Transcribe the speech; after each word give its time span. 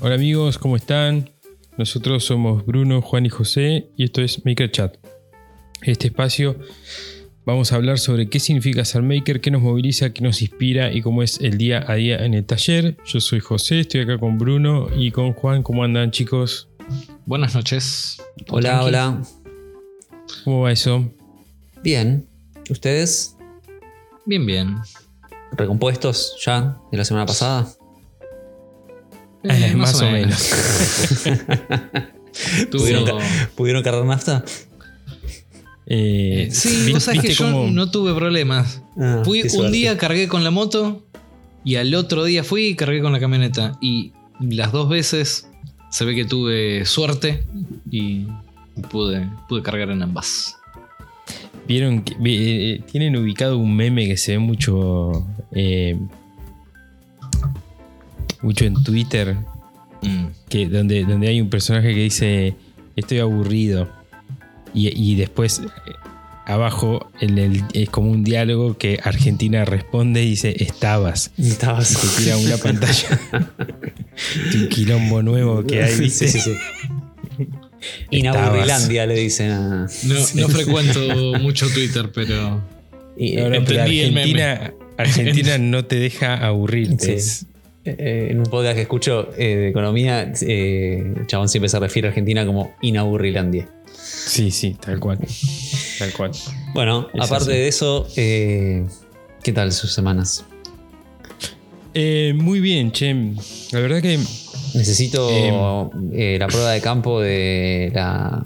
Hola 0.00 0.14
amigos, 0.14 0.58
¿cómo 0.58 0.76
están? 0.76 1.30
Nosotros 1.76 2.24
somos 2.24 2.64
Bruno, 2.64 3.02
Juan 3.02 3.26
y 3.26 3.28
José 3.28 3.88
y 3.96 4.04
esto 4.04 4.22
es 4.22 4.44
Maker 4.44 4.70
Chat. 4.70 4.96
Este 5.82 6.08
espacio 6.08 6.56
vamos 7.44 7.72
a 7.72 7.76
hablar 7.76 7.98
sobre 7.98 8.28
qué 8.28 8.40
significa 8.40 8.84
ser 8.84 9.02
maker, 9.02 9.40
qué 9.40 9.50
nos 9.50 9.62
moviliza, 9.62 10.10
qué 10.12 10.22
nos 10.22 10.42
inspira 10.42 10.92
y 10.92 11.02
cómo 11.02 11.22
es 11.22 11.40
el 11.40 11.58
día 11.58 11.84
a 11.86 11.94
día 11.94 12.24
en 12.24 12.34
el 12.34 12.44
taller. 12.44 12.96
Yo 13.04 13.20
soy 13.20 13.40
José, 13.40 13.80
estoy 13.80 14.02
acá 14.02 14.18
con 14.18 14.38
Bruno 14.38 14.88
y 14.96 15.10
con 15.10 15.32
Juan. 15.32 15.62
¿Cómo 15.62 15.84
andan 15.84 16.10
chicos? 16.10 16.68
Buenas 17.26 17.54
noches. 17.54 18.22
Hola, 18.48 18.82
hola. 18.82 19.22
¿Cómo 20.44 20.62
va 20.62 20.72
eso? 20.72 21.12
Bien. 21.82 22.26
¿Ustedes 22.68 23.36
Bien, 24.26 24.46
bien. 24.46 24.76
recompuestos 25.52 26.36
ya 26.44 26.78
de 26.90 26.98
la 26.98 27.04
semana 27.04 27.26
pasada? 27.26 27.66
Eh, 29.44 29.72
más 29.76 30.00
o 30.00 30.10
menos. 30.10 30.50
¿Pudieron, 32.70 33.04
ca- 33.06 33.18
¿Pudieron 33.56 33.82
cargar 33.82 34.04
nafta? 34.04 34.44
Eh, 35.86 36.48
Sí, 36.52 36.84
vi- 36.86 36.92
vos 36.92 37.02
sabés 37.02 37.20
que 37.20 37.28
¿viste 37.28 37.42
yo 37.44 37.70
no 37.70 37.90
tuve 37.90 38.14
problemas. 38.14 38.82
Ah, 38.98 39.22
Fui 39.24 39.42
un 39.58 39.72
día, 39.72 39.96
cargué 39.98 40.28
con 40.28 40.44
la 40.44 40.50
moto 40.50 41.04
y 41.64 41.76
al 41.76 41.94
otro 41.94 42.24
día 42.24 42.44
fui 42.44 42.66
y 42.68 42.74
cargué 42.76 43.00
con 43.02 43.12
la 43.12 43.20
camioneta. 43.20 43.76
Y 43.80 44.12
las 44.40 44.72
dos 44.72 44.88
veces 44.88 45.48
se 45.90 46.04
ve 46.04 46.14
que 46.14 46.24
tuve 46.24 46.84
suerte 46.86 47.44
y 47.90 48.26
pude, 48.90 49.28
pude 49.48 49.62
cargar 49.62 49.90
en 49.90 50.02
ambas. 50.02 50.56
Vieron 51.66 52.02
que 52.02 52.14
eh, 52.24 52.82
tienen 52.90 53.16
ubicado 53.16 53.58
un 53.58 53.74
meme 53.76 54.06
que 54.06 54.16
se 54.16 54.32
ve 54.32 54.38
mucho 54.38 55.26
eh, 55.52 55.98
mucho 58.42 58.64
en 58.64 58.82
Twitter 58.82 59.36
Mm. 60.02 60.26
que 60.48 60.66
donde, 60.66 61.04
donde 61.04 61.28
hay 61.28 61.40
un 61.42 61.50
personaje 61.50 61.92
que 61.94 62.00
dice 62.00 62.54
estoy 62.96 63.18
aburrido 63.18 63.86
y, 64.72 64.88
y 64.98 65.14
después 65.14 65.60
eh, 65.60 65.90
abajo 66.46 67.10
en 67.20 67.36
el- 67.38 67.62
es 67.74 67.90
como 67.90 68.10
un 68.10 68.24
diálogo 68.24 68.78
que 68.78 68.98
Argentina 69.04 69.64
responde 69.66 70.24
y 70.24 70.30
dice 70.30 70.54
estabas 70.62 71.32
Estabas. 71.36 71.98
te 72.00 72.22
tira 72.22 72.36
una 72.38 72.56
pantalla 72.62 73.20
de 74.52 74.58
un 74.58 74.68
quilombo 74.68 75.22
nuevo 75.22 75.64
que 75.64 75.82
hay 75.82 75.92
Sí, 75.94 76.02
dice 76.04 76.28
sí, 76.28 76.40
sí. 76.40 76.52
Inaburrilandia 78.10 79.06
le 79.06 79.14
dicen 79.14 79.50
a. 79.50 79.86
No, 80.04 80.14
no 80.34 80.48
frecuento 80.48 81.00
mucho 81.40 81.68
Twitter, 81.68 82.10
pero 82.12 82.62
y- 83.16 83.36
No, 83.36 83.44
no, 83.50 83.64
pero 83.64 83.80
Entendí 83.82 84.00
el 84.00 84.12
meme. 84.12 84.42
Argentina, 84.42 84.74
Argentina 84.98 85.58
no 85.58 85.84
te 85.84 85.96
deja 85.96 86.34
aburrirte. 86.46 87.14
Es- 87.14 87.46
eh, 87.84 88.28
en 88.30 88.38
un 88.38 88.44
podcast 88.46 88.74
que 88.76 88.82
escucho 88.82 89.30
eh, 89.36 89.56
de 89.56 89.68
economía, 89.68 90.32
eh, 90.42 91.14
el 91.16 91.26
chabón 91.26 91.48
siempre 91.48 91.68
se 91.68 91.78
refiere 91.78 92.08
a 92.08 92.10
Argentina 92.10 92.44
como 92.46 92.74
Inaburrilandia. 92.82 93.68
sí 93.92 94.50
sí 94.50 94.76
tal 94.80 94.98
cual 95.00 95.18
tal 95.98 96.12
cual 96.12 96.30
Bueno, 96.74 97.08
Es 97.14 97.20
aparte 97.26 97.50
así. 97.52 97.60
de 97.60 97.68
eso, 97.68 98.06
eh, 98.16 98.86
¿qué 99.42 99.52
tal 99.52 99.72
sus 99.72 99.92
semanas? 99.92 100.44
Eh, 101.94 102.32
muy 102.36 102.60
bien 102.60 102.92
che 102.92 103.12
la 103.72 103.80
verdad 103.80 104.00
que 104.00 104.18
Necesito 104.74 105.90
eh, 106.12 106.36
la 106.38 106.46
prueba 106.46 106.70
de 106.70 106.80
campo 106.80 107.20
de 107.20 107.90
la, 107.92 108.44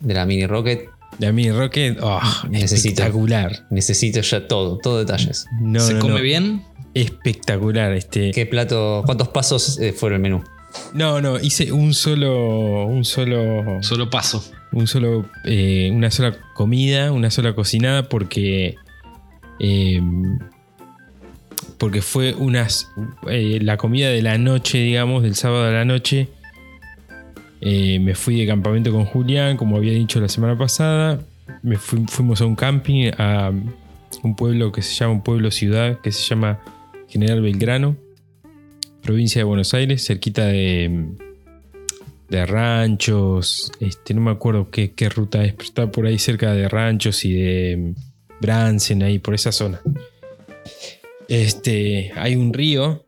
de 0.00 0.12
la 0.14 0.26
mini 0.26 0.44
rocket. 0.46 0.90
de 1.18 1.32
mí 1.32 1.50
Rocket 1.50 1.98
oh, 2.02 2.20
Necesito. 2.50 2.88
espectacular 3.02 3.66
Necesito 3.70 4.20
ya 4.20 4.46
todo, 4.46 4.76
todo 4.76 4.98
detalles. 4.98 5.46
no, 5.62 5.80
¿se 5.80 5.94
no, 5.94 6.00
come 6.00 6.16
no. 6.16 6.20
bien? 6.22 6.62
Espectacular 6.94 7.92
este 7.92 8.30
¿Qué 8.32 8.46
plato, 8.46 9.02
cuántos 9.06 9.28
pasos 9.28 9.78
eh, 9.80 9.92
fueron 9.92 10.16
el 10.16 10.22
menú? 10.22 10.44
no 10.94 11.20
no 11.20 11.38
hice 11.38 11.70
un 11.70 11.92
solo 11.92 12.86
un 12.86 13.04
solo 13.04 13.82
Solo 13.82 14.08
paso. 14.08 14.42
un 14.72 14.86
solo 14.86 15.26
eh, 15.44 15.90
una 15.92 16.10
sola 16.10 16.34
comida 16.54 17.12
una 17.12 17.30
sola 17.30 17.54
cocinada 17.54 18.08
porque 18.08 18.76
eh, 19.60 20.00
porque 21.78 22.00
fue 22.02 22.34
unas 22.34 22.88
eh, 23.28 23.58
la 23.60 23.76
comida 23.76 24.08
de 24.08 24.22
la 24.22 24.38
noche 24.38 24.78
digamos 24.78 25.22
del 25.22 25.34
sábado 25.34 25.64
a 25.66 25.70
la 25.72 25.84
noche 25.84 26.28
eh, 27.60 27.98
me 28.00 28.14
fui 28.14 28.36
de 28.40 28.46
campamento 28.46 28.90
con 28.92 29.04
Julián 29.04 29.56
como 29.56 29.76
había 29.76 29.92
dicho 29.92 30.20
la 30.20 30.28
semana 30.28 30.56
pasada 30.56 31.20
me 31.62 31.76
fui- 31.76 32.04
fuimos 32.08 32.40
a 32.40 32.46
un 32.46 32.56
camping 32.56 33.10
a 33.18 33.50
un 34.22 34.36
pueblo 34.36 34.72
que 34.72 34.82
se 34.82 34.94
llama 34.94 35.12
un 35.14 35.22
pueblo 35.22 35.50
ciudad 35.50 36.00
que 36.00 36.12
se 36.12 36.22
llama 36.22 36.60
General 37.12 37.40
Belgrano 37.42 37.96
provincia 39.02 39.40
de 39.40 39.44
Buenos 39.44 39.74
Aires 39.74 40.04
cerquita 40.06 40.46
de 40.46 41.08
de 42.28 42.46
ranchos, 42.46 43.70
este, 43.80 44.14
no 44.14 44.22
me 44.22 44.30
acuerdo 44.30 44.70
qué, 44.70 44.92
qué 44.92 45.10
ruta 45.10 45.44
es, 45.44 45.52
pero 45.52 45.64
está 45.64 45.90
por 45.90 46.06
ahí 46.06 46.18
cerca 46.18 46.52
de 46.54 46.66
ranchos 46.66 47.26
y 47.26 47.34
de 47.34 47.94
Bransen, 48.40 49.02
ahí 49.02 49.18
por 49.18 49.34
esa 49.34 49.52
zona. 49.52 49.82
Este, 51.28 52.10
hay 52.16 52.36
un 52.36 52.52
río, 52.54 53.04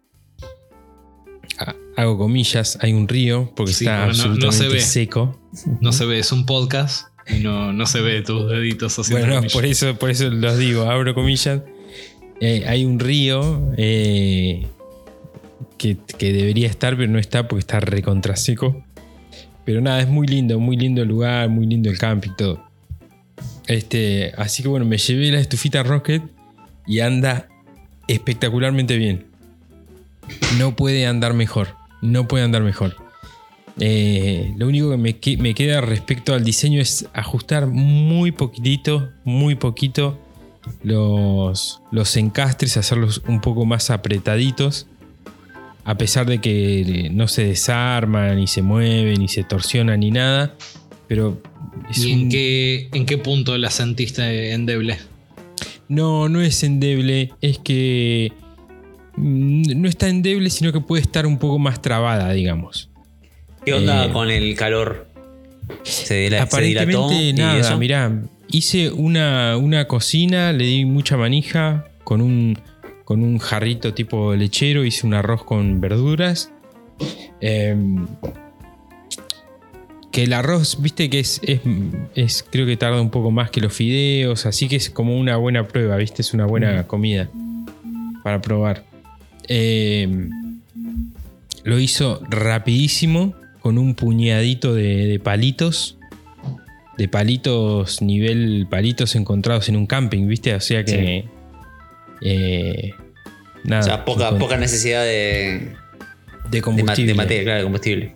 ha- 1.58 1.74
hago 1.96 2.18
comillas, 2.18 2.78
hay 2.82 2.92
un 2.92 3.08
río 3.08 3.52
porque 3.56 3.72
Sí, 3.72 3.84
está 3.86 4.00
no- 4.00 4.04
no 4.04 4.10
absolutamente 4.10 4.56
se 4.58 4.68
ve. 4.68 4.80
seco. 4.80 5.40
No 5.80 5.92
se 5.92 6.04
ve, 6.04 6.18
es 6.18 6.30
un 6.32 6.44
podcast 6.46 7.06
y 7.26 7.38
no, 7.40 7.72
no 7.72 7.86
se 7.86 8.00
ve 8.02 8.20
tus 8.22 8.50
deditos 8.50 8.98
haciendo 8.98 9.26
Bueno, 9.26 9.40
no, 9.42 9.48
por 9.48 9.64
eso, 9.64 9.94
por 9.96 10.10
eso 10.10 10.28
los 10.30 10.58
digo, 10.58 10.82
abro 10.82 11.14
comillas. 11.14 11.62
Eh, 12.40 12.64
hay 12.66 12.84
un 12.84 12.98
río 12.98 13.72
eh, 13.76 14.66
que, 15.78 15.96
debería 16.18 16.68
estar, 16.68 16.96
pero 16.96 17.10
no 17.10 17.18
está 17.18 17.48
porque 17.48 17.60
está 17.60 17.80
recontra 17.80 18.36
seco. 18.36 18.84
Pero 19.64 19.80
nada, 19.80 20.00
es 20.00 20.08
muy 20.08 20.26
lindo, 20.26 20.58
muy 20.60 20.76
lindo 20.76 21.02
el 21.02 21.08
lugar, 21.08 21.48
muy 21.48 21.66
lindo 21.66 21.90
el 21.90 21.98
campo 21.98 22.26
y 22.26 22.36
todo. 22.36 22.62
Este, 23.66 24.32
así 24.36 24.62
que 24.62 24.68
bueno, 24.68 24.84
me 24.84 24.98
llevé 24.98 25.30
la 25.30 25.40
estufita 25.40 25.82
Rocket 25.82 26.22
y 26.86 27.00
anda 27.00 27.48
espectacularmente 28.08 28.96
bien. 28.98 29.26
No 30.58 30.76
puede 30.76 31.06
andar 31.06 31.32
mejor. 31.34 31.68
No 32.02 32.28
puede 32.28 32.44
andar 32.44 32.62
mejor. 32.62 32.96
Eh, 33.80 34.52
lo 34.56 34.68
único 34.68 34.90
que 34.90 34.96
me, 34.96 35.16
que- 35.18 35.36
me 35.38 35.54
queda 35.54 35.80
respecto 35.80 36.34
al 36.34 36.44
diseño 36.44 36.80
es 36.80 37.08
ajustar 37.14 37.66
muy 37.66 38.30
poquitito, 38.30 39.10
muy 39.24 39.54
poquito 39.54 40.18
los, 40.82 41.80
los 41.90 42.16
encastres, 42.16 42.76
hacerlos 42.76 43.22
un 43.28 43.40
poco 43.40 43.64
más 43.64 43.90
apretaditos. 43.90 44.86
A 45.84 45.96
pesar 45.98 46.24
de 46.26 46.40
que 46.40 47.10
no 47.12 47.28
se 47.28 47.44
desarman, 47.44 48.36
ni 48.36 48.46
se 48.46 48.62
mueven, 48.62 49.20
ni 49.20 49.28
se 49.28 49.44
torsionan, 49.44 50.00
ni 50.00 50.10
nada. 50.10 50.54
Pero 51.08 51.42
es 51.90 51.98
¿Y 51.98 52.12
en 52.12 52.20
un- 52.22 52.28
qué, 52.30 52.88
en 52.92 53.04
qué 53.04 53.18
punto 53.18 53.58
la 53.58 53.70
sentiste 53.70 54.52
endeble? 54.52 54.98
No, 55.88 56.30
no 56.30 56.40
es 56.40 56.62
endeble, 56.62 57.32
es 57.42 57.58
que 57.58 58.32
mm, 59.16 59.78
no 59.80 59.86
está 59.88 60.08
endeble, 60.08 60.48
sino 60.48 60.72
que 60.72 60.80
puede 60.80 61.02
estar 61.02 61.26
un 61.26 61.36
poco 61.38 61.58
más 61.58 61.82
trabada, 61.82 62.32
digamos. 62.32 62.88
¿Qué 63.66 63.74
onda 63.74 64.06
Eh, 64.06 64.10
con 64.12 64.30
el 64.30 64.54
calor? 64.56 65.06
¿Se, 65.82 66.26
dila- 66.30 66.46
se 66.48 66.60
dilató 66.62 67.04
Aparentemente 67.04 67.32
nada, 67.34 67.76
mirá, 67.76 68.22
hice 68.48 68.90
una, 68.90 69.56
una 69.56 69.86
cocina, 69.86 70.52
le 70.52 70.64
di 70.64 70.84
mucha 70.84 71.16
manija 71.16 71.86
con 72.04 72.20
un, 72.20 72.58
con 73.04 73.22
un 73.22 73.38
jarrito 73.38 73.94
tipo 73.94 74.34
lechero, 74.34 74.84
hice 74.84 75.06
un 75.06 75.14
arroz 75.14 75.44
con 75.44 75.80
verduras. 75.80 76.50
Em, 77.40 78.06
que 80.12 80.22
el 80.22 80.32
arroz, 80.32 80.80
viste 80.80 81.10
que 81.10 81.18
es, 81.20 81.40
es, 81.44 81.60
es- 82.14 82.44
creo 82.48 82.66
que 82.66 82.76
tarda 82.76 83.00
un 83.00 83.10
poco 83.10 83.30
más 83.32 83.50
que 83.50 83.60
los 83.60 83.72
fideos, 83.72 84.46
así 84.46 84.68
que 84.68 84.76
es 84.76 84.88
como 84.90 85.18
una 85.18 85.36
buena 85.36 85.66
prueba, 85.66 85.96
viste, 85.96 86.22
es 86.22 86.32
una 86.34 86.46
buena 86.46 86.86
comida 86.86 87.28
para 88.22 88.40
probar. 88.40 88.84
Em, 89.48 90.30
lo 91.64 91.78
hizo 91.80 92.22
rapidísimo 92.30 93.34
con 93.60 93.76
un 93.78 93.94
puñadito 93.94 94.72
de, 94.74 95.06
de 95.06 95.18
palitos. 95.18 95.98
De 96.98 97.08
palitos, 97.08 98.00
nivel 98.02 98.66
palitos 98.70 99.14
encontrados 99.16 99.68
en 99.68 99.76
un 99.76 99.86
camping, 99.86 100.26
¿viste? 100.28 100.54
O 100.54 100.60
sea 100.60 100.84
que. 100.84 101.24
eh, 102.22 102.92
nada. 103.64 103.80
O 103.82 103.84
sea, 103.84 104.04
poca, 104.04 104.38
poca 104.38 104.56
necesidad 104.56 105.02
de, 105.04 105.72
de 106.50 106.62
combustible. 106.62 107.12
de 107.12 107.14
materia, 107.16 107.42
claro, 107.44 107.58
de 107.58 107.64
combustible. 107.64 108.12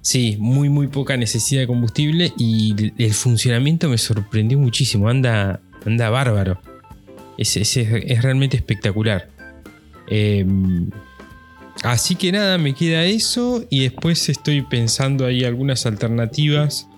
Sí, 0.00 0.36
muy, 0.40 0.68
muy 0.68 0.88
poca 0.88 1.16
necesidad 1.16 1.60
de 1.60 1.68
combustible 1.68 2.32
y 2.36 2.72
el- 2.76 2.92
el 2.98 3.14
funcionamiento 3.14 3.88
me 3.88 3.98
sorprendió 3.98 4.58
muchísimo. 4.58 5.08
Anda, 5.08 5.60
anda 5.86 6.10
bárbaro. 6.10 6.60
Es, 7.38 7.56
es- 7.56 7.76
es 7.76 8.22
realmente 8.22 8.56
espectacular. 8.56 9.28
Eh, 10.08 10.44
así 11.84 12.16
que 12.16 12.32
nada, 12.32 12.58
me 12.58 12.74
queda 12.74 13.04
eso 13.04 13.64
y 13.70 13.82
después 13.84 14.28
estoy 14.28 14.62
pensando 14.62 15.24
ahí 15.24 15.44
algunas 15.44 15.86
alternativas 15.86 16.88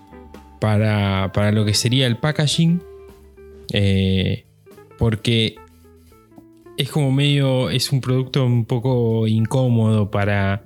para, 0.65 1.31
para 1.31 1.51
lo 1.51 1.63
que 1.63 1.75
sería 1.75 2.07
el 2.07 2.17
packaging. 2.17 2.81
Eh, 3.71 4.45
porque 4.97 5.57
es 6.75 6.89
como 6.89 7.11
medio, 7.11 7.69
es 7.69 7.91
un 7.91 8.01
producto 8.01 8.43
un 8.43 8.65
poco 8.65 9.27
incómodo 9.27 10.09
para 10.09 10.63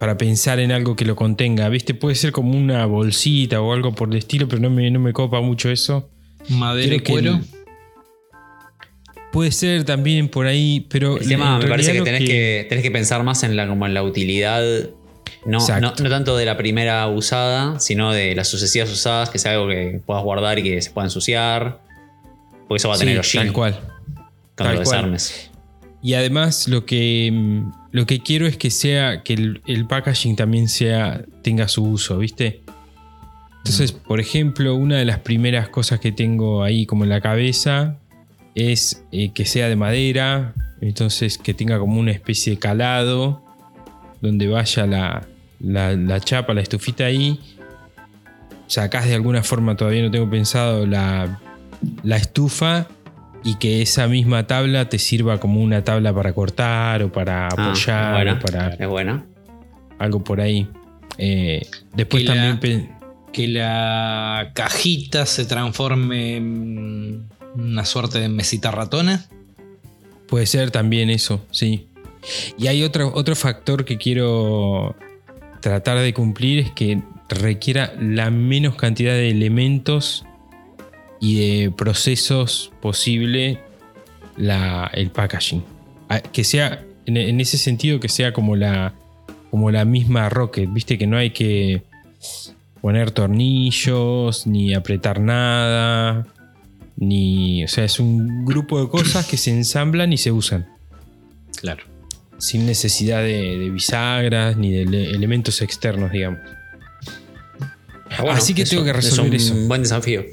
para 0.00 0.16
pensar 0.16 0.58
en 0.58 0.72
algo 0.72 0.96
que 0.96 1.04
lo 1.04 1.14
contenga. 1.14 1.68
¿Viste? 1.68 1.94
Puede 1.94 2.16
ser 2.16 2.32
como 2.32 2.58
una 2.58 2.84
bolsita 2.86 3.60
o 3.60 3.72
algo 3.72 3.92
por 3.94 4.10
el 4.10 4.16
estilo, 4.16 4.48
pero 4.48 4.60
no 4.60 4.70
me, 4.70 4.90
no 4.90 4.98
me 4.98 5.12
copa 5.12 5.40
mucho 5.40 5.70
eso. 5.70 6.10
Madera 6.48 6.96
y 6.96 7.00
que 7.00 7.12
cuero. 7.12 7.34
el- 7.34 7.44
Puede 9.30 9.52
ser 9.52 9.84
también 9.84 10.28
por 10.28 10.46
ahí, 10.46 10.84
pero. 10.90 11.16
El 11.16 11.28
tema, 11.28 11.60
me 11.60 11.68
parece 11.68 11.92
que 11.92 12.00
tenés, 12.02 12.24
que 12.24 12.66
tenés 12.68 12.82
que 12.82 12.90
pensar 12.90 13.22
más 13.22 13.44
en 13.44 13.54
la, 13.54 13.68
como 13.68 13.86
en 13.86 13.94
la 13.94 14.02
utilidad. 14.02 14.64
No, 15.44 15.58
no, 15.80 15.92
tanto 15.94 16.36
de 16.36 16.44
la 16.44 16.56
primera 16.56 17.06
usada, 17.08 17.80
sino 17.80 18.12
de 18.12 18.34
las 18.34 18.48
sucesivas 18.48 18.90
usadas, 18.90 19.30
que 19.30 19.38
sea 19.38 19.52
algo 19.52 19.68
que 19.68 20.00
puedas 20.04 20.22
guardar 20.22 20.58
y 20.58 20.62
que 20.62 20.82
se 20.82 20.90
pueda 20.90 21.06
ensuciar. 21.06 21.80
Porque 22.68 22.76
eso 22.76 22.88
va 22.88 22.94
a 22.94 22.98
Sí, 22.98 23.04
tener 23.06 23.18
hollín 23.18 23.42
tal 23.44 23.52
cual. 23.52 23.72
cuando 23.74 24.22
tal 24.54 24.66
lo 24.76 24.82
cual. 24.82 24.84
desarmes. 24.84 25.50
Y 26.02 26.14
además 26.14 26.68
lo 26.68 26.84
que, 26.86 27.30
mm, 27.32 27.72
lo 27.92 28.06
que 28.06 28.20
quiero 28.20 28.46
es 28.46 28.56
que 28.56 28.70
sea 28.70 29.22
que 29.22 29.34
el, 29.34 29.62
el 29.66 29.86
packaging 29.86 30.36
también 30.36 30.68
sea 30.68 31.22
tenga 31.42 31.68
su 31.68 31.84
uso, 31.84 32.18
¿viste? 32.18 32.60
Entonces, 33.58 33.92
por 33.92 34.20
ejemplo, 34.20 34.74
una 34.74 34.96
de 34.96 35.04
las 35.04 35.18
primeras 35.18 35.68
cosas 35.68 36.00
que 36.00 36.12
tengo 36.12 36.62
ahí 36.62 36.86
como 36.86 37.04
en 37.04 37.10
la 37.10 37.20
cabeza 37.20 37.96
es 38.54 39.04
eh, 39.12 39.32
que 39.32 39.44
sea 39.44 39.68
de 39.68 39.76
madera, 39.76 40.54
entonces 40.80 41.36
que 41.38 41.52
tenga 41.54 41.78
como 41.78 42.00
una 42.00 42.10
especie 42.12 42.54
de 42.54 42.58
calado 42.58 43.42
donde 44.22 44.48
vaya 44.48 44.86
la, 44.86 45.26
la- 45.60 45.94
la 45.96 46.20
chapa, 46.20 46.54
la 46.54 46.60
estufita 46.62 47.04
ahí. 47.04 47.38
Sacás 48.66 49.06
de 49.06 49.14
alguna 49.14 49.42
forma, 49.42 49.76
todavía 49.76 50.02
no 50.02 50.10
tengo 50.10 50.30
pensado, 50.30 50.86
la, 50.86 51.40
la 52.02 52.16
estufa 52.16 52.86
y 53.42 53.56
que 53.56 53.82
esa 53.82 54.06
misma 54.06 54.46
tabla 54.46 54.88
te 54.88 54.98
sirva 54.98 55.38
como 55.40 55.60
una 55.60 55.82
tabla 55.82 56.14
para 56.14 56.32
cortar 56.32 57.02
o 57.02 57.10
para 57.10 57.48
Ah, 57.48 57.50
apoyar 57.50 58.14
buena, 58.14 58.32
o 58.34 58.38
para 58.38 58.68
Es 58.74 58.88
buena. 58.88 59.24
algo 59.98 60.22
por 60.22 60.40
ahí. 60.40 60.68
Eh, 61.18 61.66
después 61.94 62.22
Que 62.22 62.26
también 62.28 62.90
Que 63.32 63.48
la 63.48 64.50
cajita 64.54 65.24
se 65.26 65.44
transforme 65.46 66.36
en 66.36 67.28
una 67.56 67.84
suerte 67.84 68.20
de 68.20 68.28
mesita 68.28 68.70
ratona. 68.70 69.26
puede 70.28 70.46
ser 70.46 70.70
también 70.70 71.10
eso, 71.10 71.44
sí. 71.50 71.88
Y 72.56 72.68
hay 72.68 72.84
otro, 72.84 73.10
otro 73.14 73.34
factor 73.34 73.84
que 73.84 73.96
quiero 73.98 74.94
tratar 75.60 75.98
de 75.98 76.12
cumplir 76.14 76.58
es 76.60 76.70
que 76.72 77.02
requiera 77.28 77.92
la 78.00 78.30
menos 78.30 78.76
cantidad 78.76 79.12
de 79.12 79.30
elementos 79.30 80.24
y 81.20 81.38
de 81.64 81.70
procesos 81.70 82.72
posible 82.80 83.60
la- 84.36 84.90
el 84.94 85.10
packaging. 85.10 85.62
Ah, 86.08 86.20
Que 86.20 86.44
sea, 86.44 86.82
en, 87.06 87.16
en 87.16 87.40
ese 87.40 87.58
sentido, 87.58 88.00
que 88.00 88.08
sea 88.08 88.32
como 88.32 88.56
la, 88.56 88.94
como 89.50 89.70
la 89.70 89.84
misma 89.84 90.28
Rocket, 90.28 90.72
viste 90.72 90.96
que 90.98 91.06
no 91.06 91.16
hay 91.16 91.30
que 91.30 91.82
poner 92.80 93.10
tornillos, 93.10 94.46
ni 94.46 94.72
apretar 94.74 95.20
nada, 95.20 96.26
ni. 96.96 97.62
O 97.64 97.68
sea, 97.68 97.84
es 97.84 98.00
un 98.00 98.44
grupo 98.46 98.80
de 98.80 98.88
cosas 98.88 99.26
que 99.26 99.36
se 99.36 99.50
ensamblan 99.50 100.12
y 100.12 100.16
se 100.16 100.32
usan. 100.32 100.66
Claro. 101.60 101.84
Sin 102.40 102.66
necesidad 102.66 103.22
de, 103.22 103.58
de 103.58 103.70
bisagras 103.70 104.56
ni 104.56 104.72
de 104.72 104.82
ele- 104.82 105.10
elementos 105.10 105.60
externos, 105.62 106.10
digamos. 106.10 106.40
Ah, 108.10 108.22
bueno, 108.22 108.32
Así 108.38 108.54
que 108.54 108.62
eso 108.62 108.70
tengo 108.70 108.84
que 108.84 108.92
resolver 108.92 109.34
es 109.34 109.44
eso. 109.44 109.54
un 109.54 109.68
buen 109.68 109.82
desafío. 109.82 110.24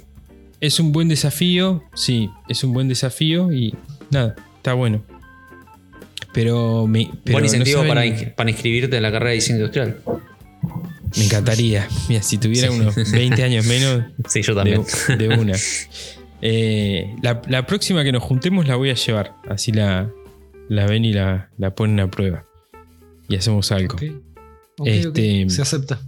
Es 0.60 0.80
un 0.80 0.92
buen 0.92 1.08
desafío, 1.10 1.84
sí, 1.94 2.30
es 2.50 2.64
un 2.64 2.74
buen 2.74 2.88
desafío 2.88 3.52
y 3.54 3.76
nada, 4.10 4.36
está 4.58 4.74
bueno. 4.74 5.04
Pero 6.34 6.88
me. 6.88 7.10
pero 7.24 7.36
buen 7.36 7.44
no 7.44 7.46
incentivo 7.46 7.82
saben- 7.84 7.90
para, 8.16 8.36
para 8.36 8.50
inscribirte 8.50 8.98
en 8.98 9.04
la 9.04 9.12
carrera 9.12 9.30
de 9.30 9.36
diseño 9.36 9.58
industrial. 9.60 9.98
Me 11.18 11.26
encantaría. 11.26 11.88
Mira, 12.10 12.22
si 12.22 12.38
tuviera 12.38 12.70
unos 12.72 12.96
20 13.12 13.44
años 13.44 13.66
menos, 13.66 14.04
Sí, 14.28 14.42
yo 14.42 14.54
de, 14.54 14.60
también. 14.60 15.18
de 15.18 15.30
una. 15.38 15.54
Eh, 16.42 17.16
la, 17.22 17.42
la 17.48 17.66
próxima 17.66 18.04
que 18.04 18.12
nos 18.12 18.22
juntemos 18.24 18.68
la 18.68 18.76
voy 18.76 18.90
a 18.90 18.94
llevar. 18.96 19.34
Así 19.50 19.72
la, 19.72 20.10
la 20.70 20.86
ven 20.86 21.06
y 21.06 21.14
la, 21.14 21.50
la 21.58 21.74
ponen 21.76 22.00
a 22.00 22.10
prueba. 22.10 22.46
Y 23.30 23.36
hacemos 23.36 23.72
algo. 23.72 23.96
Este-. 24.84 25.50
Se 25.50 25.62
acepta. 25.62 26.00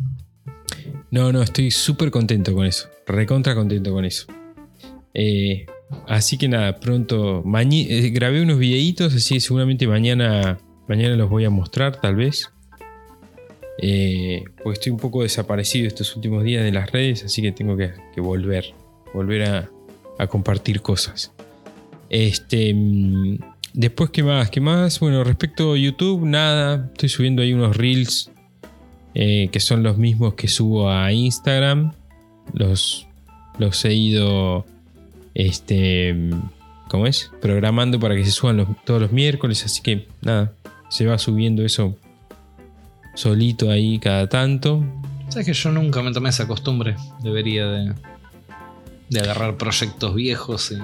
No, 1.12 1.32
no, 1.32 1.42
estoy 1.42 1.72
súper 1.72 2.12
contento 2.12 2.54
con 2.54 2.66
eso. 2.66 2.88
Recontra 3.08 3.56
contento 3.56 3.92
con 3.92 4.06
eso. 4.06 4.28
Eh, 5.14 5.66
así 6.08 6.38
que 6.38 6.48
nada, 6.48 6.80
pronto. 6.80 7.44
eh, 7.90 8.10
grabé 8.12 8.42
unos 8.42 8.60
videitos, 8.60 9.14
así 9.16 9.36
que 9.36 9.40
seguramente 9.40 9.88
mañana, 9.88 10.60
mañana 10.88 11.16
los 11.16 11.30
voy 11.30 11.46
a 11.46 11.50
mostrar, 11.50 12.00
tal 12.00 12.16
vez. 12.16 12.52
Eh, 13.82 14.44
porque 14.64 14.78
estoy 14.78 14.92
un 14.92 15.00
poco 15.00 15.24
desaparecido 15.24 15.88
estos 15.88 16.16
últimos 16.16 16.44
días 16.44 16.64
de 16.64 16.72
las 16.72 16.92
redes, 16.92 17.24
así 17.24 17.42
que 17.42 17.52
tengo 17.52 17.76
que, 17.76 17.92
que 18.14 18.22
volver. 18.22 18.66
Volver 19.14 19.44
a, 19.50 19.70
a 20.20 20.28
compartir 20.28 20.82
cosas. 20.82 21.32
Este. 22.10 22.76
Después, 23.74 24.10
¿qué 24.10 24.24
más? 24.24 24.50
¿Qué 24.50 24.62
más? 24.62 25.00
Bueno, 25.00 25.24
respecto 25.24 25.74
a 25.74 25.78
YouTube, 25.78 26.26
nada. 26.26 26.90
Estoy 26.94 27.10
subiendo 27.10 27.42
ahí 27.42 27.54
unos 27.54 27.78
reels 27.78 28.32
eh, 29.14 29.50
que 29.52 29.60
son 29.60 29.84
los 29.84 29.98
mismos 29.98 30.34
que 30.34 30.48
subo 30.48 30.90
a 30.90 31.12
Instagram. 31.14 31.94
Los, 32.54 33.08
los 33.60 33.86
he 33.86 33.94
ido, 33.94 34.66
este, 35.36 36.16
¿cómo 36.90 37.06
es? 37.06 37.32
Programando 37.42 38.00
para 38.00 38.16
que 38.16 38.26
se 38.26 38.32
suban 38.32 38.58
los- 38.58 38.68
todos 38.86 39.02
los 39.02 39.12
miércoles. 39.12 39.64
Así 39.66 39.82
que 39.82 40.08
nada, 40.22 40.52
se 40.90 41.06
va 41.06 41.18
subiendo 41.18 41.64
eso 41.64 41.96
solito 43.14 43.70
ahí 43.70 44.00
cada 44.00 44.28
tanto. 44.28 44.84
Sabes 45.30 45.46
que 45.46 45.54
yo 45.54 45.72
nunca 45.72 46.02
me 46.02 46.12
tomé 46.12 46.30
esa 46.30 46.48
costumbre. 46.48 46.96
Debería 47.22 47.68
de, 47.68 47.94
de 49.10 49.20
agarrar 49.22 49.58
proyectos 49.58 50.14
viejos 50.16 50.72
y 50.72 50.76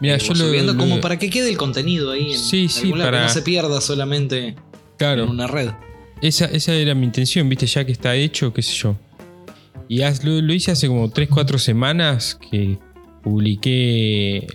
Mira, 0.00 0.16
y 0.16 0.20
yo 0.20 0.28
lo, 0.34 0.46
subiendo 0.46 0.72
lo- 0.72 0.78
como 0.78 1.00
para 1.00 1.18
que 1.18 1.30
quede 1.30 1.48
el 1.48 1.56
contenido 1.56 2.12
ahí. 2.12 2.32
En, 2.32 2.38
Sí, 2.38 2.62
en 2.64 2.68
sí, 2.68 2.82
lado, 2.90 2.96
que 2.96 3.04
para- 3.04 3.22
no 3.24 3.28
se 3.28 3.42
pierda 3.42 3.80
solamente 3.80 4.54
claro, 4.96 5.24
en 5.24 5.30
una 5.30 5.46
red. 5.46 5.70
esa, 6.22 6.44
esa 6.46 6.72
era 6.74 6.94
mi 6.94 7.06
intención, 7.06 7.48
viste, 7.48 7.66
ya 7.66 7.84
que 7.84 7.92
está 7.92 8.14
hecho, 8.14 8.52
qué 8.52 8.62
sé 8.62 8.72
yo. 8.74 8.96
Y 9.88 10.00
haz- 10.02 10.22
lo, 10.24 10.40
lo 10.40 10.52
hice 10.52 10.70
hace 10.70 10.86
como 10.88 11.08
3-4 11.10 11.58
semanas 11.58 12.38
que 12.50 12.78
publiqué, 13.22 14.46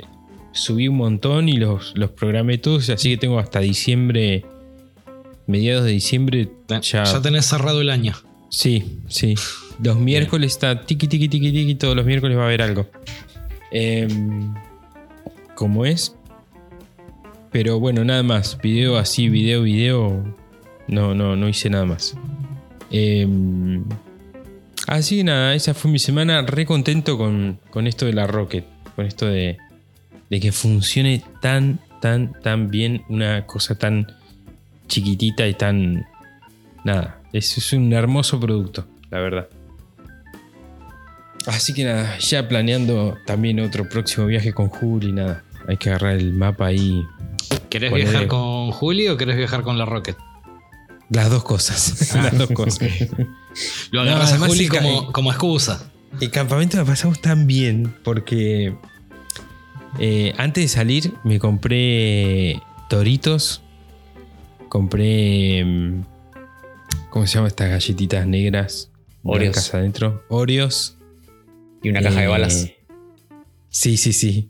subí 0.54 0.88
un 0.88 0.98
montón 0.98 1.50
y 1.50 1.54
los, 1.58 1.94
los 1.96 2.12
programé 2.12 2.58
todos, 2.58 2.90
así 2.90 3.10
que 3.12 3.18
tengo 3.18 3.40
hasta 3.40 3.60
diciembre, 3.60 4.46
mediados 5.48 5.86
de 5.86 5.92
diciembre. 5.92 6.50
Ya, 6.70 7.04
Ya, 7.04 7.22
tenés 7.22 7.46
cerrado 7.46 7.82
el 7.82 7.90
año. 7.90 8.14
Sí, 8.52 9.00
sí. 9.08 9.36
Los 9.82 9.98
miércoles 9.98 10.52
está 10.52 10.86
tiki 10.86 11.08
tiki 11.08 11.30
tiki 11.30 11.52
tiki, 11.52 11.76
todos 11.76 11.96
los 11.96 12.06
miércoles 12.06 12.38
va 12.38 12.44
a 12.44 12.46
haber 12.48 12.62
algo. 12.62 12.86
Em, 13.72 14.54
¿Cómo 15.56 15.86
es? 15.86 16.16
Pero 17.52 17.80
bueno, 17.80 18.04
nada 18.04 18.24
más. 18.24 18.60
Video 18.62 18.98
así, 18.98 19.30
video, 19.30 19.64
video. 19.64 20.36
No, 20.88 21.16
no, 21.16 21.38
no 21.38 21.48
hice 21.48 21.70
nada 21.70 21.86
más. 21.86 22.16
Em, 22.92 23.86
así 24.86 25.18
que 25.18 25.24
nada, 25.24 25.56
esa 25.56 25.74
fue 25.74 25.90
mi 25.90 26.00
semana. 26.00 26.42
Re 26.42 26.66
contento 26.66 27.18
con, 27.18 27.58
con 27.70 27.88
esto 27.88 28.06
de 28.06 28.14
la 28.14 28.28
Rocket. 28.28 28.66
Con 28.98 29.06
esto 29.06 29.28
de, 29.28 29.58
de 30.30 30.40
que 30.42 30.52
funcione 30.52 31.24
tan, 31.42 31.80
tan, 32.02 32.34
tan 32.42 32.70
bien 32.70 33.04
una 33.08 33.46
cosa 33.48 33.76
tan 33.76 34.08
chiquitita 34.90 35.48
y 35.48 35.54
tan. 35.54 36.06
Nada, 36.84 37.21
es, 37.34 37.58
es 37.58 37.74
un 37.74 37.92
hermoso 37.94 38.40
producto, 38.40 38.86
la 39.10 39.20
verdad. 39.20 39.48
Así 41.48 41.74
que 41.74 41.84
nada, 41.84 42.18
ya 42.20 42.48
planeando 42.48 43.18
también 43.26 43.60
otro 43.60 43.90
próximo 43.90 44.28
viaje 44.28 44.54
con 44.54 44.70
Juli, 44.70 45.12
nada. 45.12 45.44
Hay 45.68 45.78
que 45.78 45.90
agarrar 45.90 46.18
el 46.18 46.34
mapa 46.34 46.68
ahí. 46.68 47.04
¿Querés 47.70 47.94
viajar 47.94 48.28
con 48.28 48.72
Juli 48.72 49.08
o 49.08 49.18
querés 49.18 49.38
viajar 49.38 49.64
con 49.64 49.78
la 49.78 49.86
Rocket? 49.86 50.18
Las 51.10 51.30
dos 51.30 51.44
cosas. 51.44 52.16
las 52.16 52.38
dos 52.38 52.52
cosas. 52.52 52.90
Lo 53.92 54.04
No, 54.04 54.10
agarras 54.10 54.32
a 54.32 54.36
además 54.36 54.50
Juli 54.50 54.68
como, 54.68 55.12
como 55.12 55.32
excusa. 55.32 55.92
El 56.20 56.30
campamento 56.30 56.78
lo 56.78 56.86
pasamos 56.86 57.22
tan 57.22 57.48
bien 57.48 57.96
porque 58.04 58.76
eh, 60.00 60.34
antes 60.38 60.64
de 60.64 60.68
salir 60.68 61.14
me 61.24 61.40
compré 61.40 62.62
toritos, 62.90 63.62
compré 64.70 65.64
mm, 65.66 66.04
¿cómo 67.12 67.28
se 67.28 67.36
llama 67.36 67.48
estas 67.50 67.70
galletitas 67.70 68.26
negras? 68.26 68.90
Oreos. 69.24 69.72
adentro, 69.76 70.24
Oreos, 70.30 70.98
Y 71.84 71.90
una 71.90 72.02
caja 72.02 72.20
de 72.22 72.26
Eh, 72.26 72.28
balas. 72.30 72.72
Sí, 73.70 73.98
sí, 73.98 74.14
sí. 74.14 74.50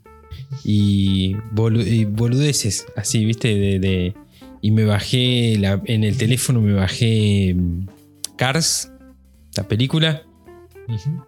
Y, 0.64 1.34
bolu- 1.54 1.86
y 1.86 2.04
boludeces, 2.06 2.86
así, 2.96 3.24
viste, 3.26 3.48
de, 3.54 3.78
de- 3.78 4.14
y 4.62 4.70
me 4.70 4.84
bajé 4.84 5.56
la- 5.58 5.82
en 5.84 6.04
el 6.04 6.16
teléfono 6.16 6.60
me 6.62 6.72
bajé 6.72 7.54
mm, 7.54 7.86
Cars, 8.36 8.90
la 9.56 9.64
película. 9.68 10.22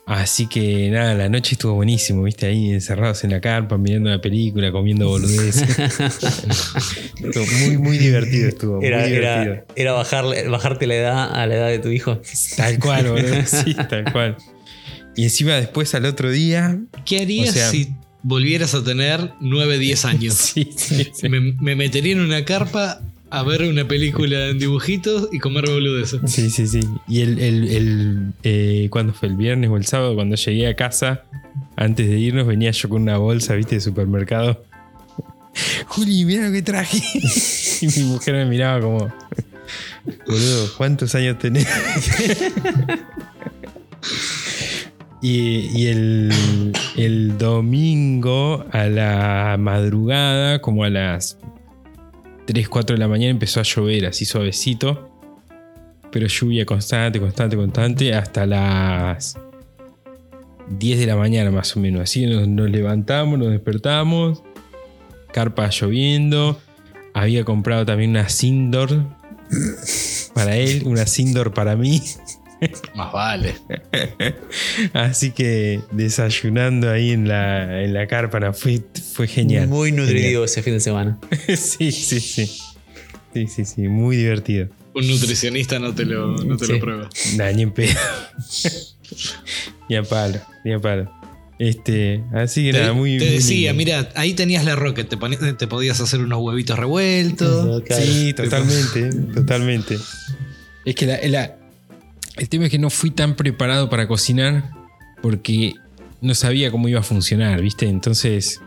Así 0.06 0.46
que 0.46 0.90
nada, 0.90 1.14
la 1.14 1.28
noche 1.28 1.54
estuvo 1.54 1.75
buenísimo, 1.75 2.23
viste, 2.25 2.46
ahí 2.46 2.70
encerrados 2.73 3.25
en 3.25 3.30
la 3.30 3.40
carpa, 3.40 3.78
mirando 3.78 4.11
la 4.11 4.20
película, 4.20 4.70
comiendo 4.73 5.08
boludeces. 5.08 5.78
Estuvo 7.25 7.46
muy, 7.66 7.78
muy 7.78 7.99
divertido 7.99 8.49
estuvo. 8.49 8.82
Era, 8.82 8.99
muy 9.00 9.08
divertido. 9.11 9.42
era, 9.54 9.64
era 9.76 9.92
bajarle, 9.92 10.49
bajarte 10.49 10.87
la 10.87 10.94
edad 10.96 11.34
a 11.34 11.46
la 11.46 11.54
edad 11.54 11.68
de 11.68 11.78
tu 11.78 11.88
hijo. 11.88 12.20
Tal 12.56 12.78
cual, 12.78 13.08
boludo. 13.08 13.34
Sí, 13.46 13.75
tal 13.88 14.12
cual. 14.12 14.37
Y 15.16 15.25
encima 15.25 15.54
después 15.54 15.94
al 15.94 16.04
otro 16.06 16.30
día. 16.30 16.78
¿Qué 17.04 17.20
harías 17.20 17.50
O 17.50 17.52
sea- 17.52 17.70
si 17.70 17.94
volvieras 18.23 18.75
a 18.75 18.82
tener 18.82 19.32
9, 19.40 19.78
10 19.78 20.04
años? 20.04 20.34
Sí, 20.54 20.70
sí, 20.76 21.11
sí. 21.14 21.28
Me, 21.28 21.40
me 21.40 21.76
metería 21.76 22.12
en 22.12 22.20
una 22.20 22.44
carpa 22.44 23.00
a 23.38 23.42
ver 23.42 23.62
una 23.62 23.86
película 23.86 24.46
en 24.46 24.58
dibujitos 24.58 25.28
y 25.32 25.38
comer 25.38 25.68
boludeces. 25.68 26.20
Sí, 26.26 26.50
sí, 26.50 26.66
sí. 26.66 26.80
Y 27.08 27.22
el, 27.22 27.38
el, 27.40 27.68
el, 27.68 28.32
eh, 28.42 28.88
¿cuándo 28.90 29.12
fue? 29.12 29.28
El 29.28 29.36
viernes 29.36 29.70
o 29.70 29.76
el 29.76 29.86
sábado, 29.86 30.14
cuando 30.14 30.36
llegué 30.36 30.68
a 30.68 30.76
casa, 30.76 31.24
antes 31.76 32.08
de 32.08 32.18
irnos, 32.18 32.46
venía 32.46 32.70
yo 32.70 32.88
con 32.88 33.02
una 33.02 33.18
bolsa, 33.18 33.54
viste, 33.54 33.74
de 33.76 33.80
supermercado. 33.80 34.64
Juli, 35.88 36.24
mira 36.24 36.46
lo 36.46 36.52
que 36.52 36.62
traje. 36.62 36.98
y 37.80 37.86
mi 37.86 38.04
mujer 38.04 38.34
me 38.34 38.44
miraba 38.46 38.80
como, 38.80 39.12
boludo, 40.26 40.72
¿cuántos 40.76 41.14
años 41.14 41.38
tenés? 41.38 41.66
y 45.22 45.70
y 45.74 45.86
el, 45.86 46.72
el 46.96 47.38
domingo 47.38 48.64
a 48.70 48.84
la 48.86 49.56
madrugada, 49.58 50.60
como 50.60 50.84
a 50.84 50.90
las 50.90 51.38
3, 52.46 52.68
4 52.68 52.94
de 52.94 53.00
la 53.00 53.08
mañana, 53.08 53.30
empezó 53.30 53.60
a 53.60 53.62
llover 53.62 54.06
así 54.06 54.24
suavecito 54.24 55.14
pero 56.14 56.28
lluvia 56.28 56.64
constante, 56.64 57.18
constante, 57.18 57.56
constante, 57.56 58.14
hasta 58.14 58.46
las 58.46 59.36
10 60.68 61.00
de 61.00 61.06
la 61.06 61.16
mañana 61.16 61.50
más 61.50 61.76
o 61.76 61.80
menos. 61.80 62.02
Así 62.02 62.24
nos, 62.24 62.70
levantamos, 62.70 63.36
nos 63.36 63.50
despertamos, 63.50 64.40
carpa 65.32 65.68
lloviendo. 65.70 66.56
Había 67.14 67.42
comprado 67.42 67.84
también 67.84 68.10
una 68.10 68.28
Sindor 68.28 69.04
para 70.34 70.56
él, 70.56 70.84
una 70.86 71.04
Sindor 71.04 71.52
para 71.52 71.74
mí. 71.74 72.00
Más 72.94 73.12
vale. 73.12 73.54
Así 74.92 75.30
que 75.33 75.80
desayunando 75.92 76.90
ahí 76.90 77.11
en 77.11 77.28
la, 77.28 77.83
en 77.83 77.92
la 77.94 78.06
carpa, 78.06 78.40
no, 78.40 78.52
fue, 78.52 78.83
fue 79.12 79.26
genial. 79.26 79.68
Muy 79.68 79.92
nutritivo 79.92 80.44
ese 80.44 80.62
fin 80.62 80.75
de 80.75 80.80
semana. 80.80 81.18
sí, 81.49 81.92
sí, 81.92 82.21
sí. 82.21 82.47
Sí, 83.33 83.47
sí, 83.49 83.64
sí, 83.64 83.83
muy 83.88 84.16
divertido. 84.16 84.68
Un 84.94 85.09
nutricionista 85.09 85.78
no 85.80 85.92
te 85.94 86.04
lo, 86.04 86.37
no 86.37 86.56
te 86.56 86.66
Sí. 86.66 86.73
lo 86.73 86.80
prueba. 86.80 87.09
Nah, 87.37 87.50
ni 87.50 87.62
en 87.62 87.73
pedo. 87.73 87.99
ni 89.88 89.97
a 89.97 90.02
palo, 90.04 90.40
ni 90.64 90.73
a 90.73 90.78
palo. 90.78 91.11
Este, 91.59 92.23
así 92.33 92.64
que 92.64 92.73
Te, 92.73 92.80
nada, 92.80 92.92
muy. 92.92 93.18
te 93.18 93.25
muy 93.26 93.35
decía, 93.35 93.73
lindo. 93.73 93.78
mira, 93.78 94.09
ahí 94.16 94.35
tenías 94.35 94.64
la 94.64 94.75
rocket, 94.76 95.09
te, 95.09 95.16
ponías- 95.16 95.56
te 95.56 95.66
podías 95.66 96.00
hacer 96.00 96.21
unos 96.21 96.40
huevitos 96.42 96.78
revueltos. 96.78 97.83
Sí, 97.90 98.33
totalmente, 98.35 99.11
totalmente. 99.35 99.97
Es 100.85 100.94
que 100.94 101.06
la, 101.06 101.18
la- 101.28 101.56
el 102.36 102.48
tema 102.48 102.64
es 102.66 102.70
que 102.70 102.78
no 102.78 102.90
fui 102.90 103.10
tan 103.10 103.34
preparado 103.36 103.88
para 103.90 104.06
cocinar 104.08 104.70
porque 105.22 105.74
no 106.20 106.34
sabía 106.34 106.70
cómo 106.70 106.88
iba 106.88 107.00
a 107.00 107.02
funcionar, 107.02 107.60
¿viste? 107.60 107.86
Entonces. 107.88 108.60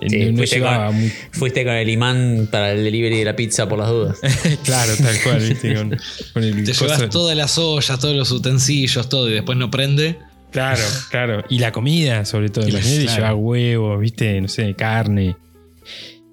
eh, 0.00 0.06
Sí, 0.08 0.30
no, 0.30 0.38
fuiste 0.38 0.56
llevaba 0.56 0.86
con- 0.88 1.00
muy. 1.00 1.12
Fuiste 1.32 1.64
con 1.64 1.74
el 1.74 1.88
imán 1.88 2.48
para 2.50 2.72
el 2.72 2.84
delivery 2.84 3.18
de 3.18 3.24
la 3.24 3.36
pizza 3.36 3.68
por 3.68 3.78
las 3.78 3.88
dudas. 3.88 4.18
claro, 4.64 4.92
tal 4.96 5.16
cual, 5.22 5.40
¿viste? 5.40 5.74
Con, 5.74 5.96
con 6.32 6.42
el 6.44 6.64
Te 6.64 6.72
coso- 6.72 6.86
llevas 6.86 7.08
todas 7.10 7.36
las 7.36 7.58
ollas, 7.58 7.98
todos 7.98 8.16
los 8.16 8.30
utensilios, 8.30 9.08
todo, 9.08 9.28
y 9.28 9.32
después 9.34 9.56
no 9.58 9.70
prende. 9.70 10.18
Claro, 10.50 10.82
claro. 11.10 11.44
Y 11.48 11.60
la 11.60 11.70
comida, 11.70 12.24
sobre 12.24 12.48
todo. 12.48 12.66
Y 12.66 12.72
la- 12.72 12.78
Imagínate 12.80 13.04
claro. 13.06 13.16
llevar 13.20 13.34
huevos, 13.34 14.00
viste, 14.00 14.40
no 14.40 14.48
sé, 14.48 14.74
carne. 14.74 15.36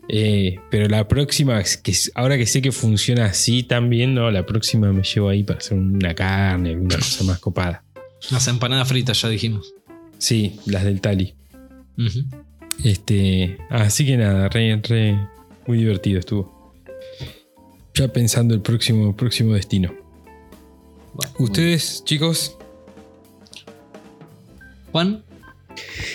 Eh, 0.09 0.59
pero 0.69 0.87
la 0.87 1.07
próxima, 1.07 1.61
que 1.83 1.93
ahora 2.15 2.37
que 2.37 2.45
sé 2.45 2.61
que 2.61 2.71
funciona 2.71 3.25
así 3.25 3.63
también, 3.63 4.13
no, 4.13 4.31
la 4.31 4.45
próxima 4.45 4.91
me 4.93 5.03
llevo 5.03 5.29
ahí 5.29 5.43
para 5.43 5.59
hacer 5.59 5.77
una 5.77 6.15
carne, 6.15 6.71
alguna 6.71 6.95
cosa 6.95 7.23
más 7.25 7.39
copada. 7.39 7.83
Las 8.31 8.47
empanadas 8.47 8.87
fritas, 8.87 9.21
ya 9.21 9.29
dijimos. 9.29 9.73
Sí, 10.17 10.59
las 10.65 10.83
del 10.83 11.01
Tali. 11.01 11.35
Ujú. 11.97 12.23
Este, 12.83 13.57
así 13.69 14.05
que 14.05 14.17
nada, 14.17 14.49
re, 14.49 14.79
re, 14.83 15.19
muy 15.65 15.79
divertido 15.79 16.19
estuvo. 16.19 16.73
Ya 17.93 18.07
pensando 18.07 18.53
el 18.53 18.61
próximo, 18.61 19.15
próximo 19.15 19.53
destino. 19.53 19.93
Bueno, 21.13 21.33
Ustedes, 21.39 22.03
chicos, 22.05 22.57
Juan, 24.91 25.23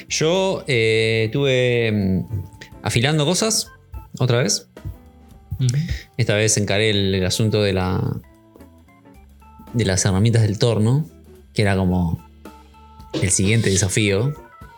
Yo 0.09 0.65
eh, 0.67 1.25
estuve 1.27 1.93
mm, 1.93 2.25
afilando 2.83 3.25
cosas 3.25 3.71
otra 4.19 4.39
vez. 4.39 4.69
Esta 6.17 6.35
vez 6.35 6.57
encaré 6.57 6.91
el, 6.91 7.15
el 7.15 7.25
asunto 7.25 7.63
de 7.63 7.73
la. 7.73 8.21
de 9.73 9.85
las 9.85 10.05
herramientas 10.05 10.43
del 10.43 10.59
torno. 10.59 11.07
Que 11.55 11.63
era 11.63 11.77
como 11.77 12.25
el 13.21 13.31
siguiente 13.31 13.69
desafío. 13.71 14.35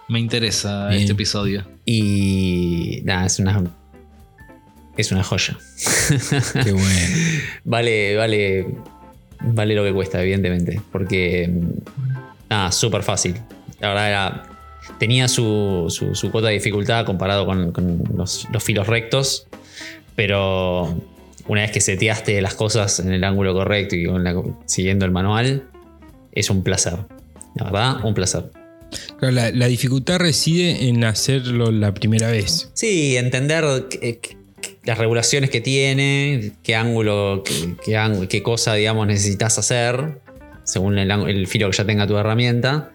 me 0.08 0.18
interesa 0.18 0.88
Bien. 0.88 1.02
este 1.02 1.12
episodio. 1.12 1.64
Y. 1.84 3.00
nada, 3.04 3.26
es 3.26 3.38
una. 3.38 3.62
Es 4.96 5.10
una 5.10 5.24
joya. 5.24 5.56
qué 6.64 6.72
bueno. 6.72 7.16
Vale, 7.64 8.16
vale. 8.16 8.66
Vale 9.40 9.74
lo 9.74 9.84
que 9.84 9.92
cuesta, 9.92 10.22
evidentemente. 10.22 10.80
Porque. 10.92 11.50
Nada, 12.50 12.70
súper 12.72 13.02
fácil. 13.02 13.36
La 13.80 13.88
verdad 13.88 14.08
era. 14.08 14.53
Tenía 14.98 15.28
su, 15.28 15.86
su, 15.88 16.14
su 16.14 16.30
cuota 16.30 16.48
de 16.48 16.54
dificultad 16.54 17.04
comparado 17.06 17.46
con, 17.46 17.72
con 17.72 18.02
los, 18.16 18.46
los 18.52 18.62
filos 18.62 18.86
rectos. 18.86 19.46
Pero 20.16 20.94
una 21.48 21.62
vez 21.62 21.70
que 21.72 21.80
seteaste 21.80 22.40
las 22.40 22.54
cosas 22.54 23.00
en 23.00 23.12
el 23.12 23.24
ángulo 23.24 23.52
correcto 23.54 23.96
y 23.96 24.04
la- 24.04 24.42
siguiendo 24.66 25.04
el 25.04 25.10
manual, 25.10 25.64
es 26.32 26.50
un 26.50 26.62
placer. 26.62 26.96
La 27.56 27.64
verdad, 27.64 28.04
un 28.04 28.14
placer. 28.14 28.50
Claro, 29.18 29.34
la, 29.34 29.50
la 29.50 29.66
dificultad 29.66 30.18
reside 30.18 30.88
en 30.88 31.02
hacerlo 31.04 31.70
la 31.72 31.92
primera 31.94 32.30
vez. 32.30 32.70
Sí, 32.74 33.16
entender 33.16 33.64
las 34.84 34.98
regulaciones 34.98 35.50
que 35.50 35.60
tiene, 35.60 36.52
qué 36.62 36.76
ángulo, 36.76 37.42
qué, 37.44 37.74
qué 38.28 38.42
cosa, 38.42 38.74
digamos, 38.74 39.06
necesitas 39.06 39.58
hacer, 39.58 40.20
según 40.62 40.98
el 40.98 41.46
filo 41.48 41.70
que 41.70 41.76
ya 41.76 41.84
tenga 41.84 42.06
tu 42.06 42.16
herramienta. 42.16 42.92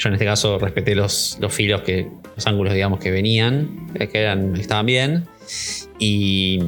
Yo 0.00 0.08
en 0.08 0.14
este 0.14 0.24
caso 0.24 0.58
respeté 0.58 0.94
los, 0.94 1.36
los 1.40 1.52
filos 1.52 1.82
que, 1.82 2.08
los 2.34 2.46
ángulos, 2.46 2.72
digamos, 2.72 3.00
que 3.00 3.10
venían, 3.10 3.90
eh, 3.94 4.08
que 4.08 4.18
eran, 4.20 4.56
estaban 4.56 4.86
bien. 4.86 5.26
Y, 5.98 6.60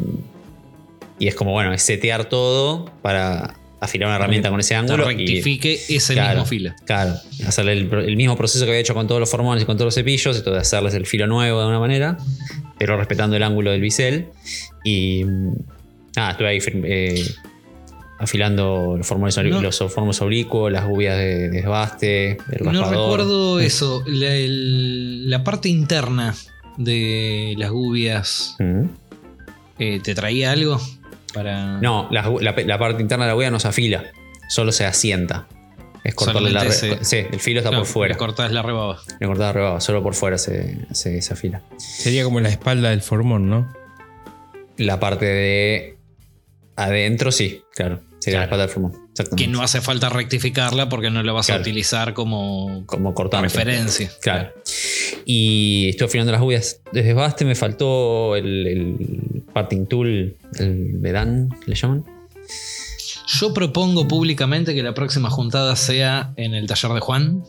y 1.18 1.28
es 1.28 1.34
como, 1.34 1.52
bueno, 1.52 1.72
es 1.72 1.80
setear 1.82 2.26
todo 2.28 2.90
para 3.00 3.54
afilar 3.80 4.08
una 4.08 4.16
herramienta 4.16 4.50
con 4.50 4.60
ese 4.60 4.74
ángulo. 4.74 5.10
y- 5.10 5.16
rectifique 5.16 5.80
ese 5.88 6.12
Claro. 6.12 6.30
mismo 6.40 6.44
filo. 6.46 6.74
Claro, 6.84 7.14
hacerle 7.46 7.72
el, 7.72 7.92
el 7.92 8.16
mismo 8.18 8.36
proceso 8.36 8.64
que 8.66 8.70
había 8.72 8.80
hecho 8.82 8.92
con 8.94 9.08
todos 9.08 9.18
los 9.20 9.30
formones 9.30 9.62
y 9.62 9.66
con 9.66 9.76
todos 9.76 9.86
los 9.86 9.94
cepillos, 9.94 10.36
esto 10.36 10.52
de 10.52 10.58
hacerles 10.58 10.92
el 10.94 11.06
filo 11.06 11.26
nuevo 11.26 11.58
de 11.62 11.66
una 11.68 11.80
manera, 11.80 12.18
pero 12.78 12.98
respetando 12.98 13.34
el 13.34 13.42
ángulo 13.42 13.70
del 13.70 13.80
bisel. 13.80 14.26
Y 14.84 15.24
nada, 16.14 16.32
estuve 16.32 16.48
ahí 16.48 16.58
eh, 16.84 17.24
afilando 18.22 18.94
los 18.96 19.06
No. 19.56 19.62
los 19.62 19.78
formones 19.78 20.20
oblicuos, 20.22 20.70
las 20.72 20.86
gubias 20.86 21.16
de, 21.18 21.48
de 21.48 21.48
desbaste, 21.50 22.30
el 22.50 22.64
No 22.64 22.70
raspador. 22.72 22.90
recuerdo 23.18 23.60
eso. 23.60 24.02
La, 24.06 24.34
el- 24.34 25.28
la 25.28 25.44
parte 25.44 25.68
interna 25.68 26.34
de 26.78 27.54
las 27.58 27.70
gubias 27.70 28.56
Mm. 28.58 28.82
eh, 29.78 30.00
te 30.02 30.14
traía 30.14 30.52
algo 30.52 30.80
para. 31.34 31.78
No, 31.80 32.08
la, 32.10 32.22
la- 32.40 32.54
la 32.64 32.78
parte 32.78 33.02
interna 33.02 33.24
de 33.24 33.30
la 33.30 33.34
gubia 33.34 33.50
no 33.50 33.58
se 33.60 33.68
afila, 33.68 34.04
solo 34.48 34.72
se 34.72 34.84
asienta. 34.86 35.46
Es 36.04 36.14
cortarle 36.16 36.50
la 36.50 36.60
Solamente 36.72 37.04
Sí, 37.04 37.16
el 37.30 37.38
filo 37.38 37.60
está 37.60 37.70
por 37.70 37.86
fuera. 37.86 38.14
le 38.14 38.18
cortás 38.18 38.50
la 38.50 38.62
rebaba. 38.62 38.98
Le 39.20 39.34
la 39.34 39.52
rebaba, 39.52 39.80
solo 39.80 40.02
por 40.02 40.14
fuera 40.14 40.36
se, 40.36 40.78
se, 40.92 41.22
se 41.22 41.32
afila. 41.32 41.62
Sería 41.78 42.24
como 42.24 42.40
la 42.40 42.48
espalda 42.48 42.90
del 42.90 43.02
formón, 43.02 43.48
¿no? 43.48 43.72
La 44.78 44.98
parte 44.98 45.26
de 45.26 45.96
adentro, 46.74 47.30
sí, 47.30 47.62
claro. 47.74 48.00
Sería 48.22 48.48
Claro. 48.48 48.68
Que 49.36 49.48
no 49.48 49.62
hace 49.62 49.80
falta 49.80 50.08
rectificarla 50.08 50.88
porque 50.88 51.10
no 51.10 51.22
la 51.24 51.32
vas 51.32 51.46
Claro. 51.46 51.58
a 51.58 51.62
utilizar 51.62 52.14
como 52.14 52.84
Como 52.86 53.14
cortante. 53.14 53.48
referencia. 53.48 54.10
Claro. 54.20 54.52
Y 55.24 55.88
estoy 55.88 56.06
afilando 56.06 56.30
las 56.30 56.40
gubias 56.40 56.80
de 56.92 57.02
desbaste. 57.02 57.44
Me 57.44 57.56
faltó 57.56 58.36
el, 58.36 58.66
el 58.68 59.42
parting 59.52 59.86
tool, 59.86 60.36
el 60.58 60.98
Vedan, 60.98 61.48
le 61.66 61.74
llaman. 61.74 62.04
Yo 63.40 63.52
propongo 63.54 64.06
públicamente 64.06 64.72
que 64.74 64.82
la 64.84 64.94
próxima 64.94 65.28
juntada 65.30 65.74
sea 65.74 66.32
en 66.36 66.54
el 66.54 66.66
taller 66.68 66.92
de 66.92 67.00
Juan. 67.00 67.42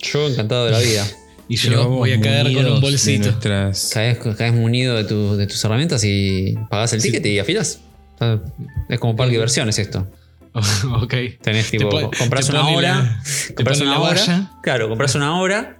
Yo 0.00 0.28
encantado 0.28 0.64
de 0.66 0.72
la 0.72 0.80
vida. 0.80 1.06
Y 1.50 1.56
yo 1.56 1.88
voy 1.88 2.12
a 2.12 2.20
caer 2.20 2.52
con 2.52 2.66
un 2.66 2.80
bolsito. 2.82 3.24
nuestras- 3.30 3.90
Caes, 3.94 4.18
caes 4.36 4.52
munido 4.52 4.96
de, 4.96 5.04
tu- 5.04 5.34
de 5.34 5.46
tus 5.46 5.64
herramientas 5.64 6.04
y 6.04 6.54
pagás 6.68 6.92
el 6.92 7.00
ticket 7.00 7.24
y 7.24 7.38
afilas. 7.38 7.80
Sea, 8.18 8.40
Es 8.88 8.98
como 8.98 9.14
parque 9.16 9.30
de 9.30 9.36
diversiones 9.36 9.78
esto. 9.78 10.06
ok. 11.02 11.14
Tenés 11.40 11.70
tipo, 11.70 12.10
compras 12.18 12.48
una 12.50 12.66
hora, 12.68 12.94
la- 12.94 13.54
compras 13.54 13.80
una 13.80 13.98
hora, 14.00 14.20
valla. 14.20 14.50
claro, 14.62 14.88
compras 14.88 15.14
una 15.14 15.38
hora, 15.40 15.78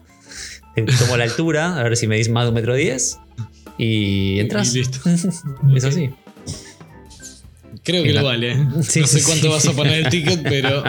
te 0.75 0.83
tomo 0.85 1.17
la 1.17 1.25
altura, 1.25 1.79
a 1.79 1.83
ver 1.83 1.97
si 1.97 2.07
me 2.07 2.17
dis 2.17 2.29
más 2.29 2.45
de 2.45 2.49
un 2.51 2.55
metro 2.55 2.75
diez 2.75 3.19
y 3.79 4.39
entras. 4.41 4.75
Y 4.75 4.79
listo. 4.79 4.99
Es 5.75 5.85
así. 5.85 6.11
Creo 7.91 8.03
que 8.05 8.13
lo 8.13 8.23
vale. 8.25 8.53
¿eh? 8.53 8.67
Sí, 8.83 9.01
no 9.01 9.07
sé 9.07 9.23
cuánto 9.23 9.47
sí. 9.47 9.49
vas 9.49 9.67
a 9.67 9.73
poner 9.73 10.05
el 10.05 10.09
ticket, 10.11 10.43
pero. 10.43 10.83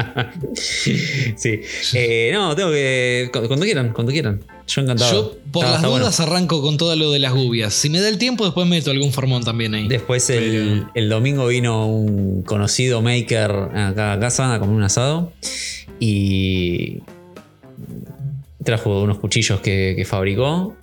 sí. 0.54 1.62
Eh, 1.94 2.30
no, 2.34 2.56
tengo 2.56 2.72
que. 2.72 3.30
cu- 3.32 3.48
Cuando 3.48 3.66
quieran, 3.66 3.94
cuando 3.94 4.12
quieran. 4.12 4.42
Yo 4.68 4.82
encantado. 4.82 5.12
Yo, 5.12 5.38
por 5.52 5.64
Está- 5.64 5.72
las 5.72 5.76
está 5.78 5.88
bueno. 5.88 6.06
dudas, 6.06 6.20
arranco 6.20 6.62
con 6.62 6.78
todo 6.78 6.96
lo 6.96 7.12
de 7.12 7.20
las 7.20 7.34
gubias. 7.34 7.74
Si 7.74 7.90
me 7.90 8.00
da 8.02 8.10
el 8.10 8.18
tiempo, 8.18 8.44
después 8.46 8.68
meto 8.68 8.92
algún 8.92 9.12
formón 9.14 9.44
también 9.44 9.74
ahí. 9.74 9.88
Después 9.88 10.30
el, 10.30 10.86
el 10.94 11.10
domingo 11.10 11.48
vino 11.48 11.88
un 11.88 12.44
conocido 12.44 13.02
maker 13.02 13.50
acá 13.52 14.14
a 14.14 14.20
casa 14.20 14.54
a 14.54 14.60
comer 14.60 14.76
un 14.76 14.84
asado 14.84 15.32
y 16.00 17.00
trajo 18.64 19.02
unos 19.02 19.18
cuchillos 19.20 19.62
que, 19.62 19.94
que 19.98 20.06
fabricó 20.06 20.76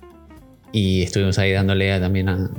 y 0.73 1.03
estuvimos 1.03 1.37
ahí 1.39 1.51
dándole 1.53 1.93
a- 1.93 1.99
también 2.01 2.27
a, 2.29 2.49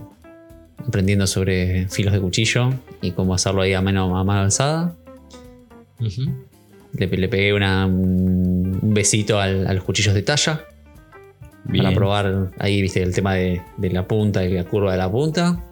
aprendiendo 0.86 1.26
sobre 1.26 1.88
filos 1.88 2.12
de 2.12 2.20
cuchillo 2.20 2.72
y 3.02 3.10
cómo 3.12 3.34
hacerlo 3.34 3.62
ahí 3.62 3.74
a 3.74 3.82
mano, 3.82 4.16
a 4.16 4.24
mano 4.24 4.40
alzada. 4.42 4.94
Le, 6.94 7.06
le 7.06 7.28
pegué 7.28 7.52
una- 7.52 7.86
un 7.86 8.78
un 8.80 8.94
besito 8.94 9.38
al- 9.40 9.66
a 9.66 9.72
los 9.74 9.84
cuchillos 9.84 10.14
de 10.14 10.22
talla 10.22 10.64
Bien. 11.64 11.84
para 11.84 11.94
probar 11.94 12.50
ahí, 12.58 12.80
viste, 12.80 13.02
el 13.02 13.12
tema 13.14 13.34
de, 13.34 13.60
de 13.76 13.90
la 13.90 14.06
punta 14.06 14.44
y 14.44 14.52
la 14.54 14.64
curva 14.64 14.92
de 14.92 14.98
la 14.98 15.10
punta. 15.10 15.64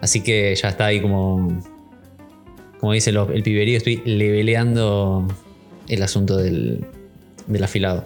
Así 0.00 0.22
que 0.22 0.54
ya 0.54 0.68
está 0.70 0.86
ahí 0.86 1.00
como, 1.00 1.62
como 2.80 2.92
dice 2.92 3.12
lo- 3.12 3.30
el 3.30 3.42
piberío, 3.42 3.76
estoy 3.76 4.02
leveleando 4.04 5.28
el 5.88 6.02
asunto 6.02 6.36
del, 6.38 6.84
del 7.46 7.62
afilado. 7.64 8.04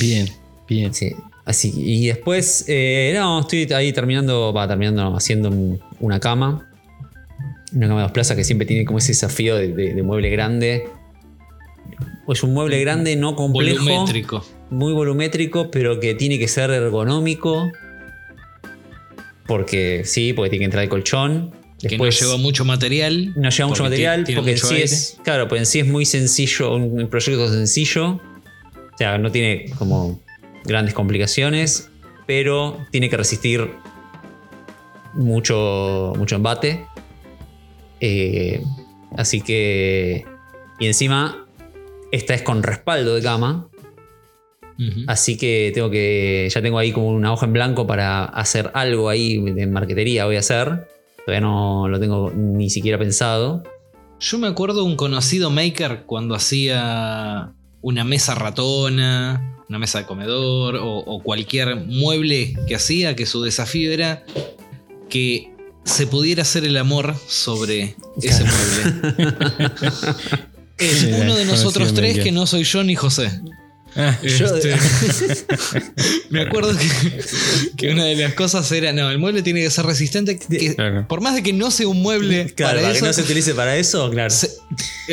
Bien, 0.00 0.26
bien. 0.68 0.94
Sí. 0.94 1.14
Así, 1.46 1.72
y 1.76 2.08
después, 2.08 2.64
eh, 2.68 3.12
no, 3.16 3.40
estoy 3.40 3.72
ahí 3.72 3.92
terminando, 3.92 4.52
va 4.52 4.66
terminando 4.68 5.14
haciendo 5.16 5.48
un- 5.48 5.80
una 6.00 6.18
cama. 6.20 6.68
Una 7.72 7.86
cama 7.88 8.00
de 8.00 8.02
dos 8.02 8.12
plazas 8.12 8.36
que 8.36 8.44
siempre 8.44 8.66
tiene 8.66 8.84
como 8.84 8.98
ese 8.98 9.08
desafío 9.12 9.56
de, 9.56 9.68
de- 9.68 9.94
de 9.94 10.02
mueble 10.02 10.28
grande. 10.30 10.84
Es 12.28 12.42
un 12.42 12.52
mueble 12.52 12.80
grande, 12.80 13.14
no 13.16 13.36
complejo 13.36 13.84
Volumétrico. 13.84 14.44
muy 14.70 14.92
volumétrico, 14.92 15.70
pero 15.70 16.00
que 16.00 16.14
tiene 16.14 16.38
que 16.40 16.48
ser 16.48 16.70
ergonómico. 16.70 17.70
Porque 19.46 20.02
sí, 20.04 20.32
porque 20.32 20.50
tiene 20.50 20.62
que 20.62 20.64
entrar 20.66 20.82
el 20.84 20.90
colchón. 20.90 21.52
que 21.78 21.88
no 21.88 22.04
Después, 22.04 22.20
lleva 22.20 22.36
mucho 22.38 22.64
material. 22.64 23.34
no 23.36 23.50
lleva 23.50 23.68
mucho 23.68 23.82
material, 23.84 24.24
tiene 24.24 24.40
porque 24.40 24.52
en 24.52 24.56
mucho 24.56 24.66
sí 24.68 24.74
aire. 24.74 24.84
es. 24.86 25.18
Claro, 25.22 25.46
porque 25.46 25.60
en 25.60 25.66
sí 25.66 25.78
es 25.80 25.86
muy 25.86 26.04
sencillo, 26.06 26.74
un 26.74 27.06
proyecto 27.08 27.48
sencillo. 27.52 28.12
O 28.14 28.98
sea, 28.98 29.18
no 29.18 29.30
tiene 29.30 29.66
como 29.78 30.18
grandes 30.66 30.94
complicaciones, 30.94 31.90
pero 32.26 32.78
tiene 32.90 33.08
que 33.08 33.16
resistir 33.16 33.70
mucho, 35.14 36.12
mucho 36.16 36.36
embate. 36.36 36.86
Eh, 38.00 38.62
así 39.16 39.40
que. 39.40 40.24
Y 40.78 40.86
encima, 40.86 41.46
esta 42.12 42.34
es 42.34 42.42
con 42.42 42.62
respaldo 42.62 43.14
de 43.14 43.22
cama. 43.22 43.68
Ujú. 44.78 45.00
Así 45.06 45.36
que 45.36 45.70
tengo 45.74 45.90
que. 45.90 46.48
Ya 46.52 46.62
tengo 46.62 46.78
ahí 46.78 46.92
como 46.92 47.08
una 47.08 47.32
hoja 47.32 47.46
en 47.46 47.52
blanco 47.52 47.86
para 47.86 48.24
hacer 48.24 48.70
algo 48.74 49.08
ahí 49.08 49.38
de 49.38 49.66
marquetería. 49.66 50.26
Voy 50.26 50.36
a 50.36 50.40
hacer. 50.40 50.88
Todavía 51.24 51.40
no 51.40 51.88
lo 51.88 51.98
tengo 51.98 52.30
ni 52.30 52.70
siquiera 52.70 52.98
pensado. 52.98 53.62
Yo 54.20 54.38
me 54.38 54.46
acuerdo 54.46 54.80
de 54.80 54.86
un 54.86 54.96
conocido 54.96 55.50
maker 55.50 56.04
cuando 56.06 56.34
hacía 56.34 57.52
una 57.86 58.02
mesa 58.02 58.34
ratona, 58.34 59.62
una 59.68 59.78
mesa 59.78 60.00
de 60.00 60.06
comedor 60.06 60.74
o, 60.74 60.98
o 60.98 61.22
cualquier 61.22 61.76
mueble 61.76 62.56
que 62.66 62.74
hacía, 62.74 63.14
que 63.14 63.26
su 63.26 63.42
desafío 63.42 63.92
era 63.92 64.24
que 65.08 65.52
se 65.84 66.08
pudiera 66.08 66.42
hacer 66.42 66.64
el 66.64 66.78
amor 66.78 67.14
sobre 67.28 67.94
ese 68.20 68.44
mueble. 68.44 69.34
Es 70.78 71.04
uno 71.04 71.36
de 71.36 71.46
nosotros 71.46 71.94
tres 71.94 72.18
que 72.18 72.32
no 72.32 72.44
soy 72.46 72.64
yo 72.64 72.82
ni 72.82 72.96
José. 72.96 73.30
Ah, 73.96 74.18
Yo- 74.22 74.56
Este, 74.56 74.74
me 76.30 76.42
acuerdo 76.42 76.76
que, 76.76 77.20
que 77.76 77.92
una 77.92 78.04
de 78.04 78.16
las 78.16 78.34
cosas 78.34 78.70
era, 78.72 78.92
no, 78.92 79.10
el 79.10 79.18
mueble 79.18 79.42
tiene 79.42 79.60
que 79.62 79.70
ser 79.70 79.86
resistente, 79.86 80.38
que 80.38 80.74
Claro. 80.74 81.06
por 81.08 81.20
más 81.20 81.34
de 81.34 81.42
que 81.42 81.52
no 81.52 81.70
sea 81.70 81.88
un 81.88 82.02
mueble 82.02 82.46
Claro, 82.54 82.72
para 82.72 82.80
para 82.82 82.92
que 82.92 82.98
eso, 82.98 83.06
no 83.06 83.12
se 83.12 83.22
utilice 83.22 83.54
para 83.54 83.76
eso, 83.76 84.10
claro. 84.10 84.30
se- 84.30 84.50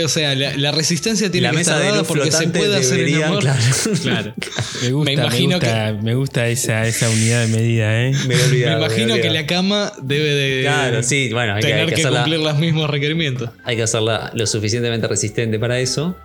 o 0.03 0.07
sea, 0.07 0.35
la, 0.35 0.57
la 0.57 0.71
resistencia 0.71 1.31
tiene 1.31 1.45
la 1.47 1.51
que 1.51 1.57
mesa 1.57 1.75
estar 1.77 1.91
dada 1.91 2.03
porque 2.03 2.31
se 2.31 2.47
puede 2.47 2.75
hacer 2.75 2.99
el 2.99 3.05
debería, 3.05 3.27
amor. 3.27 3.39
claro. 3.41 3.61
Claro. 4.01 4.33
me 4.81 4.91
gusta, 4.91 5.11
me 5.11 5.15
me, 5.17 5.23
imagino 5.23 5.59
gusta, 5.59 5.93
me 6.01 6.15
gusta 6.15 6.47
esa, 6.47 6.87
esa 6.87 7.09
unidad 7.09 7.41
de 7.41 7.47
medida, 7.47 8.01
¿eh? 8.03 8.11
Me 8.27 8.35
he 8.35 8.43
olvidado, 8.43 8.79
Me 8.79 8.85
he 8.85 8.87
imagino 8.87 9.15
que 9.21 9.29
la 9.29 9.45
cama 9.45 9.93
debe 10.01 10.29
de 10.33 10.61
Claro, 10.63 11.03
sí, 11.03 11.29
bueno, 11.31 11.53
hay 11.55 11.61
que, 11.61 11.67
tener 11.67 11.81
hay 11.83 11.89
que 11.89 11.95
que, 11.95 12.01
hacerla, 12.01 12.21
cumplir 12.23 12.39
los 12.41 12.57
mismos 12.57 12.89
requerimientos. 12.89 13.49
hay 13.63 13.75
que 13.75 13.83
hacerla 13.83 14.31
lo 14.33 14.45
suficientemente 14.47 15.07
resistente 15.07 15.59
para 15.59 15.79
eso. 15.79 16.17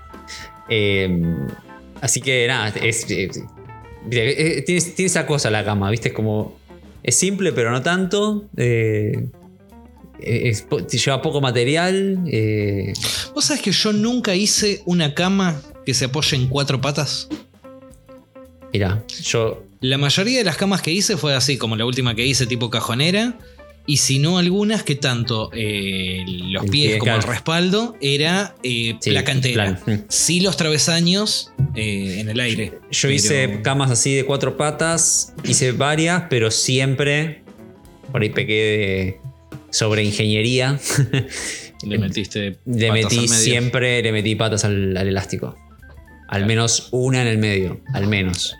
Eh, 0.70 1.08
así 2.00 2.20
que 2.20 2.46
nada, 2.46 2.68
es, 2.68 3.10
eh, 3.10 3.28
viste, 4.06 4.58
eh, 4.58 4.62
tiene, 4.62 4.80
tiene 4.80 5.06
esa 5.06 5.26
cosa 5.26 5.50
la 5.50 5.64
cama, 5.64 5.90
¿viste? 5.90 6.08
Es 6.08 6.14
como. 6.14 6.58
Es 7.02 7.16
simple, 7.16 7.52
pero 7.52 7.70
no 7.70 7.82
tanto. 7.82 8.46
eh, 10.20 10.50
es 10.50 10.66
lleva 10.98 11.22
poco 11.22 11.40
material. 11.40 12.24
eh, 12.26 12.92
¿Vos 13.34 13.46
sabés 13.46 13.62
que 13.62 13.72
yo 13.72 13.92
nunca 13.92 14.34
hice 14.34 14.82
una 14.84 15.14
cama 15.14 15.60
que 15.86 15.94
se 15.94 16.06
apoye 16.06 16.36
en 16.36 16.48
cuatro 16.48 16.80
patas? 16.80 17.28
mirá, 18.72 19.02
yo. 19.22 19.64
La 19.80 19.96
mayoría 19.96 20.38
de 20.38 20.44
las 20.44 20.56
camas 20.56 20.82
que 20.82 20.90
hice 20.90 21.16
fue 21.16 21.34
así, 21.34 21.56
como 21.56 21.76
la 21.76 21.84
última 21.86 22.14
que 22.14 22.26
hice, 22.26 22.46
tipo 22.46 22.68
cajonera. 22.68 23.38
Y 23.90 23.96
si 23.96 24.18
no, 24.18 24.36
algunas 24.36 24.82
que 24.82 24.96
tanto 24.96 25.48
eh, 25.54 26.22
los 26.26 26.64
El 26.64 26.70
pies 26.70 26.88
pie, 26.90 26.98
como 26.98 27.14
el 27.16 27.22
respaldo 27.22 27.96
era 28.02 28.54
eh, 28.62 28.94
Sí, 29.00 29.10
placa 29.10 29.32
entera. 29.32 29.80
plan, 29.82 29.96
mm. 30.00 30.04
Sí, 30.08 30.40
los 30.40 30.58
travesaños 30.58 31.52
eh, 31.74 32.20
en 32.20 32.28
el 32.28 32.38
aire. 32.38 32.74
Yo 32.90 33.08
Pero- 33.08 33.14
hice 33.14 33.60
camas 33.62 33.90
así 33.90 34.14
de 34.14 34.26
cuatro 34.26 34.58
patas, 34.58 35.32
hice 35.42 35.72
varias, 35.72 36.24
pero 36.28 36.50
siempre. 36.50 37.42
Por 38.12 38.20
ahí 38.20 38.28
pequé 38.28 38.52
de 38.52 39.20
sobre 39.70 40.04
ingeniería. 40.04 40.78
Le 41.82 41.96
metiste. 41.98 42.58
Le 42.66 42.88
patas 42.88 42.92
metí 43.04 43.18
al 43.20 43.22
medio. 43.28 43.34
siempre, 43.42 44.02
le 44.02 44.12
metí 44.12 44.34
patas 44.34 44.64
al, 44.66 44.96
al 44.98 45.08
elástico. 45.08 45.56
Al 46.28 46.44
menos 46.44 46.88
una 46.90 47.22
en 47.22 47.28
el 47.28 47.38
medio, 47.38 47.80
al 47.94 48.06
menos. 48.06 48.54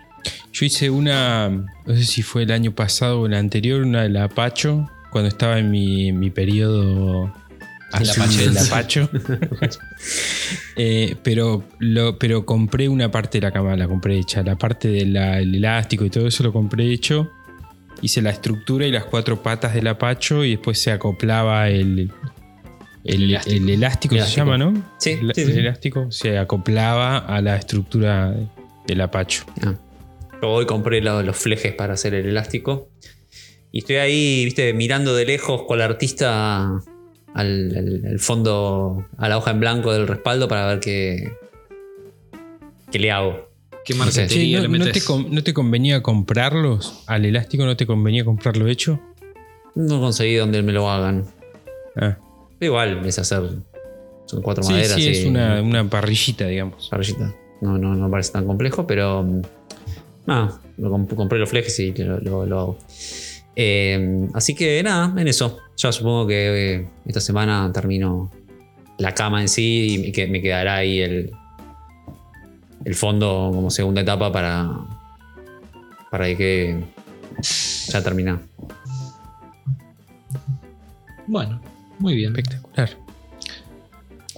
Yo 0.55 0.65
hice 0.65 0.89
una, 0.89 1.49
no 1.51 1.95
sé 1.95 2.05
si 2.05 2.23
fue 2.23 2.45
el 2.45 2.51
año 2.53 2.75
pasado 2.75 3.21
o 3.21 3.27
el 3.27 3.35
anterior, 3.35 3.83
una 3.83 4.03
de 4.05 4.09
la 4.09 4.25
Apacho, 4.25 4.89
cuando 5.11 5.29
estaba 5.29 5.59
en 5.59 5.71
mi, 5.71 6.13
mi 6.13 6.31
periodo 6.31 7.33
El 7.99 8.57
Apacho. 8.59 9.09
Eh, 10.77 11.17
pero, 11.25 11.65
lo, 11.81 12.19
pero 12.19 12.47
compré 12.47 12.89
una 12.89 13.11
parte 13.11 13.39
de 13.39 13.43
la 13.47 13.51
cama, 13.53 13.75
la 13.77 13.89
compré 13.89 14.17
hecha. 14.19 14.43
La 14.43 14.57
parte 14.57 14.89
del 14.89 15.17
elástico 15.17 16.05
y 16.05 16.11
todo 16.11 16.29
eso 16.29 16.45
lo 16.45 16.53
compré 16.53 16.93
hecho. 16.93 17.31
Hice 18.01 18.23
la 18.23 18.31
estructura 18.31 18.87
y 18.87 18.93
las 18.93 19.05
cuatro 19.05 19.43
patas 19.43 19.75
del 19.75 19.89
Apacho 19.89 20.45
y 20.45 20.51
después 20.53 20.81
se 20.81 20.93
acoplaba 20.93 21.69
el, 21.69 22.13
el, 23.03 23.23
elástico. 23.25 23.57
el 23.57 23.71
elástico, 23.71 24.15
se 24.17 24.37
llama, 24.37 24.57
¿no? 24.57 24.73
Sí, 24.99 25.19
el, 25.21 25.33
sí, 25.35 25.41
el 25.43 25.53
sí. 25.53 25.59
elástico 25.59 26.13
se 26.13 26.39
acoplaba 26.39 27.19
a 27.19 27.41
la 27.43 27.57
estructura 27.57 28.37
del 28.87 29.01
Apacho. 29.01 29.45
Ah. 29.65 29.75
Yo 30.41 30.49
hoy 30.49 30.67
compré 30.67 31.01
lo- 31.01 31.25
los 31.25 31.37
flejes 31.37 31.73
para 31.75 31.95
hacer 31.95 32.15
el 32.15 32.27
elástico. 32.27 32.89
Y 33.73 33.79
estoy 33.81 33.97
ahí, 33.97 34.45
viste, 34.45 34.73
mirando 34.73 35.15
de 35.15 35.27
lejos 35.27 35.63
con 35.63 35.79
el 35.79 35.83
artista 35.85 36.69
al, 37.35 37.77
al- 37.77 38.03
al 38.07 38.19
fondo, 38.19 39.07
a 39.19 39.29
la 39.29 39.37
hoja 39.39 39.51
en 39.51 39.61
blanco 39.61 39.93
del 39.93 40.09
respaldo 40.09 40.49
para 40.49 40.67
ver 40.67 40.81
qué, 40.81 41.33
qué 42.91 42.99
le 42.99 43.11
hago. 43.11 43.49
¿Qué 43.85 43.95
marquetería 43.95 44.61
¿no, 44.63 44.69
le 44.69 44.79
no 44.79 44.91
te 44.91 45.01
con- 45.03 45.35
no 45.35 45.43
te 45.43 45.55
convenía 45.55 46.03
comprarlos? 46.03 47.05
¿Al 47.07 47.25
elástico 47.25 47.65
no 47.65 47.77
te 47.77 47.87
convenía 47.87 48.25
comprarlo 48.25 48.67
hecho? 48.67 49.01
No 49.75 50.01
conseguí 50.01 50.35
donde 50.35 50.63
me 50.63 50.73
lo 50.73 50.91
hagan. 50.91 51.25
Ah. 51.97 52.17
Igual 52.61 53.05
es 53.07 53.19
hacer. 53.19 53.43
Son 54.27 54.43
cuatro 54.43 54.63
Sí, 54.63 54.73
maderas. 54.73 54.93
sí, 54.93 55.03
y 55.05 55.09
es 55.09 55.25
una, 55.27 55.63
una 55.63 55.89
parrillita, 55.89 56.47
digamos. 56.47 56.89
parrillita. 56.91 57.35
No, 57.63 57.79
no, 57.79 57.95
no 57.95 58.11
parece 58.11 58.33
tan 58.33 58.47
complejo, 58.47 58.87
pero. 58.87 59.23
mm, 59.23 59.43
Nada, 60.27 60.61
lo 60.77 60.91
comp- 60.91 61.15
compré 61.15 61.39
los 61.39 61.49
flejes 61.49 61.79
y 61.81 61.93
lo, 61.95 62.19
lo- 62.21 62.45
lo 62.45 62.59
hago. 62.61 62.79
Eh, 63.61 64.29
así 64.35 64.55
que 64.55 64.81
nada, 64.85 65.13
en 65.21 65.27
eso. 65.27 65.59
Ya 65.77 65.91
supongo 65.91 66.29
que 66.29 66.75
eh, 66.77 66.89
esta 67.07 67.21
semana 67.21 67.71
termino 67.73 68.31
la 68.99 69.15
cama 69.15 69.41
en 69.43 69.49
sí 69.49 69.95
y 69.95 69.99
me, 69.99 70.13
que- 70.13 70.29
me 70.29 70.41
quedará 70.41 70.77
ahí 70.77 71.01
el, 71.01 71.31
el 72.85 72.95
fondo 72.95 73.51
como 73.53 73.69
segunda 73.71 74.01
etapa 74.03 74.31
para, 74.33 74.71
para 76.11 76.27
que 76.37 76.81
ya 77.89 78.03
termina. 78.03 78.41
Bueno, 81.27 81.61
muy 81.99 82.15
bien. 82.15 82.31
Espectacular. 82.37 82.91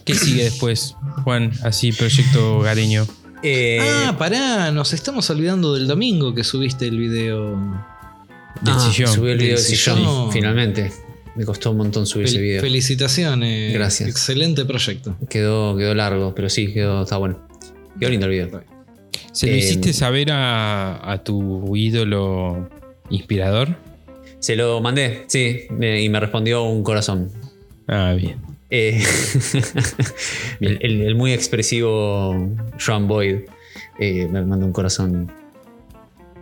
¿Qué 0.05 0.15
sigue 0.15 0.45
después, 0.45 0.97
Juan? 1.25 1.53
Así, 1.63 1.93
proyecto 1.93 2.61
gareño. 2.61 3.07
Eh, 3.43 3.79
Ah, 3.81 4.17
pará, 4.19 4.71
nos 4.73 4.93
estamos 4.93 5.29
olvidando 5.31 5.75
del 5.75 5.87
domingo 5.87 6.35
que 6.35 6.43
subiste 6.45 6.87
el 6.87 6.99
video. 6.99 7.57
Del 8.63 8.75
ah, 8.77 8.91
sillón. 8.93 9.13
Subí 9.15 9.31
el 9.31 9.39
video 9.39 9.57
Del 9.57 9.65
sillón, 9.65 9.97
sillón. 9.99 10.33
finalmente. 10.33 10.93
Me 11.37 11.45
costó 11.45 11.71
un 11.71 11.79
montón 11.79 12.07
subir 12.07 12.27
ese 12.27 12.41
video. 12.41 12.61
felicitaciones. 12.61 13.73
Gracias. 13.73 14.09
Excelente 14.09 14.65
proyecto. 14.65 15.17
Quedó, 15.29 15.77
quedó 15.77 15.95
largo, 15.95 16.35
pero 16.35 16.49
sí, 16.51 16.73
quedó, 16.73 17.03
está 17.05 17.17
bueno. 17.17 17.39
Quedó 17.99 18.11
lindo 18.11 18.27
el 18.27 18.33
video. 18.33 18.63
¿Se 19.33 19.47
lo 19.47 19.53
Eh, 19.53 19.59
hiciste 19.59 19.93
saber 19.93 20.33
a, 20.33 21.11
a 21.13 21.23
tu 21.23 21.75
ídolo 21.77 22.69
inspirador? 23.11 23.77
Se 24.41 24.57
lo 24.57 24.81
mandé, 24.81 25.25
sí, 25.29 25.63
me- 25.71 26.03
y 26.03 26.09
me 26.09 26.19
respondió 26.19 26.65
un 26.65 26.83
corazón. 26.83 27.31
Ah, 27.87 28.15
bien. 28.17 28.37
Eh, 28.71 29.03
el, 30.61 30.79
el- 30.81 31.01
el 31.03 31.15
muy 31.15 31.33
expresivo 31.33 32.49
Joan 32.85 33.07
Boyd 33.09 33.37
eh, 33.99 34.29
me 34.31 34.43
mandó 34.45 34.67
un 34.67 34.73
corazón. 34.73 35.31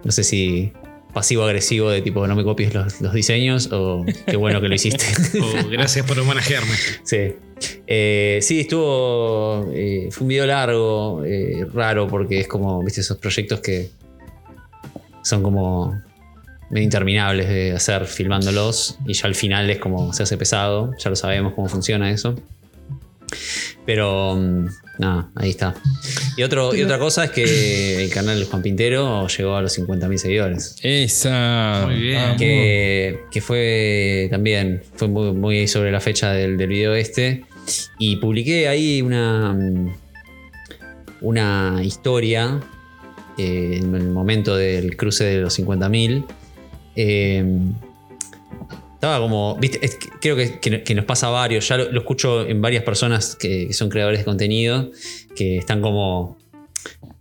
No 0.04 0.10
sé 0.12 0.24
si 0.24 0.72
pasivo-agresivo 1.12 1.90
de 1.90 2.02
tipo 2.02 2.26
no 2.26 2.36
me 2.36 2.44
copies 2.44 2.74
los, 2.74 3.00
los 3.00 3.12
diseños 3.12 3.70
o 3.72 4.04
qué 4.26 4.36
bueno 4.36 4.60
que 4.60 4.68
lo 4.68 4.74
hiciste. 4.74 5.04
Oh, 5.40 5.68
gracias 5.68 6.06
por 6.06 6.18
homenajearme. 6.18 6.74
sí. 7.04 7.34
Eh, 7.86 8.38
sí, 8.42 8.60
estuvo. 8.60 9.68
eh, 9.72 10.08
fue 10.12 10.22
un 10.24 10.28
video 10.28 10.46
largo, 10.46 11.24
eh, 11.24 11.66
raro, 11.72 12.06
porque 12.06 12.40
es 12.40 12.48
como, 12.48 12.82
viste, 12.84 13.00
esos 13.00 13.18
proyectos 13.18 13.60
que 13.60 13.90
son 15.22 15.42
como 15.42 16.00
medio 16.70 16.84
interminables 16.84 17.48
de 17.48 17.72
hacer 17.72 18.06
filmándolos 18.06 18.98
y 19.06 19.14
ya 19.14 19.26
al 19.26 19.34
final 19.34 19.68
es 19.70 19.78
como 19.78 20.12
se 20.12 20.22
hace 20.22 20.36
pesado, 20.36 20.92
ya 20.98 21.10
lo 21.10 21.16
sabemos 21.16 21.54
cómo 21.54 21.68
funciona 21.68 22.10
eso. 22.10 22.34
Pero 23.84 24.36
mm, 24.36 24.66
nada, 24.98 25.30
ahí 25.34 25.50
está. 25.50 25.74
Y, 26.36 26.42
otro, 26.42 26.74
y 26.74 26.82
otra 26.82 26.98
cosa 26.98 27.24
es 27.24 27.30
que 27.30 28.04
el 28.04 28.10
canal 28.10 28.38
de 28.38 28.44
Juan 28.46 28.62
Pintero 28.62 29.26
llegó 29.28 29.56
a 29.56 29.62
los 29.62 29.78
50.000 29.78 30.16
seguidores. 30.16 30.76
Esa. 30.82 31.82
Muy 31.86 32.00
bien. 32.00 32.36
Que, 32.36 33.20
que 33.30 33.40
fue 33.40 34.28
también, 34.30 34.82
fue 34.94 35.08
muy, 35.08 35.32
muy 35.32 35.68
sobre 35.68 35.90
la 35.90 36.00
fecha 36.00 36.32
del, 36.32 36.56
del 36.56 36.68
video 36.68 36.94
este. 36.94 37.44
Y 37.98 38.16
publiqué 38.16 38.68
ahí 38.68 39.02
una, 39.02 39.56
una 41.20 41.80
historia 41.82 42.60
eh, 43.36 43.78
en 43.80 43.94
el 43.94 44.08
momento 44.08 44.56
del 44.56 44.96
cruce 44.96 45.24
de 45.24 45.40
los 45.40 45.58
50.000. 45.58 46.24
Eh, 46.96 47.44
estaba 48.98 49.20
como, 49.20 49.56
viste, 49.60 49.78
es 49.84 49.96
creo 50.20 50.34
que, 50.34 50.58
que- 50.58 50.82
que 50.82 50.94
nos 50.96 51.04
pasa 51.04 51.28
a 51.28 51.30
varios, 51.30 51.68
ya 51.68 51.76
lo, 51.76 51.90
lo 51.92 52.00
escucho 52.00 52.44
en 52.46 52.60
varias 52.60 52.82
personas 52.82 53.36
que, 53.36 53.68
que 53.68 53.72
son 53.72 53.88
creadores 53.90 54.18
de 54.20 54.24
contenido, 54.24 54.90
que 55.36 55.56
están 55.58 55.80
como, 55.80 56.36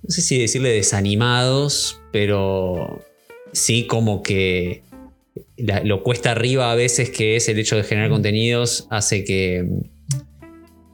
no 0.03 0.09
sé 0.09 0.21
si 0.21 0.39
decirle 0.39 0.69
desanimados, 0.69 2.01
pero 2.11 3.03
sí 3.53 3.85
como 3.85 4.23
que 4.23 4.81
la- 5.55 5.83
lo 5.83 6.01
cuesta 6.01 6.31
arriba 6.31 6.71
a 6.71 6.75
veces 6.75 7.11
que 7.11 7.35
es 7.35 7.47
el 7.47 7.59
hecho 7.59 7.75
de 7.75 7.83
generar 7.83 8.09
contenidos, 8.09 8.87
hace 8.89 9.23
que 9.23 9.63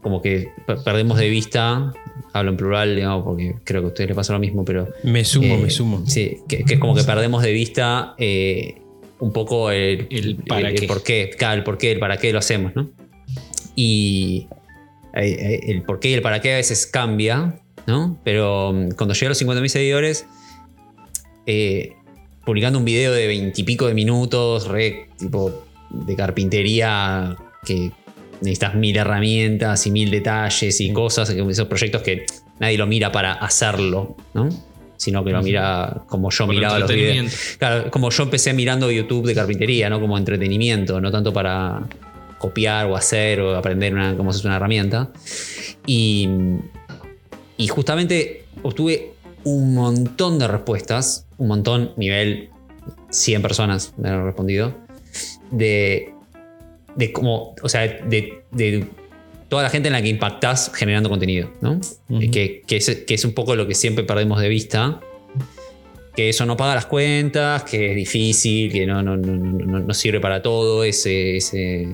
como 0.01 0.21
que 0.21 0.49
pe- 0.67 0.75
perdemos 0.83 1.17
de 1.17 1.29
vista, 1.29 1.93
hablo 2.33 2.51
en 2.51 2.57
plural, 2.57 2.93
digamos, 2.95 3.23
porque 3.23 3.55
creo 3.63 3.81
que 3.83 3.85
a 3.85 3.87
ustedes 3.87 4.09
les 4.09 4.15
pasa 4.17 4.33
lo 4.33 4.39
mismo, 4.39 4.65
pero 4.65 4.89
Me 5.03 5.23
sumo, 5.23 5.55
eh, 5.55 5.57
me 5.59 5.69
sumo. 5.69 6.03
Sí, 6.07 6.39
que, 6.49 6.65
que 6.65 6.73
es 6.73 6.79
como 6.81 6.93
que 6.93 7.03
perdemos 7.05 7.41
de 7.41 7.51
vista 7.53 8.15
eh, 8.17 8.81
un 9.23 9.31
poco 9.31 9.71
el, 9.71 10.07
El 10.09 10.35
para 10.35 10.67
el 10.67 10.75
qué. 10.75 10.85
por 10.85 11.01
qué, 11.01 11.29
claro, 11.37 11.55
el 11.55 11.63
por 11.63 11.77
qué, 11.77 11.93
el 11.93 11.99
para 11.99 12.17
qué 12.17 12.33
lo 12.33 12.39
hacemos, 12.39 12.75
¿no? 12.75 12.89
Y 13.73 14.49
eh, 15.13 15.21
eh, 15.23 15.59
el 15.67 15.83
por 15.83 16.01
qué 16.01 16.09
y 16.09 16.13
el 16.13 16.21
para 16.21 16.41
qué 16.41 16.55
a 16.55 16.57
veces 16.57 16.85
cambia, 16.85 17.55
¿no? 17.87 18.19
Pero 18.25 18.73
mm, 18.73 18.89
cuando 18.97 19.13
llegué 19.13 19.27
a 19.27 19.29
los 19.29 19.41
50.000 19.41 19.67
seguidores, 19.69 20.25
eh, 21.45 21.93
publicando 22.43 22.79
un 22.79 22.83
video 22.83 23.13
de 23.13 23.27
veintipico 23.27 23.87
de 23.87 23.93
minutos, 23.93 24.67
re 24.67 25.07
tipo 25.17 25.63
de 25.89 26.15
carpintería 26.17 27.37
que 27.65 27.91
necesitas 28.41 28.75
mil 28.75 28.97
herramientas 28.97 29.87
y 29.87 29.91
mil 29.91 30.11
detalles 30.11 30.81
y 30.81 30.91
cosas, 30.91 31.29
esos 31.29 31.67
proyectos 31.69 32.01
que 32.01 32.25
nadie 32.59 32.77
lo 32.77 32.87
mira 32.87 33.09
para 33.13 33.31
hacerlo, 33.31 34.17
¿no? 34.33 34.49
Sino 35.03 35.21
que 35.21 35.31
lo 35.31 35.41
mira 35.41 36.03
como 36.07 36.29
yo 36.31 36.45
Por 36.45 36.55
miraba 36.55 36.79
los 36.79 36.89
videos. 36.89 37.57
Claro, 37.59 37.91
como 37.91 38.09
yo 38.09 38.23
empecé 38.23 38.53
mirando 38.53 38.89
YouTube 38.89 39.27
de 39.27 39.35
carpintería, 39.35 39.89
¿no? 39.89 39.99
Como 39.99 40.17
entretenimiento, 40.17 41.01
no 41.01 41.11
tanto 41.11 41.33
para 41.33 41.81
copiar 42.37 42.85
o 42.85 42.95
hacer 42.95 43.41
o 43.41 43.57
aprender 43.57 43.93
una, 43.93 44.15
cómo 44.15 44.31
se 44.31 44.47
una 44.47 44.55
herramienta. 44.55 45.11
Y, 45.85 46.29
y 47.57 47.67
justamente 47.67 48.45
obtuve 48.61 49.11
un 49.43 49.73
montón 49.73 50.39
de 50.39 50.47
respuestas, 50.47 51.27
un 51.37 51.49
montón, 51.49 51.91
nivel 51.97 52.49
100 53.09 53.41
personas 53.41 53.93
me 53.97 54.07
han 54.07 54.23
respondido, 54.23 54.73
de, 55.51 56.13
de 56.95 57.11
cómo, 57.11 57.55
o 57.61 57.67
sea, 57.67 57.81
de, 57.81 58.43
de 58.51 58.87
toda 59.53 59.61
la 59.61 59.69
gente 59.69 59.87
en 59.89 59.93
la 59.93 60.01
que 60.01 60.09
impactás 60.09 60.71
generando 60.73 61.09
contenido, 61.09 61.51
¿no? 61.61 61.79
Ujú. 62.09 62.31
que, 62.31 62.63
que 62.65 62.77
es, 62.77 62.89
que 63.05 63.13
es 63.13 63.23
un 63.23 63.33
poco 63.33 63.55
lo 63.55 63.67
que 63.67 63.75
siempre 63.75 64.03
perdemos 64.03 64.41
de 64.41 64.49
vista. 64.49 64.99
Que 66.15 66.29
eso 66.29 66.43
no 66.47 66.57
paga 66.57 66.73
las 66.73 66.87
cuentas, 66.87 67.63
que 67.63 67.91
es 67.91 67.95
difícil, 67.95 68.71
que 68.71 68.87
no, 68.87 69.03
no, 69.03 69.15
no, 69.15 69.79
no- 69.79 69.93
sirve 69.93 70.19
para 70.19 70.41
todo, 70.41 70.83
ese, 70.83 71.37
ese- 71.37 71.87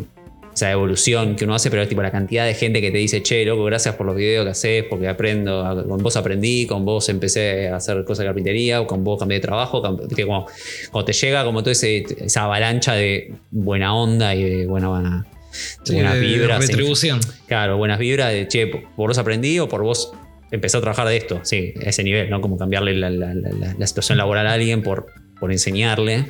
esa 0.53 0.71
evolución 0.71 1.35
que 1.35 1.43
uno 1.43 1.53
hace, 1.55 1.69
pero 1.69 1.81
es 1.81 1.89
tipo 1.89 2.01
la 2.01 2.11
cantidad 2.11 2.45
de 2.45 2.53
gente 2.53 2.79
que 2.79 2.91
te 2.91 2.97
dice, 2.97 3.21
che, 3.23 3.43
loco, 3.43 3.65
gracias 3.65 3.95
por 3.95 4.05
los 4.05 4.15
videos 4.15 4.45
que 4.45 4.51
haces, 4.51 4.83
porque 4.89 5.09
aprendo, 5.09 5.85
con 5.87 6.01
vos 6.01 6.15
aprendí, 6.15 6.65
con 6.65 6.85
vos 6.85 7.09
empecé 7.09 7.67
a 7.67 7.75
hacer 7.75 8.05
cosas 8.05 8.19
de 8.19 8.25
carpintería, 8.27 8.79
o 8.79 8.87
con 8.87 9.03
vos 9.03 9.19
cambié 9.19 9.37
de 9.39 9.41
trabajo, 9.41 9.81
que 10.15 10.25
como, 10.25 10.45
cuando 10.91 11.05
te 11.05 11.11
llega 11.13 11.43
como 11.43 11.61
toda 11.61 11.73
esa 11.73 12.43
avalancha 12.45 12.93
de 12.93 13.33
buena 13.51 13.93
onda 13.93 14.33
y 14.33 14.43
de 14.43 14.65
buena, 14.65 14.87
buena, 14.89 15.25
Sí, 15.51 15.93
buenas 15.93 16.13
de- 16.15 16.19
de 16.21 16.25
vibras. 16.27 16.59
retribución. 16.67 17.19
Claro, 17.47 17.77
buenas 17.77 17.99
vibras 17.99 18.31
de, 18.31 18.47
che, 18.47 18.67
por 18.67 19.07
vos 19.09 19.17
aprendí 19.17 19.59
o 19.59 19.67
por 19.67 19.81
vos 19.83 20.11
empecé 20.51 20.77
a 20.77 20.81
trabajar 20.81 21.07
de 21.07 21.17
esto. 21.17 21.39
Sí, 21.43 21.73
a 21.85 21.89
ese 21.89 22.03
nivel, 22.03 22.29
¿no? 22.29 22.41
Como 22.41 22.57
cambiarle 22.57 22.93
la, 22.95 23.09
la- 23.09 23.33
la- 23.33 23.49
la- 23.51 23.73
la 23.77 23.87
situación 23.87 24.17
laboral 24.17 24.47
a 24.47 24.53
alguien 24.53 24.81
por, 24.83 25.07
por 25.39 25.51
enseñarle. 25.51 26.25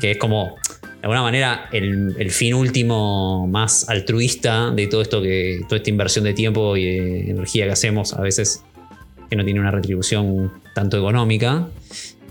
Que 0.00 0.12
es 0.12 0.16
como, 0.18 0.56
de 0.82 0.88
alguna 1.02 1.22
manera, 1.22 1.68
el, 1.72 2.14
el 2.18 2.30
fin 2.30 2.54
último 2.54 3.46
más 3.46 3.88
altruista 3.88 4.70
de 4.70 4.86
todo 4.86 5.02
esto 5.02 5.20
que, 5.22 5.60
toda 5.68 5.76
esta 5.78 5.90
inversión 5.90 6.24
de 6.24 6.34
tiempo 6.34 6.76
y 6.76 6.84
de 6.84 7.30
energía 7.30 7.64
que 7.66 7.72
hacemos 7.72 8.12
a 8.14 8.20
veces 8.20 8.62
que 9.28 9.36
no 9.36 9.44
tiene 9.44 9.60
una 9.60 9.70
retribución 9.70 10.52
tanto 10.74 10.96
económica. 10.98 11.68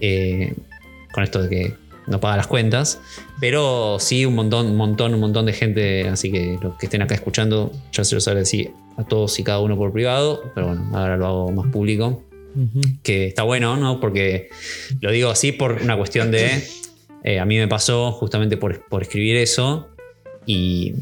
eh, 0.02 0.54
con 1.12 1.24
esto 1.24 1.41
de 1.41 1.50
que 1.50 1.74
no 2.10 2.19
paga 2.19 2.38
las 2.38 2.48
cuentas. 2.48 3.00
Pero 3.39 3.98
sí, 4.00 4.26
un 4.26 4.36
montón, 4.36 4.67
un 4.67 4.76
montón, 4.76 5.13
un 5.13 5.19
montón 5.19 5.45
de 5.45 5.54
gente. 5.54 6.08
Así 6.10 6.32
que 6.32 6.58
los 6.62 6.76
que 6.78 6.88
estén 6.88 7.02
acá 7.02 7.15
escuchando, 7.15 7.72
ya 7.93 8.04
se 8.04 8.15
los 8.15 8.28
agradecí 8.28 8.69
a 8.98 9.04
todos 9.06 9.39
y 9.39 9.43
cada 9.43 9.60
uno 9.62 9.78
por 9.78 9.93
privado. 9.93 10.43
Pero 10.56 10.67
bueno, 10.67 10.89
ahora 10.93 11.15
lo 11.17 11.26
hago 11.28 11.52
más 11.52 11.72
público. 11.72 12.24
Que 13.04 13.28
está 13.28 13.43
bueno, 13.43 13.78
¿no? 13.78 14.00
Porque 14.00 14.50
lo 15.00 15.12
digo 15.12 15.30
así 15.30 15.52
por 15.52 15.74
una 15.82 15.95
cuestión 15.98 16.32
de. 16.32 16.63
eh, 17.24 17.39
a 17.39 17.45
mí 17.45 17.58
me 17.58 17.67
pasó 17.67 18.12
justamente 18.12 18.58
por, 18.58 18.84
por 18.89 19.04
escribir 19.04 19.38
eso. 19.38 19.88
Y, 20.45 20.95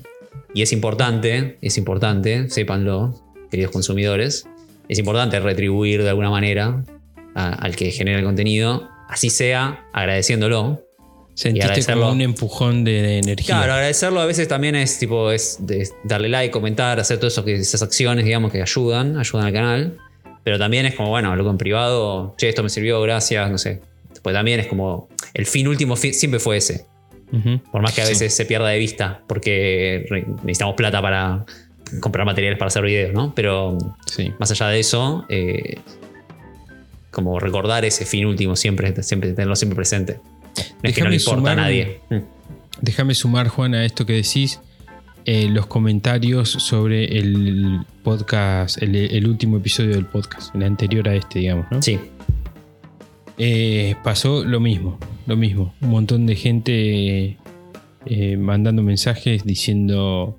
y 0.53 0.61
es 0.61 0.73
importante, 0.73 1.57
es 1.61 1.77
importante, 1.77 2.49
sépanlo, 2.49 3.15
queridos 3.49 3.71
consumidores. 3.71 4.45
Es 4.89 4.99
importante 4.99 5.39
retribuir 5.39 6.03
de 6.03 6.09
alguna 6.09 6.29
manera 6.29 6.83
a- 7.33 7.53
al 7.53 7.75
que 7.75 7.91
genera 7.91 8.19
el 8.19 8.25
contenido, 8.25 8.87
así 9.09 9.29
sea 9.29 9.85
agradeciéndolo, 9.93 10.81
Sentiste 11.37 11.93
como 11.93 12.11
un 12.11 12.21
empujón 12.21 12.83
de, 12.83 12.91
de 13.03 13.17
energía. 13.19 13.45
Claro, 13.57 13.73
agradecerlo 13.73 14.19
a 14.21 14.25
veces 14.25 14.47
también 14.47 14.75
es 14.75 14.97
tipo 14.97 15.31
es 15.31 15.59
darle 16.03 16.29
like, 16.29 16.51
comentar, 16.51 16.99
hacer 16.99 17.19
todas 17.19 17.37
esas 17.37 17.81
acciones, 17.83 18.25
digamos, 18.25 18.51
que 18.51 18.59
ayudan, 18.59 19.17
ayudan 19.19 19.45
al 19.45 19.53
canal. 19.53 19.97
Pero 20.43 20.57
también 20.57 20.87
es 20.87 20.95
como, 20.95 21.09
bueno, 21.09 21.35
luego 21.35 21.51
en 21.51 21.57
privado, 21.59 22.33
che, 22.39 22.49
esto 22.49 22.63
me 22.63 22.69
sirvió, 22.69 22.99
gracias, 23.01 23.51
no 23.51 23.59
sé. 23.59 23.81
Pues 24.23 24.33
también 24.33 24.59
es 24.61 24.65
como, 24.65 25.09
el 25.35 25.45
fin 25.45 25.67
último 25.67 25.95
siempre 25.95 26.39
fue 26.39 26.57
ese. 26.57 26.85
Por 27.71 27.81
más 27.83 27.93
que 27.93 28.01
a 28.01 28.05
Sí. 28.05 28.13
veces 28.13 28.33
se 28.35 28.45
pierda 28.45 28.69
de 28.69 28.79
vista, 28.79 29.21
porque 29.27 30.05
necesitamos 30.43 30.73
plata 30.75 31.01
para 31.03 31.45
comprar 31.99 32.25
materiales 32.25 32.57
para 32.57 32.69
hacer 32.69 32.81
videos, 32.81 33.13
¿no? 33.13 33.35
Pero 33.35 33.77
Sí. 34.07 34.33
más 34.39 34.49
allá 34.49 34.69
de 34.69 34.79
eso, 34.79 35.23
eh, 35.29 35.77
como 37.11 37.39
recordar 37.39 37.85
ese 37.85 38.05
fin 38.05 38.25
último, 38.25 38.55
siempre, 38.55 39.03
siempre 39.03 39.31
tenerlo 39.33 39.55
siempre 39.55 39.75
presente. 39.75 40.19
No 40.83 40.89
es 40.89 40.95
que 40.95 41.01
no 41.03 41.09
le 41.09 41.15
importa 41.17 41.31
a 41.31 41.53
sumar 41.53 41.57
un- 41.57 41.63
nadie. 41.63 41.99
Déjame 42.81 43.13
sumar, 43.15 43.47
Juan, 43.47 43.73
a 43.75 43.85
esto 43.85 44.05
que 44.05 44.13
decís. 44.13 44.59
eh, 45.29 45.49
los 45.49 45.65
comentarios 45.65 46.49
sobre 46.49 47.17
el 47.19 47.81
podcast, 48.01 48.81
el, 48.81 48.95
el 48.95 49.27
último 49.27 49.57
episodio 49.57 49.89
del 49.95 50.05
podcast, 50.05 50.55
el 50.55 50.63
anterior 50.63 51.09
a 51.09 51.15
este, 51.15 51.39
digamos, 51.39 51.65
¿no? 51.69 51.81
Sí, 51.81 51.99
Eh, 53.37 53.95
pasó 54.03 54.43
lo 54.43 54.59
mismo, 54.59 54.97
lo 55.27 55.35
mismo. 55.35 55.73
Un 55.81 55.89
montón 55.89 56.25
de 56.25 56.35
gente 56.35 57.37
eh, 58.05 58.37
mandando 58.37 58.81
mensajes 58.83 59.43
diciendo 59.43 60.37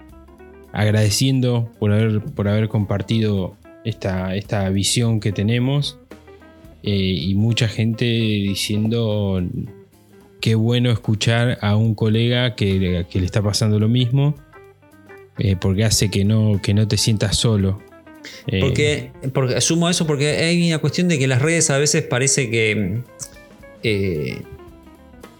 agradeciendo 0.72 1.70
por 1.78 1.92
haber, 1.92 2.20
por 2.22 2.48
haber 2.48 2.68
compartido 2.68 3.56
esta, 3.84 4.34
esta 4.36 4.68
visión 4.70 5.20
que 5.20 5.32
tenemos. 5.32 5.98
y 6.82 7.34
mucha 7.34 7.68
gente 7.68 8.04
diciendo 8.06 9.42
qué 10.48 10.54
bueno 10.54 10.90
escuchar 10.90 11.58
a 11.60 11.76
un 11.76 11.94
colega 11.94 12.54
que, 12.54 13.04
que 13.10 13.20
le 13.20 13.26
está 13.26 13.42
pasando 13.42 13.78
lo 13.78 13.86
mismo. 13.88 14.34
eh, 15.38 15.56
porque 15.60 15.84
hace 15.84 16.10
que 16.10 16.24
no, 16.24 16.58
que 16.62 16.72
no 16.72 16.88
te 16.88 16.96
sientas 16.96 17.36
solo. 17.36 17.82
Eh, 18.46 18.60
Porque, 18.60 19.12
porque 19.34 19.56
asumo 19.56 19.90
eso 19.90 20.06
porque 20.06 20.26
hay 20.38 20.66
una 20.68 20.78
cuestión 20.78 21.06
de 21.08 21.18
que 21.18 21.26
las 21.28 21.42
redes 21.42 21.68
a 21.68 21.76
veces 21.76 22.02
parece 22.02 22.48
que 22.50 23.02
eh, 23.82 24.42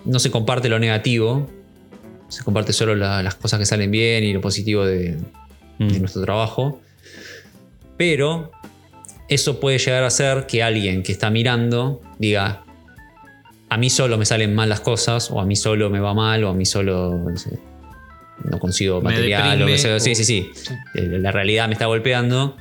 no 0.05 0.19
se 0.19 0.31
comparte 0.31 0.69
lo 0.69 0.79
negativo, 0.79 1.49
se 2.29 2.45
comparte 2.45 2.75
solo 2.75 2.95
la- 2.95 3.23
las 3.23 3.35
cosas 3.35 3.59
que 3.59 3.65
salen 3.67 3.91
bien 3.91 4.25
y 4.25 4.33
lo 4.35 4.43
positivo 4.43 4.85
de, 4.85 5.17
mm, 5.79 5.89
de 5.89 6.01
nuestro 6.01 6.21
trabajo. 6.23 6.81
Pero 7.97 8.53
eso 9.31 9.59
puede 9.59 9.79
llegar 9.79 10.05
a 10.05 10.11
ser 10.11 10.47
que 10.47 10.63
alguien 10.63 11.03
que 11.03 11.13
está 11.13 11.31
mirando 11.31 12.03
diga, 12.19 12.63
a 13.71 13.77
mí 13.77 13.91
solo 13.91 14.17
me 14.19 14.25
salen 14.25 14.55
mal 14.55 14.69
las 14.69 14.81
cosas, 14.81 15.31
o 15.31 15.41
a 15.41 15.45
mí 15.45 15.57
solo 15.57 15.91
me 15.91 16.01
va 16.01 16.15
mal, 16.15 16.43
o 16.45 16.49
a 16.51 16.55
mí 16.55 16.65
solo 16.67 17.17
no, 17.19 17.37
sé, 17.37 17.59
no 18.45 18.59
consigo 18.59 19.01
Me 19.01 19.11
material, 19.11 19.47
o 19.63 19.67
deprime, 19.67 19.73
que 19.73 19.79
sea. 19.79 20.01
Sí, 20.01 20.13
o- 20.13 20.15
sí, 20.15 20.25
sí. 20.25 20.51
Sí. 20.55 20.75
Eh, 20.95 21.19
La 21.21 21.33
realidad 21.33 21.67
me 21.69 21.75
está 21.75 21.87
golpeando, 21.87 22.57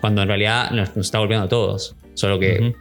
cuando 0.00 0.22
en 0.22 0.28
realidad 0.28 0.70
nos, 0.70 0.96
nos 0.96 1.06
está 1.06 1.18
golpeando 1.18 1.46
a 1.46 1.48
todos. 1.48 1.94
Solo 2.14 2.38
que 2.38 2.74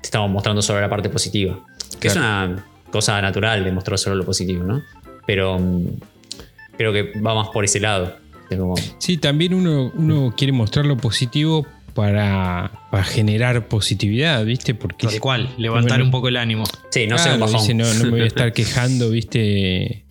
te 0.00 0.06
estamos 0.06 0.30
mostrando 0.30 0.62
solo 0.62 0.80
la 0.80 0.88
parte 0.88 1.08
positiva. 1.08 1.58
Que 2.00 2.08
es 2.08 2.16
una 2.16 2.64
cosa 2.90 3.20
natural 3.20 3.64
de 3.64 3.72
mostrar 3.72 3.98
solo 3.98 4.16
lo 4.16 4.24
positivo, 4.24 4.62
¿no? 4.64 4.82
Pero 5.26 5.58
mm, 5.58 5.86
creo 6.76 6.92
que 6.92 7.18
va 7.20 7.34
más 7.34 7.48
por 7.48 7.64
ese 7.64 7.80
lado. 7.80 8.16
Como, 8.48 8.74
Sí, 8.98 9.16
también 9.16 9.54
uno, 9.54 9.90
uno 9.94 10.32
quiere 10.36 10.52
mostrar 10.52 10.86
lo 10.86 10.96
positivo 10.96 11.66
para, 11.96 12.70
para 12.92 13.02
generar 13.02 13.66
positividad, 13.66 14.44
¿viste? 14.44 14.74
Porque 14.74 15.08
Tal 15.08 15.18
cual, 15.18 15.54
levantar 15.58 15.92
Bueno. 15.98 16.04
un 16.04 16.10
poco 16.12 16.28
el 16.28 16.36
ánimo. 16.36 16.62
sí, 16.90 17.06
no 17.08 17.18
sé, 17.18 17.24
Claro, 17.24 17.34
un 17.34 17.40
bajón. 17.52 17.60
dice, 17.60 17.74
no, 17.74 17.92
no 17.94 18.04
me 18.04 18.10
voy 18.10 18.20
a 18.20 18.26
estar 18.26 18.52
quejando, 18.52 19.10
¿viste? 19.10 20.04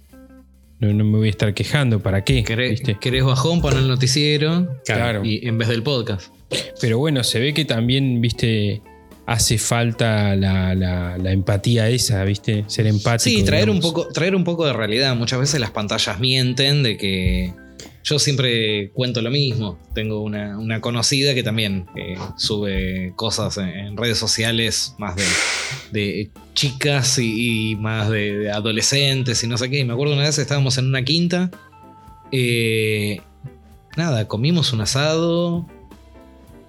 No, 0.80 0.92
no 0.94 1.06
me 1.06 1.18
voy 1.20 1.28
a 1.28 1.32
estar 1.32 1.54
quejando, 1.54 2.02
¿para 2.02 2.24
qué? 2.26 2.44
¿Querés, 2.44 2.72
¿Viste? 2.72 2.98
querés 3.00 3.24
bajón 3.24 3.62
para 3.62 3.80
el 3.80 3.88
noticiero 3.88 4.82
Claro. 4.86 5.24
y 5.24 5.48
en 5.48 5.58
vez 5.58 5.70
del 5.70 5.84
podcast. 5.84 6.34
Pero 6.82 6.98
bueno, 7.00 7.24
se 7.24 7.40
ve 7.40 7.54
que 7.54 7.64
también, 7.64 8.20
¿viste? 8.20 8.82
Hace 9.28 9.58
falta 9.58 10.36
la, 10.36 10.76
la- 10.76 11.18
la 11.18 11.32
empatía 11.32 11.90
esa, 11.90 12.24
¿viste? 12.26 12.66
Ser 12.68 12.88
empático. 12.88 13.38
Sí, 13.40 13.44
traer 13.44 13.70
un, 13.70 13.80
poco, 13.80 14.08
traer 14.10 14.36
un 14.36 14.44
poco 14.44 14.66
de 14.68 14.74
realidad. 14.74 15.16
Muchas 15.16 15.40
veces 15.40 15.60
las 15.60 15.72
pantallas 15.72 16.20
mienten 16.20 16.84
de 16.84 16.98
que 16.98 17.54
yo 18.06 18.20
siempre 18.20 18.92
cuento 18.94 19.22
lo 19.22 19.32
mismo. 19.32 19.80
Tengo 19.96 20.22
una, 20.22 20.80
conocida 20.80 21.34
que 21.34 21.42
también 21.42 21.88
eh, 21.96 22.16
sube 22.38 23.14
cosas 23.16 23.58
en, 23.58 23.98
redes 23.98 24.20
sociales 24.20 24.94
más 25.00 25.16
de, 25.92 26.30
chicas 26.54 27.18
y, 27.18 27.76
más 27.76 28.10
de, 28.10 28.38
de 28.38 28.52
adolescentes 28.52 29.44
y 29.44 29.48
no 29.48 29.58
sé 29.58 29.72
qué. 29.72 29.80
Y 29.80 29.86
me 29.86 29.94
acuerdo 29.94 30.14
una 30.14 30.22
vez 30.24 30.38
estábamos 30.38 30.78
en 30.78 30.86
una 30.86 31.04
quinta. 31.04 31.50
eh, 32.32 33.22
nada, 33.98 34.28
comimos 34.28 34.72
un 34.72 34.82
asado. 34.82 35.66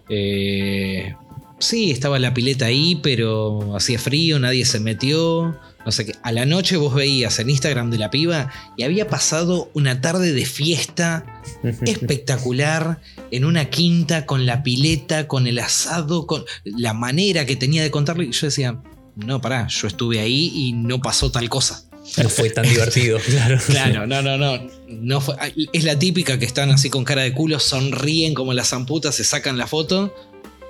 Eh, 0.08 1.14
sí, 1.58 1.90
estaba 1.90 2.18
la 2.18 2.32
pileta 2.32 2.64
ahí, 2.64 2.98
pero 3.02 3.76
hacía 3.76 3.98
frío, 3.98 4.38
nadie 4.38 4.64
se 4.64 4.80
metió. 4.80 5.54
No 5.86 5.92
sé 5.92 6.04
qué. 6.04 6.14
A 6.22 6.32
la 6.32 6.44
noche 6.44 6.76
vos 6.76 6.92
veías 6.94 7.38
en 7.38 7.48
Instagram 7.48 7.90
de 7.90 7.98
la 7.98 8.10
piba 8.10 8.50
y 8.76 8.82
había 8.82 9.06
pasado 9.08 9.70
una 9.72 10.00
tarde 10.00 10.32
de 10.32 10.44
fiesta 10.44 11.24
espectacular 11.86 13.00
en 13.30 13.44
una 13.44 13.66
quinta 13.70 14.26
con 14.26 14.46
la 14.46 14.62
pileta, 14.62 15.28
con 15.28 15.46
el 15.46 15.58
asado, 15.58 16.26
con 16.26 16.44
la 16.64 16.92
manera 16.92 17.46
que 17.46 17.56
tenía 17.56 17.82
de 17.82 17.90
contarlo. 17.90 18.22
Y 18.22 18.32
yo 18.32 18.46
decía, 18.48 18.80
no, 19.14 19.40
pará, 19.40 19.66
yo 19.68 19.86
estuve 19.88 20.20
ahí 20.20 20.50
y 20.54 20.72
no 20.72 21.00
pasó 21.00 21.30
tal 21.30 21.48
cosa. 21.48 21.82
No 22.22 22.28
fue 22.28 22.50
tan 22.50 22.68
divertido, 22.68 23.18
claro. 23.26 23.58
Claro, 23.66 24.06
no, 24.06 24.22
no, 24.22 24.36
no. 24.36 24.60
no 24.88 25.20
fue- 25.20 25.36
es 25.72 25.84
la 25.84 25.98
típica 25.98 26.38
que 26.38 26.46
están 26.46 26.70
así 26.70 26.90
con 26.90 27.04
cara 27.04 27.22
de 27.22 27.32
culo, 27.32 27.58
sonríen 27.58 28.34
como 28.34 28.52
las 28.52 28.68
zamputas, 28.70 29.14
se 29.14 29.24
sacan 29.24 29.58
la 29.58 29.66
foto 29.66 30.14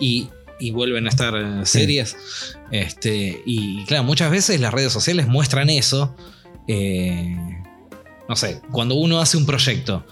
y, 0.01 0.29
y 0.59 0.71
vuelven 0.71 1.07
a 1.07 1.09
estar 1.11 1.35
eh, 1.37 1.67
serias. 1.67 2.17
Este, 2.71 3.43
y 3.47 3.85
claro, 3.85 4.05
muchas 4.05 4.31
veces 4.31 4.61
las 4.61 4.73
redes 4.73 4.93
sociales 4.93 5.27
muestran 5.27 5.71
eso. 5.71 6.15
eh, 6.69 7.37
no 8.29 8.37
sé, 8.37 8.61
cuando 8.73 8.97
uno 8.97 9.21
hace 9.21 9.37
un 9.37 9.47
proyecto. 9.47 10.05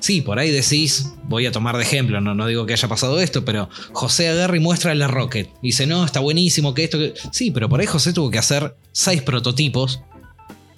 Sí, 0.00 0.20
por 0.20 0.38
ahí 0.38 0.50
decís, 0.50 1.12
voy 1.24 1.46
a 1.46 1.52
tomar 1.52 1.76
de 1.76 1.82
ejemplo, 1.82 2.20
no, 2.20 2.32
no 2.32 2.46
digo 2.46 2.66
que 2.66 2.72
haya 2.72 2.86
pasado 2.86 3.18
esto, 3.20 3.44
pero 3.44 3.68
José 3.92 4.28
agarra 4.28 4.56
y 4.56 4.60
muestra 4.60 4.94
la 4.94 5.08
Rocket. 5.08 5.50
Dice, 5.60 5.86
no, 5.86 6.04
está 6.04 6.20
buenísimo, 6.20 6.72
que 6.72 6.84
esto... 6.84 6.98
Que... 6.98 7.14
Sí, 7.32 7.50
pero 7.50 7.68
por 7.68 7.80
ahí 7.80 7.86
José 7.86 8.12
tuvo 8.12 8.30
que 8.30 8.38
hacer 8.38 8.76
seis 8.92 9.22
prototipos 9.22 10.00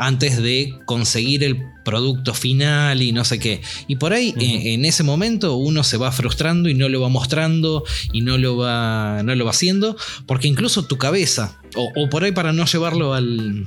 antes 0.01 0.43
de 0.43 0.79
conseguir 0.87 1.45
el 1.45 1.63
producto 1.85 2.33
final 2.33 3.03
y 3.03 3.13
no 3.13 3.23
sé 3.23 3.39
qué. 3.39 3.61
Y 3.87 3.97
por 3.97 4.15
ahí, 4.15 4.35
eh, 4.41 4.73
en 4.73 4.87
ese 4.87 5.03
momento, 5.03 5.57
uno 5.57 5.85
se 5.85 5.99
va 5.99 6.11
frustrando 6.11 6.71
y 6.71 6.75
no 6.75 6.89
lo 6.89 7.03
va 7.03 7.11
mostrando 7.11 7.85
y 8.11 8.23
no 8.23 8.39
lo 8.39 8.57
va, 8.57 9.23
no 9.23 9.35
lo 9.35 9.45
va 9.45 9.51
haciendo, 9.51 9.99
porque 10.25 10.49
incluso 10.49 10.87
tu 10.87 10.97
cabeza, 10.97 11.61
o, 11.77 11.93
o 11.95 12.09
por 12.09 12.25
ahí 12.25 12.33
para 12.33 12.55
no 12.55 12.65
llevarlo 12.65 13.13
al, 13.13 13.67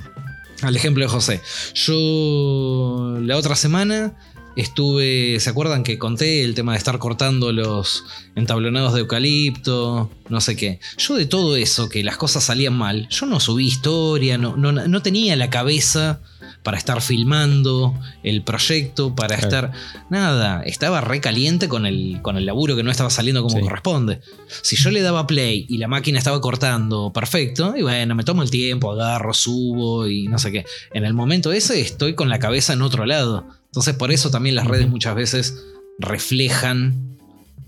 al 0.62 0.76
ejemplo 0.76 1.04
de 1.04 1.08
José, 1.08 1.40
yo 1.74 3.16
la 3.20 3.36
otra 3.36 3.54
semana 3.54 4.14
estuve, 4.56 5.38
¿se 5.40 5.50
acuerdan 5.50 5.82
que 5.84 5.98
conté 5.98 6.44
el 6.44 6.54
tema 6.54 6.72
de 6.72 6.78
estar 6.78 6.98
cortando 6.98 7.52
los 7.52 8.04
entablonados 8.34 8.94
de 8.94 9.00
eucalipto? 9.00 10.10
No 10.28 10.40
sé 10.40 10.56
qué. 10.56 10.80
Yo 10.98 11.16
de 11.16 11.26
todo 11.26 11.56
eso, 11.56 11.88
que 11.88 12.02
las 12.04 12.16
cosas 12.16 12.44
salían 12.44 12.74
mal, 12.74 13.08
yo 13.10 13.26
no 13.26 13.40
subí 13.40 13.66
historia, 13.66 14.38
no, 14.38 14.56
no, 14.56 14.72
no 14.72 15.02
tenía 15.02 15.36
la 15.36 15.50
cabeza 15.50 16.20
para 16.62 16.78
estar 16.78 17.02
filmando 17.02 17.94
el 18.22 18.42
proyecto, 18.42 19.14
para 19.14 19.34
estar... 19.34 19.72
Nada, 20.08 20.62
estaba 20.62 21.02
recaliente 21.02 21.68
con 21.68 21.84
el, 21.84 22.20
con 22.22 22.38
el 22.38 22.46
laburo 22.46 22.74
que 22.74 22.82
no 22.82 22.90
estaba 22.90 23.10
saliendo 23.10 23.42
como 23.42 23.56
Sí. 23.56 23.60
corresponde. 23.62 24.20
Si 24.62 24.74
yo 24.76 24.90
le 24.90 25.02
daba 25.02 25.26
play 25.26 25.66
y 25.68 25.76
la 25.76 25.88
máquina 25.88 26.16
estaba 26.18 26.40
cortando 26.40 27.12
perfecto, 27.12 27.74
y 27.76 27.82
bueno, 27.82 28.14
me 28.14 28.24
tomo 28.24 28.42
el 28.42 28.50
tiempo, 28.50 28.92
agarro, 28.92 29.34
subo 29.34 30.06
y 30.08 30.26
no 30.28 30.38
sé 30.38 30.52
qué. 30.52 30.64
En 30.94 31.04
el 31.04 31.12
momento 31.12 31.52
ese 31.52 31.80
estoy 31.82 32.14
con 32.14 32.30
la 32.30 32.38
cabeza 32.38 32.72
en 32.72 32.80
otro 32.82 33.04
lado. 33.04 33.46
Entonces 33.74 33.96
por 33.96 34.12
eso 34.12 34.30
también 34.30 34.54
las 34.54 34.68
redes 34.68 34.88
muchas 34.88 35.16
veces 35.16 35.64
reflejan 35.98 37.18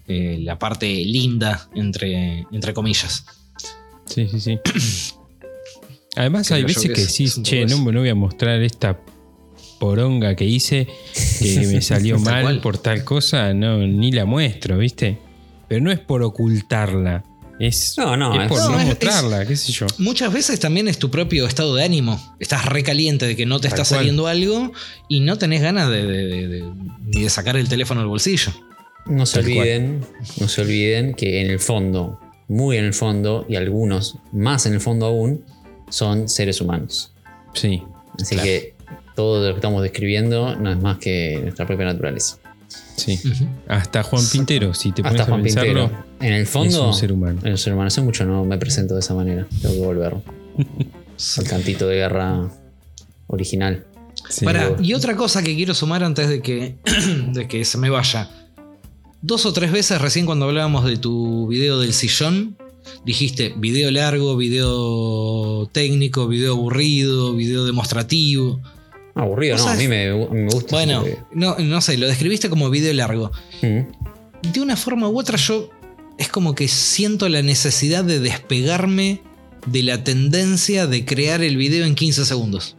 eh, 0.07 0.39
la 0.41 0.57
parte 0.57 0.87
linda, 0.87 1.69
entre, 1.75 2.47
entre 2.53 2.73
comillas. 2.73 3.25
Sí, 4.05 4.29
sí, 4.29 4.39
sí. 4.39 4.59
Además, 6.17 6.47
Creo 6.47 6.59
hay 6.59 6.63
veces 6.63 6.85
que 6.85 6.93
que 6.93 7.01
decís, 7.01 7.43
che, 7.43 7.67
no, 7.67 7.75
eso". 7.75 7.93
no 7.93 7.99
voy 7.99 8.09
a 8.09 8.15
mostrar 8.15 8.63
esta 8.63 9.01
poronga 9.81 10.37
que 10.37 10.45
hice, 10.45 10.87
que, 11.41 11.67
me 11.73 11.83
salió 11.83 12.21
mal 12.21 12.61
por 12.61 12.79
tal 12.79 13.03
cosa, 13.03 13.53
no, 13.53 13.79
ni 13.79 14.13
la 14.13 14.27
muestro, 14.27 14.79
¿viste? 14.79 15.19
Pero 15.67 15.81
no 15.81 15.91
es 15.91 15.99
por 15.99 16.23
ocultarla, 16.23 17.25
es, 17.59 17.95
No, 17.97 18.17
no, 18.17 18.41
es 18.41 18.49
por 18.49 18.59
No, 18.59 18.71
no, 18.71 18.81
es- 18.81 18.87
mostrarla, 18.87 19.47
qué 19.47 19.57
sé 19.57 19.73
yo. 19.73 19.87
Muchas 19.99 20.33
veces 20.33 20.61
también 20.61 20.89
es 20.89 20.99
tu 20.99 21.11
propio 21.11 21.47
estado 21.47 21.75
de 21.75 21.85
ánimo. 21.85 22.21
Estás 22.39 22.67
recaliente 22.67 23.27
de 23.27 23.37
que 23.37 23.47
no 23.47 23.61
te 23.61 23.69
Tal 23.69 23.79
está 23.81 23.89
cual. 23.89 24.01
saliendo 24.01 24.27
algo 24.27 24.73
y 25.09 25.21
no 25.21 25.39
tenés 25.39 25.63
ganas 25.63 25.89
de, 25.91 26.05
de- 26.07 26.27
de- 26.27 26.49
de- 26.49 26.65
ni 27.07 27.23
de 27.23 27.31
sacar 27.31 27.57
el 27.57 27.69
teléfono 27.69 28.01
del 28.01 28.09
bolsillo. 28.09 28.53
No 29.07 29.25
se 29.27 29.37
Tal 29.41 29.45
cual. 29.45 29.59
olviden, 29.59 30.07
no 30.41 30.49
se 30.49 30.61
olviden 30.63 31.15
que 31.15 31.41
en 31.41 31.51
el 31.51 31.61
fondo, 31.61 32.21
muy 32.49 32.77
en 32.77 32.85
el 32.85 32.95
fondo, 32.95 33.47
y 33.49 33.57
algunos 33.57 34.17
más 34.33 34.67
en 34.67 34.75
el 34.75 34.81
fondo 34.81 35.07
aún, 35.07 35.45
son 35.89 36.29
seres 36.29 36.61
humanos. 36.61 37.13
Sí, 37.55 37.83
Así 38.21 38.35
Claro. 38.35 38.45
que 38.49 38.75
todo 39.15 39.47
lo 39.47 39.55
que 39.55 39.59
estamos 39.59 39.83
describiendo 39.83 40.57
no 40.57 40.71
es 40.73 40.79
más 40.79 40.99
que 40.99 41.39
nuestra 41.43 41.67
propia 41.67 41.87
naturaleza. 41.87 42.39
Sí. 42.97 43.21
Hasta 43.69 44.03
Juan 44.03 44.25
Pintero, 44.31 44.75
si 44.75 44.93
te 44.93 45.03
pones 45.03 45.21
Hasta 45.21 45.31
Juan 45.31 45.41
a 45.41 45.45
pensarlo, 45.45 45.89
Pintero. 45.89 46.05
En 46.21 46.33
el 46.33 46.43
es 46.43 46.49
fondo, 46.49 46.89
un 46.89 46.95
ser 46.95 47.13
humano. 47.13 47.41
en 47.43 47.53
el 47.53 47.59
ser 47.59 47.73
humano. 47.73 47.89
Hace 47.89 48.01
mucho 48.01 48.25
no 48.25 48.45
me 48.45 48.59
presento 48.59 48.95
de 48.95 49.01
esa 49.01 49.15
manera. 49.15 49.47
Tengo 49.63 49.75
que 49.75 49.81
volver 49.81 50.15
al 50.15 51.45
cantito 51.49 51.87
de 51.87 51.97
guerra 51.97 52.51
original. 53.27 53.85
Sí. 54.29 54.45
Y 54.83 54.95
otra 54.95 55.17
cosa 55.17 55.43
que 55.43 55.55
quiero 55.55 55.75
sumar 55.75 56.03
antes 56.03 56.29
de 56.29 56.43
que, 56.43 56.77
de 57.33 57.47
que 57.47 57.65
se 57.65 57.79
me 57.79 57.91
vaya. 57.91 58.31
Dos 59.23 59.47
o 59.47 59.53
tres 59.53 59.73
veces 59.73 60.01
recién 60.01 60.27
cuando 60.27 60.47
hablábamos 60.47 60.85
de 60.85 60.97
tu 60.97 61.49
video 61.49 61.81
del 61.81 61.93
sillón, 61.93 62.57
dijiste 63.05 63.55
video 63.57 63.91
largo, 63.91 64.37
video 64.37 65.67
técnico, 65.73 66.29
video 66.29 66.53
aburrido, 66.53 67.35
video 67.35 67.65
demostrativo. 67.65 68.61
Aburrido, 69.17 69.57
¿Vos 69.57 69.65
no, 69.67 69.73
a 69.73 69.75
mí 69.77 69.89
me, 69.89 70.13
me 70.13 70.45
gusta. 70.51 70.77
Bueno, 70.77 71.03
no, 71.33 71.57
no 71.59 71.81
sé, 71.81 71.97
lo 71.97 72.07
describiste 72.07 72.49
como 72.51 72.69
video 72.71 72.93
largo. 72.93 73.33
Mm. 73.63 74.51
De 74.53 74.61
una 74.61 74.77
forma 74.77 75.09
u 75.09 75.19
otra 75.19 75.37
yo 75.39 75.71
es 76.19 76.29
como 76.29 76.55
que 76.55 76.69
siento 76.69 77.29
la 77.29 77.43
necesidad 77.43 78.05
de 78.05 78.21
despegarme 78.21 79.21
de 79.67 79.83
la 79.83 80.05
tendencia 80.05 80.87
de 80.87 81.05
crear 81.05 81.43
el 81.43 81.57
video 81.57 81.85
en 81.87 81.95
15 81.95 82.25
segundos. 82.27 82.77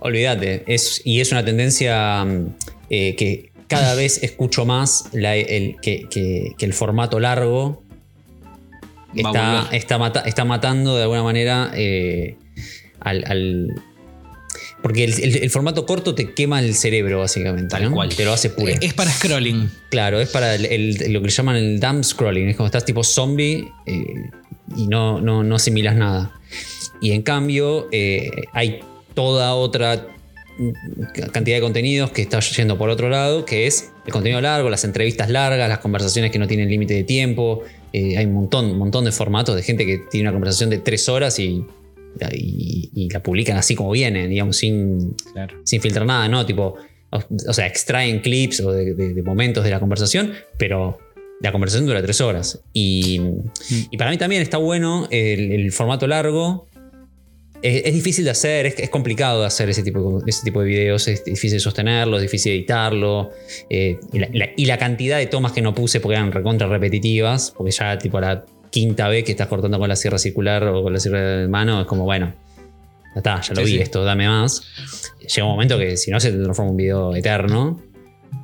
Olvídate, 0.00 0.64
es, 0.66 1.00
y 1.04 1.20
es 1.20 1.32
una 1.32 1.44
tendencia 1.44 2.24
mm, 2.24 2.46
eh, 2.90 3.14
que 3.16 3.50
cada 3.68 3.94
vez 3.94 4.22
escucho 4.22 4.64
más 4.66 5.04
la- 5.12 5.36
el, 5.36 5.76
que, 5.80 6.06
que- 6.10 6.52
que 6.58 6.64
el 6.66 6.72
formato 6.74 7.20
largo 7.20 7.82
está, 9.14 9.68
está, 9.72 9.98
mata- 9.98 10.20
está 10.22 10.44
matando 10.44 10.96
de 10.96 11.02
alguna 11.02 11.22
manera 11.22 11.70
eh, 11.74 12.36
al, 13.00 13.24
al- 13.26 13.82
Porque 14.82 15.04
el, 15.04 15.12
el- 15.22 15.36
el 15.42 15.50
formato 15.50 15.84
corto 15.86 16.14
te 16.14 16.32
quema 16.34 16.60
el 16.60 16.74
cerebro, 16.74 17.18
básicamente. 17.20 17.68
Tal 17.68 17.84
¿no? 17.84 17.92
cual. 17.92 18.14
Te 18.14 18.24
lo 18.24 18.32
hace 18.32 18.50
puré. 18.50 18.78
Es 18.80 18.94
para 18.94 19.10
scrolling. 19.10 19.70
Claro, 19.90 20.20
es 20.20 20.28
para 20.28 20.54
el- 20.54 21.12
lo 21.12 21.20
que 21.22 21.28
llaman 21.30 21.56
el 21.56 21.80
dumb 21.80 22.04
scrolling. 22.04 22.48
Es 22.48 22.56
como 22.56 22.66
estás 22.66 22.84
tipo 22.84 23.02
zombie 23.02 23.68
eh, 23.86 24.04
y 24.76 24.86
no, 24.86 25.20
no, 25.20 25.42
no 25.42 25.56
asimilas 25.56 25.96
nada. 25.96 26.32
Y 27.00 27.10
en 27.12 27.22
cambio, 27.22 27.88
eh, 27.92 28.30
hay 28.52 28.80
toda 29.14 29.54
otra 29.54 30.06
cantidad 31.32 31.56
de 31.56 31.60
contenidos 31.60 32.10
que 32.10 32.22
está 32.22 32.40
yendo 32.40 32.76
por 32.78 32.90
otro 32.90 33.08
lado, 33.08 33.44
que 33.44 33.66
es 33.66 33.90
el 34.06 34.12
contenido 34.12 34.40
largo, 34.40 34.68
las 34.70 34.84
entrevistas 34.84 35.30
largas, 35.30 35.68
las 35.68 35.78
conversaciones 35.78 36.30
que 36.32 36.38
no 36.38 36.48
tienen 36.48 36.68
límite 36.68 36.94
de 36.94 37.04
tiempo. 37.04 37.62
Eh, 37.92 38.16
hay 38.16 38.26
un 38.26 38.34
montón, 38.34 38.66
un 38.66 38.78
montón 38.78 39.04
de 39.04 39.12
formatos 39.12 39.54
de 39.56 39.62
gente 39.62 39.86
que 39.86 39.98
tiene 40.10 40.28
una 40.28 40.32
conversación 40.32 40.70
de 40.70 40.78
tres 40.78 41.08
horas 41.08 41.38
y, 41.38 41.64
y- 42.32 42.90
y 42.94 43.08
la 43.10 43.22
publican 43.22 43.56
así 43.56 43.74
como 43.74 43.90
viene, 43.90 44.26
digamos, 44.28 44.56
sin, 44.56 45.14
Claro. 45.32 45.56
sin 45.64 45.80
filtrar 45.80 46.06
nada, 46.06 46.28
¿no? 46.28 46.44
Tipo, 46.46 46.76
o, 47.10 47.18
o 47.48 47.52
sea, 47.52 47.66
extraen 47.66 48.20
clips 48.20 48.60
o 48.60 48.72
de, 48.72 48.94
de- 48.94 49.14
de 49.14 49.22
momentos 49.22 49.64
de 49.64 49.70
la 49.70 49.80
conversación, 49.80 50.32
pero 50.58 50.98
la 51.40 51.52
conversación 51.52 51.86
dura 51.86 52.02
tres 52.02 52.20
horas. 52.20 52.60
Y, 52.72 53.20
y 53.90 53.96
para 53.96 54.10
mí 54.10 54.18
también 54.18 54.42
está 54.42 54.58
bueno 54.58 55.06
el, 55.10 55.52
el 55.52 55.72
formato 55.72 56.06
largo. 56.06 56.66
Es, 57.62 57.86
es 57.86 57.94
difícil 57.94 58.24
de 58.24 58.30
hacer, 58.30 58.66
es, 58.66 58.78
es 58.78 58.88
complicado 58.90 59.40
de 59.40 59.46
hacer 59.46 59.68
ese 59.68 59.82
tipo, 59.82 60.22
ese 60.26 60.44
tipo 60.44 60.60
de 60.60 60.66
videos, 60.68 61.08
es 61.08 61.24
difícil 61.24 61.58
sostenerlo, 61.60 62.16
es 62.16 62.22
difícil 62.22 62.52
editarlo. 62.52 63.30
eh, 63.70 63.98
y, 64.12 64.18
la, 64.18 64.28
la- 64.32 64.50
y 64.56 64.66
la 64.66 64.78
cantidad 64.78 65.18
de 65.18 65.26
tomas 65.26 65.52
que 65.52 65.60
no 65.62 65.74
puse 65.74 65.98
porque 66.00 66.16
eran 66.16 66.30
recontra 66.32 66.68
repetitivas, 66.68 67.52
porque 67.56 67.72
ya 67.72 67.98
tipo 67.98 68.20
la 68.20 68.44
quinta 68.70 69.08
vez 69.08 69.24
que 69.24 69.32
estás 69.32 69.46
cortando 69.48 69.78
con 69.78 69.88
la 69.88 69.96
sierra 69.96 70.18
circular 70.18 70.64
o 70.68 70.82
con 70.82 70.92
la 70.92 71.00
sierra 71.00 71.20
de 71.20 71.48
mano, 71.48 71.80
es 71.80 71.86
como, 71.86 72.04
bueno, 72.04 72.32
ya 73.14 73.18
está, 73.18 73.40
ya 73.40 73.54
lo 73.54 73.60
Sí, 73.60 73.66
vi 73.72 73.76
sí. 73.78 73.82
esto, 73.82 74.04
dame 74.04 74.28
más. 74.28 74.62
Llega 75.20 75.44
un 75.46 75.52
momento 75.52 75.78
que 75.78 75.96
si 75.96 76.10
no 76.10 76.20
se 76.20 76.30
te 76.32 76.38
transforma 76.42 76.70
un 76.70 76.76
video 76.76 77.14
eterno. 77.16 77.80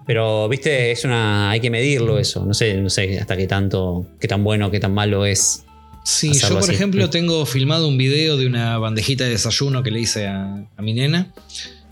Pero, 0.07 0.49
viste, 0.49 0.91
es 0.93 1.05
una. 1.05 1.51
hay 1.51 1.61
que 1.61 1.71
medirlo 1.71 2.19
eso. 2.19 2.45
No 2.45 2.53
sé, 2.55 2.75
no 2.77 2.91
sé 2.91 3.19
hasta 3.19 3.37
qué 3.37 3.47
tanto, 3.47 4.07
qué 4.21 4.29
tan 4.29 4.43
bueno, 4.45 4.71
qué 4.71 4.81
tan 4.81 4.93
malo 4.93 5.25
es. 5.27 5.65
Sí, 6.05 6.33
yo 6.35 6.49
por 6.51 6.59
así. 6.59 6.73
ejemplo 6.73 7.07
Mm. 7.07 7.11
tengo 7.11 7.47
filmado 7.47 7.89
un 7.89 7.97
video 7.97 8.37
de 8.37 8.47
una 8.47 8.77
bandejita 8.79 9.25
de 9.25 9.31
desayuno 9.31 9.83
que 9.83 9.91
le 9.91 10.01
hice 10.01 10.27
a, 10.27 10.67
a 10.77 10.83
mi 10.83 10.93
nena. 10.93 11.33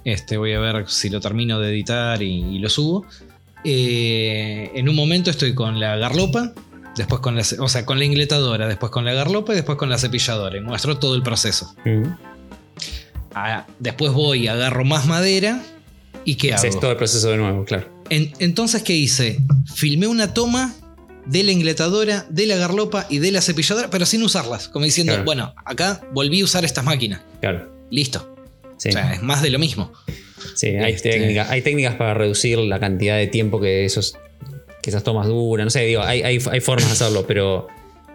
Este, 0.04 0.36
voy 0.36 0.52
a 0.52 0.58
ver 0.60 0.84
si 0.88 1.08
lo 1.08 1.20
termino 1.20 1.58
de 1.60 1.70
editar 1.70 2.22
y, 2.22 2.40
y 2.56 2.58
lo 2.58 2.68
subo. 2.68 3.06
Eh, 3.64 4.70
en 4.74 4.88
un 4.88 4.96
momento 4.96 5.30
estoy 5.30 5.54
con 5.54 5.78
la 5.80 5.96
garlopa, 5.96 6.52
después 6.96 7.20
con 7.20 7.36
la, 7.36 7.42
o 7.58 7.68
sea, 7.68 7.84
con 7.86 7.98
la 7.98 8.04
ingletadora, 8.04 8.66
después 8.68 8.90
con 8.92 9.04
la 9.04 9.12
garlopa 9.12 9.52
y 9.52 9.56
después 9.56 9.78
con 9.78 9.88
la 9.90 9.98
cepilladora. 9.98 10.56
Y 10.56 10.60
muestro 10.60 10.98
todo 10.98 11.14
el 11.14 11.22
proceso. 11.22 11.74
Mm. 11.84 12.02
Ah, 13.34 13.66
después 13.78 14.12
voy, 14.12 14.46
agarro 14.48 14.84
más 14.84 15.06
madera 15.06 15.62
y 16.24 16.34
¿qué 16.36 16.48
hago? 16.52 16.58
Haces 16.60 16.78
todo 16.78 16.90
el 16.90 16.96
proceso 16.96 17.30
de 17.30 17.36
nuevo, 17.38 17.64
claro. 17.64 17.88
En- 18.10 18.32
entonces, 18.40 18.82
¿qué 18.82 18.94
hice? 18.94 19.38
Filmé 19.74 20.06
una 20.06 20.34
toma 20.34 20.74
de 21.24 21.42
la 21.44 21.52
ingletadora, 21.52 22.26
de 22.28 22.46
la 22.46 22.56
garlopa 22.56 23.06
y 23.08 23.18
de 23.20 23.32
la 23.32 23.40
cepilladora, 23.40 23.88
pero 23.90 24.04
sin 24.04 24.22
usarlas. 24.22 24.68
Como 24.68 24.84
diciendo, 24.84 25.12
Claro. 25.12 25.24
bueno, 25.24 25.54
acá 25.64 26.02
volví 26.12 26.40
a 26.40 26.44
usar 26.44 26.64
estas 26.64 26.84
máquinas. 26.84 27.22
Claro. 27.40 27.72
Listo. 27.90 28.28
Sí, 28.76 28.88
O 28.90 28.92
sea, 28.92 29.14
es 29.14 29.22
más 29.22 29.40
de 29.42 29.50
lo 29.50 29.58
mismo. 29.58 29.92
sí 30.56 30.66
hay, 30.68 30.92
este- 30.92 31.40
hay 31.40 31.62
técnicas 31.62 31.94
para 31.94 32.12
reducir 32.14 32.58
la 32.58 32.80
cantidad 32.80 33.16
de 33.16 33.28
tiempo 33.28 33.60
que, 33.60 33.84
esos, 33.84 34.16
que 34.82 34.90
esas 34.90 35.02
tomas 35.04 35.26
duran. 35.28 35.66
No 35.66 35.70
sé, 35.70 35.80
digo, 35.86 36.02
hay, 36.02 36.22
hay, 36.22 36.38
hay 36.50 36.60
formas 36.60 36.86
de 36.86 36.92
hacerlo, 36.92 37.24
pero 37.26 37.68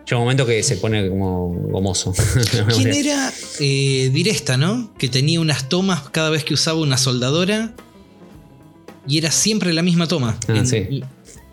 llega 0.06 0.18
un 0.18 0.24
momento 0.24 0.46
que 0.46 0.62
se 0.64 0.78
pone 0.78 1.08
como 1.10 1.50
gomoso. 1.50 2.14
¿Quién 2.76 2.94
era 2.94 3.32
eh, 3.60 4.10
Diresta, 4.14 4.58
no? 4.58 4.94
Que 4.98 5.08
tenía 5.08 5.40
unas 5.40 5.70
tomas 5.70 6.10
cada 6.12 6.30
vez 6.30 6.44
que 6.44 6.54
usaba 6.54 6.80
una 6.80 6.98
soldadora 6.98 7.74
y 9.08 9.18
era 9.18 9.32
siempre 9.32 9.74
la 9.74 9.82
misma 9.82 10.08
toma. 10.08 10.38
Ah, 10.48 10.58
En- 10.58 10.68
sí. 10.68 11.02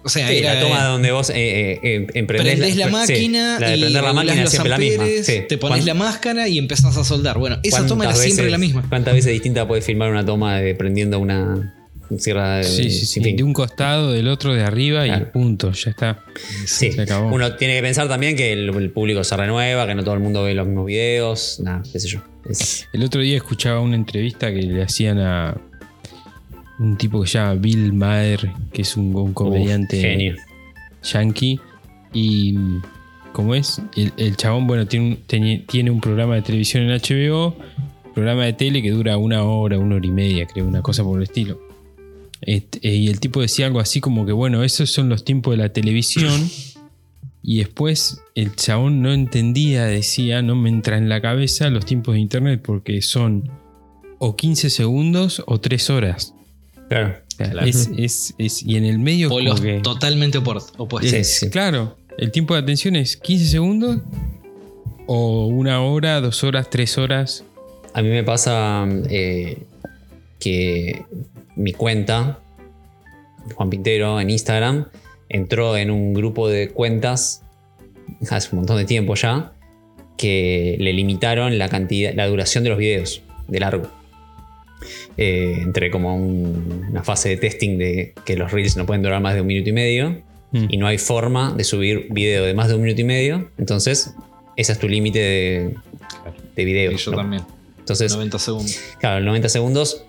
O 0.06 0.10
sea, 0.10 0.28
Sí, 0.28 0.36
era. 0.36 0.52
la 0.54 0.60
toma 0.60 0.84
donde 0.84 1.12
vos 1.12 1.30
eh, 1.30 1.34
eh, 1.36 1.80
eh, 1.82 2.06
emprendés 2.12 2.56
Prendés 2.58 2.76
la 2.76 2.86
sí, 2.88 2.92
máquina 2.92 3.58
la 3.58 3.68
de 3.70 3.76
y 3.76 3.80
prender 3.80 4.02
la 4.02 4.08
regulás 4.10 4.14
máquina 4.26 4.42
los 4.42 4.50
siempre 4.50 4.68
la 4.70 4.78
misma. 4.78 5.06
Sí. 5.22 5.32
te 5.48 5.56
pones 5.56 5.78
¿Cuán- 5.78 5.86
la 5.86 5.94
máscara 5.94 6.46
y 6.48 6.58
empezás 6.58 6.94
a 6.98 7.04
soldar. 7.04 7.38
Bueno, 7.38 7.58
esa 7.62 7.86
toma 7.86 8.04
era 8.04 8.14
siempre 8.14 8.50
la 8.50 8.58
misma. 8.58 8.84
¿Cuántas 8.86 9.14
veces 9.14 9.32
distinta 9.32 9.66
puedes 9.66 9.82
filmar 9.82 10.10
una 10.10 10.22
toma 10.26 10.58
de 10.58 10.74
prendiendo 10.74 11.18
una 11.18 11.74
Sí, 12.64 12.90
sí, 12.90 13.06
sí. 13.06 13.20
De 13.20 13.42
un 13.42 13.52
costado, 13.52 14.12
del 14.12 14.28
otro, 14.28 14.54
de 14.54 14.62
arriba 14.62 15.06
y 15.06 15.10
punto, 15.32 15.72
ya 15.72 15.90
está. 15.90 16.20
Sí, 16.66 16.92
Se 16.92 17.02
acabó. 17.02 17.34
uno 17.34 17.54
tiene 17.56 17.74
que 17.76 17.82
pensar 17.82 18.08
también 18.08 18.36
que 18.36 18.52
el, 18.52 18.68
el 18.70 18.90
público 18.90 19.22
se 19.24 19.36
renueva, 19.36 19.86
que 19.86 19.94
no 19.94 20.02
todo 20.04 20.14
el 20.14 20.20
mundo 20.20 20.42
ve 20.44 20.54
los 20.54 20.66
mismos 20.66 20.86
videos, 20.86 21.60
nada, 21.60 21.82
qué 21.92 21.98
sé 22.00 22.08
yo. 22.08 22.20
Es- 22.48 22.88
El 22.92 23.02
otro 23.04 23.20
día 23.20 23.36
escuchaba 23.36 23.80
una 23.80 23.96
entrevista 23.96 24.52
que 24.52 24.60
le 24.62 24.82
hacían 24.82 25.18
a 25.18 25.56
un 26.78 26.96
tipo 26.98 27.20
que 27.22 27.28
se 27.28 27.38
llama 27.38 27.54
Bill 27.54 27.92
Maher, 27.92 28.50
que 28.72 28.82
es 28.82 28.96
un, 28.96 29.14
un 29.14 29.32
comediante 29.32 29.96
Uf, 29.96 30.02
genio. 30.02 30.36
yankee. 31.02 31.60
Y 32.12 32.54
como 33.32 33.54
es, 33.54 33.80
el, 33.96 34.12
el 34.16 34.36
chabón, 34.36 34.66
bueno, 34.66 34.86
tiene 34.86 35.06
un, 35.08 35.18
teni- 35.26 35.64
tiene 35.66 35.90
un 35.90 36.00
programa 36.00 36.34
de 36.36 36.42
televisión 36.42 36.84
en 36.84 36.90
HBO, 37.00 37.56
programa 38.14 38.44
de 38.44 38.52
tele 38.52 38.82
que 38.82 38.90
dura 38.90 39.16
una 39.16 39.42
hora, 39.44 39.78
una 39.78 39.96
hora 39.96 40.06
y 40.06 40.10
media, 40.10 40.46
creo, 40.46 40.66
una 40.66 40.82
cosa 40.82 41.02
por 41.02 41.16
el 41.18 41.24
estilo. 41.24 41.58
Este, 42.46 42.78
eh, 42.86 42.94
y 42.94 43.08
el 43.08 43.20
tipo 43.20 43.40
decía 43.40 43.66
algo 43.66 43.80
así 43.80 44.00
como 44.00 44.26
que, 44.26 44.32
bueno, 44.32 44.62
esos 44.64 44.90
son 44.90 45.08
los 45.08 45.24
tiempos 45.24 45.52
de 45.52 45.62
la 45.62 45.72
televisión. 45.72 46.50
Y 47.42 47.58
después 47.58 48.20
el 48.34 48.54
chabón 48.56 49.02
no 49.02 49.12
entendía, 49.12 49.84
decía, 49.84 50.40
no 50.42 50.56
me 50.56 50.70
entra 50.70 50.96
en 50.96 51.08
la 51.08 51.20
cabeza 51.20 51.68
los 51.70 51.84
tiempos 51.84 52.14
de 52.14 52.20
internet 52.20 52.62
porque 52.64 53.02
son 53.02 53.50
o 54.18 54.34
15 54.36 54.70
segundos 54.70 55.42
o 55.46 55.60
3 55.60 55.90
horas. 55.90 56.34
Claro. 56.88 57.16
Claro. 57.36 57.60
es, 57.62 57.90
es- 57.98 58.34
es- 58.38 58.62
y 58.62 58.76
en 58.76 58.84
el 58.84 58.98
medio 59.00 59.28
Polos 59.28 59.60
que- 59.60 59.80
totalmente 59.80 60.38
opuestos. 60.38 60.72
Claro, 61.50 61.96
el 62.16 62.30
tiempo 62.30 62.54
de 62.54 62.60
atención 62.60 62.94
es 62.96 63.16
15 63.16 63.46
segundos 63.46 64.00
o 65.06 65.46
una 65.46 65.82
hora, 65.82 66.20
dos 66.20 66.44
horas, 66.44 66.70
tres 66.70 66.96
horas. 66.96 67.44
A 67.92 68.02
mí 68.02 68.08
me 68.08 68.22
pasa 68.24 68.86
eh, 69.10 69.64
que 70.38 71.04
mi 71.56 71.72
cuenta, 71.72 72.40
Juan 73.54 73.70
Pintero, 73.70 74.20
en 74.20 74.30
Instagram, 74.30 74.86
entró 75.28 75.76
en 75.76 75.90
un 75.90 76.14
grupo 76.14 76.48
de 76.48 76.68
cuentas 76.70 77.42
hace 78.30 78.48
un 78.52 78.58
montón 78.60 78.76
de 78.76 78.84
tiempo 78.84 79.14
ya, 79.14 79.52
que 80.16 80.76
le 80.78 80.92
limitaron 80.92 81.58
la 81.58 81.68
cantidad, 81.68 82.12
la 82.14 82.26
duración 82.26 82.64
de 82.64 82.70
los 82.70 82.78
videos 82.78 83.22
de 83.48 83.60
largo. 83.60 83.90
Eh, 85.16 85.58
entré 85.60 85.90
como 85.90 86.14
un- 86.16 86.86
una 86.90 87.02
fase 87.02 87.30
de 87.30 87.36
testing 87.36 87.78
de 87.78 88.14
que 88.24 88.36
los 88.36 88.52
reels 88.52 88.76
no 88.76 88.84
pueden 88.86 89.02
durar 89.02 89.20
más 89.22 89.34
de 89.34 89.40
un 89.40 89.46
minuto 89.46 89.70
y 89.70 89.72
medio 89.72 90.20
Mm. 90.52 90.66
y 90.68 90.76
no 90.76 90.86
hay 90.86 90.98
forma 90.98 91.52
de 91.56 91.64
subir 91.64 92.06
video 92.10 92.44
de 92.44 92.54
más 92.54 92.68
de 92.68 92.74
un 92.74 92.82
minuto 92.82 93.00
y 93.00 93.04
medio. 93.04 93.50
Entonces, 93.58 94.14
ese 94.56 94.72
es 94.72 94.78
tu 94.78 94.88
límite 94.88 95.18
de, 95.18 95.74
de 96.54 96.64
video. 96.64 96.92
Y 96.92 96.96
yo 96.96 97.10
¿no? 97.12 97.16
también. 97.18 97.42
Entonces, 97.78 98.12
90 98.12 98.38
segundos. 98.38 98.78
Claro, 99.00 99.18
el 99.18 99.24
90 99.24 99.48
segundos. 99.48 100.04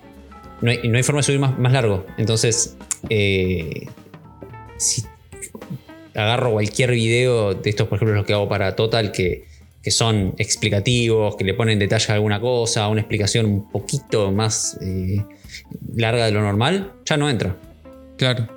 No 0.62 0.70
hay, 0.70 0.88
no 0.88 0.96
hay 0.96 1.02
forma 1.02 1.20
de 1.20 1.24
subir 1.24 1.38
más, 1.40 1.58
más 1.58 1.72
largo. 1.72 2.06
Entonces, 2.16 2.76
eh, 3.10 3.86
si 4.78 5.02
agarro 6.14 6.52
cualquier 6.52 6.92
video 6.92 7.54
de 7.54 7.68
estos, 7.70 7.88
por 7.88 7.96
ejemplo, 7.96 8.14
los 8.16 8.24
que 8.26 8.32
hago 8.32 8.48
para 8.48 8.74
Total, 8.74 9.12
que, 9.12 9.44
que 9.82 9.90
son 9.90 10.34
explicativos, 10.38 11.36
que 11.36 11.44
le 11.44 11.54
ponen 11.54 11.78
detalle 11.78 12.10
a 12.10 12.14
alguna 12.14 12.40
cosa, 12.40 12.88
una 12.88 13.00
explicación 13.02 13.46
un 13.46 13.70
poquito 13.70 14.32
más 14.32 14.78
eh, 14.80 15.22
larga 15.94 16.26
de 16.26 16.32
lo 16.32 16.40
normal, 16.40 16.92
ya 17.04 17.16
no 17.16 17.28
entra. 17.28 17.56
Claro. 18.16 18.48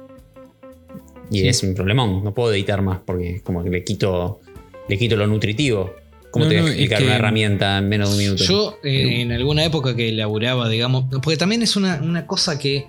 Y 1.30 1.42
Sí. 1.42 1.48
es 1.50 1.62
un 1.64 1.76
problemón. 1.76 2.24
No 2.24 2.34
puedo 2.34 2.54
editar 2.54 2.82
más 2.82 3.00
porque 3.06 3.42
como 3.44 3.64
que 3.64 3.70
le 3.70 3.84
quito, 3.84 4.40
le 4.88 4.98
quito 4.98 5.16
lo 5.18 5.28
nutritivo. 5.28 5.94
¿Cómo 6.32 6.46
No, 6.46 6.50
te 6.50 6.56
voy 6.58 6.62
no, 6.62 6.68
a 6.68 6.70
es 6.70 6.76
explicar 6.76 7.00
que- 7.00 7.06
una 7.06 7.16
herramienta 7.16 7.78
en 7.80 7.90
menos 7.90 8.10
de 8.10 8.16
un 8.16 8.20
minuto? 8.20 8.44
Yo, 8.44 8.78
eh, 8.84 9.22
en 9.22 9.32
alguna 9.32 9.64
época 9.66 9.96
que 9.96 10.12
laburaba, 10.12 10.70
digamos, 10.70 11.06
porque 11.22 11.38
también 11.38 11.62
es 11.64 11.76
una, 11.76 12.00
una 12.04 12.28
cosa 12.28 12.60
que 12.60 12.86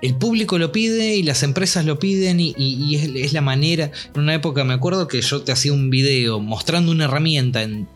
el 0.00 0.14
público 0.14 0.58
lo 0.58 0.70
pide 0.70 1.16
y 1.16 1.24
las 1.24 1.42
empresas 1.42 1.84
lo 1.84 1.98
piden 1.98 2.38
y, 2.38 2.54
y- 2.56 2.74
y 2.84 2.94
es, 2.94 3.10
es 3.16 3.32
la 3.32 3.40
manera. 3.40 3.90
En 4.14 4.20
una 4.20 4.34
época 4.34 4.62
me 4.62 4.74
acuerdo 4.74 5.08
que 5.08 5.20
yo 5.22 5.42
te 5.42 5.50
hacía 5.50 5.72
un 5.72 5.90
video 5.90 6.38
mostrando 6.38 6.92
una 6.92 7.04
herramienta 7.06 7.62
en 7.64 7.88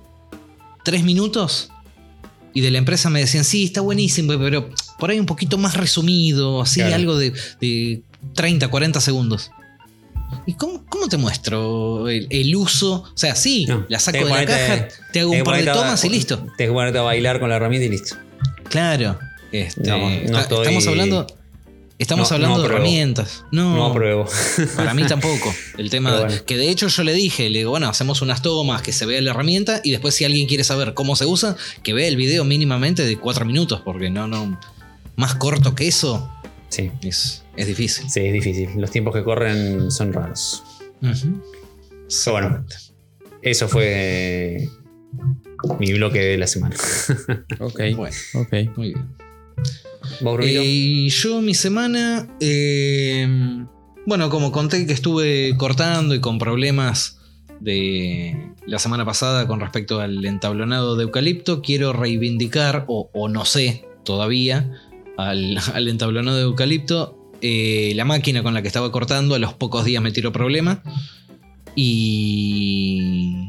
tres 0.85 1.05
minutos 1.05 1.71
y 2.55 2.61
de 2.61 2.73
la 2.73 2.79
empresa 2.79 3.09
me 3.09 3.21
decían, 3.21 3.45
sí, 3.45 3.63
está 3.65 3.81
buenísimo, 3.83 4.37
pero 4.39 4.69
por 4.99 5.11
ahí 5.11 5.21
un 5.21 5.27
poquito 5.27 5.59
más 5.59 5.77
resumido, 5.77 6.61
así, 6.61 6.81
Claro. 6.81 6.97
algo 6.97 7.17
de, 7.17 7.33
de 7.61 8.03
30, 8.35 8.67
40 8.69 9.01
segundos. 9.01 9.53
¿Y 10.47 10.55
cómo, 10.55 10.85
cómo 10.89 11.09
te 11.09 11.17
muestro 11.17 12.09
el, 12.09 12.27
el 12.31 12.55
uso? 12.57 13.05
O 13.05 13.17
sea, 13.17 13.35
sí, 13.37 13.65
No, 13.67 13.87
la 13.89 13.99
saco 13.99 14.19
de 14.25 14.31
la 14.31 14.45
caja, 14.45 14.89
te 15.13 15.21
hago 15.21 15.31
un 15.33 15.43
par 15.45 15.63
de 15.63 15.71
a- 15.71 15.73
tomas 15.75 16.05
y 16.05 16.09
listo. 16.09 16.47
Que 16.59 16.69
ponerte 16.69 16.99
a 16.99 17.03
bailar 17.03 17.39
con 17.41 17.49
la 17.49 17.57
herramienta 17.57 17.87
y 17.87 17.91
listo. 17.91 18.17
Claro. 18.69 19.19
Este, 19.53 19.89
No, 19.89 19.99
no 19.99 20.09
está- 20.09 20.41
estoy- 20.43 20.63
Estamos 20.67 20.87
hablando 20.87 21.27
Estamos 21.99 22.31
No, 22.31 22.35
hablando 22.35 22.57
no 22.57 22.63
de 22.65 22.69
herramientas. 22.69 23.45
No, 23.53 23.77
No 23.77 23.87
apruebo. 23.87 24.27
para 24.75 24.93
mí 24.93 25.05
tampoco. 25.05 25.55
El 25.79 25.89
tema 25.89 26.25
de- 26.25 26.43
que 26.45 26.57
de 26.57 26.69
hecho 26.69 26.89
yo 26.89 27.05
le 27.05 27.13
dije, 27.13 27.49
le 27.49 27.59
digo, 27.61 27.71
bueno, 27.71 27.89
hacemos 27.89 28.23
unas 28.23 28.43
tomas, 28.43 28.83
que 28.83 28.93
se 28.93 29.07
vea 29.07 29.21
la 29.21 29.31
herramienta 29.31 29.81
y 29.85 29.93
después 29.93 30.13
si 30.15 30.25
alguien 30.25 30.49
quiere 30.49 30.65
saber 30.65 30.95
cómo 30.95 31.15
se 31.15 31.27
usa, 31.27 31.55
que 31.85 31.93
vea 31.93 32.09
el 32.09 32.17
video 32.17 32.45
mínimamente 32.45 33.05
de 33.05 33.17
cuatro 33.19 33.45
minutos, 33.45 33.83
porque 33.85 34.11
no, 34.11 34.27
no, 34.27 34.59
más 35.15 35.37
corto 35.37 35.77
que 35.77 35.87
eso 35.87 36.29
Sí, 36.71 36.91
es, 37.03 37.42
es 37.57 37.67
difícil. 37.67 38.09
sí, 38.11 38.21
es 38.21 38.33
difícil. 38.33 38.71
Los 38.77 38.91
tiempos 38.91 39.15
que 39.15 39.23
corren 39.25 39.91
son 39.91 40.13
raros. 40.13 40.63
Pero 41.01 42.33
bueno, 42.33 42.65
eso 43.43 43.69
fue 43.69 44.69
mi 45.79 45.93
bloque 45.93 46.21
de 46.21 46.39
la 46.39 46.47
semana. 46.47 46.77
Ok, 47.61 47.81
Bueno, 47.97 48.17
ok. 48.35 48.53
muy 48.77 48.89
bien. 48.95 49.07
¿Vos, 50.21 50.37
Brunito? 50.37 50.61
Eh, 50.61 50.65
y 50.65 51.09
yo 51.11 51.41
mi 51.41 51.55
semana, 51.55 52.29
eh, 52.41 53.27
bueno, 54.07 54.31
como 54.31 54.51
conté 54.53 54.87
que 54.87 54.93
estuve 54.93 55.57
cortando 55.57 56.15
y 56.15 56.21
con 56.21 56.39
problemas 56.39 57.19
de 57.61 58.51
la 58.67 58.79
semana 58.81 59.05
pasada 59.05 59.47
con 59.47 59.61
respecto 59.61 60.01
al 60.01 60.25
entablonado 60.25 60.97
de 60.97 61.05
eucalipto, 61.05 61.63
quiero 61.63 61.93
reivindicar, 61.93 62.85
o, 62.89 63.11
o 63.13 63.29
no 63.29 63.45
sé 63.45 63.85
todavía, 64.05 64.73
al, 65.17 65.57
al 65.75 65.89
entablonado 65.89 66.37
de 66.37 66.43
eucalipto. 66.45 67.19
Eh, 67.45 67.93
la 67.97 68.05
máquina 68.05 68.45
con 68.45 68.55
la 68.55 68.63
que 68.63 68.69
estaba 68.69 68.93
cortando 68.93 69.35
a 69.35 69.41
los 69.41 69.53
pocos 69.53 69.85
días 69.85 70.01
me 70.01 70.13
tiró 70.13 70.33
problema. 70.33 70.83
Y... 71.75 73.49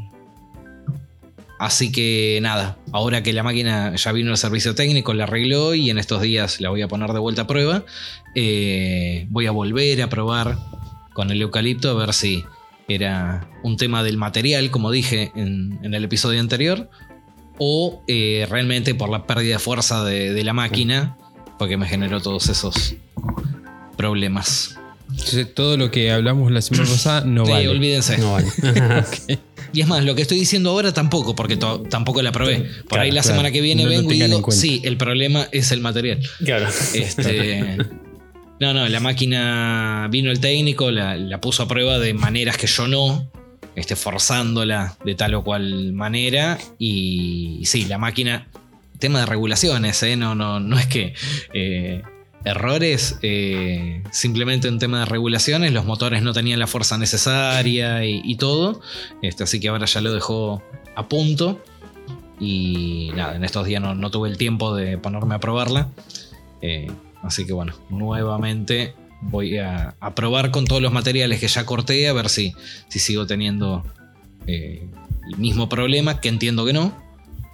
Así 1.60 1.92
que 1.92 2.40
nada, 2.42 2.78
ahora 2.92 3.24
que 3.24 3.32
la 3.32 3.44
máquina 3.44 3.96
ya 3.96 4.12
vino 4.12 4.32
al 4.32 4.38
servicio 4.38 4.76
técnico, 4.76 5.14
la 5.14 5.24
arregló 5.24 5.76
y 5.76 5.90
en 5.90 5.98
estos 5.98 6.22
días 6.22 6.60
la 6.60 6.70
voy 6.70 6.82
a 6.82 6.90
poner 6.90 7.14
de 7.14 7.20
vuelta 7.20 7.44
a 7.44 7.48
prueba, 7.48 7.86
eh, 8.36 9.28
voy 9.30 9.46
a 9.46 9.52
volver 9.52 10.02
a 10.02 10.10
probar 10.10 10.58
con 11.14 11.32
el 11.32 11.42
eucalipto 11.42 11.90
a 11.90 11.94
ver 11.94 12.14
si 12.14 12.44
era 12.90 13.48
un 13.64 13.78
tema 13.78 14.04
del 14.04 14.18
material, 14.18 14.72
como 14.72 14.92
dije 14.92 15.32
en, 15.36 15.80
el 15.84 16.04
episodio 16.04 16.42
anterior, 16.42 16.90
o 17.60 18.04
eh, 18.08 18.46
realmente 18.50 18.94
por 18.94 19.10
la 19.10 19.26
pérdida 19.26 19.54
de 19.54 19.60
fuerza 19.60 20.04
de 20.04 20.44
la 20.44 20.52
máquina, 20.52 21.16
porque 21.58 21.78
me 21.78 21.88
generó 21.88 22.20
todos 22.20 22.50
esos 22.50 22.98
problemas. 23.98 24.78
Entonces, 25.10 25.54
todo 25.54 25.78
lo 25.78 25.92
que 25.92 26.12
hablamos 26.12 26.52
la 26.52 26.62
semana 26.62 26.90
pasada 26.90 27.22
no 27.26 27.46
Sí, 27.46 27.52
vale. 27.52 27.68
olvídense. 27.70 28.18
No 28.18 28.34
vale. 28.34 28.48
Y 29.76 29.82
es 29.82 29.88
más, 29.88 30.06
lo 30.06 30.14
que 30.14 30.22
estoy 30.22 30.38
diciendo 30.38 30.70
ahora 30.70 30.94
tampoco, 30.94 31.36
porque 31.36 31.58
to- 31.58 31.82
tampoco 31.90 32.22
la 32.22 32.32
probé. 32.32 32.58
Por 32.60 32.90
Claro, 32.90 33.04
ahí 33.06 33.10
la 33.12 33.22
claro. 33.22 33.28
semana 33.36 33.52
que 33.52 33.60
viene 33.60 33.84
No 33.84 33.90
vengo 33.90 34.12
y 34.14 34.22
digo, 34.22 34.52
sí, 34.52 34.82
el 34.84 34.98
problema 34.98 35.48
es 35.52 35.72
el 35.72 35.80
material. 35.82 36.20
claro. 36.46 36.68
Este, 36.94 37.78
no, 38.60 38.74
no, 38.76 38.88
la 38.88 39.00
máquina 39.00 40.08
vino 40.12 40.30
el 40.30 40.40
técnico, 40.40 40.92
la, 40.92 41.18
la 41.18 41.42
puso 41.42 41.64
a 41.64 41.68
prueba 41.68 41.98
de 41.98 42.14
maneras 42.14 42.56
que 42.58 42.68
yo 42.68 42.88
no, 42.88 43.28
este, 43.76 43.96
forzándola 43.96 44.96
de 45.06 45.16
tal 45.16 45.34
o 45.34 45.44
cual 45.44 45.92
manera. 45.94 46.60
Y, 46.78 47.62
sí, 47.66 47.86
la 47.86 47.98
máquina, 47.98 48.48
tema 49.00 49.22
de 49.22 49.26
regulaciones, 49.26 50.04
¿eh? 50.04 50.16
no, 50.16 50.36
no, 50.36 50.60
no 50.60 50.78
es 50.78 50.86
que 50.86 51.16
eh, 51.56 52.04
errores, 52.46 53.18
eh, 53.22 54.04
simplemente 54.12 54.68
un 54.68 54.80
tema 54.80 55.00
de 55.00 55.06
regulaciones, 55.06 55.72
los 55.72 55.86
motores 55.86 56.24
no 56.24 56.34
tenían 56.34 56.60
la 56.60 56.68
fuerza 56.68 56.98
necesaria 56.98 58.06
y, 58.06 58.36
todo. 58.36 58.82
Este, 59.22 59.44
así 59.44 59.60
que 59.60 59.70
ahora 59.70 59.86
ya 59.86 60.02
lo 60.02 60.14
dejó 60.14 60.62
a 60.96 61.08
punto. 61.08 61.64
Y 62.40 63.12
nada, 63.16 63.36
en 63.36 63.44
estos 63.44 63.66
días 63.66 63.82
no, 63.82 63.96
no 63.96 64.12
tuve 64.12 64.30
el 64.30 64.38
tiempo 64.38 64.76
de 64.76 64.98
ponerme 64.98 65.36
a 65.36 65.40
probarla. 65.40 65.90
Eh, 66.62 66.92
así 67.22 67.46
que 67.46 67.54
bueno, 67.54 67.74
nuevamente 67.90 68.96
voy 69.22 69.58
a, 69.58 69.96
probar 70.16 70.52
con 70.52 70.66
todos 70.66 70.82
los 70.82 70.92
materiales 70.92 71.40
que 71.40 71.48
ya 71.48 71.66
corté 71.66 72.08
a 72.10 72.14
ver 72.14 72.28
si, 72.28 72.54
si 72.90 73.00
sigo 73.00 73.26
teniendo 73.26 73.86
eh, 74.48 74.86
el 75.32 75.38
mismo 75.38 75.70
problema, 75.70 76.20
que 76.20 76.28
entiendo 76.28 76.66
que 76.66 76.74
no. 76.74 76.98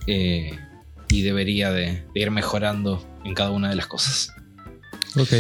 y 0.07 1.21
debería 1.21 1.71
de, 1.71 2.03
de 2.13 2.19
ir 2.19 2.31
mejorando 2.31 3.05
en 3.23 3.35
cada 3.35 3.51
una 3.51 3.69
de 3.69 3.75
las 3.75 3.85
cosas. 3.85 4.33
Ok. 5.15 5.33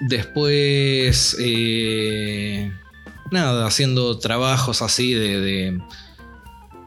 Después, 0.00 1.36
eh, 1.40 2.70
nada, 3.30 3.66
haciendo 3.66 4.18
trabajos 4.18 4.82
así 4.82 5.14
de, 5.14 5.40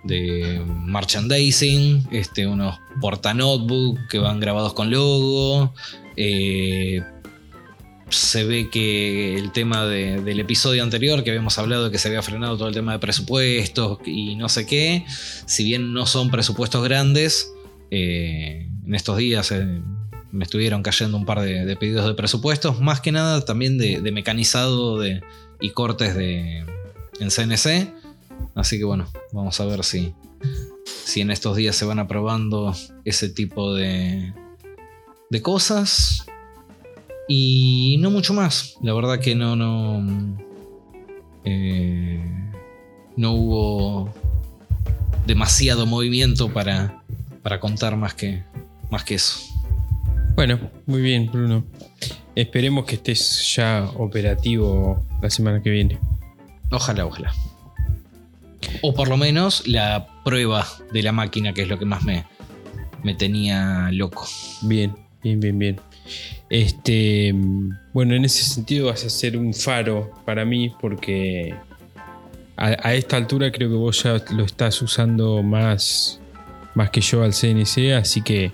de, 0.03 0.63
merchandising, 0.85 2.07
este, 2.11 2.45
unos 2.47 2.79
porta 3.01 3.33
notebook 3.33 4.07
que 4.09 4.19
van 4.19 4.39
grabados 4.39 4.73
con 4.73 4.91
logo. 4.91 5.73
eh, 6.21 7.01
se 8.09 8.43
ve 8.43 8.69
que 8.71 9.35
el 9.35 9.51
tema 9.51 9.85
de- 9.85 10.19
del 10.21 10.39
episodio 10.39 10.81
anterior, 10.83 11.23
que 11.23 11.29
habíamos 11.29 11.57
hablado 11.59 11.85
de 11.85 11.91
que 11.91 11.99
se 11.99 12.07
había 12.07 12.23
frenado 12.23 12.57
todo 12.57 12.67
el 12.67 12.73
tema 12.73 12.91
de 12.93 12.99
presupuestos 12.99 13.99
y 14.05 14.35
no 14.35 14.49
sé 14.49 14.65
qué, 14.65 15.05
si 15.45 15.63
bien 15.63 15.93
no 15.93 16.05
son 16.07 16.31
presupuestos 16.31 16.83
grandes, 16.83 17.51
eh, 17.91 18.67
en 18.85 18.95
estos 18.95 19.17
días 19.17 19.53
me 20.31 20.43
estuvieron 20.43 20.83
cayendo 20.83 21.17
un 21.17 21.25
par 21.25 21.41
de, 21.41 21.75
pedidos 21.75 22.05
de 22.05 22.13
presupuestos, 22.13 22.79
más 22.81 23.01
que 23.01 23.11
nada 23.11 23.43
también 23.45 23.77
de, 23.77 24.01
de 24.01 24.11
mecanizado 24.11 24.99
de, 24.99 25.21
y 25.59 25.71
cortes 25.71 26.15
de, 26.15 26.65
en 27.19 27.29
CNC. 27.29 27.93
Así 28.55 28.77
que 28.77 28.83
bueno, 28.83 29.07
vamos 29.31 29.59
a 29.59 29.65
ver 29.65 29.83
si, 29.83 30.13
si 30.85 31.21
en 31.21 31.31
estos 31.31 31.55
días 31.55 31.75
se 31.75 31.85
van 31.85 31.99
aprobando 31.99 32.75
ese 33.05 33.29
tipo 33.29 33.73
de, 33.73 34.33
de 35.29 35.41
cosas. 35.41 36.25
Y 37.27 37.97
no 37.99 38.09
mucho 38.09 38.33
más. 38.33 38.75
La 38.81 38.93
verdad 38.93 39.19
que 39.19 39.35
no, 39.35 39.55
no. 39.55 40.35
eh, 41.43 42.23
no 43.15 43.33
hubo 43.33 44.13
demasiado 45.27 45.85
movimiento 45.85 46.51
para, 46.51 47.03
para 47.43 47.59
contar 47.59 47.95
más 47.97 48.15
que, 48.15 48.43
más 48.89 49.03
que 49.03 49.15
eso. 49.15 49.41
Bueno, 50.39 50.57
muy 50.85 51.01
bien, 51.01 51.29
Bruno. 51.29 51.65
Esperemos 52.33 52.85
que 52.85 52.95
estés 52.95 53.53
ya 53.57 53.91
operativo 53.97 55.05
la 55.21 55.29
semana 55.29 55.61
que 55.61 55.69
viene. 55.69 55.99
Ojalá, 56.71 57.05
ojalá. 57.05 57.33
O 58.81 58.93
por 58.93 59.09
lo 59.09 59.17
menos 59.17 59.67
la 59.67 60.07
prueba 60.23 60.65
de 60.93 61.03
la 61.03 61.11
máquina, 61.11 61.51
que 61.51 61.63
es 61.63 61.67
lo 61.67 61.77
que 61.77 61.83
más 61.83 62.05
me, 62.05 62.23
me 63.03 63.15
tenía 63.15 63.89
loco. 63.91 64.25
Bien, 64.61 64.95
bien, 65.21 65.41
bien, 65.41 65.59
bien. 65.59 65.81
Este, 66.49 67.35
bueno, 67.91 68.15
en 68.15 68.23
ese 68.23 68.45
sentido 68.45 68.85
vas 68.87 69.03
a 69.03 69.09
ser 69.09 69.35
un 69.35 69.53
faro 69.53 70.09
para 70.23 70.45
mí 70.45 70.73
porque 70.79 71.53
a, 72.55 72.67
a 72.87 72.93
esta 72.93 73.17
altura 73.17 73.51
creo 73.51 73.67
que 73.67 73.75
vos 73.75 74.03
ya 74.03 74.23
lo 74.31 74.45
estás 74.45 74.81
usando 74.81 75.43
más, 75.43 76.21
más 76.75 76.91
que 76.91 77.01
yo 77.01 77.23
al 77.23 77.33
CNC, 77.33 77.91
así 77.97 78.21
que 78.21 78.53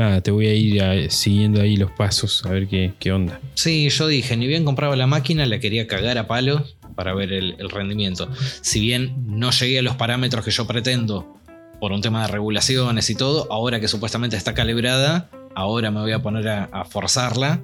nada, 0.00 0.20
te 0.20 0.30
voy 0.30 0.46
a 0.46 0.54
ir 0.54 0.82
a- 0.82 1.10
siguiendo 1.10 1.60
ahí 1.60 1.76
los 1.76 1.90
pasos 1.92 2.44
a 2.44 2.50
ver 2.50 2.66
qué, 2.68 2.92
qué 2.98 3.12
onda. 3.12 3.40
Sí, 3.54 3.88
yo 3.90 4.06
dije, 4.08 4.36
ni 4.36 4.46
bien 4.46 4.64
compraba 4.64 4.96
la 4.96 5.06
máquina, 5.06 5.46
la 5.46 5.58
quería 5.60 5.86
cagar 5.86 6.18
a 6.18 6.26
palos 6.26 6.76
para 6.96 7.14
ver 7.14 7.32
el, 7.32 7.54
el 7.58 7.70
rendimiento. 7.70 8.28
Si 8.62 8.80
bien 8.80 9.14
no 9.26 9.50
llegué 9.50 9.78
a 9.78 9.82
los 9.82 9.96
parámetros 9.96 10.44
que 10.44 10.50
yo 10.50 10.66
pretendo 10.66 11.36
por 11.80 11.92
un 11.92 12.00
tema 12.02 12.22
de 12.22 12.28
regulaciones 12.32 13.08
y 13.10 13.14
todo, 13.14 13.50
ahora 13.50 13.80
que 13.80 13.88
supuestamente 13.88 14.36
está 14.36 14.52
calibrada, 14.54 15.30
ahora 15.54 15.90
me 15.90 16.00
voy 16.00 16.12
a 16.12 16.18
poner 16.20 16.48
a, 16.48 16.64
a 16.64 16.84
forzarla. 16.84 17.60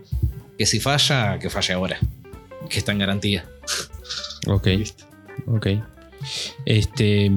Que 0.59 0.65
si 0.65 0.81
falla, 0.81 1.39
que 1.39 1.51
falle 1.51 1.75
ahora. 1.75 1.99
Que 2.71 2.79
está 2.79 2.93
en 2.93 2.99
garantía. 2.99 3.45
Ok. 4.47 4.69
Ok. 5.49 5.67
Este. 6.65 7.31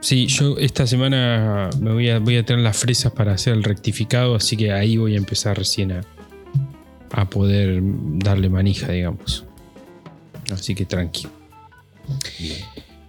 Sí, 0.00 0.26
yo 0.26 0.56
esta 0.58 0.86
semana 0.86 1.70
me 1.80 1.92
voy 1.92 2.10
a, 2.10 2.18
voy 2.18 2.36
a 2.36 2.44
tener 2.44 2.62
las 2.62 2.76
fresas 2.76 3.12
para 3.12 3.32
hacer 3.32 3.54
el 3.54 3.62
rectificado, 3.62 4.34
así 4.34 4.56
que 4.56 4.72
ahí 4.72 4.96
voy 4.96 5.14
a 5.14 5.18
empezar 5.18 5.56
recién 5.56 5.92
a, 5.92 6.00
a 7.12 7.28
poder 7.28 7.80
darle 7.82 8.48
manija, 8.48 8.92
digamos. 8.92 9.44
Así 10.52 10.74
que 10.74 10.84
tranqui. 10.84 11.26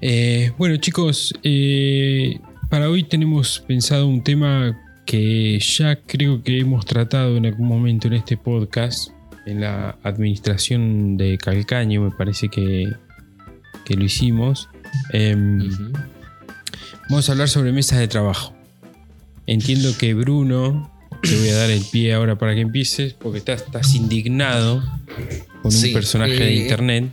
Eh, 0.02 0.52
bueno, 0.58 0.78
chicos, 0.78 1.34
eh, 1.44 2.40
para 2.70 2.90
hoy 2.90 3.04
tenemos 3.04 3.60
pensado 3.68 4.08
un 4.08 4.24
tema 4.24 4.78
que 5.06 5.60
ya 5.60 5.98
creo 5.98 6.44
que 6.44 6.60
hemos 6.60 6.86
tratado 6.86 7.38
en 7.38 7.46
algún 7.46 7.68
momento 7.68 8.08
en 8.08 8.14
este 8.14 8.38
podcast, 8.38 9.12
en 9.46 9.62
la 9.62 9.98
administración 10.04 11.18
de 11.18 11.38
Calcaño, 11.38 12.02
me 12.02 12.12
parece 12.12 12.50
que, 12.50 12.92
que 13.86 13.96
lo 13.96 14.04
hicimos. 14.04 14.70
Ujú. 15.14 15.92
Vamos 17.10 17.30
a 17.30 17.34
hablar 17.34 17.50
sobre 17.50 17.72
mesas 17.72 18.00
de 18.00 18.08
trabajo. 18.08 18.54
Entiendo 19.48 19.96
que 19.98 20.14
Bruno, 20.14 20.92
te 21.22 21.38
voy 21.38 21.50
a 21.50 21.56
dar 21.56 21.70
el 21.70 21.84
pie 21.86 22.14
ahora 22.14 22.38
para 22.38 22.56
que 22.56 22.62
empieces, 22.62 23.14
porque 23.14 23.38
estás, 23.40 23.62
estás 23.64 23.94
indignado 23.96 24.84
con 25.62 25.72
Sí, 25.72 25.88
un 25.88 25.94
personaje 25.94 26.34
de 26.34 26.50
eh, 26.50 26.56
internet. 26.64 27.12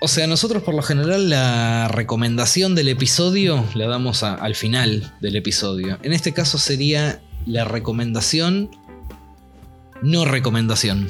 O 0.00 0.08
sea, 0.08 0.26
nosotros 0.26 0.62
por 0.62 0.74
lo 0.74 0.82
general 0.82 1.28
la 1.30 1.88
recomendación 1.88 2.74
del 2.74 2.88
episodio 2.88 3.64
la 3.74 3.86
damos 3.86 4.22
a- 4.22 4.34
al 4.34 4.54
final 4.54 5.14
del 5.20 5.36
episodio. 5.36 5.98
En 6.02 6.12
este 6.12 6.32
caso 6.32 6.58
sería 6.58 7.22
la 7.46 7.64
recomendación, 7.64 8.70
no 10.02 10.24
recomendación. 10.24 11.08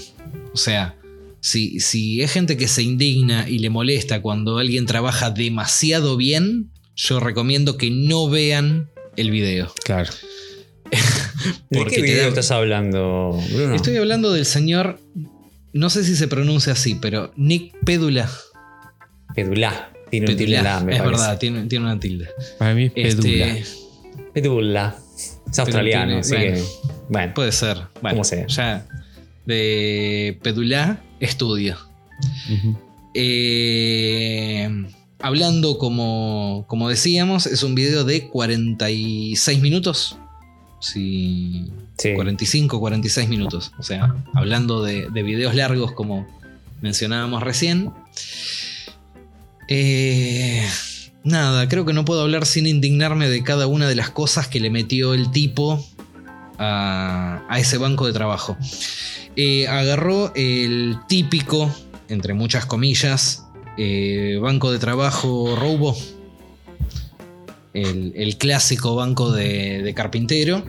O 0.52 0.56
sea, 0.56 0.96
si, 1.40 1.78
si 1.80 2.20
es 2.22 2.32
gente 2.32 2.56
que 2.56 2.68
se 2.68 2.82
indigna 2.82 3.48
y 3.48 3.58
le 3.58 3.70
molesta 3.70 4.22
cuando 4.22 4.58
alguien 4.58 4.86
trabaja 4.86 5.30
demasiado 5.30 6.16
bien, 6.16 6.70
yo 6.96 7.20
recomiendo 7.20 7.76
que 7.76 7.90
no 7.90 8.28
vean 8.28 8.90
el 9.16 9.30
video. 9.30 9.72
Claro. 9.84 10.10
¿De 11.70 11.84
qué 11.86 12.02
video 12.02 12.22
da- 12.22 12.28
estás 12.28 12.50
hablando, 12.50 13.40
Bruno? 13.52 13.74
Estoy 13.74 13.96
hablando 13.96 14.32
del 14.32 14.44
señor, 14.46 15.00
no 15.72 15.90
sé 15.90 16.04
si 16.04 16.14
se 16.16 16.28
pronuncia 16.28 16.72
así, 16.74 16.94
pero 16.94 17.32
Nick 17.36 17.74
Pédula. 17.84 18.30
Pedulá. 19.34 19.90
Tiene 20.10 20.30
un 20.30 20.36
Pédula, 20.36 20.78
tilde 20.78 20.86
me 20.86 20.92
es 20.94 20.98
parece. 21.02 21.04
verdad, 21.22 21.38
tiene, 21.38 21.64
tiene 21.66 21.84
una 21.86 21.98
tilde. 21.98 22.28
Para 22.58 22.74
mí 22.74 22.84
es 22.94 23.14
pedula. 23.16 23.46
Este, 23.48 23.84
Pedula. 24.32 24.96
Es 25.50 25.58
australiano, 25.58 26.06
tiene- 26.06 26.20
así 26.20 26.34
bueno. 26.34 26.54
que. 26.56 26.62
Bueno. 27.08 27.34
puede 27.34 27.52
ser. 27.52 27.76
Bueno, 28.00 28.10
Como 28.16 28.24
sea. 28.24 28.46
ya 28.46 28.86
de 29.46 30.38
Pédula 30.42 31.02
estudio. 31.20 31.76
Eh, 33.14 34.68
hablando 35.20 35.78
como, 35.78 36.64
como 36.68 36.88
decíamos, 36.88 37.46
es 37.46 37.62
un 37.62 37.74
video 37.74 38.04
de 38.04 38.28
46 38.28 39.60
minutos. 39.60 40.16
Sí, 40.80 41.70
Sí. 41.96 42.12
45, 42.14 42.80
46 42.80 43.28
minutos. 43.28 43.72
O 43.78 43.82
sea, 43.84 44.16
hablando 44.34 44.82
de, 44.82 45.08
de 45.10 45.22
videos 45.22 45.54
largos 45.54 45.92
como 45.92 46.26
mencionábamos 46.80 47.42
recién. 47.42 47.92
Eh, 49.68 50.66
nada, 51.22 51.68
creo 51.68 51.84
que 51.84 51.92
no 51.92 52.04
puedo 52.04 52.22
hablar 52.22 52.46
sin 52.46 52.66
indignarme 52.66 53.28
de 53.28 53.42
cada 53.42 53.66
una 53.66 53.88
de 53.88 53.94
las 53.94 54.10
cosas 54.10 54.48
que 54.48 54.60
le 54.60 54.70
metió 54.70 55.14
el 55.14 55.30
tipo 55.30 55.84
a, 56.58 57.44
a 57.48 57.58
ese 57.58 57.78
banco 57.78 58.06
de 58.06 58.12
trabajo. 58.12 58.56
Eh, 59.36 59.66
agarró 59.68 60.32
el 60.34 60.98
típico, 61.08 61.74
entre 62.08 62.34
muchas 62.34 62.66
comillas, 62.66 63.43
eh, 63.76 64.38
banco 64.40 64.72
de 64.72 64.78
trabajo 64.78 65.56
robo. 65.56 65.96
El, 67.72 68.12
el 68.14 68.36
clásico 68.36 68.94
banco 68.94 69.32
de, 69.32 69.82
de 69.82 69.94
carpintero. 69.94 70.64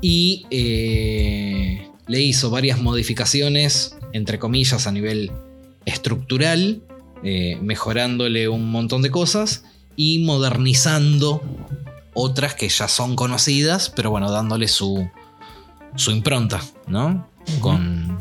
Y 0.00 0.46
eh, 0.50 1.88
le 2.06 2.20
hizo 2.20 2.50
varias 2.50 2.80
modificaciones, 2.80 3.96
entre 4.12 4.38
comillas, 4.38 4.86
a 4.86 4.92
nivel 4.92 5.32
estructural, 5.86 6.82
eh, 7.22 7.58
mejorándole 7.62 8.48
un 8.48 8.70
montón 8.70 9.00
de 9.00 9.10
cosas 9.10 9.64
y 9.96 10.18
modernizando 10.18 11.42
otras 12.12 12.54
que 12.54 12.68
ya 12.68 12.88
son 12.88 13.16
conocidas, 13.16 13.90
pero 13.94 14.10
bueno, 14.10 14.30
dándole 14.30 14.68
su, 14.68 15.08
su 15.96 16.10
impronta, 16.10 16.60
¿no? 16.86 17.28
Con, 17.60 18.18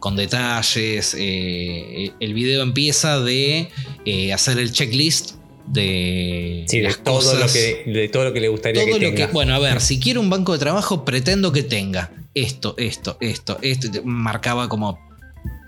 con 0.00 0.16
detalles. 0.16 1.14
eh, 1.18 2.12
el 2.20 2.34
video 2.34 2.62
empieza 2.62 3.20
de 3.20 3.68
eh, 4.04 4.32
hacer 4.32 4.58
el 4.58 4.72
checklist 4.72 5.32
de, 5.66 6.64
Sí, 6.68 6.78
de 6.80 6.94
todo, 6.94 7.34
lo 7.34 7.40
cosas. 7.42 7.52
que, 7.52 7.84
de 7.90 8.08
todo 8.08 8.24
lo 8.24 8.32
que 8.32 8.40
le 8.40 8.48
gustaría 8.48 8.82
Todo 8.82 8.98
que 8.98 9.04
lo 9.04 9.10
tenga. 9.14 9.26
que, 9.26 9.32
bueno, 9.32 9.54
a 9.54 9.58
ver, 9.58 9.80
si 9.80 9.98
quiero 9.98 10.20
un 10.20 10.30
banco 10.30 10.52
de 10.52 10.58
trabajo, 10.60 11.04
pretendo 11.04 11.52
que 11.52 11.62
tenga 11.64 12.12
esto, 12.34 12.74
esto, 12.78 13.16
esto, 13.20 13.58
esto. 13.62 13.88
Marcaba 14.04 14.68
como, 14.68 14.98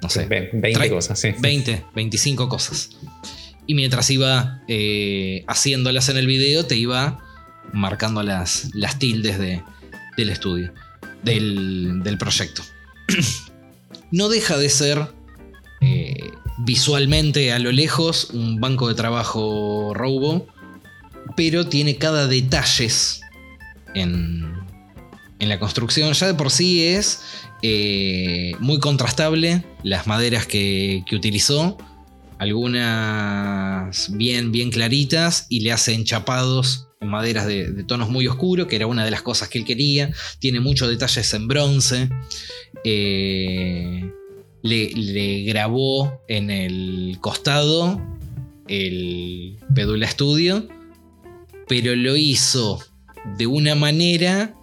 no 0.03 0.09
sé, 0.09 0.27
Ve- 0.27 0.51
20 0.53 0.73
Trae- 0.79 0.91
cosas, 0.91 1.19
sí. 1.19 1.31
20, 1.39 1.85
25 1.95 2.49
cosas. 2.49 2.91
Y 3.67 3.75
mientras 3.75 4.09
iba 4.11 4.63
eh, 4.69 5.45
haciéndolas 5.49 6.09
en 6.11 6.17
el 6.17 6.27
video, 6.29 6.65
te 6.65 6.77
iba 6.77 7.19
marcando 7.73 8.23
las, 8.23 8.71
las 8.75 8.99
tildes 9.01 9.39
de- 9.39 9.63
del 10.17 10.31
estudio, 10.31 10.73
del, 11.25 12.03
del 12.05 12.19
proyecto. 12.19 12.63
no 14.11 14.29
deja 14.29 14.57
de 14.57 14.69
ser 14.69 15.09
eh, 15.81 16.31
visualmente 16.59 17.53
a 17.53 17.59
lo 17.59 17.73
lejos 17.73 18.31
un 18.33 18.61
banco 18.61 18.89
de 18.89 18.95
trabajo 18.95 19.93
robo, 19.95 20.47
pero 21.37 21.67
tiene 21.67 21.97
cada 21.97 22.27
detalles 22.27 23.21
en, 23.95 24.53
en 25.39 25.49
la 25.49 25.59
construcción. 25.59 26.13
Ya 26.13 26.27
de 26.27 26.35
por 26.35 26.51
sí 26.51 26.85
es 26.85 27.23
eh, 27.63 28.53
muy 28.61 28.79
contrastable 28.79 29.65
las 29.83 30.07
maderas 30.07 30.47
que, 30.47 31.05
que 31.07 31.17
utilizó. 31.17 31.77
Algunas 32.39 34.17
bien, 34.17 34.53
bien 34.53 34.71
claritas 34.71 35.47
y 35.49 35.61
le 35.61 35.73
hace 35.73 35.95
enchapados 35.95 36.88
en 37.01 37.09
maderas 37.09 37.47
de, 37.47 37.85
tonos 37.85 38.09
muy 38.11 38.27
oscuros, 38.27 38.67
que 38.67 38.77
era 38.77 38.87
una 38.87 39.05
de 39.05 39.11
las 39.11 39.23
cosas 39.23 39.49
que 39.49 39.59
él 39.59 39.65
quería. 39.65 40.11
Tiene 40.39 40.61
muchos 40.61 40.89
detalles 40.89 41.33
en 41.35 41.49
bronce. 41.49 42.09
Eh, 42.85 44.11
le, 44.63 44.91
le 44.91 45.43
grabó 45.45 46.21
en 46.29 46.51
el 46.51 47.19
costado 47.21 48.01
el 48.67 49.59
Pedula 49.75 50.09
Studio, 50.09 50.69
pero 51.69 51.95
lo 51.95 52.17
hizo 52.17 52.83
de 53.37 53.47
una 53.47 53.75
manera 53.75 54.55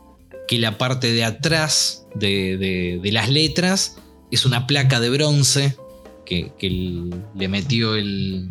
que 0.48 0.60
la 0.60 0.78
parte 0.78 1.12
de 1.12 1.24
atrás 1.24 2.06
de, 2.14 2.58
de- 3.02 3.12
las 3.12 3.30
letras 3.30 3.98
es 4.32 4.46
una 4.46 4.68
placa 4.68 5.00
de 5.00 5.10
bronce 5.10 5.76
que, 6.26 6.52
le 7.36 7.48
metió 7.48 7.96
el, 7.96 8.50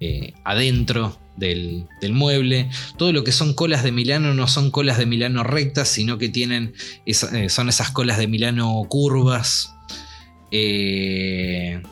eh, 0.00 0.32
adentro 0.44 1.18
del, 1.36 1.86
del 2.00 2.12
mueble. 2.12 2.68
Todo 2.96 3.12
lo 3.12 3.24
que 3.24 3.32
son 3.32 3.54
colas 3.54 3.82
de 3.84 3.92
Milano 3.92 4.34
no 4.34 4.46
son 4.48 4.70
colas 4.70 4.98
de 4.98 5.06
Milano 5.06 5.44
rectas, 5.44 5.88
sino 5.88 6.18
que 6.18 6.28
tienen 6.28 6.74
esa- 7.06 7.36
eh, 7.38 7.48
son 7.48 7.68
esas 7.68 7.90
colas 7.90 8.18
de 8.18 8.26
Milano 8.26 8.84
curvas. 8.88 9.72
Eh, 10.50 11.82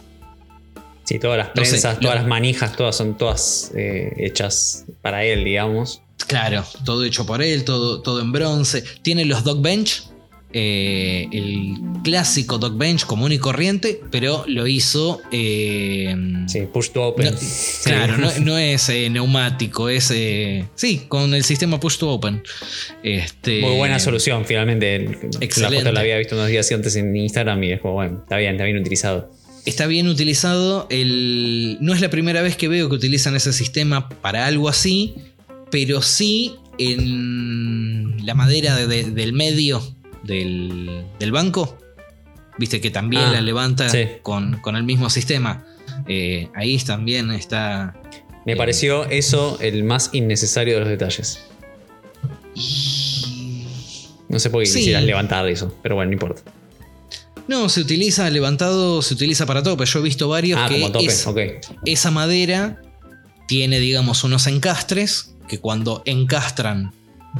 Sí, 1.04 1.20
todas 1.20 1.38
las 1.38 1.48
No 1.54 1.64
sé, 1.64 1.70
prensas, 1.70 1.94
lo- 1.96 2.00
todas 2.00 2.16
las 2.16 2.26
manijas, 2.26 2.74
todas 2.74 2.96
son 2.96 3.16
todas 3.16 3.70
hechas 3.76 4.86
para 5.02 5.22
él, 5.24 5.44
digamos. 5.44 6.02
Claro, 6.26 6.64
todo 6.84 7.04
hecho 7.04 7.24
por 7.24 7.42
él, 7.42 7.62
todo, 7.64 8.02
todo 8.02 8.20
en 8.20 8.32
bronce. 8.32 8.82
Tiene 9.02 9.24
los 9.24 9.44
Dock 9.44 9.62
Bench, 9.62 10.02
eh, 10.52 11.28
el 11.32 11.74
clásico 12.02 12.56
Dock 12.58 12.78
Bench 12.78 13.04
común 13.04 13.32
y 13.32 13.38
corriente, 13.38 14.00
pero 14.10 14.44
lo 14.46 14.66
hizo. 14.66 15.20
eh, 15.32 16.14
Sí, 16.46 16.60
push 16.72 16.90
to 16.90 17.02
open. 17.04 17.32
No, 17.32 17.38
Sí. 17.38 17.90
Claro, 17.90 18.16
no, 18.16 18.30
no 18.40 18.56
es 18.58 18.88
eh, 18.88 19.10
neumático, 19.10 19.88
es. 19.88 20.10
eh, 20.14 20.64
sí, 20.74 21.02
con 21.08 21.34
el 21.34 21.44
sistema 21.44 21.78
push 21.80 21.98
to 21.98 22.10
open. 22.10 22.42
Este, 23.02 23.60
Muy 23.60 23.76
buena 23.76 23.98
solución, 23.98 24.44
finalmente. 24.46 24.94
El- 24.96 25.04
La 25.04 25.28
Excelente. 25.40 25.78
foto 25.80 25.92
la 25.92 26.00
había 26.00 26.16
visto 26.18 26.34
unos 26.36 26.48
días 26.48 26.70
antes 26.72 26.96
en 26.96 27.14
Instagram 27.16 27.62
y 27.64 27.72
es 27.72 27.80
como, 27.80 27.94
bueno, 27.94 28.18
está 28.22 28.36
bien, 28.38 28.52
está 28.52 28.64
bien 28.64 28.78
utilizado. 28.78 29.30
Está 29.66 29.86
bien 29.86 30.06
utilizado. 30.06 30.86
El, 30.90 31.76
no 31.80 31.92
es 31.92 32.00
la 32.00 32.08
primera 32.08 32.40
vez 32.40 32.56
que 32.56 32.68
veo 32.68 32.88
que 32.88 32.94
utilizan 32.94 33.34
ese 33.34 33.52
sistema 33.52 34.08
para 34.08 34.46
algo 34.46 34.68
así, 34.68 35.14
pero 35.72 36.02
sí 36.02 36.54
en 36.78 38.24
la 38.24 38.34
madera 38.34 38.76
de- 38.76 38.86
de- 38.86 39.10
del 39.10 39.32
medio 39.32 39.82
del, 40.26 41.04
del 41.18 41.32
banco. 41.32 41.78
Viste 42.58 42.80
que 42.80 42.90
también 42.90 43.24
Ah, 43.24 43.32
la 43.32 43.40
levanta 43.40 43.88
sí. 43.90 44.04
con, 44.22 44.58
con 44.60 44.76
el 44.76 44.82
mismo 44.82 45.10
sistema. 45.10 45.64
Eh, 46.08 46.48
ahí 46.54 46.78
también 46.78 47.30
está. 47.30 47.94
Me 48.46 48.52
Eh. 48.52 48.56
pareció 48.56 49.04
eso 49.06 49.58
el 49.60 49.84
más 49.84 50.10
innecesario 50.12 50.74
de 50.74 50.80
los 50.80 50.88
detalles. 50.88 51.40
y- 52.54 53.66
No 54.28 54.38
sé 54.38 54.50
por 54.50 54.62
qué 54.62 54.66
Sí. 54.66 54.78
quisieras 54.78 55.04
levantar 55.04 55.46
eso, 55.48 55.74
pero 55.82 55.94
bueno, 55.94 56.08
no 56.10 56.14
importa. 56.14 56.42
No, 57.48 57.68
se 57.68 57.80
utiliza 57.80 58.28
levantado, 58.30 59.00
se 59.02 59.14
utiliza 59.14 59.46
para 59.46 59.62
tope. 59.62 59.84
Yo 59.86 60.00
he 60.00 60.02
visto 60.02 60.28
varios 60.28 60.58
Ah, 60.60 60.66
que 60.68 60.80
como 60.80 60.90
tope, 60.92 61.06
es- 61.06 61.26
ok. 61.26 61.38
esa 61.84 62.10
madera 62.10 62.82
tiene, 63.46 63.78
digamos, 63.78 64.24
unos 64.24 64.46
encastres 64.48 65.34
que 65.46 65.60
cuando 65.60 66.02
encastran 66.06 66.92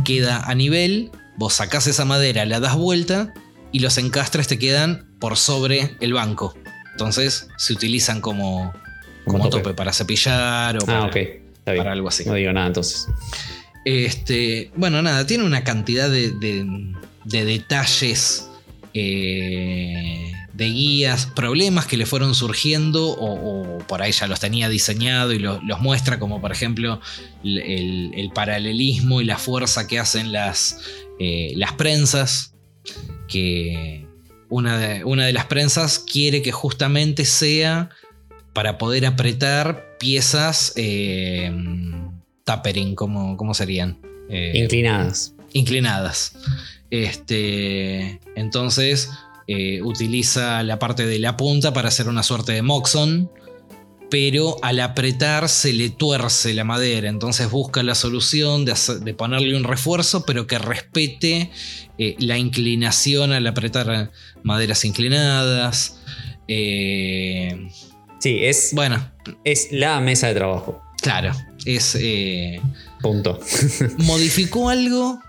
queda 0.04 0.42
a 0.44 0.54
nivel. 0.54 1.10
Vos 1.36 1.54
sacás 1.54 1.86
esa 1.86 2.04
madera, 2.04 2.44
la 2.46 2.60
das 2.60 2.74
vuelta 2.76 3.32
y 3.72 3.80
los 3.80 3.98
encastres 3.98 4.46
te 4.48 4.58
quedan 4.58 5.06
por 5.18 5.36
sobre 5.36 5.96
el 6.00 6.12
banco. 6.14 6.54
Entonces 6.92 7.48
se 7.58 7.72
utilizan 7.74 8.20
como, 8.20 8.72
Como 9.24 9.38
como 9.38 9.50
tope. 9.50 9.62
tope. 9.64 9.74
para 9.74 9.92
cepillar 9.92 10.76
o 10.78 10.86
para, 10.86 11.04
Ah. 11.04 11.10
Está 11.14 11.72
bien. 11.72 11.78
para 11.84 11.92
algo 11.92 12.08
así. 12.08 12.24
No 12.24 12.34
digo 12.34 12.52
nada 12.52 12.68
entonces. 12.68 13.06
Este, 13.84 14.70
bueno, 14.76 15.02
nada, 15.02 15.26
tiene 15.26 15.44
una 15.44 15.62
cantidad 15.64 16.08
de, 16.10 16.32
de- 16.32 16.94
de 17.24 17.44
detalles, 17.44 18.48
eh, 18.94 20.32
de 20.52 20.64
guías, 20.70 21.26
problemas 21.26 21.86
que 21.86 21.96
le 21.96 22.06
fueron 22.06 22.34
surgiendo 22.34 23.10
o, 23.10 23.74
o 23.74 23.78
por 23.78 24.00
ahí 24.02 24.12
ya 24.12 24.26
los 24.26 24.40
tenía 24.40 24.68
diseñado 24.68 25.32
y 25.32 25.38
lo- 25.38 25.60
los 25.62 25.80
muestra, 25.80 26.18
como 26.18 26.40
por 26.40 26.50
ejemplo 26.52 27.00
el- 27.44 28.12
el 28.14 28.30
paralelismo 28.30 29.20
y 29.20 29.24
la 29.24 29.36
fuerza 29.38 29.86
que 29.86 29.98
hacen 29.98 30.32
las, 30.32 30.80
eh, 31.18 31.52
las 31.56 31.72
prensas, 31.72 32.54
que 33.28 34.06
una 34.48 34.78
de, 34.78 35.04
una 35.04 35.26
de 35.26 35.32
las 35.32 35.46
prensas 35.46 35.98
quiere 35.98 36.42
que 36.42 36.52
justamente 36.52 37.24
sea 37.24 37.90
para 38.52 38.78
poder 38.78 39.06
apretar 39.06 39.96
piezas 39.98 40.72
eh, 40.76 41.52
tapering, 42.44 42.94
¿cómo, 42.94 43.36
cómo 43.36 43.54
serían? 43.54 43.98
Eh, 44.30 44.52
Inclinadas. 44.54 45.34
inclinadas. 45.52 46.36
Este, 46.90 48.20
entonces, 48.34 49.10
eh, 49.48 49.82
utiliza 49.82 50.62
la 50.62 50.78
parte 50.78 51.06
de 51.06 51.18
la 51.18 51.36
punta 51.36 51.72
para 51.72 51.88
hacer 51.88 52.08
una 52.08 52.22
suerte 52.22 52.52
de 52.52 52.62
moxon, 52.62 53.30
pero 54.10 54.56
al 54.62 54.78
apretar 54.80 55.48
se 55.48 55.72
le 55.72 55.90
tuerce 55.90 56.54
la 56.54 56.64
madera, 56.64 57.08
entonces 57.08 57.50
busca 57.50 57.82
la 57.82 57.94
solución 57.94 58.64
de, 58.64 58.72
hacer- 58.72 59.00
de 59.00 59.14
ponerle 59.14 59.56
un 59.56 59.64
refuerzo, 59.64 60.24
pero 60.24 60.46
que 60.46 60.58
respete 60.58 61.50
eh, 61.98 62.14
la 62.18 62.38
inclinación 62.38 63.32
al 63.32 63.46
apretar 63.46 64.12
maderas 64.42 64.84
inclinadas. 64.84 65.98
Eh, 66.48 67.68
Sí, 68.18 68.38
es, 68.42 68.70
bueno, 68.72 69.12
es 69.44 69.68
la 69.72 70.00
mesa 70.00 70.28
de 70.28 70.34
trabajo. 70.34 70.80
claro, 71.02 71.32
es... 71.64 71.94
eh, 72.00 72.60
Punto. 73.02 73.38
modificó 73.98 74.68
algo, 74.70 75.20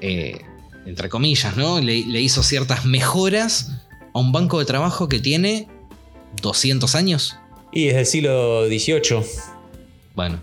entre 0.00 1.08
comillas, 1.08 1.56
¿no? 1.56 1.80
Le, 1.80 2.04
le 2.04 2.20
hizo 2.20 2.42
ciertas 2.42 2.84
mejoras 2.84 3.70
a 4.12 4.18
un 4.18 4.32
banco 4.32 4.58
de 4.58 4.64
trabajo 4.66 5.08
que 5.08 5.18
tiene 5.20 5.68
200 6.42 6.94
años. 6.94 7.36
Y 7.74 7.88
es 7.88 7.94
del 7.96 8.06
siglo 8.06 8.66
XVIII. 8.66 9.24
Bueno. 10.14 10.38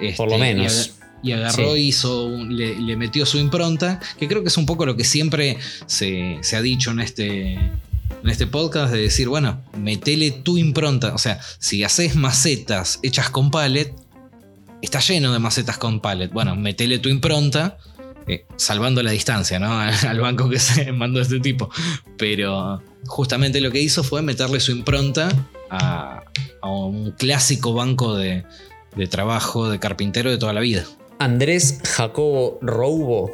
Este, 0.00 0.16
Por 0.16 0.30
lo 0.30 0.38
menos. 0.38 0.92
Y, 1.22 1.32
aga- 1.32 1.48
y 1.48 1.56
agarró, 1.58 1.74
Sí. 1.74 1.80
hizo 1.80 2.26
un- 2.26 2.56
le, 2.56 2.78
le 2.78 2.96
metió 2.96 3.26
su 3.26 3.38
impronta, 3.38 3.98
que 4.18 4.28
creo 4.28 4.42
que 4.42 4.48
es 4.48 4.56
un 4.56 4.66
poco 4.66 4.86
lo 4.86 4.96
que 4.96 5.04
siempre 5.04 5.58
se, 5.86 6.38
se 6.42 6.56
ha 6.56 6.62
dicho 6.62 6.92
en 6.92 7.00
este, 7.00 7.54
en 7.54 8.28
este 8.30 8.46
podcast, 8.46 8.92
de 8.92 9.00
decir, 9.02 9.28
bueno, 9.28 9.60
metele 9.76 10.30
tu 10.30 10.56
impronta. 10.56 11.14
O 11.14 11.18
sea, 11.18 11.40
si 11.58 11.82
haces 11.82 12.14
macetas 12.14 13.00
hechas 13.02 13.30
con 13.30 13.50
pallet, 13.50 13.92
está 14.80 15.00
lleno 15.00 15.32
de 15.32 15.40
macetas 15.40 15.78
con 15.78 15.98
pallet. 16.00 16.28
Bueno, 16.30 16.54
metele 16.54 16.98
tu 17.00 17.08
impronta. 17.08 17.78
eh, 18.30 18.44
salvando 18.56 19.02
la 19.02 19.10
distancia, 19.12 19.58
¿no? 19.58 19.80
Al 20.06 20.20
banco 20.20 20.50
que 20.50 20.58
se 20.58 20.92
mandó 20.92 21.18
este 21.20 21.40
tipo. 21.40 21.70
Pero 22.18 22.82
justamente 23.06 23.58
lo 23.60 23.70
que 23.72 23.80
hizo 23.80 24.04
fue 24.04 24.20
meterle 24.20 24.60
su 24.60 24.70
impronta 24.70 25.30
a, 25.70 26.22
a 26.62 26.70
un 26.70 27.12
clásico 27.12 27.72
banco 27.74 28.14
de, 28.16 28.44
de 28.96 29.06
trabajo 29.06 29.68
de 29.70 29.78
carpintero 29.78 30.30
de 30.30 30.38
toda 30.38 30.52
la 30.52 30.60
vida. 30.60 30.84
Andrés 31.18 31.80
Jacobo 31.84 32.58
Roubo 32.62 33.30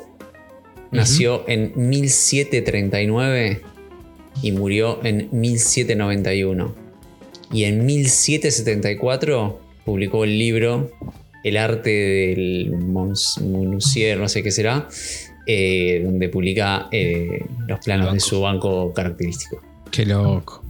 nació 0.90 1.44
en 1.48 1.72
1739 1.76 3.60
y 4.42 4.52
murió 4.52 5.00
en 5.04 5.28
1791. 5.32 6.74
Y 7.52 7.64
en 7.64 7.84
1774 7.86 9.60
publicó 9.84 10.24
el 10.24 10.38
libro 10.38 10.90
El 11.44 11.56
arte 11.56 11.90
del 11.90 12.72
Mons- 12.72 13.40
Monusier, 13.42 14.18
no 14.18 14.28
sé 14.28 14.42
qué 14.42 14.50
será, 14.50 14.88
eh, 15.46 16.00
donde 16.04 16.28
publica 16.30 16.88
eh, 16.90 17.44
los 17.68 17.80
planos 17.80 18.12
de 18.14 18.20
su 18.20 18.40
banco 18.40 18.92
característico. 18.92 19.60
Qué 19.90 20.06
loco. 20.06 20.63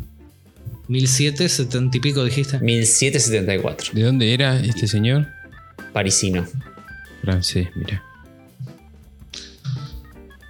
1770 0.88 1.96
y 1.96 2.00
pico 2.00 2.24
dijiste. 2.24 2.58
1774, 2.58 3.92
¿De 3.94 4.02
dónde 4.02 4.34
era 4.34 4.60
este 4.60 4.86
señor? 4.86 5.26
parisino. 5.92 6.44
Francés, 7.22 7.68
mira. 7.74 8.02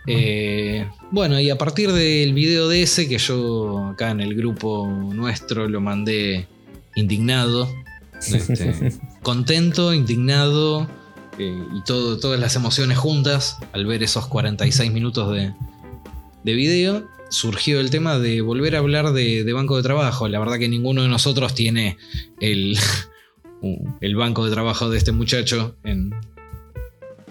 Eh, 0.06 0.86
bueno, 1.10 1.38
y 1.40 1.50
a 1.50 1.56
partir 1.56 1.92
del 1.92 2.34
video 2.34 2.68
de 2.68 2.82
ese, 2.82 3.08
que 3.08 3.18
yo 3.18 3.88
acá 3.88 4.10
en 4.10 4.20
el 4.20 4.34
grupo 4.34 4.86
nuestro 4.86 5.68
lo 5.68 5.80
mandé 5.80 6.46
indignado, 6.96 7.68
este, 8.20 8.92
contento, 9.22 9.94
indignado 9.94 10.88
eh, 11.38 11.62
y 11.74 11.84
todo, 11.84 12.18
todas 12.18 12.40
las 12.40 12.56
emociones 12.56 12.98
juntas 12.98 13.58
al 13.72 13.86
ver 13.86 14.02
esos 14.02 14.26
46 14.26 14.92
minutos 14.92 15.32
de, 15.32 15.52
de 16.42 16.52
video, 16.52 17.08
surgió 17.30 17.80
el 17.80 17.90
tema 17.90 18.18
de 18.18 18.40
volver 18.40 18.76
a 18.76 18.78
hablar 18.78 19.12
de, 19.12 19.44
de 19.44 19.52
banco 19.52 19.76
de 19.76 19.82
trabajo. 19.82 20.28
La 20.28 20.38
verdad 20.38 20.58
que 20.58 20.68
ninguno 20.68 21.02
de 21.02 21.08
nosotros 21.08 21.54
tiene 21.54 21.96
el, 22.40 22.76
el 24.00 24.16
banco 24.16 24.44
de 24.44 24.52
trabajo 24.52 24.90
de 24.90 24.98
este 24.98 25.12
muchacho 25.12 25.76
en, 25.84 26.14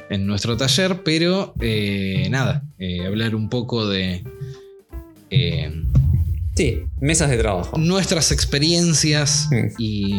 en 0.10 0.26
nuestro 0.28 0.58
taller, 0.58 1.04
pero 1.04 1.54
eh, 1.62 2.28
nada, 2.30 2.64
eh, 2.80 3.06
hablar 3.06 3.36
un 3.36 3.50
poco 3.50 3.88
de 3.88 4.24
eh, 5.30 5.72
Sí, 6.56 6.84
mesas 7.02 7.32
de 7.32 7.38
trabajo. 7.38 7.78
nuestras 7.80 8.32
experiencias 8.32 9.50
Mm. 9.52 9.68
y, 9.80 10.14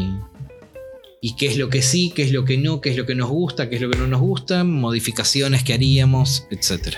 y 1.20 1.36
qué 1.36 1.46
es 1.46 1.56
lo 1.56 1.68
que 1.68 1.80
sí, 1.80 2.12
qué 2.14 2.22
es 2.24 2.32
lo 2.32 2.44
que 2.44 2.58
no, 2.58 2.80
qué 2.80 2.90
es 2.90 2.96
lo 2.96 3.06
que 3.06 3.14
nos 3.14 3.30
gusta, 3.30 3.68
qué 3.70 3.76
es 3.76 3.82
lo 3.82 3.88
que 3.88 3.98
no 3.98 4.06
nos 4.08 4.20
gusta, 4.20 4.64
modificaciones 4.64 5.62
que 5.62 5.74
haríamos, 5.74 6.46
etc. 6.50 6.96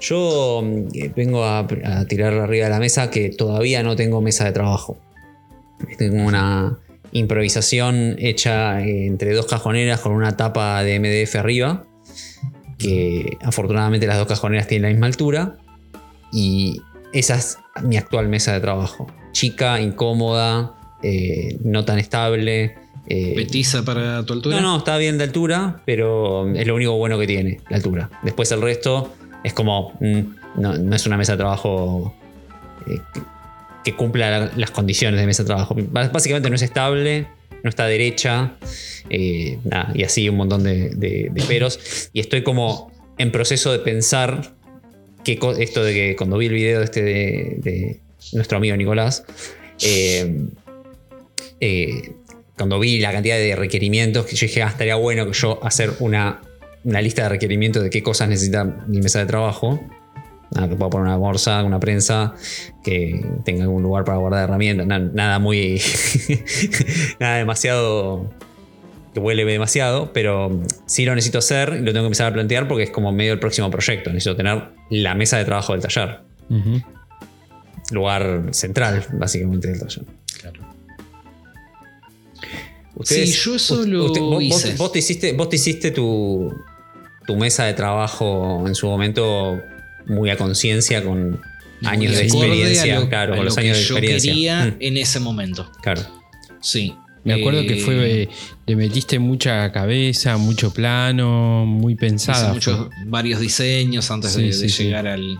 Yo 0.00 0.62
mm, 0.64 0.88
eh, 0.94 1.12
vengo 1.14 1.44
a, 1.44 1.60
a 1.60 2.04
tirar 2.06 2.34
arriba 2.34 2.64
de 2.66 2.70
la 2.70 2.78
mesa 2.78 3.10
que 3.10 3.30
todavía 3.30 3.82
no 3.82 3.96
tengo 3.96 4.20
mesa 4.20 4.44
de 4.44 4.52
trabajo. 4.52 4.98
Tengo 5.98 6.24
una 6.24 6.78
improvisación 7.12 8.16
hecha 8.18 8.80
eh, 8.82 9.06
entre 9.06 9.32
dos 9.34 9.46
cajoneras 9.46 10.00
con 10.00 10.12
una 10.12 10.36
tapa 10.36 10.82
de 10.82 10.98
MDF 10.98 11.36
arriba. 11.36 11.84
Que 12.78 13.36
afortunadamente 13.42 14.06
las 14.06 14.18
dos 14.18 14.26
cajoneras 14.26 14.66
tienen 14.66 14.82
la 14.82 14.88
misma 14.90 15.06
altura. 15.06 15.56
Y 16.32 16.80
esa 17.12 17.36
es 17.36 17.58
mi 17.82 17.96
actual 17.96 18.28
mesa 18.28 18.52
de 18.52 18.60
trabajo. 18.60 19.06
Chica, 19.32 19.80
incómoda, 19.80 20.74
eh, 21.02 21.56
no 21.62 21.84
tan 21.84 21.98
estable. 21.98 22.74
eh, 23.06 23.32
¿Petiza 23.36 23.84
para 23.84 24.24
tu 24.24 24.32
altura? 24.32 24.56
no, 24.60 24.62
no, 24.62 24.78
está 24.78 24.96
bien 24.96 25.18
de 25.18 25.24
altura, 25.24 25.82
pero 25.84 26.48
es 26.54 26.66
lo 26.66 26.74
único 26.74 26.96
bueno 26.96 27.18
que 27.18 27.26
tiene, 27.26 27.60
la 27.68 27.76
altura. 27.76 28.10
Después 28.22 28.50
el 28.52 28.62
resto 28.62 29.12
es 29.44 29.52
como. 29.52 29.92
mm, 30.00 30.20
no, 30.56 30.94
es 30.96 31.06
una 31.06 31.16
mesa 31.16 31.32
de 31.32 31.38
trabajo 31.38 32.14
eh, 32.88 32.98
que, 33.84 33.94
cumpla 33.94 34.30
la- 34.30 34.50
las 34.56 34.70
condiciones 34.70 35.20
de 35.20 35.26
mesa 35.26 35.42
de 35.42 35.48
trabajo. 35.48 35.74
Bás- 35.76 36.10
Básicamente 36.12 36.48
no 36.50 36.56
es 36.56 36.62
estable, 36.62 37.26
no 37.62 37.68
está 37.70 37.86
derecha, 37.86 38.52
eh, 39.10 39.58
y 39.94 40.02
así 40.04 40.28
un 40.28 40.36
montón 40.36 40.62
de, 40.64 41.30
peros. 41.48 42.10
Y 42.12 42.20
estoy 42.20 42.42
como 42.42 42.90
en 43.18 43.30
proceso 43.32 43.72
de 43.72 43.78
pensar 43.78 44.52
que 45.24 45.38
esto 45.58 45.82
de 45.84 45.94
que 45.94 46.16
cuando 46.16 46.36
vi 46.38 46.46
el 46.46 46.52
video 46.54 46.82
este 46.82 47.02
de, 47.02 48.00
nuestro 48.32 48.58
amigo 48.58 48.76
Nicolás, 48.76 49.24
eh, 49.82 50.46
cuando 52.56 52.78
vi 52.78 53.00
la 53.00 53.12
cantidad 53.12 53.36
de 53.36 53.56
requerimientos, 53.56 54.26
que 54.26 54.36
yo 54.36 54.46
dije, 54.46 54.62
ah, 54.62 54.68
estaría 54.68 54.94
bueno 54.96 55.26
que 55.26 55.32
yo 55.32 55.58
hacer 55.64 55.92
una, 55.98 56.40
una 56.84 57.00
lista 57.00 57.22
de 57.24 57.28
requerimientos 57.30 57.82
de 57.82 57.90
qué 57.90 58.02
cosas 58.02 58.28
necesita 58.28 58.64
mi 58.64 59.00
mesa 59.00 59.18
de 59.20 59.26
trabajo. 59.26 59.80
Nada, 60.50 60.68
que 60.68 60.76
pueda 60.76 60.90
poner 60.90 61.06
una 61.08 61.16
bolsa, 61.16 61.64
una 61.64 61.80
prensa, 61.80 62.34
que 62.84 63.24
tenga 63.44 63.64
algún 63.64 63.82
lugar 63.82 64.04
para 64.04 64.18
guardar 64.18 64.44
herramientas, 64.44 64.86
na- 64.86 64.98
nada 65.00 65.38
muy. 65.40 65.80
nada 67.18 67.36
demasiado. 67.38 68.30
que 69.14 69.20
huele 69.20 69.44
demasiado, 69.44 70.12
pero 70.12 70.60
sí 70.86 71.04
lo 71.04 71.14
necesito 71.14 71.38
hacer 71.38 71.70
y 71.80 71.84
lo 71.84 71.92
tengo 71.92 72.04
que 72.04 72.06
empezar 72.08 72.26
a 72.30 72.32
plantear 72.34 72.68
porque 72.68 72.84
es 72.84 72.90
como 72.90 73.10
medio 73.12 73.32
el 73.32 73.38
próximo 73.40 73.70
proyecto. 73.70 74.10
Necesito 74.10 74.36
tener 74.36 74.62
la 74.90 75.14
mesa 75.14 75.38
de 75.38 75.44
trabajo 75.44 75.72
del 75.72 75.82
taller, 75.82 76.20
lugar 77.90 78.48
central, 78.52 79.04
básicamente, 79.14 79.68
del 79.68 79.80
taller. 79.80 80.04
Claro. 80.40 80.60
Ustedes- 82.96 83.30
Sí, 83.34 83.40
yo 83.44 83.56
eso 83.56 83.84
lo 83.86 84.04
usted- 84.06 84.20
vos, 84.20 84.30
vos- 84.34 84.42
hice. 84.42 84.74
vos 84.76 84.92
te 84.92 84.98
hiciste, 85.00 85.32
vos 85.32 85.48
te 85.48 85.56
hiciste 85.56 85.90
tu, 85.90 86.52
tu 87.26 87.36
mesa 87.36 87.64
de 87.64 87.74
trabajo 87.74 88.64
en 88.66 88.74
su 88.74 88.86
momento 88.86 89.60
muy 90.06 90.30
a 90.30 90.36
conciencia 90.36 91.02
con 91.02 91.40
años 91.84 92.16
de 92.16 92.24
experiencia. 92.24 93.00
lo- 93.00 93.08
claro, 93.08 93.30
con 93.32 93.38
lo 93.38 93.44
los 93.44 93.54
que 93.54 93.60
años 93.62 93.78
de 93.78 93.84
yo 93.84 93.94
experiencia. 93.96 94.32
quería 94.32 94.64
Mm, 94.66 94.76
en 94.80 94.96
ese 94.98 95.20
momento. 95.20 95.70
claro. 95.82 96.02
Sí. 96.60 96.94
Me 97.24 97.32
acuerdo 97.32 97.62
que 97.62 97.78
Eh, 97.78 97.80
fue. 97.80 98.22
eh, 98.24 98.28
Le 98.66 98.76
metiste 98.76 99.18
mucha 99.18 99.72
cabeza, 99.72 100.36
mucho 100.36 100.72
plano, 100.74 101.64
muy 101.66 101.94
hice 101.94 102.00
pensada. 102.00 102.52
muchos, 102.52 102.88
varios 103.06 103.40
diseños 103.40 104.10
antes 104.10 104.32
Sí, 104.32 104.42
de, 104.42 104.52
sí, 104.52 104.62
de 104.62 104.68
sí. 104.68 104.84
llegar 104.84 105.06
al, 105.06 105.38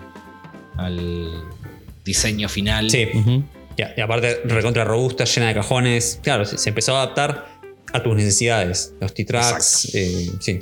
al 0.79 1.31
diseño 2.05 2.49
final. 2.49 2.91
Sí. 2.91 3.07
Ujú. 3.15 3.43
y, 3.77 3.83
y 3.99 4.01
aparte 4.03 4.41
recontra 4.45 4.85
robusta, 4.85 5.25
llena 5.25 5.49
de 5.49 5.55
cajones. 5.55 6.21
Claro, 6.23 6.45
se, 6.45 6.57
se 6.59 6.69
empezó 6.71 6.97
a 6.97 7.03
adaptar 7.03 7.47
a 7.93 8.03
tus 8.03 8.15
necesidades. 8.17 8.95
Los 9.01 9.13
T-Tracks, 9.15 9.95
eh, 9.95 10.31
sí. 10.41 10.59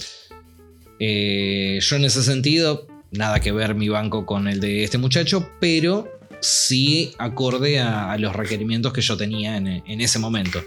Eh, 1.05 1.81
yo 1.81 1.97
en 1.97 2.05
ese 2.05 2.23
sentido, 2.23 2.87
nada 3.11 3.41
que 3.41 3.51
ver 3.51 3.75
mi 3.75 3.89
banco 3.89 4.25
con 4.25 4.47
el 4.47 4.61
de 4.61 4.85
este 4.85 4.99
muchacho, 4.99 5.51
pero 5.59 6.09
sí 6.41 7.13
acorde 7.19 7.81
a, 7.81 8.17
los 8.19 8.37
requerimientos 8.37 8.93
que 8.93 9.01
yo 9.01 9.17
tenía 9.17 9.57
en, 9.57 9.67
en 9.67 10.01
ese 10.01 10.21
momento. 10.21 10.63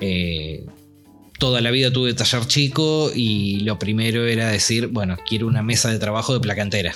Eh, 0.00 0.64
toda 1.40 1.60
la 1.60 1.72
vida 1.72 1.92
tuve 1.92 2.14
taller 2.14 2.46
chico 2.46 3.10
y 3.12 3.60
lo 3.60 3.76
primero 3.76 4.24
era 4.24 4.48
decir, 4.48 4.86
bueno, 4.86 5.16
quiero 5.28 5.48
una 5.48 5.62
mesa 5.62 5.90
de 5.90 5.98
trabajo 5.98 6.34
de 6.34 6.40
placa 6.40 6.62
entera. 6.62 6.94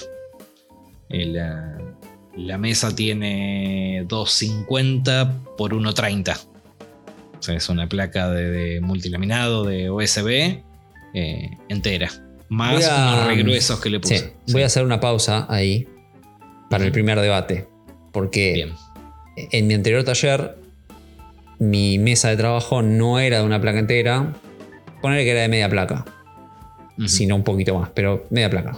Eh, 1.09 1.27
la, 1.27 1.79
la 2.37 2.59
mesa 2.59 2.95
tiene 2.95 4.05
250 4.07 5.57
por 5.57 5.73
130. 5.73 6.39
O 7.39 7.43
sea, 7.43 7.57
es 7.57 7.69
una 7.69 7.89
placa 7.89 8.31
de, 8.31 8.81
multilaminado 8.81 9.65
de 9.65 9.91
USB 9.91 10.63
eh, 11.15 11.51
entera. 11.69 12.11
Más 12.49 12.85
a- 12.87 13.15
unos 13.15 13.27
regruesos 13.27 13.81
que 13.81 13.91
le 13.91 14.01
puse. 14.01 14.19
Sí, 14.47 14.53
Voy 14.53 14.63
a 14.63 14.67
hacer 14.67 14.85
una 14.85 15.01
pausa 15.01 15.47
ahí. 15.49 15.87
para 16.71 16.85
el 16.85 16.93
primer 16.93 17.19
debate. 17.21 17.67
Porque 18.13 18.53
Bien. 18.53 18.73
en 19.53 19.67
mi 19.67 19.75
anterior 19.75 20.05
taller, 20.05 20.59
mi 21.59 21.99
mesa 21.99 22.29
de 22.29 22.37
trabajo 22.37 22.83
no 22.83 23.19
era 23.21 23.39
de 23.41 23.45
una 23.47 23.59
placa 23.61 23.79
entera. 23.79 24.35
Poner 25.01 25.25
que 25.25 25.31
era 25.31 25.41
de 25.43 25.49
media 25.49 25.69
placa, 25.71 26.05
sino 27.07 27.37
un 27.37 27.45
poquito 27.45 27.79
más, 27.79 27.91
pero 27.95 28.27
media 28.31 28.51
placa. 28.51 28.77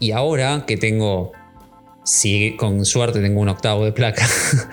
Y 0.00 0.10
ahora 0.12 0.64
que 0.66 0.76
tengo, 0.76 1.32
si 2.04 2.56
con 2.56 2.84
suerte 2.84 3.20
tengo 3.20 3.40
un 3.40 3.48
octavo 3.48 3.84
de 3.84 3.92
placa, 3.92 4.26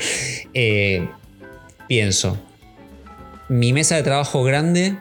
eh, 0.53 1.07
pienso, 1.88 2.38
mi 3.49 3.73
mesa 3.73 3.95
de 3.97 4.03
trabajo 4.03 4.43
grande 4.43 4.97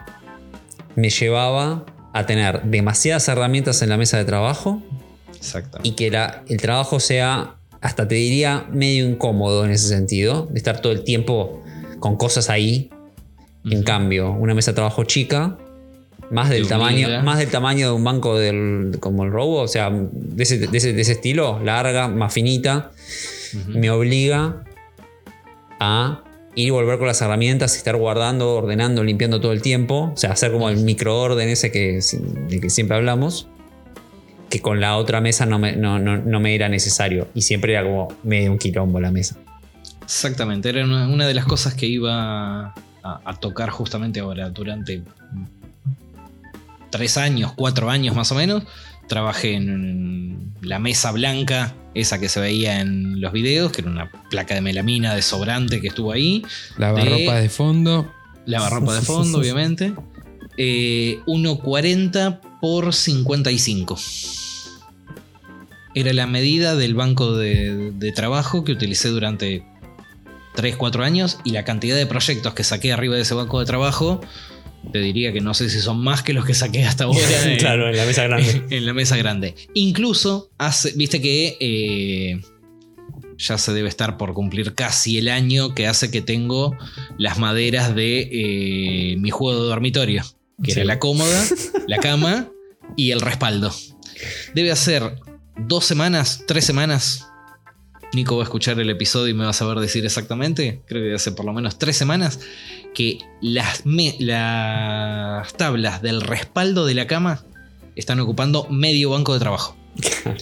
me 0.97 1.09
llevaba 1.11 1.85
a 2.15 2.25
tener 2.27 2.63
demasiadas 2.63 3.29
herramientas 3.29 3.83
en 3.83 3.91
la 3.91 3.97
mesa 3.99 4.17
de 4.17 4.25
trabajo 4.25 4.81
Exacto. 5.37 5.79
y 5.83 5.93
que 5.93 6.11
la- 6.11 6.43
el 6.49 6.59
trabajo 6.61 6.99
sea, 7.01 7.57
hasta 7.83 8.09
te 8.09 8.15
diría, 8.15 8.65
medio 8.73 9.07
incómodo 9.07 9.65
en 9.67 9.73
ese 9.73 9.89
sentido, 9.89 10.47
de 10.51 10.57
estar 10.59 10.81
todo 10.81 10.93
el 10.93 11.05
tiempo 11.05 11.63
con 11.99 12.17
cosas 12.17 12.49
ahí. 12.51 12.91
En 13.65 13.83
cambio, 13.83 14.31
una 14.33 14.55
mesa 14.55 14.71
de 14.71 14.75
trabajo 14.77 15.05
chica, 15.05 15.57
más 16.31 16.49
del, 16.51 16.67
tamaño, 16.69 17.23
más 17.23 17.39
del 17.39 17.51
tamaño 17.51 17.89
de 17.89 17.93
un 17.95 18.05
banco 18.05 18.39
del, 18.39 18.97
como 19.01 19.25
el 19.25 19.31
robo, 19.31 19.61
o 19.63 19.69
sea, 19.69 19.91
de 19.91 20.43
ese, 20.43 20.59
de 20.59 20.79
ese- 20.79 20.93
de 20.95 21.01
ese 21.03 21.13
estilo, 21.13 21.61
larga, 21.63 22.09
más 22.09 22.33
finita, 22.33 22.91
me 23.69 23.91
obliga 23.91 24.65
a 25.81 26.24
ir 26.55 26.67
y 26.69 26.71
volver 26.71 26.99
con 26.99 27.07
las 27.07 27.21
herramientas, 27.23 27.77
estar 27.77 27.97
guardando, 27.97 28.55
ordenando, 28.55 29.03
limpiando 29.05 29.41
todo 29.41 29.53
el 29.53 29.63
tiempo. 29.63 30.13
O 30.15 30.17
sea, 30.17 30.33
hacer 30.33 30.53
como 30.53 30.69
el 30.69 30.79
microorden 30.79 31.49
ese 31.49 31.71
que, 31.73 32.01
del 32.49 32.61
que 32.61 32.71
siempre 32.71 32.97
hablamos. 32.97 33.49
Que 34.51 34.61
con 34.61 34.81
la 34.81 34.97
otra 34.97 35.21
mesa 35.21 35.47
no 35.47 35.59
me, 35.59 35.75
no, 35.77 35.99
no- 35.99 36.19
no 36.19 36.41
me 36.41 36.55
era 36.55 36.69
necesario. 36.69 37.29
Y 37.35 37.43
siempre 37.43 37.73
era 37.73 37.83
como 37.83 38.09
medio 38.23 38.53
un 38.53 38.59
quilombo 38.59 39.01
la 39.01 39.11
mesa. 39.11 39.37
Exactamente, 40.03 40.69
era 40.69 40.85
una, 40.85 41.09
una 41.09 41.27
de 41.27 41.35
las 41.35 41.45
cosas 41.47 41.75
que 41.75 41.87
iba 41.87 42.67
a, 42.67 42.75
a 43.03 43.37
tocar 43.41 43.71
justamente 43.71 44.21
ahora. 44.21 44.51
Durante 44.51 45.03
tres 46.91 47.17
años, 47.17 47.53
cuatro 47.57 47.91
años 47.91 48.15
más 48.15 48.31
o 48.31 48.35
menos, 48.37 48.63
trabajé 49.09 49.55
en 49.55 50.53
la 50.63 50.79
mesa 50.79 51.13
blanca, 51.13 51.75
esa 51.95 52.19
que 52.19 52.29
se 52.29 52.41
veía 52.41 52.81
en 52.81 53.21
los 53.21 53.33
videos, 53.33 53.71
que 53.73 53.83
era 53.83 53.91
una 53.91 54.11
placa 54.31 54.55
de 54.55 54.61
melamina 54.61 55.15
desobrante 55.15 55.81
que 55.81 55.89
estuvo 55.89 56.13
ahí. 56.13 56.43
Lavarropa 56.79 57.35
De- 57.35 57.43
de 57.43 57.49
fondo. 57.49 58.13
Lavarropa 58.47 58.95
de 58.95 59.01
fondo, 59.03 59.39
obviamente. 59.41 59.93
Eh, 60.57 61.19
1,40 61.27 62.41
por 62.61 62.93
55. 62.95 63.99
Era 65.95 66.13
la 66.13 66.27
medida 66.27 66.75
del 66.75 66.95
banco 66.95 67.37
de, 67.37 67.93
de 67.93 68.13
trabajo 68.13 68.65
que 68.65 68.73
utilicé 68.73 69.09
durante 69.09 69.65
3, 70.57 70.77
4 70.77 71.05
años 71.05 71.39
y 71.45 71.51
la 71.51 71.65
cantidad 71.65 71.97
de 71.97 72.07
proyectos 72.07 72.55
que 72.55 72.65
saqué 72.65 72.93
arriba 72.93 73.15
de 73.15 73.23
ese 73.23 73.35
banco 73.35 73.61
de 73.61 73.67
trabajo, 73.67 74.21
te 74.93 74.99
diría 75.01 75.33
que 75.33 75.41
no 75.41 75.55
sé 75.55 75.69
si 75.71 75.81
son 75.81 75.99
más 76.03 76.23
que 76.23 76.33
los 76.33 76.45
que 76.45 76.55
saqué 76.55 76.85
hasta 76.85 77.05
ahora. 77.05 77.19
en- 77.45 77.59
claro, 77.59 77.89
en 77.89 77.97
la 77.97 78.05
mesa 78.07 78.25
grande. 78.25 78.63
en 78.71 78.87
la 78.87 78.93
mesa 78.93 79.17
grande. 79.17 79.55
Incluso, 79.75 80.51
hace, 80.59 80.93
viste 80.97 81.21
que 81.21 81.57
eh, 81.61 82.41
ya 83.39 83.59
se 83.59 83.73
debe 83.73 83.89
estar 83.89 84.17
por 84.17 84.33
cumplir 84.35 84.75
casi 84.75 85.19
el 85.19 85.29
año 85.29 85.75
que 85.75 85.87
hace 85.87 86.11
que 86.11 86.23
tengo 86.23 86.77
las 87.19 87.39
maderas 87.39 87.95
de 87.95 88.29
eh, 88.31 89.17
mi 89.19 89.31
juego 89.31 89.63
de 89.63 89.69
dormitorio, 89.69 90.23
que 90.63 90.73
Sí. 90.73 90.79
era 90.81 90.85
la 90.87 90.99
cómoda, 91.01 91.45
la 91.89 91.99
cama 91.99 92.49
y 92.97 93.11
el 93.11 93.21
respaldo. 93.21 93.75
Debe 94.55 94.71
hacer 94.71 95.17
dos 95.57 95.85
semanas, 95.85 96.45
tres 96.47 96.65
semanas. 96.65 97.27
Nico 98.15 98.37
va 98.37 98.43
a 98.43 98.45
escuchar 98.45 98.79
el 98.81 98.91
episodio 98.91 99.29
y 99.29 99.35
me 99.35 99.45
va 99.45 99.51
a 99.51 99.55
saber 99.55 99.79
decir 99.79 100.05
exactamente. 100.05 100.83
Creo 100.87 101.03
que 101.03 101.15
hace 101.15 101.33
por 101.33 101.45
lo 101.45 101.53
menos 101.53 101.79
tres 101.79 101.97
semanas 101.97 102.41
que 102.95 103.19
las, 103.41 103.85
me- 103.87 104.17
las 104.21 105.53
tablas 105.55 106.03
del 106.03 106.21
respaldo 106.21 106.87
de 106.87 106.95
la 106.95 107.07
cama 107.07 107.45
están 107.97 108.21
ocupando 108.21 108.67
medio 108.71 109.11
banco 109.11 109.35
de 109.35 109.41
trabajo. 109.41 109.77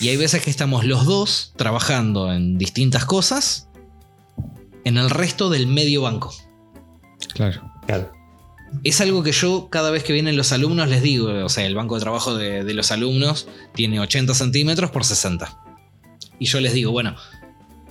Y 0.00 0.08
hay 0.08 0.16
veces 0.16 0.42
que 0.42 0.50
estamos 0.50 0.84
los 0.84 1.06
dos 1.06 1.52
trabajando 1.56 2.32
en 2.32 2.58
distintas 2.58 3.04
cosas 3.06 3.68
en 4.84 4.98
el 4.98 5.08
resto 5.10 5.48
del 5.50 5.66
medio 5.66 6.02
banco. 6.02 6.34
Claro. 7.34 7.62
Claro. 7.86 8.10
Es 8.84 9.00
algo 9.00 9.22
que 9.22 9.32
yo 9.32 9.68
cada 9.70 9.90
vez 9.90 10.02
que 10.04 10.12
vienen 10.12 10.36
los 10.36 10.52
alumnos 10.52 10.88
les 10.88 11.02
digo, 11.02 11.28
o 11.44 11.48
sea, 11.48 11.66
el 11.66 11.74
banco 11.74 11.94
de 11.96 12.00
trabajo 12.02 12.34
de, 12.36 12.62
de 12.64 12.74
los 12.74 12.90
alumnos 12.92 13.46
tiene 13.74 14.00
80 14.00 14.34
centímetros 14.34 14.90
por 14.90 15.04
60. 15.04 15.56
Y 16.40 16.46
yo 16.46 16.58
les 16.58 16.72
digo, 16.72 16.90
bueno, 16.90 17.14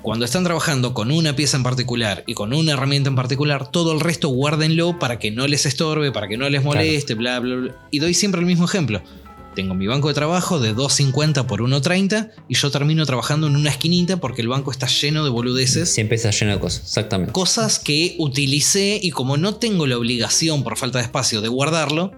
cuando 0.01 0.25
están 0.25 0.43
trabajando 0.43 0.93
con 0.93 1.11
una 1.11 1.35
pieza 1.35 1.55
en 1.55 1.63
particular 1.63 2.23
y 2.25 2.33
con 2.33 2.53
una 2.53 2.73
herramienta 2.73 3.09
en 3.09 3.15
particular, 3.15 3.69
todo 3.69 3.93
el 3.93 3.99
resto 3.99 4.29
guárdenlo 4.29 4.99
para 4.99 5.19
que 5.19 5.31
no 5.31 5.47
les 5.47 5.65
estorbe, 5.65 6.11
para 6.11 6.27
que 6.27 6.35
no 6.35 6.49
les 6.49 6.63
moleste, 6.63 7.13
bla, 7.13 7.39
bla, 7.39 7.55
bla. 7.55 7.75
Y 7.91 7.99
doy 7.99 8.13
siempre 8.13 8.41
el 8.41 8.47
mismo 8.47 8.65
ejemplo. 8.65 9.01
Tengo 9.55 9.73
mi 9.75 9.87
banco 9.87 10.07
de 10.07 10.13
trabajo 10.13 10.59
de 10.59 10.75
2.50 10.75 11.45
por 11.45 11.61
1.30 11.61 12.31
y 12.47 12.55
yo 12.55 12.71
termino 12.71 13.05
trabajando 13.05 13.47
en 13.47 13.55
una 13.55 13.69
esquinita 13.69 14.17
porque 14.17 14.41
el 14.41 14.47
banco 14.47 14.71
está 14.71 14.87
lleno 14.87 15.23
de 15.23 15.29
boludeces 15.29 15.89
Siempre 15.89 16.15
está 16.15 16.31
lleno 16.31 16.53
de 16.53 16.59
cosas, 16.59 16.83
exactamente. 16.83 17.33
cosas 17.33 17.79
que 17.79 18.15
utilicé 18.19 18.99
y 19.01 19.11
como 19.11 19.37
no 19.37 19.55
tengo 19.55 19.85
la 19.85 19.97
obligación 19.97 20.63
por 20.63 20.77
falta 20.77 20.99
de 20.99 21.05
espacio 21.05 21.41
de 21.41 21.49
guardarlo, 21.49 22.13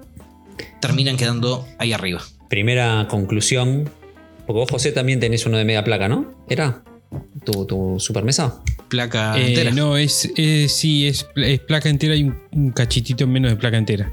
terminan 0.82 1.18
quedando 1.18 1.66
ahí 1.80 1.94
arriba. 1.94 2.22
Primera 2.50 3.08
conclusión. 3.10 3.90
Porque 4.52 4.60
vos, 4.60 4.70
José, 4.72 4.92
también 4.92 5.20
tenés 5.20 5.46
uno 5.46 5.58
de 5.58 5.66
media 5.66 5.84
placa, 5.84 6.08
¿no? 6.10 6.34
¿Era? 6.50 6.84
¿Tu, 7.46 7.66
tu 7.66 7.96
supermesa? 8.00 8.62
Placa 8.90 9.38
Eh, 9.38 9.48
entera. 9.50 9.72
no, 9.72 9.98
es, 9.98 10.30
es- 10.36 10.74
sí, 10.76 11.08
es, 11.08 11.28
es 11.36 11.60
placa 11.60 11.90
entera 11.90 12.16
y 12.16 12.24
un, 12.24 12.38
un 12.52 12.72
cachitito 12.72 13.28
menos 13.28 13.52
de 13.52 13.58
placa 13.58 13.78
entera. 13.78 14.12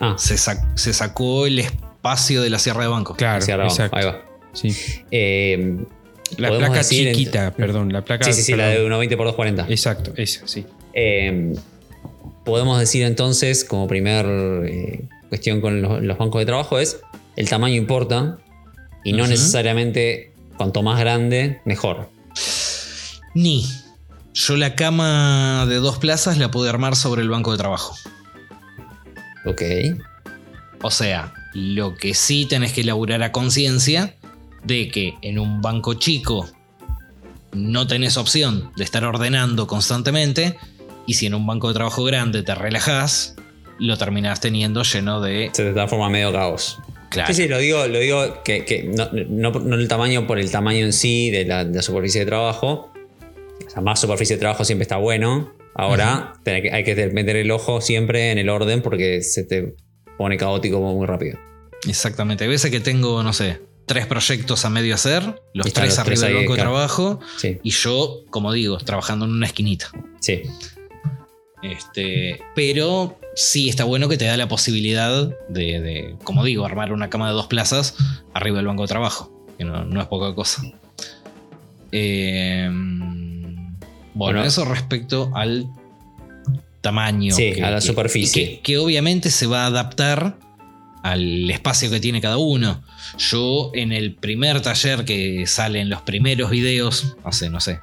Ah, 0.00 0.14
Se, 0.18 0.34
sac- 0.34 0.76
se 0.76 0.92
sacó 0.92 1.46
el 1.46 1.58
espacio 1.60 2.42
de 2.42 2.50
la 2.50 2.58
sierra 2.58 2.82
de 2.82 2.88
banco. 2.88 3.14
Claro. 3.14 3.44
Ahí 3.92 4.04
va. 4.04 4.24
Sí. 4.52 4.74
Eh, 5.10 5.76
La 6.38 6.48
placa 6.56 6.78
decir 6.78 7.08
chiquita, 7.12 7.52
perdón, 7.54 7.92
la 7.92 8.04
placa. 8.04 8.24
sí, 8.24 8.32
sí, 8.32 8.42
sí, 8.42 8.54
la 8.56 8.68
de 8.68 8.84
1.20 8.86 9.16
por 9.16 9.26
2.40. 9.36 9.66
Exacto, 9.68 10.12
esa, 10.16 10.46
sí. 10.46 10.64
Eh, 10.94 11.54
podemos 12.44 12.78
decir 12.78 13.02
entonces, 13.04 13.64
como 13.64 13.86
primer 13.88 14.26
eh, 14.66 15.04
cuestión 15.28 15.60
con 15.60 15.82
los, 15.82 16.02
los 16.02 16.18
bancos 16.18 16.40
de 16.40 16.46
trabajo, 16.46 16.78
es 16.78 17.00
el 17.36 17.48
tamaño 17.48 17.74
importa 17.76 18.38
y 19.06 19.12
no 19.12 19.28
necesariamente 19.28 20.32
cuanto 20.56 20.82
más 20.82 20.98
grande, 20.98 21.60
mejor. 21.64 22.10
Ni. 23.34 23.64
Yo 24.34 24.56
la 24.56 24.74
cama 24.74 25.64
de 25.68 25.76
dos 25.76 25.98
plazas 25.98 26.38
la 26.38 26.50
pude 26.50 26.68
armar 26.68 26.96
sobre 26.96 27.22
el 27.22 27.28
banco 27.28 27.52
de 27.52 27.58
trabajo. 27.58 27.96
Ok. 29.44 29.62
O 30.82 30.90
sea, 30.90 31.32
lo 31.54 31.94
que 31.94 32.14
sí 32.14 32.46
tenés 32.46 32.72
que 32.72 32.80
elaborar 32.80 33.22
a 33.22 33.30
conciencia 33.30 34.16
de 34.64 34.88
que 34.88 35.14
en 35.22 35.38
un 35.38 35.62
banco 35.62 35.94
chico 35.94 36.48
no 37.52 37.86
tenés 37.86 38.16
opción 38.16 38.72
de 38.76 38.82
estar 38.82 39.04
ordenando 39.04 39.68
constantemente 39.68 40.58
y 41.06 41.14
si 41.14 41.26
en 41.26 41.34
un 41.36 41.46
banco 41.46 41.68
de 41.68 41.74
trabajo 41.74 42.02
grande 42.02 42.42
te 42.42 42.56
relajás, 42.56 43.36
lo 43.78 43.96
terminás 43.96 44.40
teniendo 44.40 44.82
lleno 44.82 45.20
de... 45.20 45.50
Se 45.52 45.62
te 45.62 45.72
transforma 45.72 46.10
medio 46.10 46.32
caos. 46.32 46.80
Claro, 47.10 47.32
Sí, 47.32 47.42
sí, 47.42 47.48
lo 47.48 47.58
digo, 47.58 47.86
lo 47.86 47.98
digo 47.98 48.42
que, 48.44 48.64
que 48.64 48.82
no, 48.84 49.08
no- 49.12 49.50
no 49.60 49.74
el 49.76 49.88
tamaño 49.88 50.26
por 50.26 50.38
el 50.38 50.50
tamaño 50.50 50.84
en 50.84 50.92
sí 50.92 51.30
de 51.30 51.44
la, 51.44 51.64
de 51.64 51.76
la 51.76 51.82
superficie 51.82 52.20
de 52.20 52.26
trabajo. 52.26 52.92
O 53.66 53.70
sea, 53.70 53.80
más 53.82 54.00
superficie 54.00 54.36
de 54.36 54.40
trabajo 54.40 54.64
siempre 54.64 54.82
está 54.82 54.96
bueno. 54.96 55.52
Ahora 55.74 56.34
hay 56.46 56.84
que 56.84 57.10
meter 57.12 57.36
el 57.36 57.50
ojo 57.50 57.80
siempre 57.80 58.30
en 58.32 58.38
el 58.38 58.48
orden 58.48 58.80
porque 58.82 59.22
se 59.22 59.44
te 59.44 59.74
pone 60.18 60.36
caótico 60.36 60.80
muy 60.80 61.06
rápido. 61.06 61.38
exactamente. 61.86 62.44
Hay 62.44 62.50
veces 62.50 62.70
que 62.70 62.80
tengo, 62.80 63.22
no 63.22 63.32
sé, 63.32 63.60
tres 63.86 64.06
proyectos 64.06 64.64
a 64.64 64.70
medio 64.70 64.94
hacer, 64.94 65.22
los 65.54 65.72
tres 65.72 65.90
los 65.90 65.98
arriba 65.98 66.22
del 66.26 66.34
banco 66.36 66.52
de 66.54 66.56
claro. 66.56 66.70
trabajo 66.72 67.20
Sí, 67.36 67.58
y 67.62 67.70
yo, 67.70 68.22
como 68.30 68.52
digo, 68.52 68.78
trabajando 68.78 69.26
en 69.26 69.32
una 69.32 69.46
esquinita. 69.46 69.90
sí. 70.20 70.42
Este, 71.72 72.40
pero 72.54 73.18
sí 73.34 73.68
está 73.68 73.84
bueno 73.84 74.08
que 74.08 74.16
te 74.16 74.24
da 74.26 74.36
la 74.36 74.48
posibilidad 74.48 75.28
de, 75.48 75.80
de, 75.80 76.16
como 76.24 76.44
digo, 76.44 76.64
armar 76.64 76.92
una 76.92 77.10
cama 77.10 77.28
de 77.28 77.34
dos 77.34 77.46
plazas 77.46 77.94
arriba 78.34 78.58
del 78.58 78.66
banco 78.66 78.82
de 78.82 78.88
trabajo. 78.88 79.32
Que 79.58 79.64
no, 79.64 79.84
no 79.84 80.00
es 80.00 80.06
poca 80.06 80.34
cosa. 80.34 80.62
Eh, 81.92 82.68
bueno, 82.70 83.76
Bueno. 84.14 84.44
eso 84.44 84.64
respecto 84.64 85.30
al 85.34 85.66
tamaño. 86.80 87.34
Sí, 87.34 87.60
a 87.60 87.70
la 87.70 87.80
superficie. 87.80 88.56
Que, 88.56 88.60
que 88.60 88.78
obviamente 88.78 89.30
se 89.30 89.46
va 89.46 89.64
a 89.64 89.66
adaptar 89.66 90.38
al 91.02 91.50
espacio 91.50 91.90
que 91.90 92.00
tiene 92.00 92.20
cada 92.20 92.36
uno. 92.36 92.82
Yo 93.18 93.70
en 93.74 93.92
el 93.92 94.14
primer 94.14 94.60
taller 94.60 95.04
que 95.04 95.46
sale 95.46 95.80
en 95.80 95.88
los 95.88 96.02
primeros 96.02 96.50
videos, 96.50 97.16
hace, 97.24 97.48
no 97.48 97.60
sé, 97.60 97.78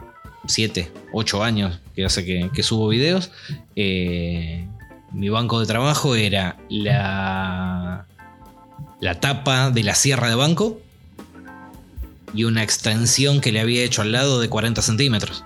7, 0.47 0.91
8 1.13 1.43
años 1.43 1.79
que 1.95 2.05
hace 2.05 2.25
que, 2.25 2.49
que 2.53 2.63
subo 2.63 2.87
videos, 2.89 3.31
eh, 3.75 4.65
mi 5.11 5.29
banco 5.29 5.59
de 5.59 5.65
trabajo 5.67 6.15
era 6.15 6.57
la, 6.69 8.05
la 8.99 9.19
tapa 9.19 9.69
de 9.69 9.83
la 9.83 9.95
sierra 9.95 10.27
de 10.29 10.35
banco, 10.35 10.79
y 12.35 12.45
una 12.45 12.63
extensión 12.63 13.41
que 13.41 13.51
le 13.51 13.59
había 13.59 13.83
hecho 13.83 14.01
al 14.01 14.11
lado 14.11 14.41
de 14.41 14.49
40 14.49 14.81
centímetros. 14.81 15.43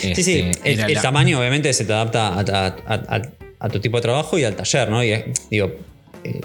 Sí, 0.00 0.14
sí, 0.22 0.38
Este, 0.38 0.72
el, 0.72 0.78
era 0.78 0.86
el 0.86 0.94
la- 0.94 1.02
tamaño 1.02 1.38
obviamente 1.38 1.72
se 1.74 1.84
te 1.84 1.92
adapta 1.92 2.28
a, 2.28 2.40
a- 2.40 2.76
a- 2.86 3.16
a- 3.16 3.22
a 3.60 3.68
tu 3.68 3.78
tipo 3.80 3.98
de 3.98 4.02
trabajo 4.02 4.38
y 4.38 4.44
al 4.44 4.56
taller, 4.56 4.88
¿no? 4.90 5.04
Y, 5.04 5.12
digo, 5.50 5.72
eh, 6.24 6.40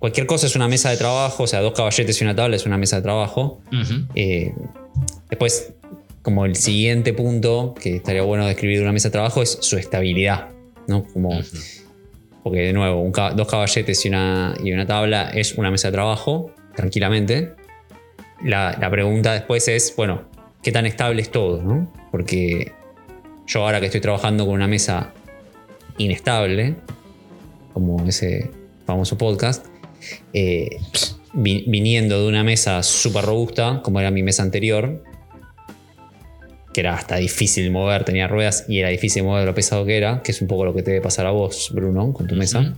cualquier 0.00 0.26
cosa 0.26 0.46
es 0.46 0.56
una 0.56 0.66
mesa 0.66 0.90
de 0.90 0.96
trabajo, 0.96 1.44
o 1.44 1.46
sea, 1.46 1.60
dos 1.60 1.74
caballetes 1.74 2.20
y 2.20 2.24
una 2.24 2.34
tabla 2.34 2.56
es 2.56 2.66
una 2.66 2.76
mesa 2.78 2.96
de 2.96 3.02
trabajo. 3.02 3.60
Eh, 4.14 4.52
después, 5.30 5.72
como 6.26 6.44
el 6.44 6.56
siguiente 6.56 7.12
punto 7.12 7.72
que 7.80 7.94
estaría 7.94 8.22
bueno 8.22 8.48
describir 8.48 8.78
de 8.78 8.82
una 8.82 8.92
mesa 8.92 9.10
de 9.10 9.12
trabajo 9.12 9.42
es 9.42 9.58
su 9.60 9.78
estabilidad, 9.78 10.48
¿no? 10.88 11.04
Como, 11.04 11.30
porque 12.42 12.62
de 12.62 12.72
nuevo, 12.72 13.00
un 13.00 13.12
dos 13.12 13.46
caballetes 13.46 14.04
y 14.04 14.08
una, 14.08 14.56
y 14.60 14.72
una 14.72 14.84
tabla 14.88 15.30
es 15.32 15.54
una 15.54 15.70
mesa 15.70 15.86
de 15.86 15.92
trabajo, 15.92 16.50
tranquilamente. 16.74 17.52
La, 18.42 18.76
la 18.80 18.90
pregunta 18.90 19.34
después 19.34 19.68
es, 19.68 19.94
bueno, 19.96 20.24
¿qué 20.64 20.72
tan 20.72 20.84
estable 20.84 21.22
es 21.22 21.30
todo? 21.30 21.62
¿no? 21.62 21.92
Porque 22.10 22.72
yo 23.46 23.62
ahora 23.62 23.78
que 23.78 23.86
estoy 23.86 24.00
trabajando 24.00 24.46
con 24.46 24.56
una 24.56 24.66
mesa 24.66 25.12
inestable, 25.96 26.74
como 27.72 28.04
ese 28.04 28.50
famoso 28.84 29.16
podcast, 29.16 29.64
eh, 30.32 30.70
vi- 31.34 31.66
viniendo 31.68 32.20
de 32.20 32.26
una 32.26 32.42
mesa 32.42 32.82
súper 32.82 33.24
robusta, 33.24 33.80
como 33.84 34.00
era 34.00 34.10
mi 34.10 34.24
mesa 34.24 34.42
anterior, 34.42 35.04
que 36.76 36.80
era 36.80 36.92
hasta 36.92 37.16
difícil 37.16 37.70
mover, 37.70 38.04
tenía 38.04 38.28
ruedas 38.28 38.66
y 38.68 38.80
era 38.80 38.90
difícil 38.90 39.24
mover 39.24 39.46
lo 39.46 39.54
pesado 39.54 39.86
que 39.86 39.96
era, 39.96 40.22
que 40.22 40.30
es 40.30 40.42
un 40.42 40.46
poco 40.46 40.66
lo 40.66 40.74
que 40.74 40.82
te 40.82 40.90
debe 40.90 41.02
pasar 41.02 41.24
a 41.24 41.30
vos, 41.30 41.70
Bruno, 41.72 42.12
con 42.12 42.26
tu 42.26 42.34
mesa. 42.34 42.76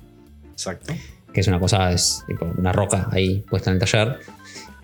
Exacto. 0.52 0.94
que 1.34 1.40
es 1.40 1.48
una 1.48 1.58
cosa, 1.58 1.90
es 1.90 2.22
tipo 2.28 2.44
una 2.44 2.70
roca 2.70 3.08
ahí 3.10 3.40
puesta 3.50 3.70
en 3.70 3.74
el 3.74 3.80
taller. 3.80 4.20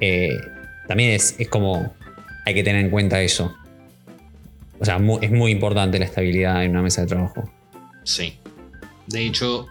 Eh, 0.01 0.37
también 0.89 1.13
es, 1.13 1.37
es 1.39 1.49
como, 1.49 1.95
hay 2.45 2.55
que 2.55 2.65
tener 2.65 2.85
en 2.85 2.91
cuenta 2.91 3.23
eso. 3.23 3.55
O 4.81 4.85
sea, 4.85 5.01
es 5.23 5.31
muy 5.31 5.53
importante 5.53 5.97
la 6.01 6.07
estabilidad 6.07 6.65
en 6.65 6.73
una 6.73 6.83
mesa 6.83 7.03
de 7.03 7.07
trabajo. 7.07 7.49
Sí. 8.03 8.37
De 9.07 9.25
hecho, 9.25 9.69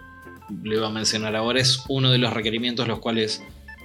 lo 0.62 0.74
iba 0.74 0.86
a 0.86 0.90
mencionar 0.90 1.36
ahora, 1.36 1.60
es 1.60 1.82
uno 1.90 2.10
de 2.10 2.16
los 2.16 2.32
requerimientos 2.32 2.88
los 2.88 2.98
cuales 2.98 3.42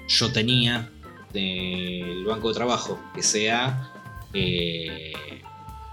yo 0.08 0.32
tenía 0.32 0.90
del 1.34 2.24
banco 2.24 2.48
de 2.48 2.54
trabajo, 2.54 2.98
que 3.14 3.24
sea 3.24 3.92
eh, 4.34 5.12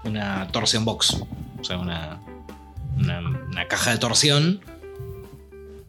una 0.07 0.47
torsión 0.51 0.85
box, 0.85 1.17
o 1.59 1.63
sea, 1.63 1.77
una, 1.77 2.21
una, 2.97 3.19
una 3.19 3.67
caja 3.67 3.91
de 3.91 3.97
torsión 3.97 4.61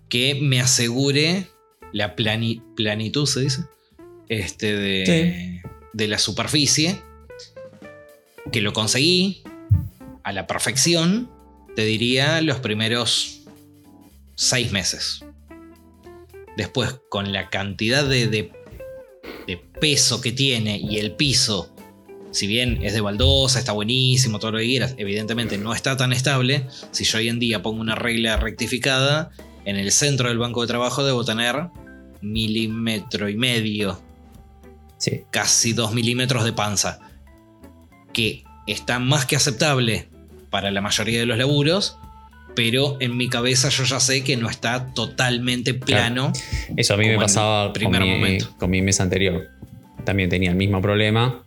que 0.08 0.38
me 0.40 0.60
asegure 0.60 1.46
la 1.92 2.16
plani- 2.16 2.62
planitud, 2.74 3.26
se 3.26 3.40
dice, 3.40 3.62
este 4.28 4.74
de, 4.76 5.62
de 5.92 6.08
la 6.08 6.18
superficie, 6.18 7.00
que 8.52 8.60
lo 8.60 8.72
conseguí 8.72 9.42
a 10.22 10.32
la 10.32 10.46
perfección, 10.46 11.30
te 11.76 11.84
diría 11.84 12.40
los 12.42 12.58
primeros 12.60 13.42
seis 14.34 14.72
meses. 14.72 15.24
Después, 16.56 16.96
con 17.08 17.32
la 17.32 17.50
cantidad 17.50 18.04
de, 18.04 18.26
de- 18.28 18.52
de 19.46 19.56
peso 19.56 20.20
que 20.20 20.32
tiene 20.32 20.76
y 20.78 20.98
el 20.98 21.12
piso, 21.12 21.74
si 22.30 22.46
bien 22.46 22.80
es 22.82 22.92
de 22.94 23.00
baldosa, 23.00 23.58
está 23.58 23.72
buenísimo, 23.72 24.38
todo 24.38 24.52
lo 24.52 24.58
que 24.58 24.64
quieras, 24.64 24.94
evidentemente 24.98 25.58
no 25.58 25.74
está 25.74 25.96
tan 25.96 26.12
estable. 26.12 26.66
Si 26.90 27.04
yo 27.04 27.18
hoy 27.18 27.28
en 27.28 27.38
día 27.38 27.62
pongo 27.62 27.80
una 27.80 27.94
regla 27.94 28.36
rectificada, 28.36 29.30
en 29.64 29.76
el 29.76 29.90
centro 29.92 30.28
del 30.28 30.38
banco 30.38 30.60
de 30.62 30.66
trabajo 30.68 31.04
debo 31.04 31.24
tener 31.24 31.68
milímetro 32.20 33.28
y 33.28 33.36
medio 33.36 34.00
Sí. 34.98 35.22
casi 35.30 35.72
2 35.74 35.94
milímetros 35.94 36.44
de 36.44 36.52
panza, 36.52 36.98
que 38.12 38.42
está 38.66 38.98
más 38.98 39.26
que 39.26 39.36
aceptable 39.36 40.08
para 40.50 40.70
la 40.72 40.80
mayoría 40.80 41.20
de 41.20 41.26
los 41.26 41.38
laburos, 41.38 41.96
pero 42.56 42.96
en 42.98 43.16
mi 43.16 43.28
cabeza 43.28 43.68
yo 43.68 43.84
ya 43.84 44.00
sé 44.00 44.24
que 44.24 44.36
no 44.36 44.50
está 44.50 44.92
totalmente 44.94 45.74
plano. 45.74 46.32
Eso 46.76 46.94
a 46.94 46.96
mí 46.96 47.06
me 47.06 47.16
pasaba 47.16 47.72
primer 47.72 48.00
con 48.00 48.08
mi, 48.10 48.14
momento. 48.16 48.54
con 48.58 48.70
mi 48.70 48.82
mesa 48.82 49.04
anterior. 49.04 49.46
También 50.04 50.28
tenía 50.28 50.50
el 50.50 50.56
mismo 50.56 50.82
problema. 50.82 51.44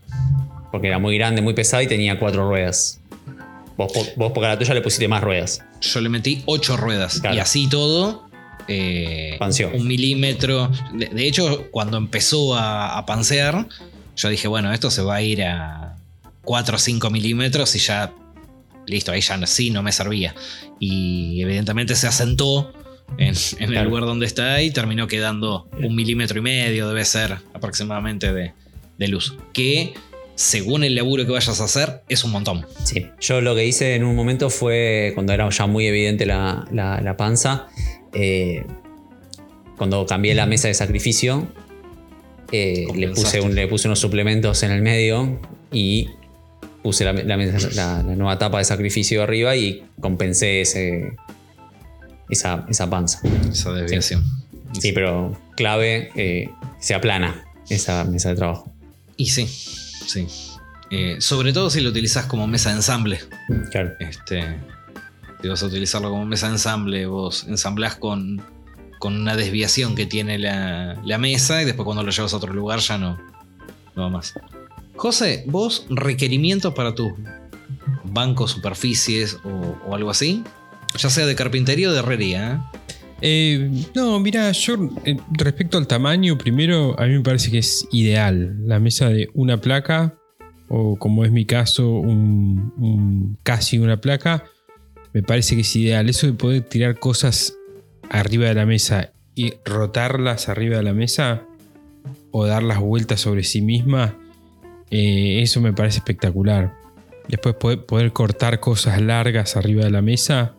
Porque 0.71 0.87
era 0.87 0.99
muy 0.99 1.17
grande, 1.17 1.41
muy 1.41 1.53
pesada 1.53 1.83
y 1.83 1.87
tenía 1.87 2.17
cuatro 2.19 2.47
ruedas. 2.47 2.99
Vos, 3.77 3.91
vos 4.15 4.31
porque 4.33 4.45
a 4.45 4.49
la 4.49 4.59
tuya 4.59 4.73
le 4.73 4.81
pusiste 4.81 5.07
más 5.07 5.21
ruedas. 5.23 5.61
Yo 5.81 6.01
le 6.01 6.09
metí 6.09 6.43
8 6.45 6.77
ruedas 6.77 7.19
Claro. 7.19 7.35
y 7.35 7.39
así 7.39 7.67
todo. 7.67 8.27
eh, 8.67 9.37
un 9.73 9.87
milímetro. 9.87 10.71
De, 10.93 11.07
de 11.07 11.27
hecho, 11.27 11.67
cuando 11.71 11.97
empezó 11.97 12.55
a, 12.55 12.97
a 12.97 13.05
pansear, 13.05 13.67
yo 14.15 14.29
dije, 14.29 14.47
bueno, 14.47 14.71
esto 14.71 14.91
se 14.91 15.01
va 15.01 15.15
a 15.15 15.21
ir 15.21 15.43
a 15.43 15.95
4 16.43 16.75
o 16.75 16.79
5 16.79 17.09
milímetros 17.09 17.75
y 17.75 17.79
ya, 17.79 18.13
listo, 18.85 19.11
ahí 19.11 19.21
ya 19.21 19.45
sí 19.47 19.71
no 19.71 19.81
me 19.83 19.91
servía. 19.91 20.35
Y 20.79 21.41
evidentemente 21.41 21.95
se 21.95 22.07
asentó 22.07 22.71
en, 23.17 23.33
en 23.59 23.73
el 23.75 23.85
lugar 23.85 24.05
donde 24.05 24.25
está 24.27 24.61
y 24.61 24.71
terminó 24.71 25.07
quedando 25.07 25.67
un 25.81 25.95
milímetro 25.95 26.37
y 26.39 26.41
medio, 26.41 26.87
debe 26.87 27.03
ser 27.03 27.39
aproximadamente 27.53 28.31
de, 28.31 28.53
de 28.97 29.07
luz. 29.07 29.35
Que 29.53 29.93
según 30.41 30.83
el 30.83 30.95
laburo 30.95 31.23
que 31.25 31.31
vayas 31.31 31.59
a 31.61 31.63
hacer, 31.65 32.01
es 32.09 32.23
un 32.23 32.31
montón. 32.31 32.65
Sí. 32.83 33.05
Yo 33.19 33.41
lo 33.41 33.53
que 33.55 33.65
hice 33.67 33.93
en 33.95 34.03
un 34.03 34.15
momento 34.15 34.49
fue, 34.49 35.11
cuando 35.13 35.33
era 35.33 35.47
ya 35.49 35.67
muy 35.67 35.85
evidente 35.85 36.25
la, 36.25 36.65
la- 36.71 36.99
la 36.99 37.15
panza, 37.15 37.67
eh, 38.13 38.65
cuando 39.77 40.05
cambié 40.07 40.33
la 40.33 40.47
mesa 40.47 40.67
de 40.67 40.73
sacrificio, 40.73 41.47
eh, 42.51 42.87
le, 42.95 43.09
puse 43.09 43.39
un- 43.39 43.53
le 43.53 43.67
puse 43.67 43.87
unos 43.87 43.99
suplementos 43.99 44.63
en 44.63 44.71
el 44.71 44.81
medio 44.81 45.39
y 45.71 46.09
puse 46.81 47.05
la, 47.05 47.13
la 47.13 47.37
mesa- 47.37 47.69
la- 47.75 48.01
la 48.03 48.15
nueva 48.15 48.37
tapa 48.39 48.57
de 48.57 48.63
sacrificio 48.63 49.21
arriba 49.21 49.55
y 49.55 49.83
compensé 49.99 50.61
ese, 50.61 51.13
esa, 52.29 52.65
esa 52.67 52.89
panza. 52.89 53.21
Esa 53.49 53.73
desviación. 53.73 54.23
Sí, 54.79 54.91
pero 54.91 55.37
clave, 55.55 56.09
eh, 56.15 56.49
se 56.79 56.95
aplana 56.95 57.45
esa 57.69 58.03
mesa 58.05 58.29
de 58.29 58.35
trabajo. 58.37 58.71
Y 59.17 59.27
sí, 59.27 59.47
sí. 60.11 60.27
Eh, 60.89 61.17
sobre 61.19 61.53
todo 61.53 61.69
si 61.69 61.79
lo 61.81 61.89
utilizas 61.89 62.25
como 62.25 62.47
mesa 62.47 62.69
de 62.69 62.77
ensamble. 62.77 63.19
Claro. 63.71 63.93
Este, 63.99 64.59
si 65.41 65.47
vas 65.47 65.63
a 65.63 65.65
utilizarlo 65.65 66.09
como 66.09 66.25
mesa 66.25 66.47
de 66.47 66.53
ensamble, 66.53 67.05
vos 67.05 67.45
ensamblás 67.47 67.95
con, 67.95 68.41
con 68.99 69.15
una 69.15 69.35
desviación 69.35 69.95
que 69.95 70.05
tiene 70.05 70.37
la, 70.37 71.01
la 71.05 71.17
mesa 71.17 71.61
y 71.61 71.65
después 71.65 71.85
cuando 71.85 72.03
lo 72.03 72.11
llevas 72.11 72.33
a 72.33 72.37
otro 72.37 72.53
lugar 72.53 72.79
ya 72.79 72.97
no, 72.97 73.17
no 73.95 74.03
va 74.03 74.09
más. 74.09 74.33
José, 74.97 75.43
vos 75.47 75.85
requerimientos 75.89 76.73
para 76.73 76.93
tus 76.93 77.13
bancos, 78.03 78.51
superficies 78.51 79.37
o, 79.45 79.77
o 79.87 79.95
algo 79.95 80.09
así, 80.09 80.43
ya 80.97 81.09
sea 81.09 81.25
de 81.25 81.35
carpintería 81.35 81.89
o 81.89 81.93
de 81.93 81.99
herrería. 81.99 82.51
¿eh? 82.51 82.79
Eh, 83.21 83.69
no, 83.93 84.19
mira, 84.19 84.51
yo 84.51 84.89
eh, 85.05 85.17
respecto 85.31 85.77
al 85.77 85.85
tamaño, 85.87 86.37
primero 86.37 86.99
a 86.99 87.05
mí 87.05 87.13
me 87.13 87.21
parece 87.21 87.51
que 87.51 87.59
es 87.59 87.87
ideal 87.91 88.57
la 88.65 88.79
mesa 88.79 89.09
de 89.09 89.29
una 89.33 89.61
placa 89.61 90.17
o 90.69 90.97
como 90.97 91.25
es 91.25 91.31
mi 91.31 91.45
caso, 91.45 91.89
un, 91.89 93.37
casi 93.43 93.77
una 93.77 93.99
placa, 93.99 94.45
me 95.13 95.21
parece 95.21 95.55
que 95.55 95.61
es 95.61 95.75
ideal. 95.75 96.09
Eso 96.09 96.27
de 96.27 96.33
poder 96.33 96.61
tirar 96.63 96.97
cosas 96.97 97.57
arriba 98.09 98.47
de 98.47 98.55
la 98.55 98.65
mesa 98.65 99.11
y 99.35 99.53
rotarlas 99.65 100.47
arriba 100.49 100.77
de 100.77 100.83
la 100.83 100.93
mesa 100.93 101.43
o 102.31 102.45
dar 102.45 102.63
las 102.63 102.79
vueltas 102.79 103.19
sobre 103.19 103.43
sí 103.43 103.61
misma, 103.61 104.17
eh, 104.89 105.41
eso 105.41 105.59
me 105.59 105.73
parece 105.73 105.97
espectacular. 105.97 106.73
Después 107.27 107.55
poder 107.55 108.13
cortar 108.13 108.61
cosas 108.61 109.01
largas 109.01 109.57
arriba 109.57 109.83
de 109.83 109.91
la 109.91 110.01
mesa 110.01 110.55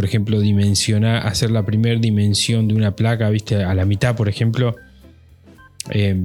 por 0.00 0.06
ejemplo, 0.06 0.40
dimensionar, 0.40 1.26
hacer 1.26 1.50
la 1.50 1.62
primera 1.62 2.00
dimensión 2.00 2.66
de 2.66 2.72
una 2.72 2.96
placa, 2.96 3.28
viste, 3.28 3.62
a 3.62 3.74
la 3.74 3.84
mitad, 3.84 4.16
por 4.16 4.30
ejemplo. 4.30 4.74
Eh, 5.90 6.18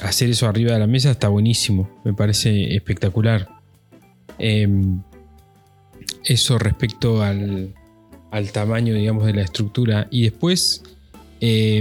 hacer 0.00 0.28
eso 0.28 0.48
arriba 0.48 0.72
de 0.72 0.80
la 0.80 0.88
mesa 0.88 1.12
está 1.12 1.28
buenísimo, 1.28 1.88
me 2.02 2.14
parece 2.14 2.74
espectacular. 2.74 3.48
Eh, 4.40 4.68
eso 6.24 6.58
respecto 6.58 7.22
al, 7.22 7.72
al 8.32 8.50
tamaño, 8.50 8.92
digamos, 8.92 9.24
de 9.24 9.34
la 9.34 9.42
estructura. 9.42 10.08
Y 10.10 10.22
después, 10.22 10.82
eh, 11.40 11.80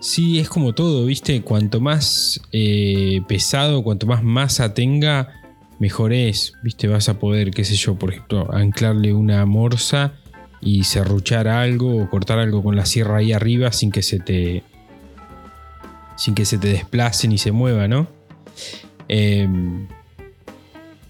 sí, 0.00 0.40
es 0.40 0.48
como 0.48 0.74
todo, 0.74 1.06
viste, 1.06 1.42
cuanto 1.42 1.80
más 1.80 2.40
eh, 2.50 3.20
pesado, 3.28 3.84
cuanto 3.84 4.08
más 4.08 4.24
masa 4.24 4.74
tenga, 4.74 5.45
mejor 5.78 6.12
es, 6.12 6.52
viste, 6.62 6.88
vas 6.88 7.08
a 7.08 7.18
poder, 7.18 7.50
qué 7.50 7.64
sé 7.64 7.74
yo, 7.76 7.96
por 7.96 8.10
ejemplo, 8.10 8.52
anclarle 8.52 9.12
una 9.12 9.44
morsa 9.46 10.14
y 10.60 10.84
serruchar 10.84 11.48
algo 11.48 11.96
o 12.02 12.08
cortar 12.10 12.38
algo 12.38 12.62
con 12.62 12.76
la 12.76 12.86
sierra 12.86 13.18
ahí 13.18 13.32
arriba 13.32 13.72
sin 13.72 13.90
que 13.92 14.02
se 14.02 14.18
te 14.18 14.62
sin 16.16 16.34
que 16.34 16.44
se 16.46 16.56
te 16.58 16.68
desplace 16.68 17.28
ni 17.28 17.36
se 17.36 17.52
mueva, 17.52 17.88
¿no? 17.88 18.08
Em, 19.08 19.86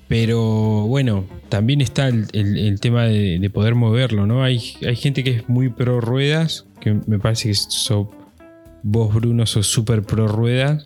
pero 0.08 0.40
bueno, 0.86 1.24
también 1.48 1.80
está 1.80 2.08
el, 2.08 2.26
el- 2.32 2.58
el 2.58 2.80
tema 2.80 3.04
de, 3.04 3.38
de 3.38 3.50
poder 3.50 3.74
moverlo, 3.74 4.26
¿no? 4.26 4.42
Hay, 4.42 4.74
hay 4.86 4.96
gente 4.96 5.22
que 5.24 5.30
es 5.30 5.48
muy 5.48 5.68
pro 5.68 6.00
ruedas, 6.00 6.66
que 6.80 6.96
me 7.06 7.18
parece 7.18 7.48
que 7.48 7.54
so- 7.54 8.10
vos, 8.82 9.14
Bruno, 9.14 9.46
sos 9.46 9.66
súper 9.68 10.02
pro 10.02 10.28
ruedas. 10.28 10.84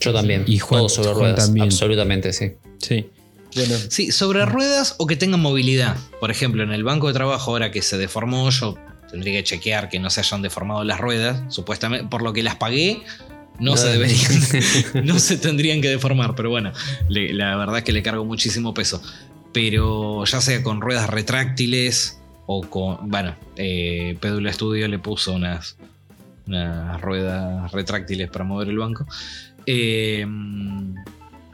Yo 0.00 0.12
también. 0.12 0.44
Y 0.46 0.58
Juan- 0.58 0.80
Todo 0.80 0.88
sobre 0.90 1.08
Juan 1.08 1.18
ruedas. 1.20 1.46
también. 1.46 1.64
Absolutamente, 1.64 2.32
sí. 2.32 2.52
Sí. 2.80 3.06
Bueno, 3.54 3.74
Sí, 3.88 4.12
sobre 4.12 4.44
ruedas 4.44 4.94
o 4.98 5.06
que 5.06 5.16
tengan 5.16 5.40
movilidad. 5.40 5.96
Por 6.20 6.30
ejemplo, 6.30 6.62
en 6.62 6.72
el 6.72 6.84
banco 6.84 7.08
de 7.08 7.14
trabajo, 7.14 7.52
ahora 7.52 7.70
que 7.70 7.80
se 7.82 7.96
deformó, 7.96 8.50
yo 8.50 8.76
tendría 9.10 9.38
que 9.38 9.44
chequear 9.44 9.88
que 9.88 9.98
no 9.98 10.10
se 10.10 10.20
hayan 10.20 10.42
deformado 10.42 10.84
las 10.84 11.00
ruedas. 11.00 11.42
Supuestamente, 11.54 12.06
por 12.08 12.22
lo 12.22 12.32
que 12.34 12.42
las 12.42 12.56
pagué, 12.56 13.02
no, 13.58 13.70
No. 13.72 13.76
se 13.78 13.88
deberían, 13.88 14.30
no 15.04 15.18
se 15.18 15.38
tendrían 15.38 15.80
que 15.80 15.88
deformar. 15.88 16.34
Pero 16.34 16.50
bueno, 16.50 16.72
le- 17.08 17.32
la 17.32 17.56
verdad 17.56 17.78
es 17.78 17.84
que 17.84 17.92
le 17.92 18.02
cargo 18.02 18.24
muchísimo 18.26 18.74
peso. 18.74 19.00
Pero 19.54 20.24
ya 20.26 20.40
sea 20.42 20.62
con 20.62 20.82
ruedas 20.82 21.08
retráctiles 21.08 22.18
o 22.46 22.60
con. 22.68 23.08
Bueno, 23.08 23.34
eh, 23.56 24.18
Pédula 24.20 24.52
Studio 24.52 24.86
le 24.86 24.98
puso 24.98 25.32
unas, 25.32 25.76
unas 26.46 27.00
ruedas 27.00 27.72
retráctiles 27.72 28.28
para 28.28 28.44
mover 28.44 28.68
el 28.68 28.76
banco. 28.76 29.06
Eh, 29.64 30.26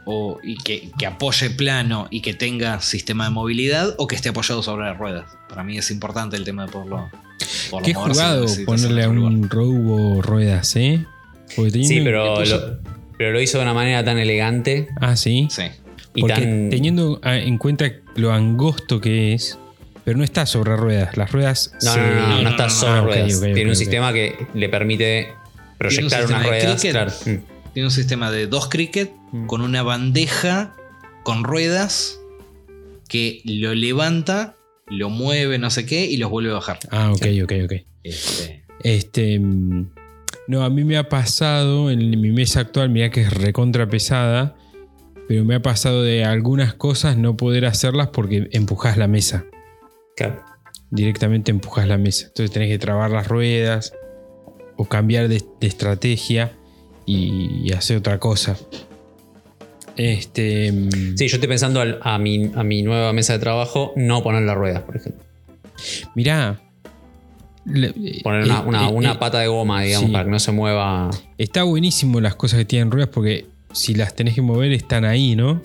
o, 0.05 0.37
y 0.43 0.57
que, 0.57 0.89
que 0.97 1.05
apoye 1.05 1.49
plano 1.49 2.07
y 2.11 2.21
que 2.21 2.33
tenga 2.33 2.81
sistema 2.81 3.25
de 3.25 3.29
movilidad 3.31 3.95
o 3.97 4.07
que 4.07 4.15
esté 4.15 4.29
apoyado 4.29 4.61
sobre 4.63 4.85
las 4.85 4.97
ruedas. 4.97 5.25
Para 5.49 5.63
mí 5.63 5.77
es 5.77 5.89
importante 5.91 6.35
el 6.35 6.43
tema 6.43 6.65
de 6.65 6.71
poderlo. 6.71 7.09
poderlo 7.69 7.85
qué 7.85 7.93
mover 7.93 8.13
si 8.13 8.19
jugado 8.19 8.45
ponerle 8.65 9.03
a 9.03 9.09
un 9.09 9.49
robo 9.49 10.21
ruedas, 10.21 10.75
¿eh? 10.75 11.05
Sí, 11.47 12.01
pero 12.03 12.43
lo, 12.43 12.79
pero 13.17 13.31
lo 13.31 13.41
hizo 13.41 13.57
de 13.59 13.63
una 13.63 13.73
manera 13.73 14.03
tan 14.03 14.17
elegante 14.17 14.87
Ah, 14.99 15.15
sí. 15.15 15.47
Sí. 15.51 15.63
y 16.15 16.21
Porque 16.21 16.33
tan. 16.35 16.69
teniendo 16.69 17.19
a- 17.21 17.37
en 17.37 17.57
cuenta 17.57 17.91
lo 18.15 18.33
angosto 18.33 18.99
que 18.99 19.33
es, 19.33 19.57
pero 20.03 20.17
no 20.17 20.23
está 20.23 20.45
sobre 20.45 20.75
ruedas. 20.75 21.15
Las 21.15 21.31
ruedas 21.31 21.71
No, 21.83 21.93
se- 21.93 21.99
no, 21.99 22.05
no, 22.07 22.13
no, 22.13 22.27
no, 22.37 22.41
no, 22.43 22.49
está 22.49 22.63
no, 22.65 22.69
sobre 22.71 22.91
ah, 22.93 23.01
ruedas. 23.01 23.39
Tiene 23.41 23.69
un 23.69 23.75
sistema 23.75 24.11
que 24.13 24.47
le 24.53 24.67
permite 24.69 25.33
proyectar 25.77 26.21
sistema 26.21 26.39
unas 26.39 26.43
de 26.43 26.49
ruedas. 26.49 26.73
cricket. 26.81 26.91
Claro. 26.91 27.11
Tiene 27.73 27.87
un 27.87 27.91
sistema 27.91 28.31
de 28.31 28.47
dos 28.47 28.67
cricket 28.69 29.11
Mm. 29.33 29.47
con 29.47 29.61
una 29.61 29.81
bandeja 29.83 30.75
con 31.23 31.43
ruedas 31.43 32.19
que 33.09 33.41
lo 33.45 33.73
levanta, 33.73 34.55
lo 34.87 35.09
mueve, 35.09 35.57
no 35.57 35.69
sé 35.71 35.85
qué, 35.85 36.05
y 36.05 36.17
los 36.17 36.29
vuelve 36.29 36.51
a 36.51 36.55
bajar. 36.55 36.79
Ah, 36.91 37.11
ok, 37.11 37.25
ok, 37.43 37.53
ok. 37.65 37.73
Este, 38.03 38.63
Este. 38.83 39.39
mm, 39.39 39.91
No, 40.47 40.63
a 40.63 40.69
mí 40.69 40.83
me 40.83 40.97
ha 40.97 41.07
pasado 41.09 41.89
en 41.89 41.99
mi 42.21 42.31
mesa 42.31 42.59
actual, 42.61 42.89
mira 42.89 43.09
que 43.09 43.21
es 43.21 43.33
recontra 43.33 43.87
pesada, 43.87 44.55
pero 45.27 45.43
me 45.45 45.55
ha 45.55 45.61
pasado 45.61 46.03
de 46.03 46.25
algunas 46.25 46.73
cosas 46.73 47.17
no 47.17 47.35
poder 47.37 47.65
hacerlas 47.65 48.09
porque 48.09 48.49
empujas 48.51 48.97
la 48.97 49.07
mesa. 49.07 49.45
Claro. 50.17 50.43
Directamente 50.91 51.49
empujas 51.49 51.87
la 51.87 51.97
mesa. 51.97 52.27
Entonces 52.27 52.51
tenés 52.51 52.69
que 52.69 52.77
trabar 52.77 53.09
las 53.09 53.27
ruedas 53.27 53.93
o 54.75 54.85
cambiar 54.85 55.27
de, 55.29 55.41
de 55.61 55.67
estrategia 55.67 56.51
y, 57.05 57.61
y 57.63 57.71
hacer 57.71 57.97
otra 57.97 58.19
cosa. 58.19 58.57
Este. 59.97 60.71
mm, 60.71 61.17
Sí, 61.17 61.27
yo 61.27 61.35
estoy 61.37 61.47
pensando 61.47 61.81
al- 61.81 61.99
a, 62.01 62.17
mi, 62.17 62.51
a 62.55 62.63
mi 62.63 62.81
nueva 62.83 63.13
mesa 63.13 63.33
de 63.33 63.39
trabajo 63.39 63.93
no 63.95 64.23
poner 64.23 64.43
las 64.43 64.55
ruedas, 64.55 64.81
por 64.83 64.95
ejemplo. 64.97 65.23
Mirá. 66.15 66.59
le- 67.65 67.93
Poner 68.23 68.41
eh, 68.47 68.51
una, 68.65 68.87
eh, 68.89 68.91
una 68.91 69.11
eh, 69.13 69.17
pata 69.19 69.39
de 69.39 69.47
goma, 69.47 69.81
digamos, 69.83 70.07
sí. 70.07 70.13
para 70.13 70.25
que 70.25 70.31
no 70.31 70.39
se 70.39 70.51
mueva. 70.51 71.09
Está 71.37 71.63
buenísimo 71.63 72.19
las 72.21 72.35
cosas 72.35 72.59
que 72.59 72.65
tienen 72.65 72.91
ruedas 72.91 73.09
porque 73.13 73.45
si 73.71 73.95
las 73.95 74.15
tenés 74.15 74.35
que 74.35 74.41
mover 74.41 74.71
están 74.73 75.05
ahí, 75.05 75.35
¿no? 75.35 75.55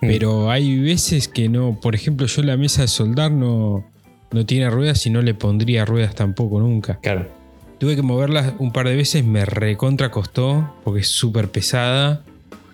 Mm. 0.00 0.06
Pero 0.06 0.50
hay 0.50 0.78
veces 0.80 1.28
que 1.28 1.48
no. 1.48 1.78
Por 1.80 1.94
ejemplo, 1.94 2.26
yo 2.26 2.42
la 2.42 2.56
mesa 2.56 2.82
de 2.82 2.88
soldar 2.88 3.32
no, 3.32 3.84
no 4.32 4.46
tiene 4.46 4.70
ruedas 4.70 5.04
y 5.06 5.10
no 5.10 5.20
le 5.22 5.34
pondría 5.34 5.84
ruedas 5.84 6.14
tampoco 6.14 6.60
nunca. 6.60 6.98
Claro. 7.02 7.28
Tuve 7.78 7.96
que 7.96 8.02
moverla 8.02 8.54
un 8.60 8.70
par 8.72 8.86
de 8.88 8.94
veces, 8.94 9.24
me 9.24 9.44
recontra 9.44 10.10
costó 10.12 10.72
porque 10.84 11.00
es 11.00 11.08
súper 11.08 11.48
pesada. 11.50 12.22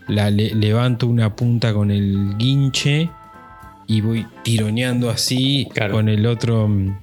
La 0.08 0.30
le- 0.30 0.54
levanto 0.54 1.06
una 1.06 1.34
punta 1.36 1.72
con 1.74 1.90
el 1.90 2.36
guinche 2.38 3.10
y 3.86 4.00
voy 4.00 4.26
tironeando 4.42 5.10
así 5.10 5.68
Claro. 5.74 5.94
con 5.94 6.08
el 6.08 6.26
otro. 6.26 6.68
mm, 6.68 6.98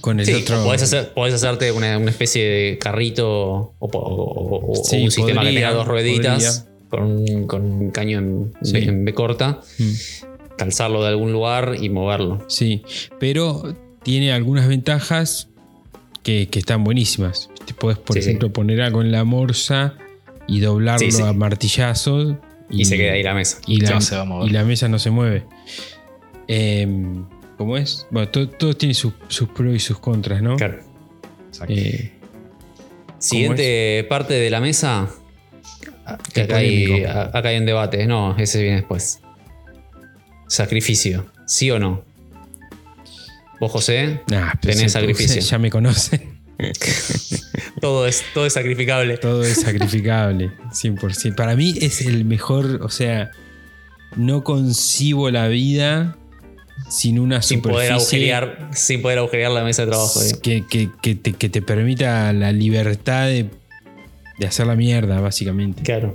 Con 0.00 0.20
el 0.20 0.26
Sí, 0.26 0.32
otro. 0.34 0.62
podés, 0.64 0.82
hacer- 0.84 1.12
podés 1.12 1.34
hacerte 1.34 1.70
una, 1.72 1.98
una 1.98 2.10
especie 2.10 2.44
de 2.44 2.78
carrito 2.78 3.74
o, 3.78 4.72
un 4.72 5.10
sistema 5.10 5.42
que 5.42 5.52
tenga 5.52 5.72
dos 5.72 5.86
rueditas 5.86 6.66
con 6.88 7.02
un, 7.02 7.46
con 7.46 7.62
un 7.64 7.90
caño 7.90 8.18
en, 8.20 8.52
Sí. 8.62 8.72
B- 8.72 8.84
en 8.84 9.04
B 9.04 9.12
corta, 9.12 9.60
Mm. 9.78 9.90
calzarlo 10.56 11.02
de 11.02 11.08
algún 11.08 11.32
lugar 11.32 11.74
y 11.80 11.90
moverlo. 11.90 12.42
Sí, 12.48 12.82
pero 13.18 13.74
tiene 14.04 14.32
algunas 14.32 14.68
ventajas 14.68 15.48
que, 16.22 16.46
que 16.48 16.58
están 16.60 16.84
buenísimas. 16.84 17.50
Te 17.66 17.74
puedes, 17.74 17.98
por 17.98 18.16
ejemplo, 18.16 18.52
poner 18.52 18.80
algo 18.82 19.02
en 19.02 19.10
la 19.12 19.24
morsa 19.24 19.94
y 20.46 20.60
doblarlo 20.60 20.98
Sí, 21.06 21.12
sí. 21.12 21.22
a 21.22 21.32
martillazos. 21.32 22.36
Y, 22.68 22.84
se 22.84 22.96
queda 22.96 23.12
ahí 23.12 23.22
la 23.22 23.34
mesa. 23.34 23.58
y 23.66 23.80
la, 23.80 23.90
No 23.90 24.00
se 24.00 24.16
va 24.16 24.22
a 24.22 24.24
mover. 24.24 24.48
y 24.50 24.52
la 24.52 24.64
mesa 24.64 24.88
no 24.88 24.98
se 24.98 25.10
mueve. 25.10 25.44
Em, 26.48 27.24
¿Cómo 27.56 27.76
es? 27.76 28.06
Bueno, 28.10 28.28
todo, 28.28 28.48
todo 28.48 28.74
tiene 28.74 28.94
sus, 28.94 29.14
sus 29.28 29.48
pros 29.48 29.74
y 29.74 29.78
sus 29.78 29.98
contras, 29.98 30.42
¿no? 30.42 30.56
Claro. 30.56 30.78
exacto. 31.48 31.72
Eh, 31.74 32.12
Siguiente 33.18 34.04
parte 34.08 34.34
de 34.34 34.50
la 34.50 34.60
mesa. 34.60 35.08
Que 36.32 36.42
acá, 36.42 36.56
hay, 36.56 37.04
acá 37.04 37.48
hay 37.48 37.58
un 37.58 37.66
debate. 37.66 38.06
No, 38.06 38.36
ese 38.36 38.60
viene 38.62 38.76
después. 38.76 39.20
Sacrificio. 40.48 41.26
¿Sí 41.46 41.70
o 41.70 41.78
no? 41.78 42.04
Vos, 43.58 43.72
José, 43.72 44.20
nah, 44.30 44.52
Tenés 44.60 44.92
sacrificio. 44.92 45.40
Ya 45.40 45.58
me 45.58 45.70
conocen. 45.70 46.35
todo 47.80 48.06
es, 48.06 48.24
todo 48.34 48.46
es 48.46 48.52
sacrificable. 48.54 49.18
Todo 49.18 49.42
es 49.44 49.60
sacrificable, 49.60 50.50
100%. 50.72 51.34
Para 51.34 51.56
mí 51.56 51.74
es 51.80 52.00
el 52.02 52.24
mejor, 52.24 52.80
o 52.82 52.88
sea, 52.88 53.30
no 54.16 54.44
concibo 54.44 55.30
la 55.30 55.48
vida 55.48 56.16
sin 56.88 57.18
una 57.18 57.42
Sin 57.42 57.62
poder, 57.62 57.88
superficie 57.88 58.32
agujerear, 58.34 58.70
sin 58.74 59.02
poder 59.02 59.18
agujerear 59.18 59.50
la 59.52 59.64
mesa 59.64 59.82
de 59.84 59.88
trabajo. 59.88 60.20
que, 60.42 60.64
que- 60.66 60.90
que 61.02 61.14
te, 61.14 61.32
que 61.32 61.48
te 61.48 61.62
permita 61.62 62.32
la 62.32 62.52
libertad 62.52 63.26
de, 63.26 63.46
de 64.38 64.46
hacer 64.46 64.66
la 64.66 64.76
mierda, 64.76 65.20
básicamente. 65.20 65.82
Claro. 65.82 66.14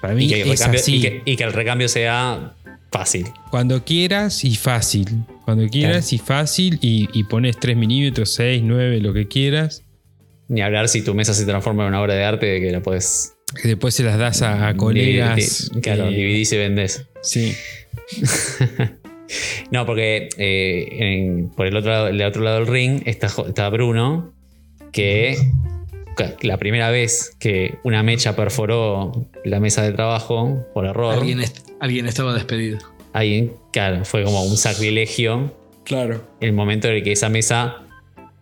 Para 0.00 0.14
mí 0.14 0.24
Y 0.24 0.28
que, 0.28 0.42
el 0.42 0.50
es 0.50 0.58
recambio, 0.58 0.80
así. 0.80 0.96
y 0.96 1.00
que- 1.00 1.22
y 1.24 1.36
que 1.36 1.44
el 1.44 1.52
recambio 1.52 1.88
sea 1.88 2.54
fácil. 2.90 3.26
Cuando 3.50 3.84
quieras 3.84 4.44
y 4.44 4.54
fácil. 4.56 5.08
Cuando 5.44 5.66
quieras 5.68 6.12
y 6.12 6.18
fácil 6.18 6.78
y, 6.82 7.08
y 7.12 7.24
pones 7.24 7.58
3 7.58 7.76
milímetros, 7.76 8.32
6, 8.34 8.62
9, 8.64 9.00
lo 9.00 9.12
que 9.12 9.26
quieras. 9.28 9.81
Ni 10.52 10.60
hablar 10.60 10.88
si 10.88 11.02
tu 11.02 11.14
mesa 11.14 11.32
se 11.34 11.44
transforma 11.46 11.82
en 11.84 11.88
una 11.88 12.02
obra 12.02 12.14
de 12.14 12.24
arte 12.24 12.60
que 12.60 12.70
la 12.70 12.80
puedes. 12.80 13.32
Que 13.60 13.68
después 13.68 13.94
se 13.94 14.02
las 14.04 14.18
das 14.18 14.42
a, 14.42 14.68
a 14.68 14.76
colegas. 14.76 15.70
claro, 15.82 16.08
eh, 16.08 16.14
dividís 16.14 16.52
y 16.52 16.56
vendés. 16.58 17.06
Sí. 17.22 17.54
No, 19.70 19.86
porque 19.86 20.28
eh, 20.36 20.88
en- 20.90 21.48
por 21.50 21.66
el 21.66 21.74
otro, 21.74 21.90
lado, 21.90 22.08
el 22.08 22.20
otro 22.22 22.42
lado 22.42 22.58
del 22.58 22.66
ring 22.66 23.02
está, 23.06 23.68
Bruno, 23.70 24.30
que 24.92 25.36
la 26.42 26.58
primera 26.58 26.90
vez 26.90 27.34
que 27.38 27.76
una 27.82 28.02
mecha 28.02 28.36
perforó 28.36 29.26
la 29.44 29.58
mesa 29.58 29.82
de 29.82 29.92
trabajo 29.92 30.66
por 30.74 30.84
error, 30.84 31.14
alguien, 31.14 31.38
alguien, 31.38 31.40
est- 31.40 31.68
alguien 31.80 32.06
estaba 32.06 32.34
despedido. 32.34 32.78
claro, 33.72 34.04
fue 34.04 34.22
como 34.24 34.42
un 34.44 34.58
sacrilegio 34.58 35.54
Claro. 35.84 36.22
el 36.40 36.52
momento 36.52 36.88
en 36.88 36.96
el 36.96 37.02
que 37.02 37.12
esa 37.12 37.30
mesa 37.30 37.81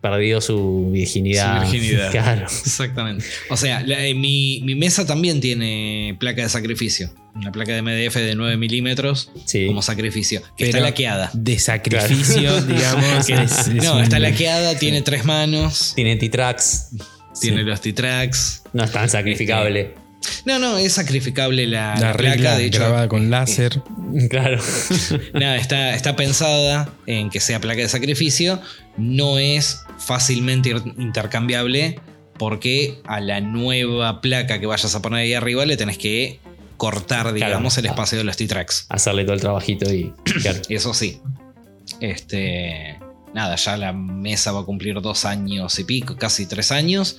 perdió 0.01 0.41
su 0.41 0.89
virginidad. 0.91 1.63
Su 1.65 1.71
virginidad. 1.71 2.11
Claro. 2.11 2.45
Exactamente. 2.47 3.25
O 3.49 3.57
sea, 3.57 3.81
la- 3.85 4.05
eh, 4.05 4.13
mi, 4.15 4.61
mi 4.63 4.75
mesa 4.75 5.05
también 5.05 5.39
tiene 5.41 6.15
placa 6.19 6.41
de 6.43 6.49
sacrificio. 6.49 7.09
Una 7.35 7.51
placa 7.51 7.71
de 7.73 7.81
MDF 7.81 8.15
de 8.15 8.35
9 8.35 8.57
milímetros 8.57 9.31
Sí. 9.45 9.67
como 9.67 9.81
sacrificio. 9.81 10.41
Que 10.57 10.65
está 10.65 10.79
laqueada. 10.81 11.29
De 11.33 11.57
sacrificio, 11.59 12.61
digamos. 12.63 13.25
Que- 13.27 13.43
es- 13.43 13.67
es 13.67 13.83
no, 13.83 13.95
un- 13.97 14.03
está 14.03 14.19
laqueada, 14.19 14.77
tiene 14.77 15.01
tres 15.01 15.23
manos, 15.23 15.93
Tiene 15.95 16.15
T-Tracks, 16.17 16.89
tiene 17.39 17.63
los 17.63 17.79
T-Tracks. 17.79 18.63
no 18.73 18.83
es 18.83 18.91
tan 18.91 19.07
sacrificable. 19.09 19.93
No, 20.45 20.59
no, 20.59 20.77
es 20.77 20.93
sacrificable 20.93 21.67
la, 21.67 21.95
La 21.95 22.01
la 22.01 22.13
regla 22.13 22.35
placa. 22.35 22.57
De 22.57 22.65
hecho, 22.65 22.79
grabada 22.79 23.07
con 23.07 23.25
eh, 23.25 23.29
láser. 23.29 23.81
Claro. 24.29 24.59
Nada, 25.33 25.57
está, 25.57 25.93
está 25.93 26.15
pensada 26.15 26.89
en 27.05 27.29
que 27.29 27.39
sea 27.39 27.59
placa 27.59 27.81
de 27.81 27.89
sacrificio. 27.89 28.61
No 28.97 29.39
es 29.39 29.83
fácilmente 29.97 30.75
intercambiable 30.97 31.99
porque 32.37 32.99
a 33.05 33.19
la 33.19 33.39
nueva 33.39 34.21
placa 34.21 34.59
que 34.59 34.65
vayas 34.65 34.95
a 34.95 35.01
poner 35.01 35.19
ahí 35.19 35.33
arriba 35.33 35.65
le 35.65 35.77
tenés 35.77 35.97
que 35.97 36.39
cortar, 36.77 37.33
digamos, 37.33 37.77
el 37.77 37.85
espacio 37.85 38.17
de 38.17 38.23
los 38.23 38.35
T-Tracks. 38.37 38.87
Hacerle 38.89 39.23
todo 39.23 39.35
el 39.35 39.41
trabajito 39.41 39.93
y. 39.93 40.11
claro. 40.41 40.59
Eso 40.67 40.93
sí. 40.93 41.21
Este. 41.99 42.97
Nada, 43.33 43.55
ya 43.55 43.77
la 43.77 43.93
mesa 43.93 44.51
va 44.51 44.61
a 44.61 44.63
cumplir 44.65 44.99
dos 44.99 45.23
años 45.23 45.77
y 45.79 45.83
pico, 45.83 46.17
casi 46.17 46.47
tres 46.47 46.71
años. 46.71 47.17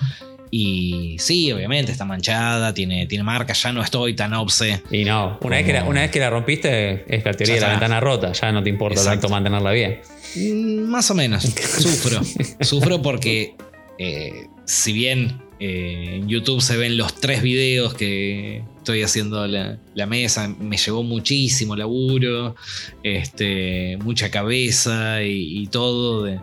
Y 0.55 1.17
sí, 1.19 1.51
obviamente 1.51 1.93
está 1.93 2.05
manchada, 2.05 2.75
tiene, 2.75 3.07
tiene 3.07 3.25
marcas, 3.25 3.63
ya 3.63 3.73
no 3.73 3.81
estoy 3.83 4.13
tan 4.13 4.35
obse. 4.35 4.83
Y 4.91 5.03
no, 5.03 5.39
una 5.41 5.57
vez, 5.57 5.65
que 5.65 5.73
la, 5.73 5.85
una 5.85 6.03
vez 6.03 6.11
que 6.11 6.21
la 6.21 6.29
rompiste, 6.29 7.07
es 7.09 7.25
la 7.25 7.33
teoría 7.33 7.55
de 7.55 7.61
la 7.63 7.71
ventana 7.71 8.01
rota, 8.01 8.33
ya 8.33 8.53
no 8.53 8.63
te 8.63 8.69
importa 8.69 9.01
Exacto. 9.01 9.21
tanto 9.21 9.29
mantenerla 9.31 9.71
bien. 9.71 10.01
Mm, 10.37 10.91
Más 10.91 11.11
o 11.11 11.15
menos. 11.15 11.43
Sufro. 11.79 12.21
Sufro 12.61 13.01
porque 13.01 13.57
eh, 13.99 14.49
si 14.67 14.93
bien 14.93 15.41
eh, 15.59 16.17
en 16.17 16.29
YouTube 16.29 16.61
se 16.61 16.77
ven 16.77 16.99
los 16.99 17.15
tres 17.15 17.41
videos 17.41 17.95
que 17.95 18.63
estoy 18.77 19.03
haciendo 19.03 19.47
la, 19.47 19.79
la 19.95 20.05
mesa, 20.05 20.49
me 20.49 20.77
llevó 20.77 21.03
muchísimo 21.03 21.77
laburo, 21.77 22.57
este, 23.03 23.97
mucha 24.05 24.31
cabeza 24.31 25.23
y, 25.23 25.63
y 25.63 25.67
todo 25.69 26.25
de, 26.25 26.41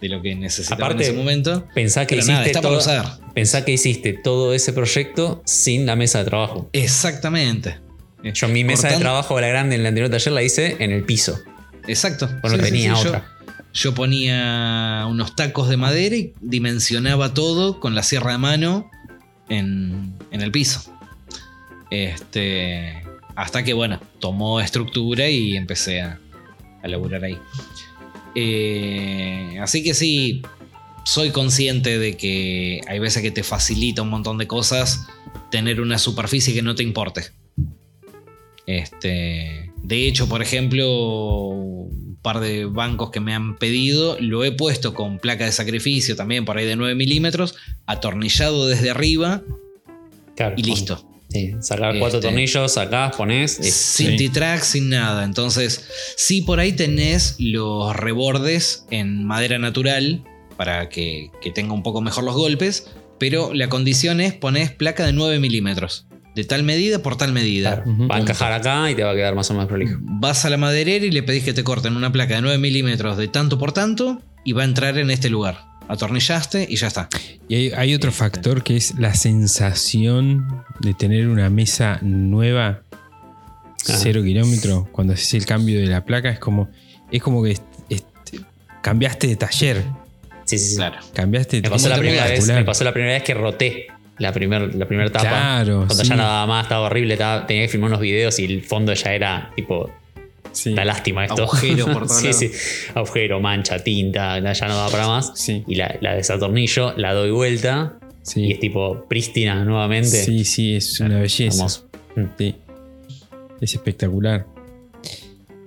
de 0.00 0.08
lo 0.08 0.22
que 0.22 0.34
necesitaba 0.34 0.86
Aparte, 0.86 1.04
en 1.04 1.10
ese 1.10 1.18
momento. 1.18 1.66
Pensá 1.74 2.06
que, 2.06 2.16
hiciste 2.16 2.52
nada, 2.52 2.60
todo, 2.60 2.80
pensá 3.34 3.64
que 3.64 3.72
hiciste 3.72 4.12
todo 4.12 4.54
ese 4.54 4.72
proyecto 4.72 5.42
sin 5.44 5.86
la 5.86 5.96
mesa 5.96 6.20
de 6.20 6.24
trabajo. 6.26 6.70
Exactamente. 6.72 7.78
Yo 8.22 8.48
mi 8.48 8.64
mesa 8.64 8.88
de 8.88 8.98
trabajo, 8.98 9.40
la 9.40 9.48
grande 9.48 9.76
en 9.76 9.82
el 9.82 9.86
anterior 9.86 10.10
taller, 10.10 10.32
la 10.32 10.42
hice 10.42 10.76
en 10.80 10.92
el 10.92 11.04
piso. 11.04 11.38
Exacto. 11.86 12.28
No 12.42 12.48
Sí, 12.48 12.56
sí, 12.56 12.62
tenía 12.62 12.96
sí, 12.96 13.06
otra. 13.06 13.28
Yo 13.74 13.94
ponía 13.94 15.04
unos 15.08 15.36
tacos 15.36 15.68
de 15.68 15.76
madera 15.76 16.16
y 16.16 16.32
dimensionaba 16.40 17.34
todo 17.34 17.80
con 17.80 17.94
la 17.94 18.02
sierra 18.02 18.32
de 18.32 18.38
mano 18.38 18.90
en, 19.48 20.14
en 20.30 20.40
el 20.42 20.50
piso. 20.50 20.82
Este, 21.90 23.02
hasta 23.36 23.62
que, 23.62 23.72
bueno, 23.72 24.00
tomó 24.20 24.60
estructura 24.60 25.28
y 25.28 25.56
empecé 25.56 26.00
a, 26.00 26.18
a 26.82 26.88
laburar 26.88 27.24
ahí. 27.24 27.38
Eh, 28.40 29.58
así 29.60 29.82
que 29.82 29.94
sí, 29.94 30.42
soy 31.04 31.30
consciente 31.30 31.98
de 31.98 32.16
que 32.16 32.80
hay 32.86 33.00
veces 33.00 33.20
que 33.20 33.32
te 33.32 33.42
facilita 33.42 34.02
un 34.02 34.10
montón 34.10 34.38
de 34.38 34.46
cosas 34.46 35.08
tener 35.50 35.80
una 35.80 35.98
superficie 35.98 36.54
que 36.54 36.62
no 36.62 36.76
te 36.76 36.84
importe. 36.84 37.22
Este, 38.64 39.72
de 39.82 40.06
hecho, 40.06 40.28
por 40.28 40.40
ejemplo, 40.40 40.88
un 41.48 42.16
par 42.22 42.38
de 42.38 42.66
bancos 42.66 43.10
que 43.10 43.18
me 43.18 43.34
han 43.34 43.56
pedido, 43.56 44.16
lo 44.20 44.44
he 44.44 44.52
puesto 44.52 44.94
con 44.94 45.18
placa 45.18 45.44
de 45.44 45.50
sacrificio 45.50 46.14
también 46.14 46.44
por 46.44 46.58
ahí 46.58 46.66
de 46.66 46.76
9 46.76 46.94
milímetros, 46.94 47.56
atornillado 47.86 48.68
desde 48.68 48.90
arriba 48.90 49.42
Claro, 50.36 50.54
y 50.56 50.62
listo. 50.62 51.07
Sí, 51.30 51.52
sacás 51.60 51.94
cuatro 51.98 52.18
Este- 52.18 52.28
tornillos, 52.28 52.72
sacás, 52.72 53.14
ponés. 53.16 53.52
Sin 53.52 54.10
Sí. 54.12 54.16
T-Track, 54.16 54.62
sin 54.62 54.88
nada. 54.88 55.24
Entonces, 55.24 55.84
sí 56.16 56.42
por 56.42 56.58
ahí 56.60 56.72
tenés 56.72 57.36
los 57.38 57.94
rebordes 57.94 58.86
en 58.90 59.24
madera 59.26 59.58
natural 59.58 60.24
para 60.56 60.88
que, 60.88 61.30
que 61.42 61.50
tenga 61.50 61.74
un 61.74 61.82
poco 61.82 62.00
mejor 62.00 62.24
los 62.24 62.34
golpes, 62.34 62.86
pero 63.18 63.52
la 63.52 63.68
condición 63.68 64.20
es 64.20 64.32
ponés 64.32 64.70
placa 64.72 65.04
de 65.04 65.12
9 65.12 65.38
milímetros. 65.38 66.06
De 66.34 66.44
tal 66.44 66.62
medida 66.62 67.00
por 67.02 67.16
tal 67.16 67.32
medida. 67.32 67.82
claro, 67.82 68.08
va 68.08 68.16
a 68.16 68.20
encajar 68.20 68.52
acá 68.52 68.90
y 68.90 68.94
te 68.94 69.02
va 69.02 69.10
a 69.10 69.14
quedar 69.14 69.34
más 69.34 69.50
o 69.50 69.54
menos 69.54 69.68
prolijo. 69.68 69.96
Vas 70.00 70.44
a 70.44 70.50
la 70.50 70.56
maderera 70.56 71.04
y 71.04 71.10
le 71.10 71.22
pedís 71.24 71.42
que 71.42 71.52
te 71.52 71.64
corten 71.64 71.96
una 71.96 72.12
placa 72.12 72.36
de 72.36 72.42
9 72.42 72.58
milímetros 72.58 73.16
de 73.16 73.26
tanto 73.28 73.58
por 73.58 73.72
tanto 73.72 74.22
y 74.44 74.52
va 74.52 74.62
a 74.62 74.64
entrar 74.64 74.96
en 74.98 75.10
este 75.10 75.30
lugar. 75.30 75.64
Atornillaste 75.88 76.66
y 76.68 76.76
ya 76.76 76.86
está. 76.88 77.08
Y 77.48 77.54
hay, 77.54 77.72
hay 77.76 77.94
otro 77.94 78.10
Este. 78.10 78.18
factor 78.20 78.62
que 78.62 78.76
es 78.76 78.94
la 78.98 79.14
sensación 79.14 80.64
de 80.80 80.94
tener 80.94 81.28
una 81.28 81.48
mesa 81.50 81.98
nueva, 82.02 82.82
cero 83.82 84.22
kilómetros, 84.22 84.86
cuando 84.92 85.14
haces 85.14 85.34
el 85.34 85.46
cambio 85.46 85.80
de 85.80 85.86
la 85.86 86.04
placa, 86.04 86.28
es 86.30 86.38
como, 86.38 86.68
es 87.10 87.22
como 87.22 87.42
que 87.42 87.56
cambiaste 88.82 89.26
de 89.26 89.36
taller. 89.36 89.82
Sí, 90.44 90.58
sí, 90.58 90.70
sí. 90.70 90.76
Claro. 90.76 90.96
Cambiaste 91.14 91.56
de 91.56 91.62
Me 91.62 91.70
pasó, 91.70 91.88
la 91.88 91.98
primera 91.98 92.24
vez, 92.26 92.46
me 92.46 92.64
pasó 92.64 92.84
la 92.84 92.92
primera 92.92 93.14
vez 93.14 93.22
que 93.22 93.34
roté 93.34 93.86
la 94.18 94.32
primera 94.32 94.66
la 94.66 94.86
primer 94.88 95.10
tapa. 95.10 95.28
Claro, 95.28 95.84
Cuando 95.86 96.02
sí. 96.04 96.08
ya 96.08 96.16
nada 96.16 96.46
más 96.46 96.64
estaba 96.64 96.86
horrible, 96.86 97.14
estaba- 97.14 97.46
tenía 97.46 97.62
que 97.62 97.68
filmar 97.68 97.88
unos 97.90 98.00
videos 98.00 98.38
y 98.38 98.44
el 98.46 98.62
fondo 98.64 98.92
ya 98.92 99.12
era 99.12 99.52
tipo, 99.54 99.90
Sí, 100.58 100.74
da 100.74 100.84
lástima 100.84 101.24
esto. 101.24 101.42
Agujero 101.44 101.86
por 101.86 102.06
todos 102.08 102.20
Sí, 102.20 102.32
sí. 102.32 102.50
Agujero, 102.94 103.38
mancha, 103.40 103.78
tinta, 103.78 104.40
ya 104.52 104.66
no 104.68 104.76
da 104.76 104.88
para 104.88 105.06
más. 105.06 105.32
sí, 105.36 105.62
Y 105.68 105.76
la, 105.76 105.96
la 106.00 106.14
desatornillo, 106.14 106.94
la 106.96 107.12
doy 107.14 107.30
vuelta 107.30 107.98
sí. 108.22 108.40
y 108.46 108.52
es 108.52 108.58
tipo 108.60 109.04
prístina 109.08 109.64
nuevamente. 109.64 110.08
Sí, 110.08 110.44
sí, 110.44 110.74
es 110.74 110.98
una 111.00 111.20
belleza. 111.20 111.56
Hermoso. 111.58 111.88
Mm. 112.16 112.24
Sí. 112.38 112.54
Es 113.60 113.74
espectacular. 113.74 114.46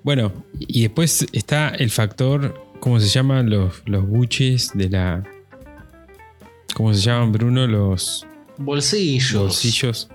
Bueno, 0.03 0.33
y 0.59 0.81
después 0.81 1.25
está 1.31 1.69
el 1.69 1.89
factor, 1.89 2.59
¿cómo 2.79 2.99
se 2.99 3.07
llaman? 3.07 3.49
Los, 3.49 3.81
los 3.85 4.05
buches 4.07 4.71
de 4.73 4.89
la... 4.89 5.23
¿Cómo 6.73 6.93
se 6.93 7.01
llaman, 7.01 7.31
Bruno? 7.31 7.67
Los 7.67 8.25
Bolsillos. 8.57 9.33
bolsillos. 9.41 10.09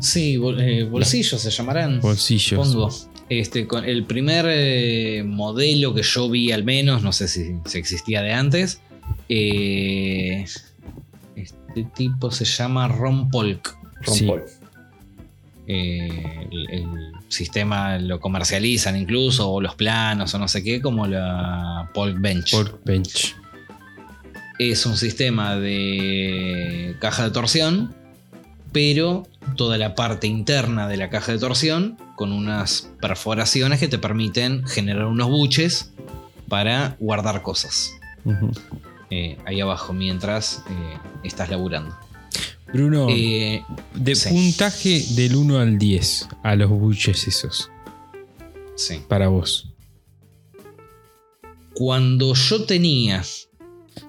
Sí, 0.00 0.36
bol- 0.36 0.60
eh, 0.60 0.84
bolsillos 0.84 1.40
se 1.40 1.50
llamarán. 1.50 2.00
Bolsillos. 2.00 2.68
Pongo. 2.68 2.90
Este, 3.30 3.66
con 3.66 3.84
el 3.84 4.04
primer 4.04 4.44
eh, 4.48 5.22
modelo 5.26 5.94
que 5.94 6.02
yo 6.02 6.28
vi 6.28 6.52
al 6.52 6.62
menos, 6.64 7.02
no 7.02 7.12
sé 7.12 7.26
si, 7.28 7.54
si 7.64 7.78
existía 7.78 8.20
de 8.22 8.32
antes. 8.32 8.80
eh, 9.28 10.44
este 11.36 11.84
tipo 11.96 12.30
se 12.30 12.44
llama 12.44 12.86
Ron 12.88 13.30
Polk. 13.30 13.76
Sí. 14.06 14.30
Eh, 15.66 16.46
el, 16.52 16.70
el 16.70 16.86
sistema 17.28 17.98
lo 17.98 18.20
comercializan 18.20 18.96
incluso, 18.96 19.50
o 19.50 19.60
los 19.60 19.74
planos, 19.74 20.34
o 20.34 20.38
no 20.38 20.46
sé 20.46 20.62
qué, 20.62 20.80
como 20.82 21.06
la 21.06 21.90
Polk 21.94 22.20
Bench. 22.20 22.52
Workbench. 22.52 23.34
es 24.58 24.84
un 24.86 24.96
sistema 24.96 25.56
de 25.56 26.94
caja 27.00 27.24
de 27.24 27.30
torsión, 27.30 27.94
pero 28.74 29.22
toda 29.56 29.78
la 29.78 29.94
parte 29.94 30.26
interna 30.26 30.88
de 30.88 30.96
la 30.96 31.08
caja 31.08 31.30
de 31.30 31.38
torsión 31.38 31.96
con 32.16 32.32
unas 32.32 32.90
perforaciones 33.00 33.78
que 33.78 33.86
te 33.86 33.98
permiten 33.98 34.66
generar 34.66 35.06
unos 35.06 35.28
buches 35.28 35.92
para 36.48 36.96
guardar 36.98 37.40
cosas 37.42 37.92
eh, 39.10 39.38
ahí 39.46 39.60
abajo 39.60 39.92
mientras 39.92 40.64
eh, 40.68 40.98
estás 41.22 41.50
laburando. 41.50 41.96
Bruno, 42.72 43.06
Eh, 43.10 43.62
de 43.94 44.14
sí. 44.16 44.30
puntaje 44.30 45.04
del 45.10 45.36
1 45.36 45.60
al 45.60 45.78
10 45.78 46.28
a 46.42 46.56
los 46.56 46.68
buches 46.70 47.28
esos, 47.28 47.70
sí. 48.74 49.02
para 49.06 49.28
vos. 49.28 49.68
Cuando 51.74 52.34
yo 52.34 52.64
tenía 52.64 53.22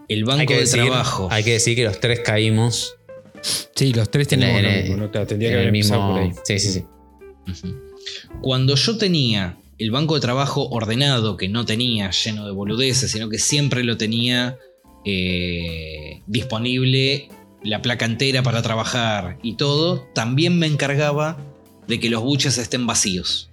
el 0.08 0.26
banco 0.26 0.54
de 0.54 0.62
decir, 0.62 0.82
trabajo, 0.82 1.28
hay 1.30 1.44
que 1.44 1.52
decir 1.54 1.76
que 1.76 1.84
los 1.84 2.00
tres 2.00 2.22
caímos 2.22 2.95
Sí, 3.76 3.94
los 3.94 4.10
tres 4.10 4.28
tenemos 4.28 4.58
En 4.58 4.64
lo 4.64 4.70
el- 4.70 4.82
mismo, 4.84 4.98
¿no? 4.98 5.12
Claro, 5.12 5.28
tendría 5.28 5.50
en 5.50 5.54
que 5.54 5.58
haber 5.58 5.68
el 5.68 5.72
mismo. 5.72 6.12
por 6.12 6.20
ahí. 6.22 6.32
Sí, 6.44 6.60
sí, 6.60 6.72
sí. 6.72 6.86
Cuando 8.42 8.76
yo 8.76 8.98
tenía 8.98 9.58
el 9.78 9.92
banco 9.92 10.16
de 10.16 10.22
trabajo 10.22 10.68
ordenado, 10.70 11.38
que 11.38 11.50
no 11.50 11.66
tenía 11.66 12.10
lleno 12.12 12.46
de 12.46 12.52
boludeces, 12.52 13.12
sino 13.12 13.30
que 13.30 13.38
siempre 13.40 13.84
lo 13.84 13.98
tenía 13.98 14.58
eh, 15.06 16.22
disponible, 16.28 17.30
la 17.64 17.82
placa 17.82 18.06
entera 18.06 18.42
para 18.44 18.62
trabajar 18.62 19.38
y 19.44 19.56
todo, 19.56 20.08
también 20.14 20.58
me 20.58 20.68
encargaba 20.68 21.38
de 21.88 22.00
que 22.00 22.10
los 22.10 22.24
buches 22.24 22.58
estén 22.58 22.88
vacíos. 22.88 23.50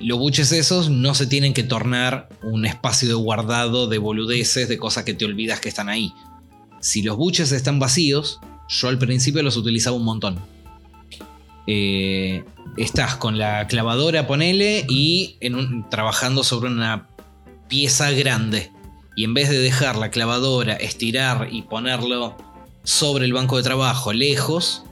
Los 0.00 0.18
buches 0.18 0.50
esos 0.52 0.90
no 0.90 1.14
se 1.14 1.26
tienen 1.26 1.54
que 1.54 1.62
tornar 1.62 2.28
un 2.42 2.66
espacio 2.66 3.08
de 3.08 3.14
guardado 3.14 3.86
de 3.86 3.98
boludeces, 3.98 4.68
de 4.68 4.76
cosas 4.76 5.04
que 5.04 5.14
te 5.14 5.24
olvidas 5.24 5.60
que 5.60 5.68
están 5.68 5.88
ahí. 5.88 6.12
Si 6.84 7.00
los 7.00 7.16
buches 7.16 7.50
están 7.52 7.78
vacíos, 7.78 8.40
yo 8.68 8.88
al 8.88 8.98
principio 8.98 9.42
los 9.42 9.56
utilizaba 9.56 9.96
un 9.96 10.04
montón. 10.04 10.38
Eh, 11.66 12.44
estás 12.76 13.16
con 13.16 13.38
la 13.38 13.66
clavadora, 13.68 14.26
ponele, 14.26 14.84
y 14.86 15.36
en 15.40 15.54
un- 15.54 15.88
trabajando 15.88 16.44
sobre 16.44 16.68
una 16.70 17.08
pieza 17.68 18.10
grande. 18.10 18.70
Y 19.16 19.24
en 19.24 19.32
vez 19.32 19.48
de 19.48 19.58
dejar 19.60 19.96
la 19.96 20.10
clavadora, 20.10 20.74
estirar 20.74 21.48
y 21.50 21.62
ponerlo 21.62 22.36
sobre 22.82 23.24
el 23.24 23.32
banco 23.32 23.56
de 23.56 23.62
trabajo, 23.62 24.12
lejos, 24.12 24.82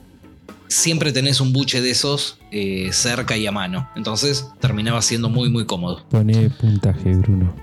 siempre 0.67 1.11
tenés 1.11 1.41
un 1.41 1.53
buche 1.53 1.79
de 1.79 1.91
esos 1.91 2.39
eh, 2.49 2.89
cerca 2.91 3.37
y 3.37 3.45
a 3.45 3.51
mano. 3.51 3.87
Entonces 3.95 4.47
terminaba 4.59 5.03
siendo 5.03 5.29
muy, 5.29 5.51
muy 5.51 5.67
cómodo. 5.67 6.03
Pone 6.09 6.49
puntaje, 6.49 7.13
Bruno. 7.17 7.53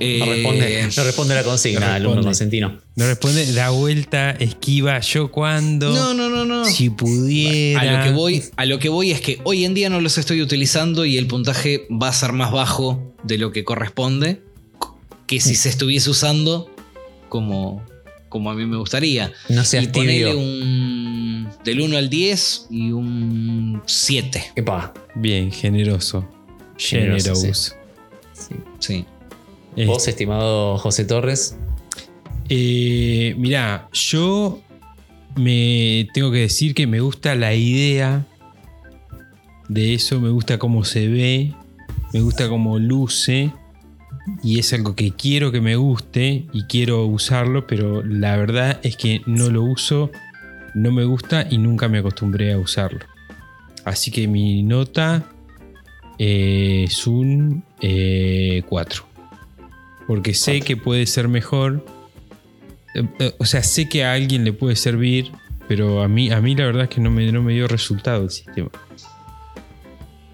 Eh, 0.00 0.18
No 0.18 0.26
responde, 0.26 0.88
no 0.96 1.04
responde 1.04 1.34
la 1.34 1.42
no 1.42 1.48
consigna, 1.48 1.94
alumno 1.94 2.16
responde. 2.16 2.26
consentino. 2.26 2.80
No 2.96 3.06
responde, 3.06 3.52
da 3.52 3.70
vuelta, 3.70 4.30
esquiva, 4.32 4.98
yo 5.00 5.30
cuando. 5.30 5.92
no, 5.92 6.14
no, 6.14 6.28
no, 6.28 6.44
no. 6.44 6.64
Si 6.64 6.90
pudiera. 6.90 7.80
A 7.80 7.84
lo, 7.84 8.04
que 8.04 8.10
voy, 8.12 8.44
a 8.56 8.64
lo 8.66 8.78
que 8.78 8.88
voy 8.88 9.12
es 9.12 9.20
que 9.20 9.40
hoy 9.44 9.64
en 9.64 9.74
día 9.74 9.88
no 9.88 10.00
los 10.00 10.18
estoy 10.18 10.42
utilizando 10.42 11.04
y 11.04 11.16
el 11.16 11.26
puntaje 11.26 11.86
va 11.90 12.08
a 12.08 12.12
ser 12.12 12.32
más 12.32 12.50
bajo 12.50 13.14
de 13.22 13.38
lo 13.38 13.52
que 13.52 13.64
corresponde 13.64 14.42
que 15.26 15.40
si 15.40 15.54
se 15.54 15.68
estuviese 15.68 16.08
usando 16.10 16.74
como, 17.28 17.84
como 18.28 18.50
a 18.50 18.54
mí 18.54 18.64
me 18.66 18.78
gustaría. 18.78 19.30
No 19.48 19.62
seas 19.64 19.84
y 19.84 19.88
ponerle 19.88 20.34
un 20.34 21.48
del 21.64 21.80
1 21.82 21.96
al 21.98 22.08
10 22.08 22.66
y 22.70 22.90
un 22.92 23.82
7. 23.86 24.52
Epa. 24.56 24.94
Bien, 25.14 25.52
generoso. 25.52 26.26
Generoso, 26.78 27.34
Generous. 27.34 27.74
Sí. 28.32 28.54
Sí. 28.78 29.04
Eh, 29.78 29.86
Vos, 29.86 30.08
estimado 30.08 30.76
José 30.76 31.04
Torres, 31.04 31.56
eh, 32.48 33.36
mirá, 33.38 33.88
yo 33.92 34.60
me 35.36 36.08
tengo 36.12 36.32
que 36.32 36.38
decir 36.38 36.74
que 36.74 36.88
me 36.88 36.98
gusta 36.98 37.36
la 37.36 37.54
idea 37.54 38.26
de 39.68 39.94
eso, 39.94 40.18
me 40.18 40.30
gusta 40.30 40.58
cómo 40.58 40.82
se 40.82 41.06
ve, 41.06 41.54
me 42.12 42.20
gusta 42.22 42.48
cómo 42.48 42.80
luce. 42.80 43.52
y 44.42 44.58
es 44.58 44.72
algo 44.72 44.96
que 44.96 45.12
quiero 45.12 45.52
que 45.52 45.60
me 45.60 45.76
guste 45.76 46.46
y 46.52 46.64
quiero 46.64 47.06
usarlo, 47.06 47.68
pero 47.68 48.02
la 48.02 48.36
verdad 48.36 48.80
es 48.82 48.96
que 48.96 49.20
no 49.26 49.48
lo 49.48 49.62
uso, 49.62 50.10
no 50.74 50.90
me 50.90 51.04
gusta 51.04 51.46
y 51.48 51.58
nunca 51.58 51.88
me 51.88 51.98
acostumbré 51.98 52.52
a 52.52 52.58
usarlo. 52.58 53.04
Así 53.84 54.10
que 54.10 54.26
mi 54.26 54.64
nota 54.64 55.30
eh, 56.18 56.82
es 56.88 57.06
un 57.06 57.62
4. 58.68 59.07
Porque 60.08 60.34
sé 60.34 60.60
que 60.62 60.76
puede 60.76 61.06
ser 61.06 61.28
mejor. 61.28 61.84
Eh, 62.96 63.04
eh, 63.20 63.34
O 63.38 63.44
sea, 63.46 63.62
sé 63.62 63.88
que 63.88 64.02
a 64.04 64.14
alguien 64.14 64.42
le 64.44 64.52
puede 64.52 64.74
servir, 64.74 65.30
pero 65.68 66.02
a 66.02 66.08
mí, 66.08 66.30
a 66.32 66.40
mí 66.40 66.56
la 66.56 66.64
verdad 66.66 66.84
es 66.84 66.88
que 66.88 67.00
no 67.00 67.10
me, 67.10 67.30
no 67.30 67.42
me 67.42 67.52
dio 67.52 67.68
resultado 67.68 68.24
el 68.24 68.30
sistema. 68.30 68.70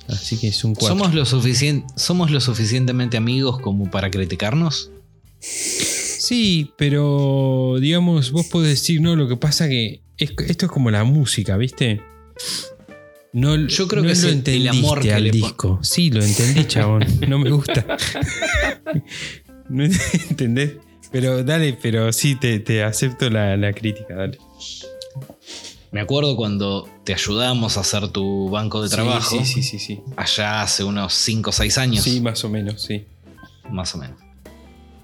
Así 0.08 0.38
que 0.38 0.48
es 0.48 0.64
un 0.64 0.74
4. 0.74 0.96
¿Somos 0.96 1.14
lo, 1.14 1.24
¿Somos 1.96 2.30
lo 2.30 2.40
suficientemente 2.40 3.16
amigos 3.16 3.60
como 3.60 3.90
para 3.90 4.10
criticarnos? 4.10 4.90
Sí, 5.40 6.70
pero 6.78 7.76
digamos, 7.80 8.30
vos 8.30 8.46
podés 8.46 8.70
decir, 8.80 9.00
no, 9.00 9.16
lo 9.16 9.28
que 9.28 9.36
pasa 9.36 9.68
que 9.68 10.00
es- 10.16 10.32
esto 10.46 10.66
es 10.66 10.72
como 10.72 10.90
la 10.90 11.04
música, 11.04 11.56
¿viste? 11.56 12.00
No, 13.32 13.56
Yo 13.66 13.88
creo 13.88 14.02
no 14.02 14.06
que 14.06 14.12
es 14.12 14.22
lo 14.22 14.28
el- 14.28 14.34
el 14.34 14.38
entendiste 14.38 14.78
amor 14.78 15.00
que 15.00 15.12
al 15.12 15.30
disco. 15.30 15.80
Sí, 15.82 16.10
lo 16.10 16.22
entendí, 16.22 16.64
chabón. 16.66 17.04
No 17.28 17.38
me 17.38 17.50
gusta. 17.50 17.84
no 19.74 19.84
entendés. 20.30 20.74
Pero 21.10 21.44
dale, 21.44 21.78
pero 21.80 22.12
sí, 22.12 22.34
te, 22.34 22.58
te 22.58 22.82
acepto 22.82 23.30
la, 23.30 23.56
la 23.56 23.72
crítica, 23.72 24.14
dale. 24.14 24.38
Me 25.92 26.00
acuerdo 26.00 26.34
cuando 26.34 26.88
te 27.04 27.14
ayudamos 27.14 27.76
a 27.76 27.80
hacer 27.80 28.08
tu 28.08 28.50
banco 28.50 28.82
de 28.82 28.88
trabajo, 28.88 29.38
Sí, 29.38 29.44
sí, 29.44 29.62
sí, 29.62 29.78
sí. 29.78 30.00
allá 30.16 30.62
hace 30.62 30.82
unos 30.82 31.14
5 31.14 31.50
o 31.50 31.52
6 31.52 31.78
años, 31.78 32.02
Sí, 32.02 32.20
más 32.20 32.42
o 32.44 32.48
menos, 32.48 32.82
sí. 32.82 33.04
más 33.70 33.94
o 33.94 33.98
menos. 33.98 34.18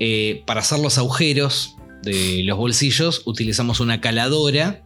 Eh, 0.01 0.43
para 0.47 0.61
hacer 0.63 0.81
los 0.81 0.99
agujeros 0.99 1.77
de 2.03 2.43
los 2.45 2.59
bolsillos 2.59 3.23
utilizamos 3.27 3.79
una 3.79 4.01
caladora 4.01 4.83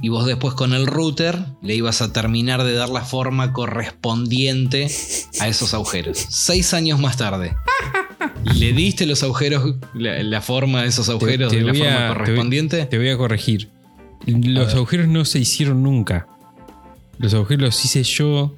y 0.00 0.08
vos 0.08 0.24
después 0.24 0.54
con 0.54 0.72
el 0.72 0.86
router 0.86 1.36
le 1.60 1.74
ibas 1.74 2.00
a 2.00 2.12
terminar 2.12 2.62
de 2.64 2.72
dar 2.72 2.88
la 2.88 3.02
forma 3.02 3.52
correspondiente 3.52 4.88
a 5.40 5.48
esos 5.48 5.74
agujeros. 5.74 6.16
Seis 6.30 6.72
años 6.72 6.98
más 6.98 7.16
tarde. 7.18 7.54
¿Le 8.58 8.72
diste 8.72 9.06
los 9.06 9.22
agujeros, 9.22 9.74
la, 9.94 10.22
la 10.22 10.40
forma 10.40 10.82
de 10.82 10.88
esos 10.88 11.08
agujeros 11.08 11.50
te 11.50 11.56
de 11.58 11.62
la 11.62 11.72
a- 11.72 11.74
forma 11.74 11.90
te 11.90 11.98
voy- 12.08 12.16
correspondiente? 12.18 12.86
Te 12.86 12.98
voy 12.98 13.08
a 13.10 13.16
corregir. 13.16 13.68
Los 14.26 14.74
agujeros 14.74 15.08
no 15.08 15.24
se 15.24 15.38
hicieron 15.38 15.82
nunca. 15.82 16.26
Los 17.18 17.34
agujeros 17.34 17.62
los 17.62 17.84
hice 17.84 18.02
yo 18.04 18.54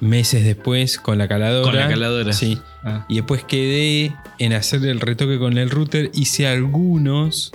meses 0.00 0.44
después 0.44 0.98
con 0.98 1.18
la 1.18 1.28
caladora. 1.28 1.64
Con 1.70 1.80
la 1.80 1.88
caladora. 1.88 2.32
Sí. 2.32 2.58
Ah. 2.84 3.04
Y 3.08 3.16
después 3.16 3.44
quedé 3.44 4.14
en 4.38 4.52
hacer 4.52 4.84
el 4.84 5.00
retoque 5.00 5.38
con 5.38 5.56
el 5.58 5.70
router. 5.70 6.10
Hice 6.14 6.46
algunos. 6.46 7.52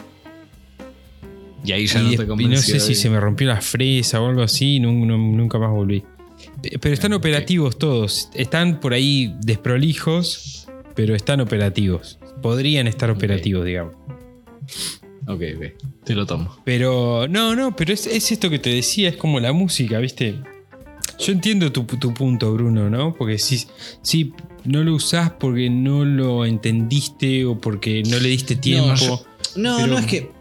Y 1.63 1.71
ahí 1.73 1.85
ya 1.87 1.99
y, 1.99 2.03
no 2.03 2.09
te 2.09 2.15
y 2.15 2.17
no 2.19 2.27
convenció. 2.27 2.73
sé 2.75 2.79
si 2.79 2.95
se 2.95 3.09
me 3.09 3.19
rompió 3.19 3.47
la 3.47 3.61
fresa 3.61 4.19
o 4.21 4.27
algo 4.27 4.41
así. 4.41 4.79
nun- 4.79 5.05
nunca 5.07 5.59
más 5.59 5.69
volví. 5.71 6.03
Pe- 6.61 6.77
Pero 6.79 6.93
están 6.93 7.13
operativos 7.13 7.77
todos. 7.77 8.29
Están 8.33 8.79
por 8.79 8.93
ahí 8.93 9.35
desprolijos, 9.41 10.60
pero 10.95 11.15
están 11.15 11.41
operativos. 11.41 12.19
Podrían 12.41 12.87
estar 12.87 13.09
operativos, 13.09 13.65
digamos. 13.65 13.95
Ok, 15.27 15.41
ok. 15.57 15.65
Te 16.03 16.15
lo 16.15 16.25
tomo. 16.25 16.55
Pero 16.65 17.27
no, 17.27 17.55
no, 17.55 17.75
pero 17.75 17.93
es, 17.93 18.07
es 18.07 18.31
esto 18.31 18.49
que 18.49 18.59
te 18.59 18.69
decía, 18.71 19.09
es 19.09 19.15
como 19.17 19.39
la 19.39 19.53
música, 19.53 19.99
¿viste? 19.99 20.35
Yo 21.19 21.31
entiendo 21.31 21.71
tu, 21.71 21.83
tu 21.83 22.13
punto, 22.13 22.51
Bruno, 22.53 22.89
¿no? 22.89 23.13
Porque 23.15 23.37
si, 23.37 23.65
si 24.01 24.33
no 24.63 24.83
lo 24.83 24.95
usás 24.95 25.31
porque 25.31 25.69
no 25.69 26.03
lo 26.05 26.45
entendiste 26.45 27.45
o 27.45 27.59
porque 27.59 28.01
no 28.09 28.19
le 28.19 28.29
diste 28.29 28.55
tiempo. 28.55 28.95
yo- 28.95 29.23
No, 29.55 29.77
Pero- 29.77 29.87
no 29.87 29.99
es 29.99 30.05
que. 30.07 30.31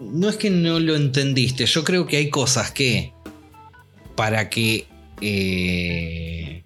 No 0.00 0.28
es 0.28 0.36
que 0.36 0.50
no 0.50 0.78
lo 0.80 0.94
entendiste. 0.96 1.66
Yo 1.66 1.82
creo 1.82 2.06
que 2.06 2.18
hay 2.18 2.30
cosas 2.30 2.70
que. 2.70 3.12
Para 4.14 4.48
que. 4.50 4.86
eh, 5.20 6.62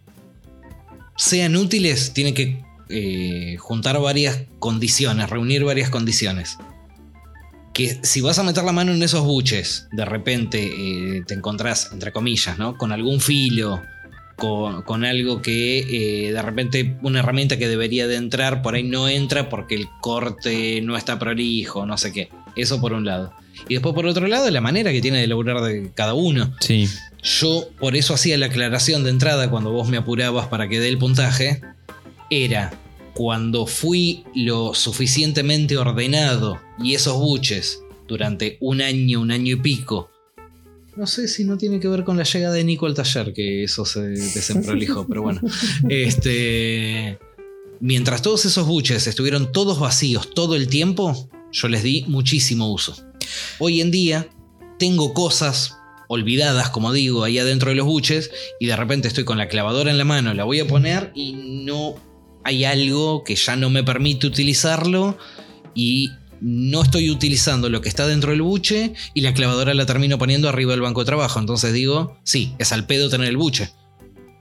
sean 1.16 1.56
útiles, 1.56 2.12
tiene 2.12 2.34
que 2.34 2.58
eh, 2.90 3.56
juntar 3.58 4.00
varias 4.00 4.42
condiciones, 4.58 5.30
reunir 5.30 5.64
varias 5.64 5.90
condiciones. 5.90 6.58
Que 7.74 7.98
si 8.02 8.20
vas 8.20 8.38
a 8.38 8.42
meter 8.42 8.64
la 8.64 8.72
mano 8.72 8.92
en 8.92 9.02
esos 9.02 9.24
buches, 9.24 9.86
de 9.92 10.04
repente 10.04 10.62
eh, 10.62 11.22
te 11.26 11.34
encontrás, 11.34 11.90
entre 11.92 12.12
comillas, 12.12 12.58
¿no? 12.58 12.76
Con 12.76 12.92
algún 12.92 13.20
filo, 13.20 13.80
con, 14.36 14.82
con 14.82 15.04
algo 15.04 15.42
que 15.42 15.78
eh, 15.80 16.32
de 16.32 16.42
repente 16.42 16.96
una 17.02 17.18
herramienta 17.18 17.58
que 17.58 17.68
debería 17.68 18.06
de 18.06 18.16
entrar 18.16 18.62
por 18.62 18.74
ahí 18.74 18.84
no 18.84 19.08
entra 19.08 19.48
porque 19.48 19.74
el 19.74 19.88
corte 20.00 20.80
no 20.80 20.96
está 20.96 21.18
prolijo, 21.18 21.86
no 21.86 21.98
sé 21.98 22.12
qué. 22.12 22.30
Eso 22.56 22.80
por 22.80 22.92
un 22.92 23.04
lado. 23.04 23.32
Y 23.68 23.74
después 23.74 23.94
por 23.94 24.06
otro 24.06 24.26
lado, 24.26 24.50
la 24.50 24.60
manera 24.60 24.92
que 24.92 25.00
tiene 25.00 25.20
de 25.20 25.26
lograr 25.26 25.60
de 25.60 25.90
cada 25.94 26.14
uno. 26.14 26.54
Sí, 26.60 26.88
Yo 27.22 27.68
por 27.78 27.96
eso 27.96 28.14
hacía 28.14 28.38
la 28.38 28.46
aclaración 28.46 29.04
de 29.04 29.10
entrada 29.10 29.50
cuando 29.50 29.72
vos 29.72 29.88
me 29.88 29.96
apurabas 29.96 30.46
para 30.46 30.68
que 30.68 30.80
dé 30.80 30.88
el 30.88 30.98
puntaje. 30.98 31.60
Era 32.30 32.72
cuando 33.14 33.66
fui 33.66 34.24
lo 34.34 34.74
suficientemente 34.74 35.76
ordenado 35.76 36.60
y 36.78 36.94
esos 36.94 37.18
buches 37.18 37.82
durante 38.06 38.58
un 38.60 38.80
año, 38.80 39.20
un 39.20 39.30
año 39.30 39.56
y 39.56 39.60
pico. 39.60 40.10
No 40.96 41.06
sé 41.06 41.28
si 41.28 41.44
no 41.44 41.56
tiene 41.56 41.78
que 41.80 41.88
ver 41.88 42.04
con 42.04 42.16
la 42.16 42.24
llegada 42.24 42.54
de 42.54 42.64
Nico 42.64 42.86
al 42.86 42.94
taller, 42.94 43.32
que 43.32 43.64
eso 43.64 43.84
se 43.84 44.00
desemprolijó, 44.00 45.06
pero 45.06 45.22
bueno. 45.22 45.40
Este. 45.88 47.18
Mientras 47.80 48.22
todos 48.22 48.44
esos 48.44 48.66
buches 48.66 49.06
estuvieron 49.06 49.52
todos 49.52 49.78
vacíos 49.78 50.30
todo 50.34 50.56
el 50.56 50.66
tiempo, 50.66 51.30
yo 51.52 51.68
les 51.68 51.84
di 51.84 52.04
muchísimo 52.08 52.72
uso. 52.72 52.96
Hoy 53.60 53.80
en 53.80 53.92
día 53.92 54.28
tengo 54.78 55.14
cosas 55.14 55.76
olvidadas, 56.08 56.70
como 56.70 56.92
digo, 56.92 57.22
ahí 57.22 57.38
adentro 57.38 57.70
de 57.70 57.76
los 57.76 57.86
buches, 57.86 58.32
y 58.58 58.66
de 58.66 58.74
repente 58.74 59.06
estoy 59.06 59.24
con 59.24 59.38
la 59.38 59.46
clavadora 59.46 59.92
en 59.92 59.98
la 59.98 60.04
mano, 60.04 60.34
la 60.34 60.42
voy 60.42 60.58
a 60.58 60.66
poner 60.66 61.12
y 61.14 61.32
no 61.34 61.94
hay 62.48 62.64
algo 62.64 63.24
que 63.24 63.36
ya 63.36 63.56
no 63.56 63.68
me 63.68 63.84
permite 63.84 64.26
utilizarlo 64.26 65.18
y 65.74 66.10
no 66.40 66.82
estoy 66.82 67.10
utilizando 67.10 67.68
lo 67.68 67.82
que 67.82 67.90
está 67.90 68.06
dentro 68.06 68.30
del 68.30 68.40
buche 68.40 68.94
y 69.12 69.20
la 69.20 69.34
clavadora 69.34 69.74
la 69.74 69.84
termino 69.84 70.16
poniendo 70.16 70.48
arriba 70.48 70.70
del 70.70 70.80
banco 70.80 71.00
de 71.00 71.06
trabajo. 71.06 71.38
Entonces 71.38 71.74
digo, 71.74 72.16
sí, 72.24 72.54
es 72.58 72.72
al 72.72 72.86
pedo 72.86 73.10
tener 73.10 73.28
el 73.28 73.36
buche. 73.36 73.70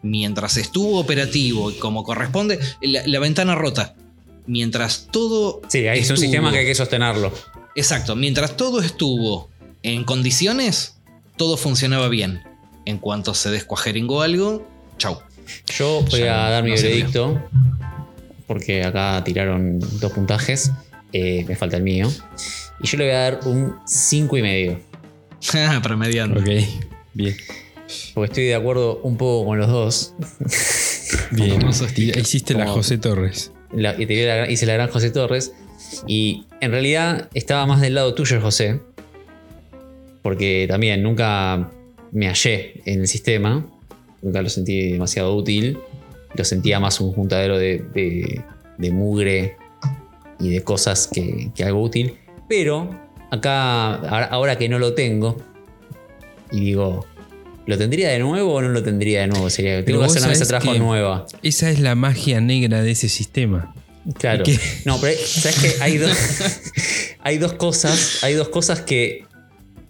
Mientras 0.04 0.56
estuvo 0.56 1.00
operativo 1.00 1.70
y 1.70 1.74
como 1.74 2.04
corresponde, 2.04 2.60
la, 2.82 3.06
la 3.06 3.20
ventana 3.20 3.56
rota. 3.56 3.96
Mientras 4.46 5.10
todo... 5.12 5.62
Sí, 5.68 5.86
ahí 5.88 6.00
es 6.00 6.10
un 6.10 6.18
sistema 6.18 6.50
que 6.54 6.60
hay 6.60 6.66
que 6.66 6.76
sostenerlo. 6.76 7.34
Exacto, 7.76 8.16
mientras 8.16 8.56
todo 8.56 8.80
estuvo 8.80 9.50
en 9.84 10.06
condiciones, 10.06 10.96
todo 11.36 11.58
funcionaba 11.58 12.08
bien. 12.08 12.42
En 12.86 13.00
cuanto 13.00 13.34
se 13.34 13.50
descuajeringó 13.50 14.22
algo, 14.22 14.66
chau. 14.98 15.20
Yo 15.78 16.04
voy 16.10 16.22
Ya 16.22 16.48
a 16.48 16.50
dar 16.52 16.64
mi 16.64 16.72
no 16.72 16.76
veredicto, 16.78 17.42
porque 18.48 18.84
acá 18.84 19.22
tiraron 19.24 19.80
dos 20.00 20.12
puntajes, 20.14 20.72
eh, 21.14 21.46
me 21.48 21.56
falta 21.56 21.78
el 21.78 21.84
mío. 21.84 22.12
Y 22.82 22.88
yo 22.88 22.98
le 22.98 23.06
voy 23.06 23.14
a 23.14 23.20
dar 23.20 23.40
un 23.46 23.76
5 23.86 24.38
y 24.38 24.42
medio, 24.42 24.80
Promediando. 25.84 26.40
ok. 26.40 26.48
Bien, 27.14 27.36
porque 28.14 28.26
estoy 28.32 28.44
de 28.46 28.56
acuerdo 28.56 29.00
un 29.04 29.18
poco 29.18 29.46
con 29.48 29.58
los 29.60 29.68
dos. 29.70 30.14
bien. 31.32 31.62
Hiciste 32.20 32.54
la 32.54 32.68
José 32.68 32.98
Torres. 32.98 33.52
La- 33.72 33.94
y 34.00 34.06
te 34.06 34.14
vi 34.16 34.24
la- 34.26 34.50
hice 34.50 34.66
la 34.66 34.74
gran 34.74 34.90
José 34.90 35.10
Torres. 35.12 35.54
Y 36.06 36.46
en 36.62 36.72
realidad 36.72 37.30
estaba 37.34 37.66
más 37.66 37.82
del 37.82 37.96
lado 37.96 38.14
tuyo, 38.14 38.40
José. 38.42 38.80
Porque 40.22 40.66
también 40.70 41.02
nunca 41.04 41.72
me 42.12 42.28
hallé 42.28 42.82
en 42.86 43.02
el 43.02 43.08
sistema. 43.08 43.66
Nunca 44.22 44.42
lo 44.42 44.50
sentí 44.50 44.92
demasiado 44.92 45.34
útil. 45.36 45.78
Lo 46.36 46.44
sentía 46.46 46.80
más 46.80 47.00
un 47.02 47.12
juntadero 47.14 47.58
de, 47.58 47.80
de- 47.94 48.44
de 48.78 48.92
mugre 48.92 49.58
y 50.40 50.50
de 50.50 50.62
cosas 50.64 51.08
que, 51.12 51.50
que 51.56 51.64
algo 51.64 51.82
útil. 51.82 52.14
Pero 52.48 52.90
acá, 53.32 53.96
ahora, 54.30 54.58
que 54.58 54.70
no 54.70 54.78
lo 54.80 54.94
tengo, 54.94 55.38
y 56.52 56.60
digo, 56.62 57.06
¿lo 57.66 57.78
tendría 57.78 58.10
de 58.10 58.20
nuevo 58.20 58.54
o 58.54 58.62
no 58.62 58.70
lo 58.70 58.84
tendría 58.84 59.22
de 59.22 59.28
nuevo? 59.28 59.50
Sería, 59.50 59.84
tengo 59.84 60.00
que 60.02 60.06
hacer 60.06 60.22
una 60.22 60.28
mesa 60.30 60.44
de 60.44 60.48
trabajo 60.50 60.74
nueva. 60.76 61.26
Esa 61.42 61.70
es 61.72 61.80
la 61.80 61.96
magia 61.96 62.40
negra 62.40 62.82
de 62.84 62.92
ese 62.92 63.10
sistema. 63.10 63.74
Claro. 64.20 64.44
¿Qué? 64.46 64.58
No, 64.86 65.02
pero 65.02 65.18
sabes 65.26 65.60
que 65.60 65.84
hay 65.84 65.98
dos, 65.98 66.16
hay 67.22 67.38
dos 67.40 67.54
cosas, 67.54 68.24
hay 68.24 68.36
dos 68.36 68.50
cosas 68.50 68.82
que 68.82 69.26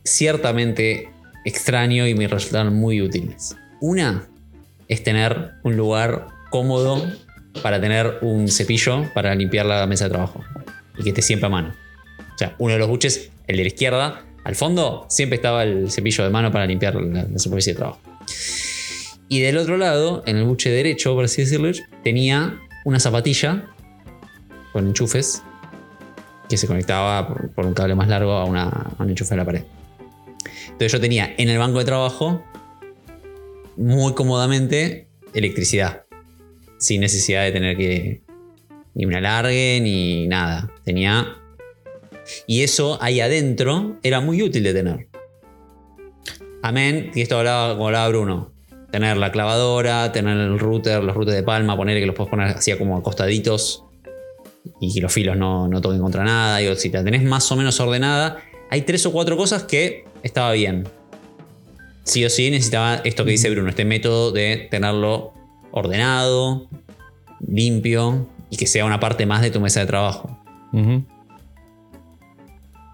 ciertamente 0.03 1.09
extraño 1.45 2.07
y 2.07 2.15
me 2.15 2.27
resultaron 2.27 2.73
muy 2.75 3.01
útiles. 3.01 3.55
Una 3.81 4.27
es 4.87 5.03
tener 5.03 5.51
un 5.63 5.77
lugar 5.77 6.27
cómodo 6.49 7.05
para 7.61 7.81
tener 7.81 8.19
un 8.21 8.47
cepillo 8.47 9.05
para 9.13 9.33
limpiar 9.35 9.65
la 9.65 9.85
mesa 9.87 10.05
de 10.05 10.11
trabajo 10.11 10.43
y 10.97 11.03
que 11.03 11.09
esté 11.09 11.21
siempre 11.21 11.47
a 11.47 11.49
mano. 11.49 11.73
O 12.35 12.37
sea, 12.37 12.55
uno 12.59 12.73
de 12.73 12.79
los 12.79 12.87
buches, 12.87 13.31
el 13.47 13.57
de 13.57 13.63
la 13.63 13.67
izquierda, 13.67 14.25
al 14.43 14.55
fondo 14.55 15.05
siempre 15.09 15.37
estaba 15.37 15.63
el 15.63 15.91
cepillo 15.91 16.23
de 16.23 16.29
mano 16.29 16.51
para 16.51 16.65
limpiar 16.65 16.95
la, 16.95 17.27
superficie 17.37 17.73
de 17.73 17.77
trabajo. 17.77 17.99
Y 19.29 19.41
del 19.41 19.57
otro 19.57 19.77
lado, 19.77 20.23
en 20.25 20.37
el 20.37 20.43
buche 20.43 20.69
derecho, 20.69 21.13
por 21.13 21.25
así 21.25 21.41
decirlo, 21.41 21.69
tenía 22.03 22.59
una 22.85 22.99
zapatilla 22.99 23.65
con 24.71 24.87
enchufes 24.87 25.43
que 26.47 26.55
se 26.55 26.65
conectaba 26.65 27.27
por, 27.27 27.65
un 27.65 27.73
cable 27.73 27.95
más 27.95 28.07
largo 28.07 28.33
a, 28.33 28.43
a 28.43 29.03
un 29.03 29.09
enchufe 29.09 29.31
de 29.31 29.37
la 29.37 29.45
pared. 29.45 29.63
Entonces 30.67 30.91
yo 30.91 31.01
tenía 31.01 31.33
en 31.37 31.49
el 31.49 31.57
banco 31.57 31.79
de 31.79 31.85
trabajo 31.85 32.41
muy 33.77 34.13
cómodamente 34.13 35.07
electricidad, 35.33 36.05
sin 36.77 37.01
necesidad 37.01 37.43
de 37.43 37.51
tener 37.51 37.77
que 37.77 38.21
ni 38.93 39.05
un 39.05 39.13
alargue 39.13 39.79
ni 39.81 40.27
nada. 40.27 40.71
Tenía 40.83 41.37
y 42.45 42.63
eso 42.63 42.97
ahí 43.01 43.19
adentro 43.21 43.97
era 44.03 44.19
muy 44.19 44.41
útil 44.41 44.63
de 44.63 44.73
tener. 44.73 45.07
Amén, 46.61 47.11
y 47.13 47.21
esto 47.21 47.37
hablaba 47.37 47.73
como 47.73 47.87
hablaba 47.87 48.09
Bruno. 48.09 48.51
Tener 48.91 49.17
la 49.17 49.31
clavadora, 49.31 50.11
tener 50.11 50.37
el 50.37 50.59
router, 50.59 51.03
los 51.03 51.15
routers 51.15 51.35
de 51.35 51.43
palma, 51.43 51.75
poner 51.75 51.99
que 51.99 52.05
los 52.05 52.15
puedes 52.15 52.29
poner 52.29 52.47
así 52.47 52.73
como 52.77 52.97
acostaditos 52.97 53.83
y 54.79 54.93
que 54.93 55.01
los 55.01 55.11
filos 55.11 55.37
no, 55.37 55.67
no 55.67 55.81
toquen 55.81 56.01
contra 56.01 56.23
nada. 56.23 56.57
Digo, 56.57 56.75
si 56.75 56.89
la 56.89 57.03
tenés 57.03 57.23
más 57.23 57.51
o 57.51 57.55
menos 57.55 57.79
ordenada, 57.79 58.37
hay 58.69 58.81
tres 58.81 59.05
o 59.05 59.11
cuatro 59.11 59.37
cosas 59.37 59.63
que 59.63 60.05
estaba 60.23 60.53
bien. 60.53 60.87
Sí 62.07 62.23
o 62.23 62.29
sí 62.29 62.49
necesitaba 62.49 63.01
esto 63.03 63.25
que 63.25 63.31
dice 63.31 63.49
Bruno, 63.49 63.69
este 63.69 63.83
método 63.83 64.31
de 64.31 64.69
tenerlo 64.71 65.33
ordenado, 65.71 66.69
limpio 67.45 68.29
y 68.49 68.55
que 68.55 68.65
sea 68.65 68.85
una 68.85 69.01
parte 69.01 69.25
más 69.25 69.41
de 69.41 69.51
tu 69.51 69.59
mesa 69.59 69.81
de 69.81 69.87
trabajo. 69.87 70.41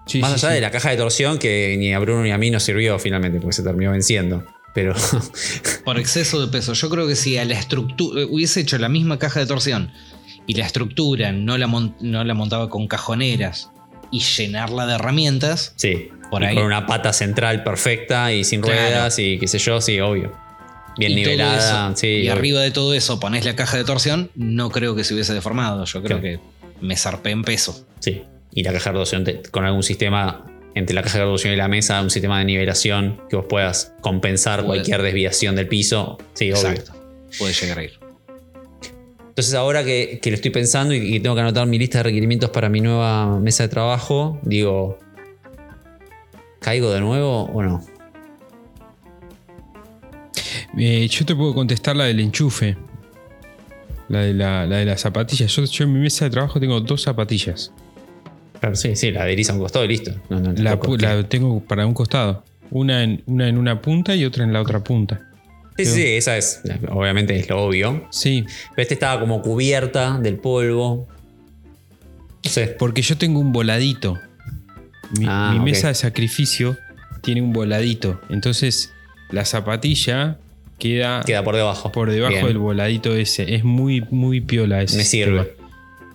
Sí, 0.08 0.20
Más 0.20 0.32
sí, 0.32 0.46
allá 0.46 0.50
sí. 0.50 0.56
de 0.56 0.62
la 0.62 0.72
caja 0.72 0.90
de 0.90 0.98
torsión 0.98 1.38
que 1.38 1.76
ni 1.78 1.94
a 1.94 2.00
Bruno 2.00 2.24
ni 2.24 2.32
a 2.32 2.40
mí 2.40 2.50
nos 2.50 2.64
sirvió 2.64 2.98
finalmente 2.98 3.40
porque 3.40 3.54
se 3.54 3.62
terminó 3.62 3.92
venciendo. 3.92 4.46
Pero 4.74 4.96
Por 5.86 6.00
exceso 6.00 6.44
de 6.44 6.52
peso. 6.52 6.74
Yo 6.74 6.90
creo 6.90 7.08
que 7.08 7.16
si 7.16 7.38
a 7.38 7.46
la 7.46 7.54
estructura 7.54 8.26
hubiese 8.26 8.62
hecho 8.62 8.80
la 8.80 8.90
misma 8.90 9.20
caja 9.20 9.40
de 9.40 9.46
torsión 9.46 9.92
y 10.48 10.56
la 10.56 10.66
estructura 10.66 11.32
no 11.32 11.60
la, 11.60 11.68
no 11.68 12.24
la 12.24 12.34
montaba 12.34 12.68
con 12.70 12.88
cajoneras 12.88 13.70
y 14.12 14.22
llenarla 14.22 14.88
de 14.88 14.96
herramientas, 14.96 15.74
sí, 15.76 16.10
Por 16.40 16.46
ahí. 16.46 16.56
con 16.56 16.64
una 16.66 16.86
pata 16.86 17.14
central 17.14 17.64
perfecta 17.64 18.32
y 18.34 18.44
sin 18.44 18.62
Claro. 18.62 18.80
ruedas 18.82 19.20
y 19.20 19.38
qué 19.40 19.48
sé 19.48 19.60
yo, 19.60 19.80
sí, 19.82 20.00
obvio. 20.00 20.32
Bien 20.98 21.12
y 21.12 21.16
nivelada, 21.16 21.88
eso, 21.90 21.98
sí. 21.98 22.08
y 22.08 22.22
obvio. 22.22 22.34
arriba 22.34 22.62
de 22.62 22.72
todo 22.72 22.94
eso 22.94 23.20
ponés 23.20 23.46
la 23.46 23.56
caja 23.56 23.78
de 23.78 23.84
torsión, 23.84 24.30
no 24.36 24.70
creo 24.70 24.96
que 24.96 25.04
se 25.04 25.14
hubiese 25.14 25.34
deformado. 25.34 25.86
Yo 25.86 26.04
creo 26.04 26.20
Claro. 26.20 26.40
que 26.40 26.86
me 26.86 26.96
zarpé 26.96 27.32
en 27.32 27.44
peso. 27.44 27.86
Sí. 28.00 28.22
Y 28.54 28.62
la 28.64 28.72
caja 28.74 28.92
de 28.92 28.98
torsión 28.98 29.24
te- 29.24 29.42
con 29.50 29.66
algún 29.66 29.82
sistema 29.84 30.46
entre 30.76 30.94
la 30.96 31.02
caja 31.04 31.20
de 31.20 31.26
torsión 31.26 31.54
y 31.54 31.56
la 31.56 31.68
mesa, 31.68 32.02
un 32.02 32.10
sistema 32.10 32.40
de 32.40 32.46
nivelación 32.46 33.22
que 33.30 33.36
vos 33.36 33.46
puedas 33.50 33.94
compensar 34.02 34.60
Puede. 34.66 34.80
cualquier 34.82 35.02
desviación 35.02 35.56
del 35.56 35.68
piso. 35.68 36.18
Sí, 36.34 36.52
obvio. 36.52 36.62
Exacto. 36.70 36.94
Puede 37.40 37.54
llegar 37.54 37.80
a 37.80 37.84
ir. 37.84 37.94
Entonces 39.30 39.54
ahora 39.56 39.84
que, 39.84 40.20
que 40.22 40.30
lo 40.30 40.36
estoy 40.36 40.52
pensando 40.52 40.94
y 40.94 41.12
que 41.14 41.20
tengo 41.20 41.34
que 41.36 41.42
anotar 41.42 41.66
mi 41.66 41.80
lista 41.80 41.98
de 42.00 42.04
requerimientos 42.04 42.52
para 42.52 42.70
mi 42.70 42.82
nueva 42.82 43.40
mesa 43.40 43.64
de 43.64 43.70
trabajo, 43.70 44.40
digo, 44.44 45.00
¿caigo 46.64 46.92
de 46.92 47.02
nuevo 47.02 47.44
o 47.44 47.62
no? 47.62 47.84
Eh, 50.78 51.08
yo 51.08 51.26
te 51.26 51.36
puedo 51.36 51.54
contestar 51.54 51.96
la 51.96 52.06
del 52.06 52.20
enchufe. 52.20 52.76
La 54.10 54.22
de 54.22 54.34
la, 54.34 54.66
la 54.66 54.78
de 54.78 54.86
las 54.86 55.02
zapatillas. 55.02 55.56
Yo, 55.56 55.64
yo 55.66 55.84
en 55.86 55.94
mi 55.94 56.00
mesa 56.00 56.26
de 56.26 56.32
trabajo 56.32 56.60
tengo 56.60 56.80
dos 56.82 57.04
zapatillas. 57.04 57.72
Claro, 58.60 58.76
sí, 58.76 58.96
sí, 58.96 59.12
la 59.12 59.24
adherís 59.24 59.50
a 59.50 59.54
un 59.54 59.60
costado 59.60 59.86
y 59.86 59.90
listo. 59.90 60.12
No, 60.30 60.40
no, 60.40 60.54
La, 60.54 61.24
tengo 61.28 61.60
para 61.60 61.86
un 61.86 61.94
costado. 61.94 62.44
Una 62.72 63.04
en, 63.04 63.22
una 63.28 63.48
en 63.48 63.58
una 63.58 63.82
punta 63.82 64.16
y 64.16 64.26
otra 64.26 64.44
en 64.44 64.54
la 64.54 64.62
otra 64.62 64.84
punta. 64.84 65.22
Sí, 65.78 65.86
sí, 65.86 65.92
sí, 65.92 66.08
esa 66.08 66.38
es, 66.38 66.62
obviamente 66.90 67.36
es 67.36 67.50
lo 67.50 67.64
obvio. 67.64 68.08
Sí, 68.12 68.46
Pero 68.76 68.84
esta 68.84 68.94
estaba 68.94 69.20
como 69.20 69.42
cubierta 69.42 70.20
del 70.20 70.38
polvo. 70.38 71.08
No 72.44 72.50
sé. 72.50 72.68
porque 72.68 73.02
yo 73.02 73.18
tengo 73.18 73.40
un 73.40 73.52
voladito. 73.52 74.20
Mi, 75.20 75.26
Ah, 75.28 75.52
mi 75.54 75.60
mesa 75.64 75.90
de 75.90 75.96
sacrificio 75.96 76.78
tiene 77.22 77.42
un 77.42 77.54
voladito. 77.54 78.20
Entonces 78.30 78.94
la 79.30 79.46
zapatilla 79.46 80.38
queda, 80.80 81.24
Queda 81.26 81.44
por 81.44 81.56
debajo. 81.56 81.92
por 81.92 82.12
debajo 82.12 82.34
Bien. 82.34 82.48
del 82.48 82.58
voladito 82.58 83.16
ese. 83.16 83.56
Es 83.56 83.64
muy, 83.64 84.02
muy 84.12 84.42
piola 84.42 84.82
ese. 84.82 84.98
Me 84.98 85.04
sistema. 85.04 85.44
sirve. 85.44 85.56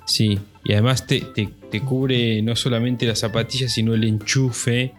Sí, 0.07 0.39
y 0.65 0.73
además 0.73 1.07
te, 1.07 1.21
te- 1.21 1.49
te 1.71 1.81
cubre 1.81 2.41
no 2.43 2.57
solamente 2.57 3.07
la 3.07 3.15
zapatilla, 3.15 3.69
sino 3.69 3.95
el 3.95 4.05
enchufe. 4.05 4.95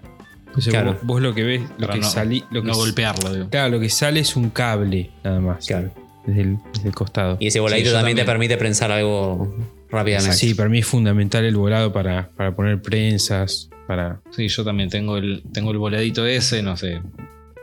Entonces 0.48 0.72
Claro. 0.72 0.94
vos, 0.94 1.04
vos 1.04 1.22
lo 1.22 1.34
que 1.36 1.44
ves, 1.44 1.62
lo 1.78 1.88
que 1.90 2.00
no, 2.00 2.04
salí, 2.10 2.44
lo 2.52 2.62
que 2.62 2.68
no 2.70 2.76
golpearlo, 2.76 3.34
digo. 3.34 3.50
Claro, 3.50 3.70
lo 3.70 3.80
que 3.80 3.90
sale 3.90 4.20
es 4.20 4.36
un 4.36 4.50
cable, 4.50 5.10
nada 5.24 5.40
más. 5.40 5.66
Claro. 5.68 5.92
Desde, 6.26 6.42
el, 6.42 6.58
desde 6.74 6.90
el 6.90 6.96
costado. 6.96 7.38
Y 7.40 7.48
ese 7.48 7.60
voladito 7.60 7.90
Sí, 7.90 7.92
yo 7.92 7.98
también, 7.98 8.16
te 8.18 8.22
también. 8.22 8.34
permite 8.50 8.58
prensar 8.58 8.92
algo 8.92 9.56
rápidamente. 9.92 10.36
Sí, 10.36 10.54
para 10.54 10.70
mí 10.70 10.80
es 10.80 10.86
fundamental 10.86 11.44
el 11.46 11.56
volado 11.56 11.92
para, 11.94 12.30
para 12.36 12.56
poner 12.56 12.82
prensas, 12.82 13.70
para... 13.90 14.22
Sí, 14.30 14.48
yo 14.48 14.64
también 14.64 14.88
tengo 14.90 15.18
el, 15.18 15.42
tengo 15.52 15.72
el 15.72 15.80
voladito 15.80 16.26
ese, 16.28 16.62
no 16.62 16.78
sé, 16.78 17.02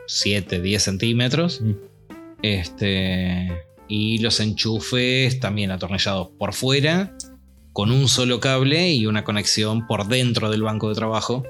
7, 0.07 0.61
10 0.61 0.83
centímetros. 0.83 1.61
Mm. 1.61 1.71
Este. 2.43 3.47
Y 3.87 4.17
los 4.19 4.39
enchufes 4.41 5.39
también 5.39 5.71
atornillados 5.71 6.29
por 6.37 6.53
fuera, 6.53 7.15
con 7.71 7.91
un 7.91 8.07
solo 8.09 8.39
cable 8.41 8.91
y 8.91 9.05
una 9.07 9.23
conexión 9.23 9.87
por 9.87 10.07
dentro 10.07 10.49
del 10.51 10.61
banco 10.63 10.89
de 10.89 10.95
trabajo, 10.95 11.43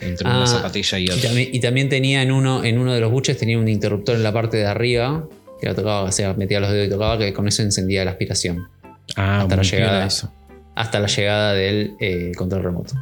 entre 0.00 0.28
Ah, 0.28 0.36
una 0.36 0.46
zapatilla 0.46 0.98
y 0.98 1.04
Y 1.06 1.10
otra. 1.10 1.22
también, 1.28 1.48
y 1.52 1.60
también 1.60 1.88
tenía 1.88 2.22
en 2.22 2.32
uno, 2.32 2.62
en 2.64 2.78
uno 2.78 2.92
de 2.92 3.00
los 3.00 3.10
buches 3.10 3.38
tenía 3.38 3.58
un 3.58 3.66
interruptor 3.68 4.16
en 4.16 4.22
la 4.22 4.32
parte 4.32 4.58
de 4.58 4.66
arriba 4.66 5.26
que 5.58 5.66
la 5.66 5.74
tocaba, 5.74 6.02
o 6.02 6.12
sea, 6.12 6.34
metía 6.34 6.60
los 6.60 6.70
dedos 6.70 6.86
y 6.86 6.90
tocaba, 6.90 7.16
que 7.18 7.32
con 7.32 7.48
eso 7.48 7.62
encendía 7.62 8.04
la 8.04 8.10
aspiración. 8.12 8.68
Ah, 9.16 9.40
Hasta 9.42 9.56
la 9.56 9.62
llegada. 9.62 10.06
eso. 10.06 10.30
Hasta 10.78 11.00
la 11.00 11.08
llegada 11.08 11.54
del 11.54 11.94
eh, 11.98 12.32
control 12.36 12.62
remoto. 12.62 12.94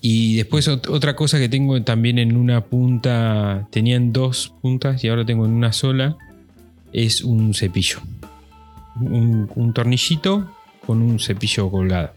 Y 0.00 0.36
después 0.36 0.68
ot- 0.68 0.88
otra 0.88 1.16
cosa 1.16 1.38
que 1.38 1.48
tengo 1.48 1.82
también 1.82 2.18
en 2.20 2.36
una 2.36 2.60
punta, 2.64 3.66
tenían 3.72 4.12
dos 4.12 4.52
puntas 4.62 5.02
y 5.02 5.08
ahora 5.08 5.24
tengo 5.26 5.44
en 5.44 5.50
una 5.52 5.72
sola, 5.72 6.16
es 6.92 7.22
un 7.24 7.52
cepillo. 7.52 7.98
Un, 9.00 9.50
un 9.56 9.72
tornillito 9.74 10.48
con 10.86 11.02
un 11.02 11.18
cepillo 11.18 11.68
colgado 11.70 12.12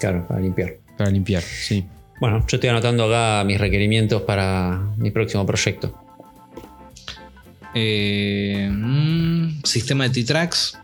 Claro, 0.00 0.26
para 0.26 0.40
limpiar. 0.40 0.72
para 0.96 1.10
limpiar, 1.10 1.42
sí. 1.42 1.84
Bueno, 2.18 2.38
yo 2.48 2.56
estoy 2.56 2.70
anotando 2.70 3.04
acá 3.04 3.44
mis 3.44 3.58
requerimientos 3.58 4.22
para 4.22 4.80
mi 4.96 5.10
próximo 5.10 5.44
proyecto. 5.44 5.94
Eh, 7.74 8.68
mm, 8.72 9.62
sistema 9.64 10.04
de 10.04 10.10
T-Tracks 10.10 10.78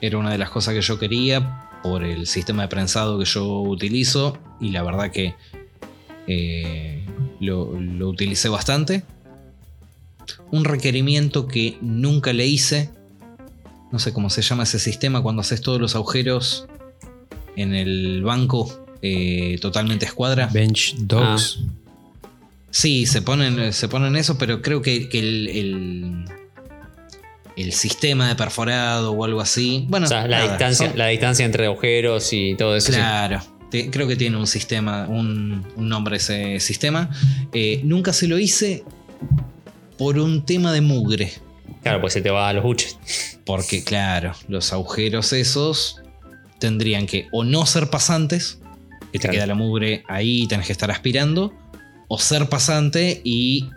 era 0.00 0.18
una 0.18 0.30
de 0.32 0.38
las 0.38 0.50
cosas 0.50 0.74
que 0.74 0.80
yo 0.82 0.98
quería 0.98 1.62
por 1.82 2.04
el 2.04 2.26
sistema 2.26 2.62
de 2.62 2.68
prensado 2.68 3.18
que 3.18 3.24
yo 3.24 3.60
utilizo 3.60 4.38
y 4.60 4.70
la 4.70 4.82
verdad 4.82 5.10
que 5.10 5.34
eh, 6.26 7.04
lo, 7.40 7.78
lo 7.78 8.08
utilicé 8.08 8.48
bastante. 8.48 9.04
Un 10.50 10.64
requerimiento 10.64 11.46
que 11.46 11.78
nunca 11.80 12.32
le 12.32 12.46
hice, 12.46 12.90
no 13.90 13.98
sé 13.98 14.12
cómo 14.12 14.30
se 14.30 14.42
llama 14.42 14.64
ese 14.64 14.78
sistema 14.78 15.22
cuando 15.22 15.40
haces 15.40 15.60
todos 15.60 15.80
los 15.80 15.94
agujeros 15.94 16.66
en 17.56 17.74
el 17.74 18.22
banco 18.22 18.84
eh, 19.02 19.58
totalmente 19.60 20.06
escuadra. 20.06 20.48
Bench 20.52 20.94
dogs. 20.98 21.60
Sí, 22.70 23.06
se 23.06 23.22
ponen, 23.22 23.72
se 23.72 23.88
ponen 23.88 24.14
eso, 24.14 24.38
pero 24.38 24.62
creo 24.62 24.80
que, 24.82 25.08
que 25.08 25.18
el, 25.18 25.48
el, 25.48 26.24
el 27.56 27.72
sistema 27.72 28.28
de 28.28 28.34
perforado 28.36 29.12
o 29.12 29.24
algo 29.24 29.40
así. 29.40 29.86
Bueno, 29.88 30.06
o 30.06 30.08
sea, 30.08 30.26
la, 30.26 30.38
nada, 30.38 30.48
distancia, 30.50 30.88
son- 30.88 30.98
la 30.98 31.06
distancia 31.08 31.44
entre 31.44 31.66
agujeros 31.66 32.32
y 32.32 32.54
todo 32.56 32.76
eso. 32.76 32.92
sí. 32.92 32.98
Claro. 32.98 33.40
te- 33.70 33.88
creo 33.90 34.08
que 34.08 34.16
tiene 34.16 34.36
un 34.36 34.46
sistema, 34.48 35.06
un, 35.08 35.64
un 35.76 35.88
nombre 35.88 36.16
ese 36.16 36.58
sistema. 36.60 37.08
Eh, 37.52 37.80
nunca 37.84 38.12
se 38.12 38.26
lo 38.26 38.36
hice 38.38 38.82
por 39.96 40.18
un 40.18 40.44
tema 40.44 40.72
de 40.72 40.80
mugre. 40.80 41.32
Claro, 41.82 42.00
pues 42.00 42.12
se 42.14 42.20
te 42.20 42.30
va 42.30 42.48
a 42.48 42.52
los 42.52 42.62
buches. 42.64 42.98
Porque, 43.44 43.84
claro, 43.84 44.32
los 44.48 44.72
agujeros 44.72 45.32
esos 45.32 45.96
tendrían 46.58 47.06
que 47.06 47.28
o 47.32 47.44
no 47.44 47.64
ser 47.66 47.90
pasantes, 47.90 48.58
que 49.12 49.18
te 49.18 49.20
Claro. 49.20 49.32
queda 49.34 49.46
la 49.46 49.54
mugre 49.54 50.02
ahí 50.08 50.42
y 50.42 50.46
tenés 50.48 50.66
que 50.66 50.72
estar 50.72 50.90
aspirando, 50.90 51.54
o 52.08 52.18
ser 52.18 52.48
pasante 52.48 53.20
y 53.24 53.70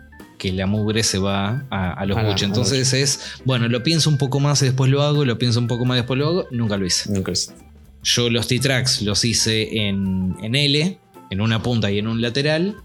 que 0.44 0.52
la 0.52 0.66
mugre 0.66 1.02
se 1.02 1.16
va 1.18 1.64
a, 1.70 1.92
a 1.94 2.04
los 2.04 2.18
buches. 2.22 2.42
a 2.42 2.46
Entonces 2.46 2.92
es, 2.92 3.20
bueno, 3.46 3.66
lo 3.68 3.82
pienso 3.82 4.10
un 4.10 4.18
poco 4.18 4.40
más 4.40 4.60
y 4.60 4.66
después 4.66 4.90
lo 4.90 5.00
hago, 5.02 5.24
lo 5.24 5.38
pienso 5.38 5.58
un 5.58 5.68
poco 5.68 5.86
más 5.86 5.94
y 5.96 6.00
después 6.00 6.18
lo 6.18 6.26
hago, 6.28 6.46
nunca 6.50 6.76
lo 6.76 6.84
hice. 6.84 7.10
Nunca 7.10 7.32
es- 7.32 7.54
Yo 8.02 8.28
los 8.28 8.46
T-Tracks 8.46 9.00
los 9.00 9.24
hice 9.24 9.86
en, 9.88 10.36
en 10.42 10.54
L, 10.54 10.98
en 11.30 11.40
una 11.40 11.62
punta 11.62 11.90
y 11.90 11.98
en 11.98 12.08
un 12.08 12.20
lateral. 12.20 12.76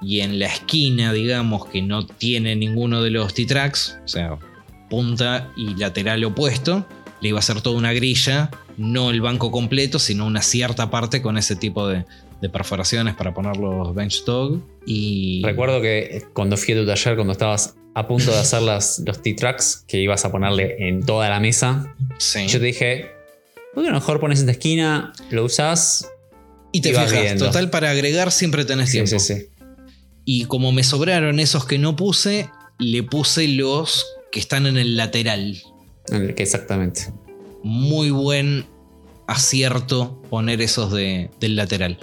Y 0.00 0.20
en 0.20 0.38
la 0.38 0.46
esquina, 0.46 1.12
digamos, 1.12 1.66
que 1.66 1.82
no 1.82 2.06
tiene 2.06 2.54
ninguno 2.54 3.02
de 3.02 3.10
los 3.10 3.34
T-Tracks, 3.34 3.98
o 4.04 4.08
sea, 4.08 4.38
punta 4.88 5.50
y 5.56 5.74
lateral 5.74 6.22
opuesto, 6.24 6.86
le 7.20 7.30
iba 7.30 7.38
a 7.38 7.40
hacer 7.40 7.62
toda 7.62 7.76
una 7.76 7.92
grilla, 7.94 8.50
no 8.76 9.10
el 9.10 9.20
banco 9.22 9.50
completo, 9.50 9.98
sino 9.98 10.24
una 10.24 10.42
cierta 10.42 10.88
parte 10.90 11.20
con 11.20 11.36
ese 11.36 11.56
tipo 11.56 11.88
de, 11.88 12.04
de 12.40 12.48
perforaciones 12.48 13.14
para 13.14 13.32
poner 13.34 13.56
los 13.56 13.94
bench 13.94 14.24
dog. 14.24 14.60
Y 14.86 15.42
Recuerdo 15.44 15.80
que 15.80 16.22
cuando 16.32 16.56
fui 16.56 16.74
a 16.74 16.76
tu 16.78 16.86
taller, 16.86 17.14
cuando 17.16 17.32
estabas 17.32 17.74
a 17.94 18.06
punto 18.06 18.30
de 18.30 18.38
hacer 18.38 18.62
las, 18.62 18.98
los 19.06 19.22
T-Tracks, 19.22 19.84
que 19.88 19.98
ibas 20.00 20.24
a 20.24 20.30
ponerle 20.30 20.88
en 20.88 21.04
toda 21.04 21.28
la 21.28 21.40
mesa, 21.40 21.94
Sí. 22.18 22.46
yo 22.46 22.58
te 22.58 22.66
dije, 22.66 23.10
¿Por 23.74 23.82
qué 23.84 23.90
no 23.90 23.96
mejor 23.96 24.20
pones 24.20 24.38
en 24.40 24.44
esta 24.48 24.52
esquina, 24.52 25.12
lo 25.30 25.44
usás? 25.44 26.08
Y 26.72 26.80
te 26.80 26.90
Y 26.90 26.92
fijas, 26.92 27.12
viendo. 27.12 27.46
total 27.46 27.70
para 27.70 27.90
agregar 27.90 28.32
siempre 28.32 28.64
tenés 28.64 28.90
Sí, 28.90 28.92
tiempo. 29.02 29.18
sí, 29.18 29.34
sí. 29.34 29.46
Y 30.24 30.44
como 30.46 30.72
me 30.72 30.82
sobraron 30.82 31.40
esos 31.40 31.64
que 31.66 31.78
no 31.78 31.94
puse, 31.96 32.50
le 32.78 33.02
puse 33.02 33.48
los 33.48 34.04
que 34.32 34.40
están 34.40 34.66
en 34.66 34.76
el 34.76 34.96
lateral. 34.96 35.62
Exactamente. 36.36 37.12
Muy 37.62 38.10
buen 38.10 38.66
acierto 39.26 40.20
poner 40.30 40.60
esos 40.60 40.92
de, 40.92 41.30
del 41.40 41.56
lateral. 41.56 41.98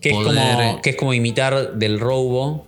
Que 0.00 0.10
es, 0.10 0.14
como, 0.16 0.80
que 0.82 0.90
es 0.90 0.96
como 0.96 1.14
imitar 1.14 1.74
del 1.74 2.00
robo 2.00 2.66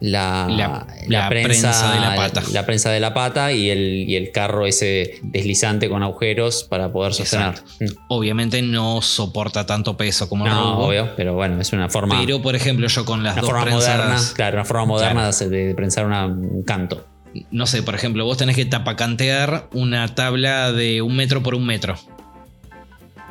la, 0.00 0.46
La- 0.48 0.86
la 1.08 1.28
prensa 1.28 1.92
de 1.94 2.00
la 2.00 2.14
pata. 2.14 2.42
La 2.52 2.64
prensa 2.66 2.90
de 2.90 3.00
la 3.00 3.14
pata 3.14 3.52
y 3.52 3.68
el, 3.70 4.08
y 4.08 4.14
el 4.16 4.30
carro 4.30 4.64
ese 4.66 5.18
deslizante 5.22 5.88
con 5.88 6.02
agujeros 6.04 6.62
para 6.64 6.92
poder 6.92 7.14
sostener. 7.14 7.54
Exacto. 7.80 8.00
Obviamente 8.08 8.62
no 8.62 9.02
soporta 9.02 9.66
tanto 9.66 9.96
peso 9.96 10.28
como 10.28 10.46
el 10.46 10.52
No, 10.52 10.74
robo. 10.74 10.86
obvio, 10.88 11.10
pero 11.16 11.34
bueno, 11.34 11.60
es 11.60 11.72
una 11.72 11.88
forma, 11.88 12.20
Pero, 12.20 12.40
por 12.42 12.54
ejemplo, 12.54 12.86
yo 12.86 13.04
con 13.04 13.22
las 13.24 13.32
una 13.34 13.40
dos 13.42 13.50
forma 13.50 13.64
prensas. 13.64 13.96
moderna. 13.98 14.20
Claro, 14.34 14.56
una 14.58 14.64
forma 14.64 14.84
moderna 14.84 15.30
Claro. 15.30 15.50
de 15.50 15.74
prensar 15.74 16.06
una- 16.06 16.26
un 16.26 16.62
canto. 16.62 17.04
No 17.50 17.66
sé, 17.66 17.82
por 17.82 17.94
ejemplo, 17.94 18.24
vos 18.24 18.36
tenés 18.38 18.56
que 18.56 18.64
tapacantear 18.66 19.68
una 19.72 20.14
tabla 20.14 20.72
de 20.72 21.02
un 21.02 21.14
metro 21.16 21.42
por 21.42 21.54
un 21.56 21.66
metro. 21.66 21.96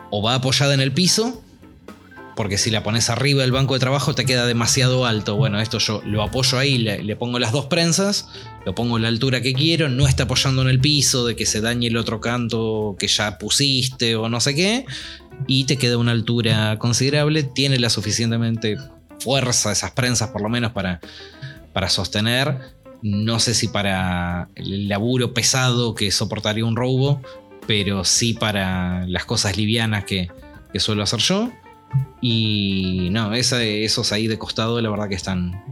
O 0.09 0.21
va 0.21 0.35
apoyada 0.35 0.73
en 0.73 0.81
el 0.81 0.91
piso, 0.91 1.41
porque 2.37 2.59
si 2.59 2.69
la 2.69 2.83
pones 2.83 3.09
arriba 3.09 3.41
del 3.41 3.51
banco 3.51 3.73
de 3.73 3.79
trabajo 3.79 4.13
te 4.13 4.23
queda 4.23 4.45
demasiado 4.45 5.05
alto. 5.05 5.35
Bueno, 5.35 5.59
esto 5.59 5.79
yo 5.79 6.01
lo 6.05 6.21
apoyo 6.21 6.59
ahí, 6.59 6.77
le, 6.77 7.03
le 7.03 7.15
pongo 7.15 7.39
las 7.39 7.51
dos 7.51 7.65
prensas, 7.65 8.29
lo 8.63 8.75
pongo 8.75 8.97
a 8.97 8.99
la 8.99 9.07
altura 9.07 9.41
que 9.41 9.53
quiero, 9.53 9.89
no 9.89 10.07
está 10.07 10.23
apoyando 10.23 10.61
en 10.61 10.69
el 10.69 10.79
piso 10.79 11.25
de 11.25 11.35
que 11.35 11.47
se 11.47 11.61
dañe 11.61 11.87
el 11.87 11.97
otro 11.97 12.21
canto 12.21 12.95
que 12.99 13.07
ya 13.07 13.39
pusiste 13.39 14.15
o 14.15 14.29
no 14.29 14.39
sé 14.39 14.53
qué. 14.53 14.85
Y 15.47 15.65
te 15.65 15.77
queda 15.77 15.97
una 15.97 16.11
altura 16.11 16.77
considerable, 16.77 17.43
tiene 17.43 17.79
la 17.79 17.89
suficientemente 17.89 18.77
fuerza 19.19 19.71
esas 19.71 19.91
prensas 19.91 20.29
por 20.29 20.41
lo 20.41 20.49
menos 20.49 20.71
para, 20.71 20.99
para 21.73 21.89
sostener. 21.89 22.55
No 23.01 23.39
sé 23.39 23.53
si 23.55 23.67
para 23.67 24.49
el 24.55 24.87
laburo 24.87 25.33
pesado 25.33 25.95
que 25.95 26.11
soportaría 26.11 26.65
un 26.65 26.75
robo, 26.75 27.21
pero 27.67 28.03
sí 28.03 28.33
para 28.33 29.05
las 29.07 29.25
cosas 29.25 29.57
livianas 29.57 30.05
que, 30.05 30.29
que 30.73 30.79
suelo 30.79 31.03
hacer 31.03 31.19
yo. 31.19 31.51
Y 32.21 33.09
no, 33.11 33.33
esa- 33.33 33.63
esos 33.63 34.11
ahí 34.11 34.27
de 34.27 34.37
costado, 34.37 34.81
la 34.81 34.89
verdad 34.89 35.07
que 35.09 35.15
están, 35.15 35.63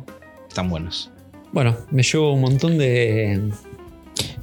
están 0.47 0.69
buenos. 0.69 1.09
Bueno, 1.51 1.75
me 1.91 2.03
llevo 2.03 2.33
un 2.33 2.41
montón 2.41 2.77
de. 2.77 3.49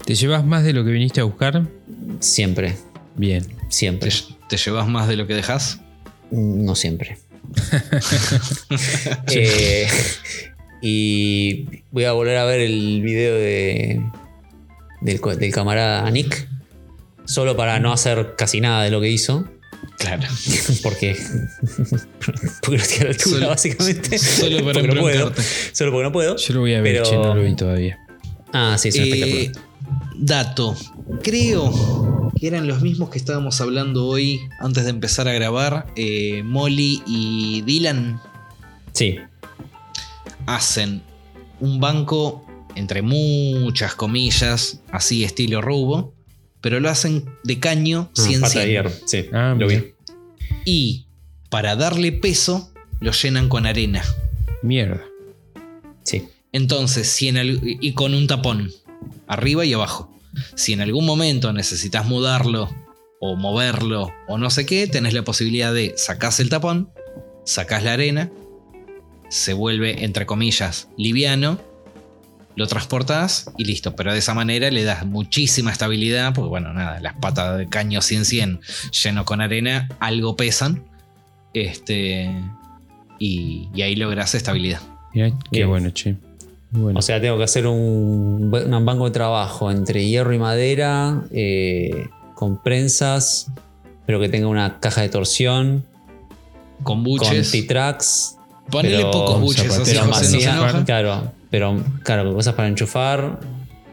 ¿Te 0.05 0.15
llevas 0.15 0.45
más 0.45 0.65
de 0.65 0.73
lo 0.73 0.85
que 0.85 0.91
viniste 0.91 1.21
a 1.21 1.25
buscar? 1.25 1.67
Siempre, 2.21 2.75
Bien. 3.15 3.45
¿Te, 3.45 3.57
siempre. 3.69 4.11
te 4.49 4.57
llevas 4.57 4.89
más 4.89 5.07
de 5.09 5.17
lo 5.17 5.27
que 5.27 5.35
dejas? 5.35 5.81
No 6.31 6.75
siempre. 6.75 7.19
Eh, 9.35 9.87
y 10.81 11.83
voy 11.91 12.05
a 12.05 12.13
volver 12.13 12.37
a 12.39 12.45
ver 12.45 12.61
el 12.61 13.01
video 13.03 13.35
de, 13.35 14.01
del, 15.01 15.21
del 15.39 15.53
camarada 15.53 16.11
Nick. 16.11 16.49
Solo 17.25 17.57
para 17.57 17.79
no 17.79 17.93
hacer 17.93 18.35
casi 18.37 18.61
nada 18.61 18.83
de 18.85 18.91
lo 18.91 19.01
que 19.01 19.11
hizo. 19.11 19.45
Claro. 19.99 20.23
Porque. 20.83 21.17
porque 22.63 22.77
no 22.77 22.83
estoy 22.83 23.01
a 23.01 23.05
la 23.05 23.11
altura, 23.11 23.17
Solo- 23.37 23.49
básicamente. 23.49 24.19
solo 24.19 24.57
para 24.65 24.73
porque 24.73 24.89
no 24.89 25.01
puedo. 25.01 25.33
Solo 25.73 25.91
porque 25.93 26.05
no 26.05 26.13
puedo. 26.13 26.37
Yo 26.37 26.55
lo 26.55 26.61
voy 26.61 26.75
a 26.75 26.81
ver, 26.81 26.95
Pero- 26.97 27.05
che, 27.11 27.17
no 27.17 27.35
lo 27.35 27.43
vi 27.43 27.55
todavía. 27.55 27.99
Ah, 28.53 28.77
sí, 28.79 28.89
es 28.89 28.97
un 28.97 29.03
Eh, 29.03 29.09
espectáculo. 29.11 29.67
dato. 30.17 30.77
Creo 31.23 32.33
que 32.39 32.47
eran 32.49 32.67
los 32.67 32.81
mismos 32.83 33.11
que 33.11 33.19
estábamos 33.19 33.61
hablando 33.61 34.07
hoy 34.07 34.41
antes 34.61 34.85
de 34.85 34.91
empezar 34.91 35.29
a 35.29 35.33
grabar. 35.33 35.87
Eh, 35.97 36.43
Molly 36.45 37.03
y 37.07 37.63
Dylan 37.63 38.21
Sí. 38.93 39.17
hacen 40.47 41.03
un 41.61 41.81
banco, 41.81 42.45
entre 42.75 43.03
muchas 43.03 43.95
comillas, 43.95 44.81
así 44.91 45.25
estilo 45.25 45.61
robo, 45.61 46.15
pero 46.63 46.81
lo 46.81 46.89
hacen 46.89 47.27
de 47.45 47.59
caño 47.61 48.09
Ah, 48.17 48.21
100 48.23 48.41
pata 48.41 48.61
de 48.61 48.69
hierro. 48.71 48.91
Sí. 49.07 49.27
Ah, 49.33 49.55
lo 49.59 49.67
vi. 49.69 49.93
Y 50.65 51.07
para 51.51 51.77
darle 51.77 52.13
peso, 52.13 52.73
lo 53.01 53.13
llenan 53.13 53.49
con 53.51 53.67
arena. 53.67 54.03
Mierda. 54.63 55.03
Sí. 56.05 56.29
Entonces, 56.53 57.09
si 57.09 57.29
en 57.29 57.37
al- 57.37 57.61
y 57.63 57.93
con 57.93 58.15
un 58.15 58.27
tapón, 58.27 58.71
arriba 59.27 59.65
y 59.65 59.73
abajo. 59.75 60.11
Si 60.55 60.73
en 60.73 60.81
algún 60.81 61.05
momento 61.05 61.53
necesitas 61.53 62.07
mudarlo 62.07 62.71
o 63.21 63.37
moverlo 63.37 64.13
o 64.29 64.39
no 64.39 64.49
sé 64.51 64.65
qué, 64.67 64.87
tenés 64.87 65.13
la 65.15 65.23
posibilidad 65.25 65.73
de 65.75 65.95
sacás 65.97 66.41
el 66.41 66.49
tapón, 66.49 66.91
sacás 67.45 67.83
la 67.85 67.93
arena, 67.95 68.31
se 69.29 69.53
vuelve, 69.53 70.05
entre 70.05 70.27
comillas, 70.27 70.89
liviano, 70.97 71.61
lo 72.57 72.67
transportás 72.67 73.51
y 73.59 73.65
listo. 73.65 73.95
Pero 73.97 74.13
de 74.13 74.19
esa 74.19 74.35
manera 74.35 74.71
le 74.71 74.85
das 74.85 75.05
muchísima 75.07 75.71
estabilidad, 75.73 76.35
porque 76.35 76.49
bueno, 76.49 76.73
nada, 76.73 77.01
las 77.01 77.15
patas 77.15 77.59
de 77.59 77.69
caño 77.69 78.01
100-100 78.01 78.61
lleno 79.05 79.25
con 79.25 79.41
arena, 79.41 79.89
algo 80.01 80.37
pesan. 80.37 80.85
Este, 81.55 82.31
y, 83.19 83.69
y 83.75 83.83
ahí 83.83 83.95
lográs 83.97 84.35
estabilidad. 84.35 84.81
Qué 85.51 85.65
bueno, 85.65 85.91
che. 85.91 86.17
Bueno. 86.71 86.99
O 86.99 87.03
sea, 87.03 87.21
tengo 87.21 87.37
que 87.37 87.45
hacer 87.45 87.67
un, 87.67 88.51
un 88.53 88.85
banco 88.87 89.05
de 89.05 89.11
trabajo 89.11 89.71
entre 89.71 90.07
hierro 90.07 90.33
y 90.33 90.39
madera, 90.39 91.23
eh, 91.31 92.09
con 92.35 92.63
prensas, 92.63 93.49
pero 94.07 94.19
que 94.19 94.31
tenga 94.31 94.47
una 94.49 94.81
caja 94.81 95.03
de 95.03 95.11
torsión, 95.11 95.85
Con 96.83 96.97
con 96.97 97.05
buches. 97.05 97.51
T-tracks. 97.51 98.39
Ponele 98.71 98.97
pero- 98.97 99.11
pocos 99.11 99.41
buches, 99.41 99.67
así 99.67 99.95
zapatero 99.95 100.01
José 100.01 100.07
no 100.07 100.15
se 100.15 100.25
maciza, 100.33 100.53
enoja. 100.53 100.85
Claro, 100.87 101.33
pero 101.53 101.81
claro, 102.03 102.35
cosas 102.35 102.55
para 102.55 102.67
enchufar, 102.67 103.39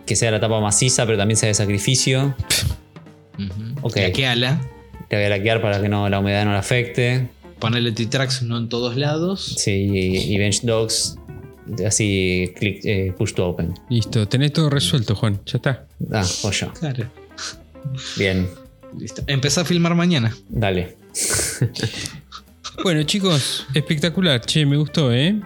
que 0.08 0.16
sea 0.16 0.32
la 0.32 0.40
tapa 0.40 0.60
maciza, 0.60 1.06
pero 1.06 1.18
también 1.20 1.38
sea 1.38 1.48
de 1.50 1.54
sacrificio. 1.54 2.34
Ujú. 3.38 3.76
Ok. 3.84 3.98
Laqueala. 3.98 4.60
Le 5.12 5.18
voy 5.18 5.26
a 5.26 5.30
laquear 5.30 5.62
para 5.62 5.82
que 5.82 5.90
no, 5.90 6.08
la 6.10 6.20
humedad 6.20 6.46
no 6.46 6.54
la 6.54 6.60
afecte. 6.60 7.30
Ponele 7.60 7.92
T-Trax 7.92 8.44
no 8.44 8.58
en 8.58 8.70
todos 8.70 8.96
lados. 8.96 9.56
Sí, 9.58 9.72
y, 9.72 10.34
y 10.34 10.38
bench 10.38 10.62
dogs, 10.62 11.18
así 11.86 12.54
click, 12.58 12.80
eh, 12.86 13.14
push 13.18 13.34
to 13.34 13.48
open. 13.48 13.74
Listo, 13.90 14.28
tenés 14.28 14.54
todo 14.54 14.70
resuelto, 14.70 15.16
Juan. 15.16 15.40
Ya 15.46 15.58
está. 15.58 15.86
Ah, 16.12 16.26
pollo. 16.42 16.72
Claro. 16.80 17.06
Bien, 18.18 18.48
Listo. 18.98 19.22
Empezá 19.28 19.62
a 19.62 19.66
filmar 19.66 19.94
mañana. 19.96 20.34
dale. 20.48 20.96
Bueno, 22.82 23.04
chicos, 23.04 23.68
espectacular. 23.74 24.40
Che, 24.40 24.66
me 24.66 24.78
gustó, 24.78 25.12
¿eh? 25.12 25.38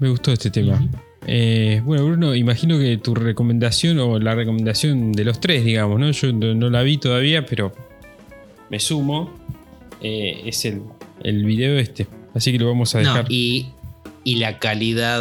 Me 0.00 0.08
gustó 0.08 0.32
este 0.32 0.50
tema. 0.50 0.84
Eh, 1.30 1.82
bueno, 1.84 2.06
Bruno, 2.06 2.34
imagino 2.34 2.78
que 2.78 2.96
tu 2.96 3.14
recomendación 3.14 3.98
o 3.98 4.18
la 4.18 4.34
recomendación 4.34 5.12
de 5.12 5.24
los 5.24 5.40
tres, 5.40 5.62
digamos, 5.64 6.00
¿no? 6.00 6.10
Yo 6.10 6.32
no, 6.32 6.54
no 6.54 6.70
la 6.70 6.82
vi 6.82 6.96
todavía, 6.96 7.44
pero 7.44 7.72
me 8.70 8.80
sumo. 8.80 9.30
Eh, 10.00 10.40
es 10.46 10.64
el, 10.64 10.80
el 11.22 11.44
video 11.44 11.78
este. 11.78 12.06
Así 12.34 12.50
que 12.52 12.58
lo 12.58 12.66
vamos 12.68 12.94
a 12.94 13.02
No, 13.02 13.10
dejar. 13.14 13.26
y, 13.28 13.66
y 14.24 14.36
la 14.36 14.58
calidad 14.58 15.20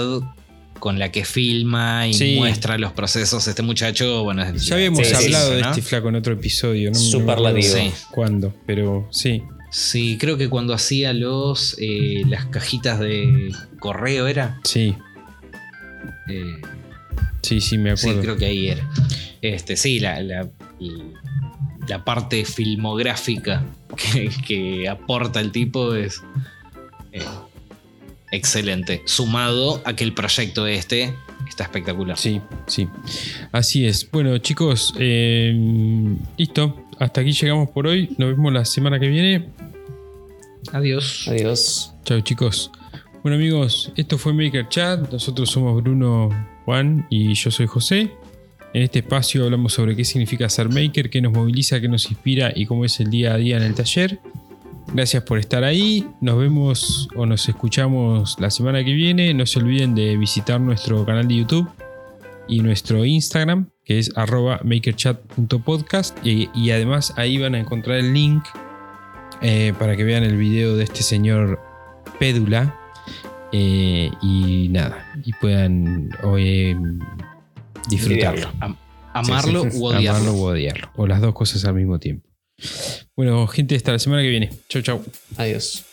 con 0.79 0.97
la 0.99 1.11
que 1.11 1.25
filma 1.25 2.07
y 2.07 2.13
Sí. 2.13 2.35
muestra 2.37 2.77
los 2.77 2.93
procesos 2.93 3.45
este 3.47 3.63
muchacho, 3.63 4.23
bueno, 4.23 4.43
es- 4.43 4.65
ya 4.65 4.75
habíamos 4.75 5.05
Sí, 5.05 5.13
hablado 5.13 5.49
sí, 5.49 5.55
de 5.55 5.61
¿no? 5.61 5.69
este 5.71 5.81
flaco 5.81 6.07
en 6.09 6.15
otro 6.15 6.33
episodio, 6.33 6.91
¿no? 6.91 6.97
No 6.99 7.03
Superlativo. 7.03 7.73
Sí. 7.73 7.91
¿Cuándo? 8.11 8.53
Pero 8.65 9.07
sí. 9.11 9.41
Sí, 9.71 10.17
creo 10.17 10.37
que 10.37 10.47
cuando 10.47 10.73
hacía 10.73 11.11
los 11.11 11.75
eh, 11.81 12.21
las 12.29 12.45
cajitas 12.45 12.99
de 13.01 13.51
correo 13.79 14.27
era. 14.27 14.61
Sí, 14.63 14.95
Eh, 16.29 16.61
sí, 17.41 17.61
sí, 17.61 17.77
me 17.77 17.95
Sí, 17.97 18.07
acuerdo. 18.09 18.21
creo 18.21 18.37
que 18.37 18.45
ahí 18.45 18.67
era. 18.67 18.89
Este, 19.41 19.77
sí, 19.77 19.99
la, 19.99 20.19
la, 20.21 20.47
la 21.87 22.03
parte 22.03 22.43
filmográfica 22.45 23.63
que, 23.95 24.29
que 24.45 24.89
aporta 24.89 25.39
el 25.39 25.51
tipo 25.51 25.93
es 25.95 26.21
eh, 27.13 27.21
excelente. 28.31 29.01
Sumado 29.05 29.81
a 29.85 29.95
que 29.95 30.03
el 30.03 30.13
proyecto 30.13 30.67
este 30.67 31.13
está 31.47 31.63
espectacular. 31.63 32.17
Sí, 32.17 32.41
sí. 32.67 32.87
Así 33.51 33.85
es. 33.85 34.09
Bueno, 34.11 34.37
chicos, 34.39 34.93
eh, 34.99 35.53
listo. 36.37 36.83
Hasta 36.99 37.21
aquí 37.21 37.31
llegamos 37.31 37.69
por 37.69 37.87
hoy. 37.87 38.09
Nos 38.17 38.31
vemos 38.31 38.51
la 38.51 38.65
semana 38.65 38.99
que 38.99 39.07
viene. 39.07 39.45
Adiós. 40.73 41.27
Adiós. 41.29 41.93
Chao, 42.03 42.19
chicos. 42.21 42.71
Bueno, 43.23 43.35
amigos, 43.35 43.91
esto 43.95 44.17
fue 44.17 44.31
Maker 44.33 44.69
Chat. 44.69 45.11
Nosotros 45.11 45.49
somos 45.49 45.81
Bruno, 45.81 46.29
Juan 46.65 47.07
y 47.09 47.33
yo 47.33 47.49
soy 47.49 47.65
José. 47.65 48.11
En 48.73 48.83
este 48.83 48.99
espacio 48.99 49.45
hablamos 49.45 49.73
sobre 49.73 49.95
qué 49.95 50.05
significa 50.05 50.47
ser 50.49 50.69
maker, 50.69 51.09
qué 51.09 51.19
nos 51.21 51.33
moviliza, 51.33 51.81
qué 51.81 51.89
nos 51.89 52.09
inspira 52.11 52.51
y 52.55 52.65
cómo 52.65 52.85
es 52.85 52.99
el 52.99 53.09
día 53.09 53.33
a 53.33 53.37
día 53.37 53.57
en 53.57 53.63
el 53.63 53.73
taller. 53.73 54.19
Gracias 54.93 55.23
por 55.23 55.39
estar 55.39 55.63
ahí. 55.63 56.07
Nos 56.21 56.37
vemos 56.37 57.09
o 57.15 57.25
nos 57.25 57.49
escuchamos 57.49 58.37
la 58.39 58.51
semana 58.51 58.85
que 58.85 58.93
viene. 58.93 59.33
No 59.33 59.45
se 59.45 59.59
olviden 59.59 59.95
de 59.95 60.15
visitar 60.15 60.61
nuestro 60.61 61.03
canal 61.05 61.27
de 61.27 61.37
YouTube 61.37 61.67
y 62.47 62.61
nuestro 62.61 63.03
Instagram, 63.03 63.69
que 63.83 63.99
es 63.99 64.15
arroba 64.15 64.61
makerchat.podcast. 64.63 66.17
Y, 66.25 66.71
además 66.71 67.13
ahí 67.17 67.39
van 67.39 67.55
a 67.55 67.59
encontrar 67.59 67.97
el 67.97 68.13
link 68.13 68.43
eh, 69.41 69.73
para 69.77 69.97
que 69.97 70.03
vean 70.03 70.23
el 70.23 70.37
video 70.37 70.77
de 70.77 70.83
este 70.83 71.01
señor 71.03 71.59
Pédula. 72.19 72.86
Eh, 73.51 74.11
y 74.21 74.67
nada, 74.69 75.05
y 75.23 75.33
puedan 75.33 76.09
em, 76.37 76.99
disfrutarlo. 77.89 78.49
O. 78.61 78.75
Amarlo 79.13 79.63
o 79.63 80.49
odiarlo. 80.51 80.91
O 80.95 81.07
las 81.07 81.21
dos 81.21 81.33
cosas 81.33 81.65
al 81.65 81.73
mismo 81.73 81.99
tiempo. 81.99 82.27
Bueno, 83.15 83.47
gente, 83.47 83.75
hasta 83.75 83.91
la 83.91 83.99
semana 83.99 84.21
que 84.21 84.29
viene. 84.29 84.49
Chau, 84.69 84.81
chau. 84.81 85.03
Adiós. 85.37 85.85